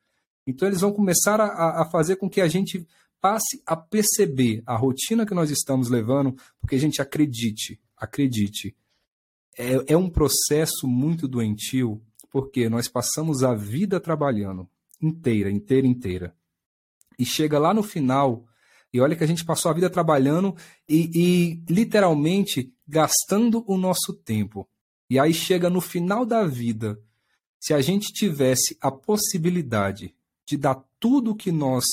Então 0.46 0.68
eles 0.68 0.82
vão 0.82 0.94
começar 0.94 1.42
a, 1.42 1.82
a 1.82 1.86
fazer 1.90 2.18
com 2.18 2.30
que 2.30 2.42
a 2.42 2.48
gente 2.48 2.86
passe 3.20 3.60
a 3.66 3.76
perceber 3.76 4.62
a 4.68 4.76
rotina 4.76 5.26
que 5.26 5.34
nós 5.34 5.50
estamos 5.50 5.90
levando, 5.90 6.36
porque 6.60 6.76
a 6.76 6.80
gente 6.80 7.02
acredite, 7.02 7.82
acredite, 7.98 8.76
é, 9.58 9.94
é 9.94 9.98
um 9.98 10.10
processo 10.10 10.88
muito 10.88 11.28
doentio, 11.28 12.02
porque 12.30 12.70
nós 12.70 12.88
passamos 12.88 13.44
a 13.44 13.54
vida 13.54 14.00
trabalhando 14.00 14.68
inteira, 15.02 15.52
inteira, 15.52 15.88
inteira. 15.88 16.36
E 17.18 17.26
chega 17.26 17.60
lá 17.60 17.74
no 17.74 17.84
final, 17.84 18.46
e 18.94 19.00
olha 19.00 19.16
que 19.16 19.24
a 19.24 19.28
gente 19.28 19.46
passou 19.46 19.72
a 19.72 19.74
vida 19.74 19.90
trabalhando 19.90 20.56
e, 20.88 21.10
e 21.14 21.64
literalmente 21.74 22.74
gastando 22.88 23.64
o 23.68 23.78
nosso 23.78 24.14
tempo. 24.14 24.68
E 25.10 25.20
aí 25.20 25.34
chega 25.34 25.70
no 25.70 25.82
final 25.82 26.26
da 26.26 26.46
vida, 26.46 27.02
se 27.60 27.74
a 27.74 27.82
gente 27.82 28.14
tivesse 28.14 28.78
a 28.82 28.92
possibilidade 28.92 30.16
de 30.46 30.58
dar 30.58 30.84
tudo 31.00 31.32
o 31.32 31.36
que 31.36 31.52
nós 31.52 31.86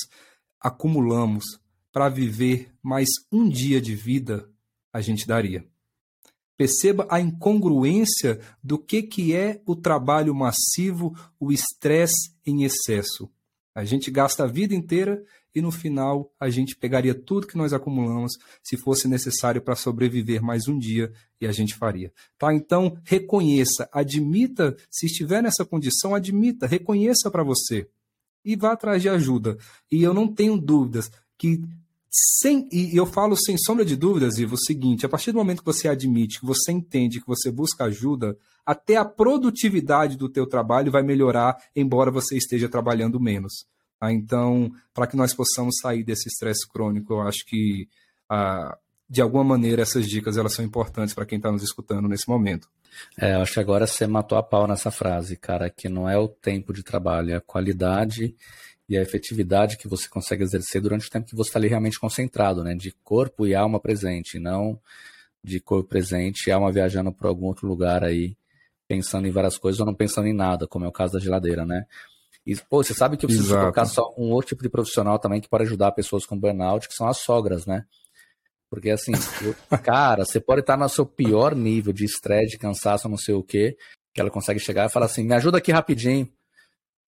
acumulamos 0.60 1.44
para 1.92 2.08
viver 2.08 2.72
mais 2.82 3.08
um 3.30 3.48
dia 3.48 3.80
de 3.80 3.94
vida, 3.94 4.48
a 4.92 5.00
gente 5.00 5.26
daria. 5.26 5.66
Perceba 6.58 7.06
a 7.08 7.20
incongruência 7.20 8.40
do 8.62 8.76
que, 8.78 9.00
que 9.00 9.32
é 9.32 9.62
o 9.64 9.76
trabalho 9.76 10.34
massivo, 10.34 11.16
o 11.38 11.52
estresse 11.52 12.34
em 12.44 12.64
excesso. 12.64 13.30
A 13.72 13.84
gente 13.84 14.10
gasta 14.10 14.42
a 14.42 14.46
vida 14.48 14.74
inteira 14.74 15.24
e 15.54 15.62
no 15.62 15.70
final 15.70 16.32
a 16.38 16.50
gente 16.50 16.74
pegaria 16.74 17.14
tudo 17.14 17.46
que 17.46 17.56
nós 17.56 17.72
acumulamos, 17.72 18.32
se 18.60 18.76
fosse 18.76 19.06
necessário 19.06 19.62
para 19.62 19.76
sobreviver 19.76 20.42
mais 20.42 20.66
um 20.66 20.76
dia, 20.76 21.12
e 21.40 21.46
a 21.46 21.52
gente 21.52 21.76
faria. 21.76 22.12
Tá? 22.36 22.52
Então, 22.52 22.98
reconheça, 23.04 23.88
admita, 23.92 24.76
se 24.90 25.06
estiver 25.06 25.40
nessa 25.40 25.64
condição, 25.64 26.12
admita, 26.12 26.66
reconheça 26.66 27.30
para 27.30 27.44
você 27.44 27.88
e 28.44 28.56
vá 28.56 28.72
atrás 28.72 29.00
de 29.00 29.08
ajuda. 29.08 29.56
E 29.92 30.02
eu 30.02 30.12
não 30.12 30.26
tenho 30.26 30.58
dúvidas 30.58 31.08
que 31.38 31.62
sem, 32.10 32.68
e 32.72 32.96
eu 32.96 33.04
falo 33.04 33.36
sem 33.36 33.56
sombra 33.58 33.84
de 33.84 33.94
dúvidas, 33.94 34.38
Ivo, 34.38 34.54
o 34.54 34.58
seguinte: 34.58 35.04
a 35.04 35.08
partir 35.08 35.32
do 35.32 35.38
momento 35.38 35.60
que 35.60 35.66
você 35.66 35.88
admite, 35.88 36.40
que 36.40 36.46
você 36.46 36.72
entende, 36.72 37.20
que 37.20 37.26
você 37.26 37.50
busca 37.50 37.84
ajuda, 37.84 38.36
até 38.64 38.96
a 38.96 39.04
produtividade 39.04 40.16
do 40.16 40.28
teu 40.28 40.46
trabalho 40.46 40.90
vai 40.90 41.02
melhorar, 41.02 41.56
embora 41.74 42.10
você 42.10 42.36
esteja 42.36 42.68
trabalhando 42.68 43.20
menos. 43.20 43.66
Tá? 43.98 44.12
Então, 44.12 44.70
para 44.94 45.06
que 45.06 45.16
nós 45.16 45.34
possamos 45.34 45.76
sair 45.80 46.02
desse 46.04 46.28
estresse 46.28 46.66
crônico, 46.68 47.14
eu 47.14 47.20
acho 47.22 47.44
que, 47.46 47.88
ah, 48.28 48.76
de 49.08 49.20
alguma 49.20 49.44
maneira, 49.44 49.82
essas 49.82 50.06
dicas 50.06 50.36
elas 50.36 50.52
são 50.54 50.64
importantes 50.64 51.14
para 51.14 51.26
quem 51.26 51.36
está 51.36 51.50
nos 51.50 51.62
escutando 51.62 52.08
nesse 52.08 52.28
momento. 52.28 52.68
É, 53.18 53.34
eu 53.34 53.42
acho 53.42 53.54
que 53.54 53.60
agora 53.60 53.86
você 53.86 54.06
matou 54.06 54.36
a 54.36 54.42
pau 54.42 54.66
nessa 54.66 54.90
frase, 54.90 55.36
cara, 55.36 55.70
que 55.70 55.88
não 55.88 56.08
é 56.08 56.18
o 56.18 56.28
tempo 56.28 56.72
de 56.72 56.82
trabalho, 56.82 57.32
é 57.32 57.36
a 57.36 57.40
qualidade 57.40 58.34
e 58.88 58.96
a 58.96 59.02
efetividade 59.02 59.76
que 59.76 59.86
você 59.86 60.08
consegue 60.08 60.42
exercer 60.42 60.80
durante 60.80 61.06
o 61.06 61.10
tempo 61.10 61.26
que 61.26 61.36
você 61.36 61.50
está 61.50 61.58
ali 61.58 61.68
realmente 61.68 62.00
concentrado, 62.00 62.64
né? 62.64 62.74
De 62.74 62.90
corpo 63.04 63.46
e 63.46 63.54
alma 63.54 63.78
presente, 63.78 64.38
não 64.38 64.80
de 65.42 65.60
corpo 65.60 65.88
presente, 65.88 66.50
alma 66.50 66.72
viajando 66.72 67.12
para 67.12 67.28
algum 67.28 67.46
outro 67.46 67.66
lugar 67.66 68.04
aí, 68.04 68.36
pensando 68.86 69.26
em 69.26 69.30
várias 69.30 69.56
coisas 69.56 69.80
ou 69.80 69.86
não 69.86 69.94
pensando 69.94 70.26
em 70.26 70.32
nada, 70.32 70.66
como 70.66 70.84
é 70.84 70.88
o 70.88 70.92
caso 70.92 71.14
da 71.14 71.20
geladeira, 71.20 71.64
né? 71.64 71.86
E, 72.44 72.56
pô, 72.56 72.82
você 72.82 72.94
sabe 72.94 73.16
que 73.16 73.24
eu 73.24 73.28
preciso 73.28 73.50
Exato. 73.50 73.60
colocar 73.60 73.84
só 73.84 74.14
um 74.16 74.30
outro 74.30 74.48
tipo 74.48 74.62
de 74.62 74.68
profissional 74.68 75.18
também 75.18 75.40
que 75.40 75.48
pode 75.48 75.64
ajudar 75.64 75.92
pessoas 75.92 76.24
com 76.24 76.38
burnout, 76.38 76.88
que 76.88 76.94
são 76.94 77.06
as 77.06 77.18
sogras, 77.18 77.66
né? 77.66 77.84
Porque 78.70 78.90
assim, 78.90 79.12
eu, 79.42 79.54
cara, 79.82 80.24
você 80.24 80.40
pode 80.40 80.60
estar 80.60 80.76
no 80.76 80.88
seu 80.88 81.04
pior 81.04 81.54
nível 81.54 81.92
de 81.92 82.04
estresse, 82.04 82.52
de 82.52 82.58
cansaço, 82.58 83.08
não 83.08 83.18
sei 83.18 83.34
o 83.34 83.42
quê, 83.42 83.76
que 84.14 84.20
ela 84.20 84.30
consegue 84.30 84.58
chegar 84.58 84.86
e 84.86 84.92
falar 84.92 85.06
assim: 85.06 85.24
me 85.24 85.34
ajuda 85.34 85.58
aqui 85.58 85.70
rapidinho. 85.70 86.28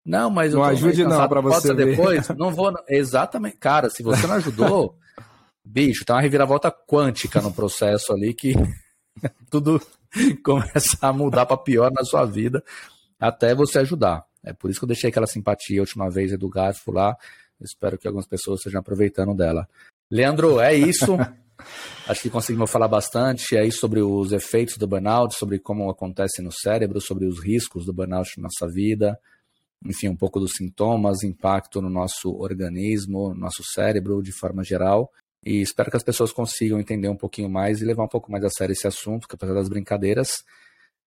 Não, 0.05 0.31
mas 0.31 0.55
não 0.55 0.65
ajude 0.65 1.05
não 1.05 1.29
para 1.29 1.41
você 1.41 1.75
ver. 1.75 1.97
depois. 1.97 2.29
Não 2.31 2.51
vou. 2.51 2.73
Exatamente, 2.89 3.57
cara. 3.57 3.91
Se 3.91 4.03
você 4.03 4.27
não 4.27 4.37
ajudou, 4.37 4.97
bicho, 5.65 6.05
tá 6.05 6.15
uma 6.15 6.23
reviravolta 6.23 6.71
quântica 6.71 7.41
no 7.41 7.53
processo 7.53 8.13
ali 8.13 8.35
que 8.35 8.55
tudo 9.51 9.81
começa 10.43 10.97
a 11.01 11.13
mudar 11.13 11.47
para 11.47 11.57
pior 11.57 11.91
na 11.93 12.05
sua 12.05 12.25
vida 12.25 12.63
até 13.19 13.55
você 13.55 13.79
ajudar. 13.81 14.25
É 14.43 14.53
por 14.53 14.71
isso 14.71 14.81
que 14.81 14.85
eu 14.85 14.89
deixei 14.89 15.11
aquela 15.11 15.27
simpatia 15.27 15.81
a 15.81 15.83
última 15.83 16.11
vez 16.11 16.37
do 16.39 16.49
Garfo 16.49 16.91
lá. 16.91 17.15
Espero 17.61 17.99
que 17.99 18.07
algumas 18.07 18.27
pessoas 18.27 18.61
estejam 18.61 18.81
aproveitando 18.81 19.35
dela. 19.35 19.69
Leandro, 20.11 20.59
é 20.59 20.75
isso. 20.75 21.17
Acho 22.09 22.23
que 22.23 22.31
conseguimos 22.31 22.71
falar 22.71 22.89
bastante 22.89 23.55
aí 23.57 23.71
sobre 23.71 24.01
os 24.01 24.33
efeitos 24.33 24.79
do 24.79 24.87
burnout, 24.87 25.35
sobre 25.35 25.59
como 25.59 25.91
acontece 25.91 26.41
no 26.41 26.51
cérebro, 26.51 27.03
sobre 27.03 27.27
os 27.27 27.39
riscos 27.39 27.85
do 27.85 27.93
burnout 27.93 28.31
na 28.39 28.45
nossa 28.45 28.67
vida, 28.73 29.19
enfim, 29.85 30.09
um 30.09 30.17
pouco 30.17 30.39
dos 30.39 30.53
sintomas, 30.53 31.23
impacto 31.23 31.81
no 31.81 31.89
nosso 31.89 32.31
organismo, 32.31 33.31
no 33.31 33.41
nosso 33.41 33.63
cérebro 33.65 34.23
de 34.23 34.33
forma 34.33 34.63
geral. 34.63 35.11
E 35.45 35.61
espero 35.63 35.91
que 35.91 35.97
as 35.97 36.03
pessoas 36.03 36.33
consigam 36.33 36.79
entender 36.79 37.09
um 37.09 37.17
pouquinho 37.17 37.49
mais 37.49 37.81
e 37.81 37.85
levar 37.85 38.05
um 38.05 38.09
pouco 38.09 38.31
mais 38.31 38.45
a 38.45 38.51
sério 38.51 38.73
esse 38.73 38.87
assunto, 38.87 39.27
que 39.27 39.35
apesar 39.35 39.55
das 39.55 39.69
brincadeiras, 39.69 40.45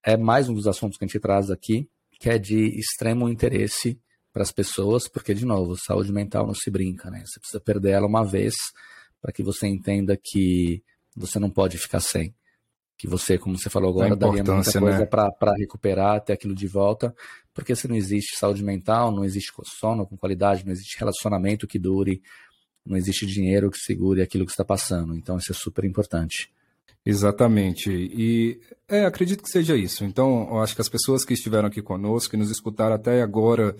é 0.03 0.17
mais 0.17 0.49
um 0.49 0.53
dos 0.53 0.67
assuntos 0.67 0.97
que 0.97 1.05
a 1.05 1.07
gente 1.07 1.19
traz 1.19 1.51
aqui, 1.51 1.87
que 2.19 2.29
é 2.29 2.39
de 2.39 2.79
extremo 2.79 3.29
interesse 3.29 3.99
para 4.33 4.41
as 4.41 4.51
pessoas, 4.51 5.07
porque, 5.07 5.33
de 5.33 5.45
novo, 5.45 5.77
saúde 5.77 6.11
mental 6.11 6.47
não 6.47 6.55
se 6.55 6.71
brinca, 6.71 7.11
né? 7.11 7.23
Você 7.25 7.39
precisa 7.39 7.59
perder 7.59 7.91
ela 7.91 8.07
uma 8.07 8.25
vez 8.25 8.55
para 9.21 9.31
que 9.31 9.43
você 9.43 9.67
entenda 9.67 10.17
que 10.21 10.83
você 11.15 11.37
não 11.37 11.49
pode 11.49 11.77
ficar 11.77 11.99
sem. 11.99 12.33
Que 13.03 13.07
você, 13.09 13.37
como 13.37 13.57
você 13.57 13.69
falou 13.69 13.89
agora, 13.89 14.15
daria 14.15 14.41
muita 14.41 14.79
coisa 14.79 14.99
né? 14.99 15.05
para 15.05 15.53
recuperar, 15.57 16.23
ter 16.23 16.31
aquilo 16.31 16.55
de 16.55 16.67
volta, 16.67 17.13
porque 17.53 17.75
se 17.75 17.85
não 17.85 17.97
existe 17.97 18.37
saúde 18.37 18.63
mental, 18.63 19.11
não 19.11 19.25
existe 19.25 19.51
sono 19.77 20.07
com 20.07 20.15
qualidade, 20.15 20.65
não 20.65 20.71
existe 20.71 20.97
relacionamento 20.97 21.67
que 21.67 21.77
dure, 21.77 22.21
não 22.85 22.95
existe 22.95 23.25
dinheiro 23.25 23.69
que 23.69 23.77
segure 23.77 24.21
aquilo 24.21 24.45
que 24.45 24.51
está 24.51 24.63
passando. 24.63 25.17
Então 25.17 25.35
isso 25.35 25.51
é 25.51 25.53
super 25.53 25.83
importante. 25.83 26.49
Exatamente. 27.05 27.91
E 27.91 28.61
é, 28.87 29.03
acredito 29.03 29.43
que 29.43 29.49
seja 29.49 29.75
isso. 29.75 30.05
Então, 30.05 30.47
eu 30.49 30.61
acho 30.61 30.73
que 30.73 30.79
as 30.79 30.87
pessoas 30.87 31.25
que 31.25 31.33
estiveram 31.33 31.67
aqui 31.67 31.81
conosco, 31.81 32.31
que 32.31 32.37
nos 32.37 32.49
escutaram 32.49 32.95
até 32.95 33.21
agora, 33.21 33.75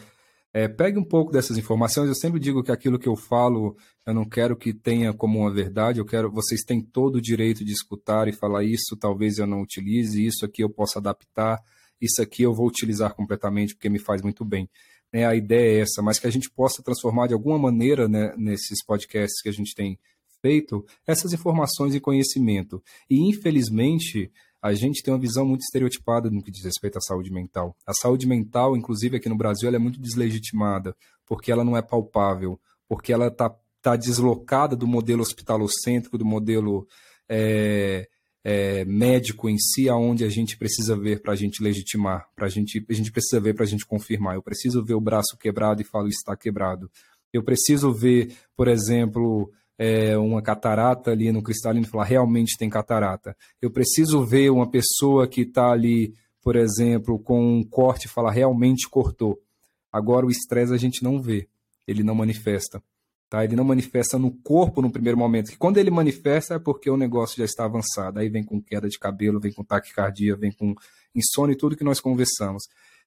é, 0.54 0.68
pegue 0.68 0.99
um 0.99 1.04
pouco 1.04 1.32
dessas 1.32 1.58
informações. 1.58 2.08
Eu 2.08 2.16
sempre 2.16 2.39
digo 2.39 2.64
que 2.64 2.72
aquilo 2.72 2.99
que 2.99 3.10
eu 3.10 3.16
falo, 3.16 3.76
eu 4.06 4.14
não 4.14 4.24
quero 4.24 4.56
que 4.56 4.74
tenha 4.74 5.14
como 5.14 5.39
uma 5.39 5.51
verdade. 5.51 5.99
Eu 5.99 6.06
quero, 6.06 6.32
vocês 6.32 6.62
têm 6.62 6.82
todo 6.82 7.16
o 7.16 7.22
direito 7.22 7.66
de 7.66 7.72
escutar 7.72 8.28
e 8.28 8.34
falar 8.34 8.64
isso. 8.64 8.95
Talvez 8.99 9.39
eu 9.39 9.47
não 9.47 9.62
utilize, 9.62 10.24
isso 10.24 10.45
aqui 10.45 10.64
eu 10.64 10.70
posso 10.70 10.99
adaptar, 10.99 11.60
isso 11.99 12.22
aqui 12.22 12.43
eu 12.43 12.54
vou 12.54 12.68
utilizar 12.68 13.16
completamente 13.16 13.74
porque 13.74 13.89
me 13.89 13.99
faz 13.99 14.22
muito 14.22 14.45
bem 14.45 14.70
né, 15.14 15.28
a 15.28 15.36
ideia 15.36 15.78
é 15.78 15.82
essa, 15.82 16.01
mas 16.01 16.18
que 16.18 16.26
a 16.26 16.32
gente 16.32 16.49
possa 16.49 16.82
transformar 16.82 17.28
de 17.28 17.34
alguma 17.34 17.60
maneira 17.60 18.08
né, 18.10 18.34
nesses 18.36 18.84
podcasts 18.84 19.41
que 19.41 19.47
a 19.47 19.54
gente 19.54 19.76
tem 19.76 19.99
feito 20.41 20.84
essas 21.06 21.32
informações 21.32 21.93
em 21.93 21.99
conhecimento. 21.99 22.84
E 23.10 23.30
infelizmente 23.30 24.32
a 24.64 24.74
gente 24.74 25.03
tem 25.03 25.14
uma 25.14 25.20
visão 25.20 25.45
muito 25.45 25.59
estereotipada 25.59 26.32
no 26.32 26.41
que 26.41 26.49
diz 26.49 26.64
respeito 26.64 26.97
à 26.97 27.01
saúde 27.01 27.30
mental. 27.30 27.76
A 27.86 27.93
saúde 27.93 28.26
mental, 28.26 28.78
inclusive 28.78 29.18
aqui 29.18 29.28
no 29.28 29.36
Brasil, 29.36 29.68
ela 29.68 29.76
é 29.76 29.80
muito 29.80 29.99
deslegitimada 29.99 30.95
porque 31.26 31.51
ela 31.51 31.66
não 31.66 31.76
é 31.76 31.82
palpável, 31.82 32.57
porque 32.88 33.11
ela 33.11 33.28
está 33.28 33.53
tá 33.82 33.97
deslocada 33.97 34.74
do 34.74 34.88
modelo 34.88 35.22
hospitalocêntrico, 35.22 36.18
do 36.18 36.24
modelo 36.24 36.88
é, 37.28 38.07
é, 38.41 38.86
médico 38.86 39.49
em 39.49 39.57
si, 39.57 39.89
aonde 39.89 40.24
a 40.24 40.30
gente 40.30 40.57
precisa 40.57 40.95
ver 40.95 41.22
para 41.22 41.34
a 41.34 41.36
gente 41.36 41.61
legitimar, 41.61 42.26
para 42.34 42.47
gente, 42.47 42.86
a 42.89 42.93
gente 42.93 43.11
precisa 43.11 43.41
ver 43.41 43.53
para 43.53 43.66
a 43.66 43.68
gente 43.68 43.86
confirmar. 43.86 44.36
Eu 44.36 44.41
preciso 44.41 44.82
ver 44.82 44.93
o 44.93 45.01
braço 45.01 45.38
quebrado 45.38 45.82
e 45.82 45.86
falo 45.86 46.07
está 46.07 46.38
quebrado. 46.38 46.89
Eu 47.34 47.43
preciso 47.43 47.91
ver, 47.91 48.34
por 48.55 48.70
exemplo, 48.70 49.51
é, 49.78 50.17
uma 50.17 50.41
catarata 50.41 51.11
ali 51.11 51.32
no 51.32 51.41
cristalino 51.41 51.86
e 51.86 51.89
falar 51.89 52.05
realmente 52.05 52.57
tem 52.57 52.69
catarata. 52.69 53.36
Eu 53.61 53.71
preciso 53.71 54.24
ver 54.24 54.49
uma 54.49 54.69
pessoa 54.69 55.28
que 55.28 55.41
está 55.41 55.71
ali, 55.71 56.13
por 56.41 56.55
exemplo, 56.55 57.19
com 57.19 57.57
um 57.57 57.63
corte 57.63 58.05
e 58.05 58.09
falar 58.09 58.32
realmente 58.32 58.89
cortou. 58.89 59.39
Agora 59.91 60.26
o 60.26 60.32
estresse 60.32 60.74
a 60.74 60.78
gente 60.78 61.03
não 61.03 61.21
vê, 61.21 61.47
ele 61.88 62.03
não 62.03 62.15
manifesta. 62.15 62.82
Tá? 63.30 63.43
Ele 63.43 63.55
não 63.55 63.63
manifesta 63.63 64.19
no 64.19 64.32
corpo 64.32 64.80
no 64.80 64.91
primeiro 64.91 65.17
momento. 65.17 65.49
Que 65.49 65.57
quando 65.57 65.78
ele 65.80 65.89
manifesta 65.89 66.53
é 66.53 66.59
porque 66.59 66.88
o 66.88 66.95
negócio 66.95 67.38
já 67.38 67.45
está 67.45 67.65
avançado. 67.65 68.19
Aí 68.19 68.30
vem 68.30 68.43
com 68.43 68.61
queda 68.61 68.88
de 68.88 68.99
cabelo, 68.99 69.39
vem 69.39 69.51
com 69.51 69.63
taquicardia, 69.63 70.36
vem 70.36 70.51
com 70.51 70.76
insônia 71.15 71.53
e 71.53 71.57
tudo 71.57 71.76
que 71.76 71.84
nós 71.84 71.99
conversamos. 71.99 72.63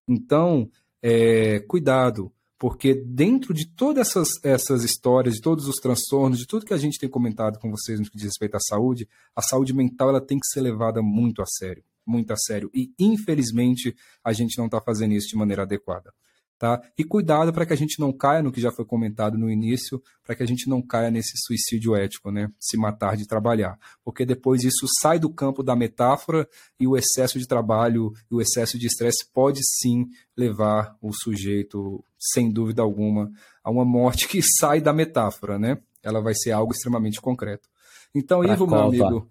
Então, 0.08 0.68
é, 1.00 1.60
cuidado, 1.60 2.32
porque 2.59 2.94
dentro 2.94 3.52
de 3.52 3.66
todas 3.66 4.09
essas, 4.09 4.28
essas 4.42 4.82
histórias, 4.82 5.34
de 5.34 5.40
todos 5.40 5.68
os 5.68 5.76
transtornos, 5.76 6.38
de 6.38 6.46
tudo 6.46 6.64
que 6.64 6.74
a 6.74 6.78
gente 6.78 6.98
tem 6.98 7.09
comentado 7.09 7.59
com 7.59 7.70
vocês 7.70 8.00
no 8.00 8.07
que 8.07 8.16
diz 8.16 8.26
respeito 8.26 8.57
à 8.57 8.61
saúde, 8.61 9.09
a 9.34 9.42
saúde 9.42 9.74
mental 9.74 10.09
ela 10.09 10.20
tem 10.20 10.38
que 10.38 10.46
ser 10.46 10.61
levada 10.62 11.02
muito 11.02 11.42
a 11.42 11.46
sério, 11.46 11.84
muito 12.04 12.32
a 12.32 12.36
sério. 12.36 12.70
E 12.72 12.90
infelizmente 12.98 13.94
a 14.24 14.32
gente 14.32 14.57
não 14.57 14.66
está 14.66 14.80
fazendo 14.80 15.12
isso 15.12 15.28
de 15.28 15.36
maneira 15.36 15.62
adequada. 15.62 16.12
Tá? 16.59 16.80
E 16.96 17.04
cuidado 17.04 17.52
para 17.52 17.66
que 17.66 17.74
a 17.74 17.76
gente 17.76 18.00
não 18.00 18.11
caia 18.11 18.42
no 18.42 18.50
que 18.50 18.62
já 18.62 18.72
foi 18.72 18.86
comentado 18.86 19.36
no 19.36 19.50
início, 19.50 20.02
para 20.24 20.34
que 20.34 20.42
a 20.42 20.46
gente 20.46 20.70
não 20.70 20.80
caia 20.80 21.11
nesse 21.11 21.32
suicídio 21.36 21.94
ético, 21.94 22.30
né? 22.30 22.50
Se 22.59 22.78
matar 22.78 23.14
de 23.14 23.26
trabalhar. 23.26 23.78
Porque 24.02 24.24
depois 24.24 24.64
isso 24.64 24.86
sai 25.02 25.18
do 25.18 25.28
campo 25.28 25.62
da 25.62 25.76
metáfora 25.76 26.48
e 26.80 26.86
o 26.86 26.96
excesso 26.96 27.38
de 27.38 27.46
trabalho 27.46 28.11
e 28.30 28.34
o 28.34 28.40
excesso 28.40 28.78
de 28.78 28.86
estresse 28.86 29.26
pode 29.34 29.61
sim 29.62 30.07
levar 30.34 30.96
o 31.02 31.12
sujeito, 31.12 32.02
sem 32.18 32.50
dúvida 32.50 32.80
alguma, 32.80 33.30
a 33.62 33.70
uma 33.70 33.84
morte 33.84 34.26
que 34.26 34.40
sai 34.59 34.80
da 34.80 34.94
metáfora, 34.94 35.59
né? 35.59 35.76
Ela 36.02 36.22
vai 36.22 36.34
ser 36.34 36.52
algo 36.52 36.72
extremamente 36.72 37.20
concreto. 37.20 37.68
Então, 38.14 38.40
pra 38.40 38.54
Ivo, 38.54 38.66
cova. 38.66 38.90
meu 38.90 39.07
amigo, 39.07 39.28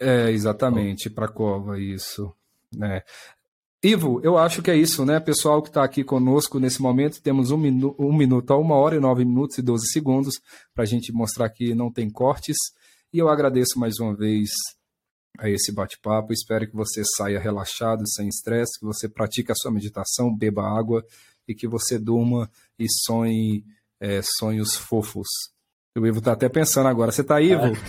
é 0.00 0.30
exatamente, 0.30 1.08
para 1.08 1.28
cova, 1.28 1.78
isso. 1.78 2.34
Né? 2.74 3.02
Ivo, 3.84 4.18
eu 4.24 4.38
acho 4.38 4.62
que 4.62 4.70
é 4.70 4.76
isso, 4.76 5.04
né? 5.04 5.20
Pessoal 5.20 5.60
que 5.60 5.68
está 5.68 5.84
aqui 5.84 6.02
conosco 6.02 6.58
nesse 6.58 6.80
momento, 6.80 7.20
temos 7.20 7.50
um, 7.50 7.58
minu 7.58 7.94
um 7.98 8.16
minuto 8.16 8.50
a 8.50 8.56
uma 8.56 8.76
hora 8.76 8.96
e 8.96 8.98
nove 8.98 9.26
minutos 9.26 9.58
e 9.58 9.62
doze 9.62 9.88
segundos 9.88 10.40
para 10.74 10.84
a 10.84 10.86
gente 10.86 11.12
mostrar 11.12 11.50
que 11.50 11.74
não 11.74 11.92
tem 11.92 12.08
cortes. 12.08 12.56
E 13.12 13.18
eu 13.18 13.28
agradeço 13.28 13.78
mais 13.78 13.98
uma 14.00 14.16
vez 14.16 14.48
a 15.38 15.50
esse 15.50 15.70
bate-papo. 15.70 16.32
Espero 16.32 16.66
que 16.66 16.74
você 16.74 17.02
saia 17.04 17.38
relaxado, 17.38 18.08
sem 18.08 18.26
estresse, 18.26 18.80
que 18.80 18.86
você 18.86 19.06
pratique 19.06 19.52
a 19.52 19.54
sua 19.54 19.70
meditação, 19.70 20.34
beba 20.34 20.62
água 20.62 21.04
e 21.46 21.54
que 21.54 21.68
você 21.68 21.98
durma 21.98 22.50
e 22.78 22.86
sonhe 22.88 23.66
é, 24.00 24.22
sonhos 24.38 24.74
fofos. 24.74 25.28
O 25.94 26.06
Ivo 26.06 26.20
está 26.20 26.32
até 26.32 26.48
pensando 26.48 26.88
agora. 26.88 27.12
Você 27.12 27.20
está 27.20 27.36
aí, 27.36 27.52
Ivo? 27.52 27.76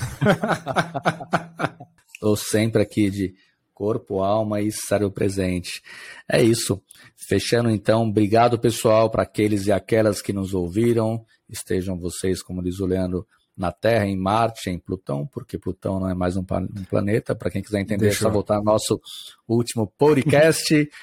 Estou 2.14 2.36
sempre 2.36 2.82
aqui 2.82 3.10
de 3.10 3.34
corpo, 3.76 4.24
alma 4.24 4.62
e 4.62 4.72
cérebro 4.72 5.12
presente. 5.12 5.84
É 6.28 6.42
isso. 6.42 6.82
Fechando 7.28 7.70
então, 7.70 8.04
obrigado 8.04 8.58
pessoal 8.58 9.10
para 9.10 9.24
aqueles 9.24 9.68
e 9.68 9.72
aquelas 9.72 10.22
que 10.22 10.34
nos 10.34 10.54
ouviram. 10.54 11.24
Estejam 11.48 12.00
vocês, 12.00 12.42
como 12.42 12.64
diz 12.64 12.80
o 12.80 12.86
Leandro, 12.86 13.28
na 13.56 13.72
Terra, 13.72 14.06
em 14.06 14.18
Marte, 14.18 14.70
em 14.70 14.80
Plutão, 14.80 15.28
porque 15.28 15.58
Plutão 15.60 16.00
não 16.00 16.10
é 16.10 16.14
mais 16.16 16.36
um, 16.36 16.42
um 16.42 16.84
planeta. 16.90 17.36
Para 17.36 17.52
quem 17.52 17.62
quiser 17.62 17.82
entender, 17.82 18.06
Deixa 18.06 18.20
é 18.20 18.28
só 18.28 18.30
voltar 18.30 18.56
ao 18.58 18.64
nosso 18.64 19.00
último 19.48 19.86
podcast. 19.98 20.90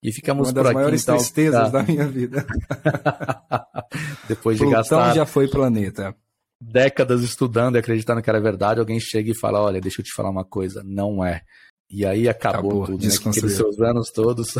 E 0.00 0.12
ficamos 0.12 0.50
Uma 0.50 0.54
das 0.54 0.62
por 0.62 0.68
aqui. 0.68 0.74
maiores 0.74 1.02
então, 1.02 1.16
tristezas 1.16 1.60
tá? 1.60 1.68
da 1.70 1.82
minha 1.82 2.06
vida. 2.06 2.46
Depois 4.28 4.56
de 4.56 4.62
Plutão 4.62 4.78
gastar. 4.80 5.12
já 5.12 5.26
foi 5.26 5.48
planeta. 5.48 6.14
Décadas 6.60 7.22
estudando 7.22 7.74
e 7.74 7.78
acreditando 7.80 8.22
que 8.22 8.30
era 8.30 8.40
verdade, 8.40 8.78
alguém 8.78 9.00
chega 9.00 9.32
e 9.32 9.36
fala: 9.36 9.60
Olha, 9.60 9.80
deixa 9.80 10.00
eu 10.00 10.04
te 10.04 10.14
falar 10.14 10.30
uma 10.30 10.44
coisa, 10.44 10.84
não 10.84 11.24
é. 11.24 11.42
E 11.90 12.04
aí 12.04 12.28
acabou, 12.28 12.82
acabou 12.82 12.86
tudo, 12.86 13.06
né? 13.06 13.14
Aqueles 13.14 13.56
seus 13.56 13.80
anos 13.80 14.10
todos. 14.10 14.54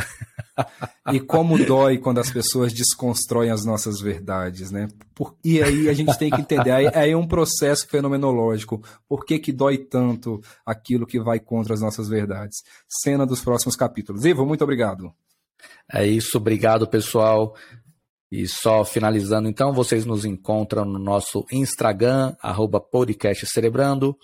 e 1.13 1.21
como 1.21 1.63
dói 1.63 1.99
quando 1.99 2.19
as 2.19 2.31
pessoas 2.31 2.73
desconstroem 2.73 3.51
as 3.51 3.67
nossas 3.67 4.01
verdades, 4.01 4.71
né? 4.71 4.89
Por... 5.15 5.37
E 5.45 5.63
aí 5.63 5.91
a 5.91 5.93
gente 5.93 6.17
tem 6.19 6.31
que 6.31 6.41
entender, 6.41 6.71
aí, 6.71 7.11
é 7.11 7.15
um 7.15 7.29
processo 7.29 7.87
fenomenológico. 7.87 8.83
Por 9.07 9.27
que, 9.27 9.39
que 9.39 9.53
dói 9.53 9.77
tanto 9.77 10.41
aquilo 10.65 11.07
que 11.07 11.21
vai 11.21 11.39
contra 11.39 11.75
as 11.75 11.83
nossas 11.83 12.09
verdades? 12.09 12.63
Cena 12.89 13.27
dos 13.27 13.43
próximos 13.43 13.77
capítulos. 13.77 14.25
Ivo, 14.25 14.47
muito 14.47 14.65
obrigado. 14.65 15.13
É 15.93 16.07
isso, 16.07 16.39
obrigado 16.39 16.89
pessoal. 16.89 17.55
E 18.31 18.47
só 18.47 18.85
finalizando, 18.85 19.49
então, 19.49 19.73
vocês 19.73 20.07
nos 20.07 20.25
encontram 20.25 20.85
no 20.85 20.99
nosso 20.99 21.47
Instagram, 21.53 22.35
arroba 22.43 22.81
podcast 22.81 23.47
Cerebrando 23.47 24.17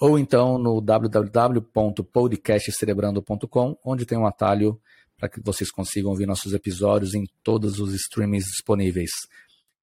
ou 0.00 0.18
então 0.18 0.58
no 0.58 0.80
www.podcastcerebrando.com, 0.80 3.76
onde 3.84 4.06
tem 4.06 4.18
um 4.18 4.26
atalho 4.26 4.80
para 5.16 5.28
que 5.28 5.40
vocês 5.40 5.70
consigam 5.70 6.10
ouvir 6.10 6.26
nossos 6.26 6.52
episódios 6.52 7.14
em 7.14 7.24
todos 7.42 7.78
os 7.78 7.94
streamings 7.94 8.46
disponíveis. 8.46 9.10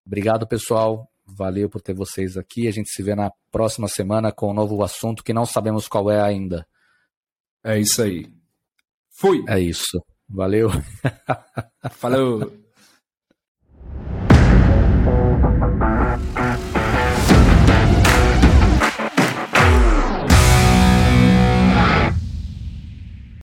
Obrigado, 0.06 0.48
pessoal. 0.48 1.10
Valeu 1.26 1.70
por 1.70 1.82
ter 1.82 1.94
vocês 1.94 2.38
aqui. 2.38 2.68
A 2.68 2.72
gente 2.72 2.90
se 2.90 3.02
vê 3.02 3.16
na 3.16 3.32
próxima 3.52 3.88
semana 3.88 4.32
com 4.32 4.52
um 4.52 4.54
novo 4.54 4.84
assunto 4.84 5.24
que 5.24 5.34
não 5.34 5.46
sabemos 5.46 5.88
qual 5.88 6.12
é 6.12 6.22
ainda. 6.22 6.68
É 7.64 7.80
isso 7.80 8.02
aí. 8.02 8.28
Fui. 9.10 9.44
É 9.48 9.60
isso. 9.60 10.04
Valeu. 10.28 10.70
Falou. 11.92 12.52